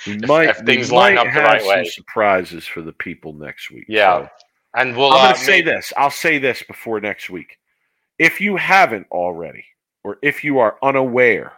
We 0.06 0.14
If- 0.14 0.28
might 0.28 0.50
if 0.50 0.58
things 0.60 0.92
line 0.92 1.18
up 1.18 1.26
the 1.34 1.40
right 1.42 1.66
way. 1.66 1.86
surprises 1.86 2.66
for 2.66 2.82
the 2.82 2.94
people 2.94 3.34
next 3.34 3.72
week. 3.72 3.86
Yeah. 3.88 4.24
So- 4.26 4.30
And 4.76 4.96
we'll. 4.96 5.12
I'm 5.12 5.32
uh, 5.32 5.34
to 5.34 5.40
say 5.40 5.62
this. 5.62 5.92
I'll 5.98 6.12
say 6.12 6.38
this 6.38 6.64
before 6.64 7.00
next 7.00 7.30
week. 7.30 7.58
If 8.20 8.42
you 8.42 8.56
haven't 8.58 9.08
already, 9.12 9.66
or 10.04 10.18
if 10.22 10.44
you 10.44 10.60
are 10.60 10.78
unaware 10.82 11.54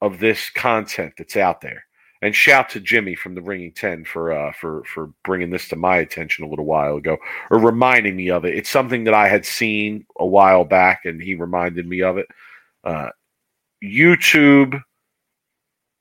of 0.00 0.18
this 0.18 0.50
content 0.50 1.14
that's 1.16 1.36
out 1.36 1.60
there, 1.60 1.84
and 2.22 2.34
shout 2.34 2.70
to 2.70 2.80
Jimmy 2.80 3.16
from 3.16 3.34
the 3.34 3.42
Ringing 3.42 3.72
Ten 3.72 4.04
for 4.04 4.32
uh, 4.32 4.52
for 4.52 4.84
for 4.84 5.10
bringing 5.24 5.50
this 5.50 5.68
to 5.68 5.76
my 5.76 5.96
attention 5.96 6.44
a 6.44 6.48
little 6.48 6.64
while 6.64 6.96
ago, 6.96 7.18
or 7.50 7.58
reminding 7.58 8.16
me 8.16 8.30
of 8.30 8.44
it. 8.44 8.56
It's 8.56 8.70
something 8.70 9.04
that 9.04 9.14
I 9.14 9.28
had 9.28 9.44
seen 9.44 10.06
a 10.18 10.24
while 10.24 10.64
back, 10.64 11.04
and 11.04 11.20
he 11.20 11.34
reminded 11.34 11.86
me 11.86 12.00
of 12.02 12.16
it. 12.16 12.26
Uh, 12.84 13.08
YouTube 13.84 14.80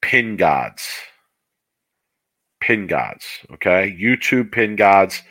pin 0.02 0.38
gods, 0.38 0.88
pin 2.62 2.86
gods. 2.86 3.26
Okay, 3.54 3.98
YouTube 4.00 4.52
pin 4.52 4.76
gods. 4.76 5.22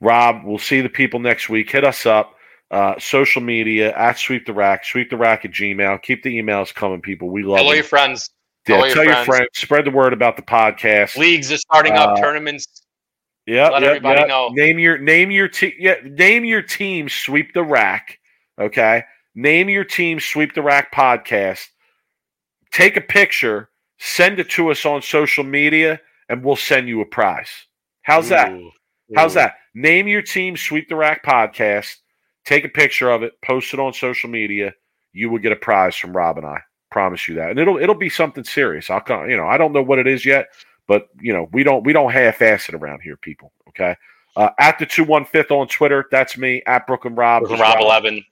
Rob, 0.00 0.42
we'll 0.44 0.58
see 0.58 0.80
the 0.80 0.88
people 0.88 1.20
next 1.20 1.50
week. 1.50 1.70
Hit 1.70 1.84
us 1.84 2.06
up. 2.06 2.34
Uh, 2.70 2.98
social 2.98 3.42
media 3.42 3.92
at 3.96 4.16
Sweep 4.16 4.46
the 4.46 4.54
Rack, 4.54 4.84
Sweep 4.84 5.10
the 5.10 5.16
Rack 5.16 5.44
at 5.44 5.50
Gmail. 5.50 6.00
Keep 6.02 6.22
the 6.22 6.38
emails 6.38 6.72
coming, 6.72 7.02
people. 7.02 7.28
We 7.28 7.42
love 7.42 7.58
them. 7.66 7.74
your 7.74 7.84
friends. 7.84 8.30
Yeah, 8.68 8.76
tell 8.76 8.86
your 8.86 8.94
tell 8.94 9.04
your 9.04 9.12
friends. 9.14 9.26
friends. 9.26 9.48
Spread 9.54 9.84
the 9.84 9.90
word 9.90 10.12
about 10.12 10.36
the 10.36 10.42
podcast. 10.42 11.16
Leagues 11.16 11.50
are 11.52 11.58
starting 11.58 11.94
up. 11.94 12.18
Uh, 12.18 12.20
Tournaments. 12.20 12.82
Yeah, 13.46 13.68
let 13.70 13.82
yeah, 13.82 13.88
everybody 13.88 14.20
yeah. 14.20 14.26
know. 14.26 14.48
Name 14.50 14.78
your 14.78 14.98
name 14.98 15.30
your 15.30 15.48
team. 15.48 15.72
Yeah, 15.78 15.94
name 16.04 16.44
your 16.44 16.62
team. 16.62 17.08
Sweep 17.08 17.52
the 17.54 17.64
Rack. 17.64 18.18
Okay. 18.60 19.04
Name 19.34 19.68
your 19.68 19.84
team. 19.84 20.20
Sweep 20.20 20.54
the 20.54 20.62
Rack 20.62 20.92
podcast. 20.92 21.66
Take 22.72 22.96
a 22.96 23.00
picture. 23.00 23.70
Send 23.98 24.38
it 24.38 24.48
to 24.50 24.70
us 24.70 24.86
on 24.86 25.02
social 25.02 25.44
media, 25.44 26.00
and 26.28 26.42
we'll 26.42 26.56
send 26.56 26.88
you 26.88 27.00
a 27.00 27.06
prize. 27.06 27.50
How's 28.02 28.28
that? 28.30 28.52
How's 29.14 29.32
Ooh. 29.32 29.40
that? 29.40 29.56
Name 29.74 30.08
your 30.08 30.22
team, 30.22 30.56
Sweep 30.56 30.88
the 30.88 30.96
Rack 30.96 31.24
podcast, 31.24 31.96
take 32.44 32.64
a 32.64 32.68
picture 32.68 33.10
of 33.10 33.22
it, 33.22 33.34
post 33.44 33.72
it 33.72 33.78
on 33.80 33.92
social 33.92 34.28
media. 34.28 34.74
You 35.12 35.30
will 35.30 35.38
get 35.38 35.52
a 35.52 35.56
prize 35.56 35.94
from 35.96 36.16
Rob 36.16 36.38
and 36.38 36.46
I. 36.46 36.60
Promise 36.90 37.28
you 37.28 37.36
that, 37.36 37.50
and 37.50 37.58
it'll 37.58 37.78
it'll 37.78 37.94
be 37.94 38.08
something 38.10 38.42
serious. 38.44 38.90
I'll 38.90 39.00
come. 39.00 39.30
You 39.30 39.36
know, 39.36 39.46
I 39.46 39.56
don't 39.58 39.72
know 39.72 39.82
what 39.82 39.98
it 40.00 40.06
is 40.08 40.26
yet, 40.26 40.48
but 40.88 41.08
you 41.20 41.32
know, 41.32 41.48
we 41.52 41.62
don't 41.62 41.84
we 41.84 41.92
don't 41.92 42.10
half 42.10 42.42
ass 42.42 42.68
it 42.68 42.74
around 42.74 43.00
here, 43.00 43.16
people. 43.16 43.52
Okay. 43.68 43.94
Uh, 44.36 44.50
at 44.58 44.78
the 44.78 44.86
two 44.86 45.04
one 45.04 45.24
fifth 45.24 45.50
on 45.50 45.68
Twitter, 45.68 46.06
that's 46.10 46.36
me. 46.36 46.62
At 46.66 46.86
Brooklyn 46.86 47.14
Rob, 47.14 47.42
Brooklyn 47.42 47.60
Rob 47.60 47.80
eleven. 47.80 48.24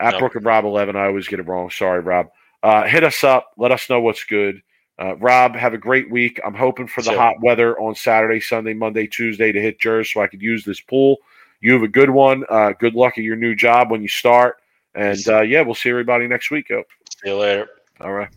at 0.00 0.12
No. 0.14 0.18
Brooklyn 0.20 0.44
Rob 0.44 0.64
eleven. 0.64 0.94
I 0.96 1.06
always 1.06 1.26
get 1.28 1.40
it 1.40 1.46
wrong. 1.46 1.70
Sorry, 1.70 2.00
Rob. 2.00 2.28
Uh, 2.62 2.84
hit 2.84 3.02
us 3.04 3.22
up. 3.24 3.52
Let 3.56 3.72
us 3.72 3.88
know 3.90 4.00
what's 4.00 4.24
good. 4.24 4.62
Uh, 4.98 5.16
Rob, 5.16 5.54
have 5.56 5.74
a 5.74 5.78
great 5.78 6.08
week. 6.10 6.40
I'm 6.44 6.54
hoping 6.54 6.86
for 6.86 7.02
the 7.02 7.10
Sure. 7.10 7.18
hot 7.18 7.34
weather 7.40 7.78
on 7.80 7.94
Saturday, 7.96 8.38
Sunday, 8.40 8.74
Monday, 8.74 9.08
Tuesday 9.08 9.50
to 9.50 9.60
hit 9.60 9.80
Jersey 9.80 10.10
so 10.14 10.22
I 10.22 10.28
could 10.28 10.40
use 10.40 10.64
this 10.64 10.80
pool. 10.80 11.16
You 11.60 11.72
have 11.72 11.82
a 11.82 11.88
good 11.88 12.10
one. 12.10 12.44
Uh, 12.48 12.72
good 12.78 12.94
luck 12.94 13.18
at 13.18 13.24
your 13.24 13.34
new 13.36 13.54
job 13.56 13.90
when 13.90 14.02
you 14.02 14.08
start. 14.08 14.58
And 14.94 15.18
uh, 15.28 15.40
yeah, 15.42 15.62
we'll 15.62 15.74
see 15.74 15.90
everybody 15.90 16.28
next 16.28 16.50
week. 16.52 16.68
Yo. 16.68 16.84
See 17.22 17.30
you 17.30 17.36
later. 17.36 17.68
All 18.00 18.12
right. 18.12 18.28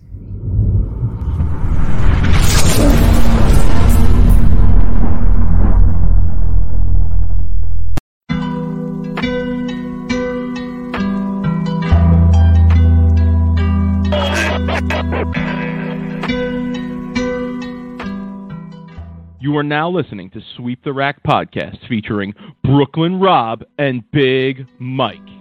You 19.39 19.55
are 19.55 19.63
now 19.63 19.89
listening 19.89 20.29
to 20.31 20.41
Sweep 20.55 20.83
the 20.83 20.93
Rack 20.93 21.23
podcast 21.23 21.87
featuring 21.87 22.35
Brooklyn 22.63 23.19
Rob 23.19 23.63
and 23.79 24.03
Big 24.11 24.67
Mike. 24.77 25.36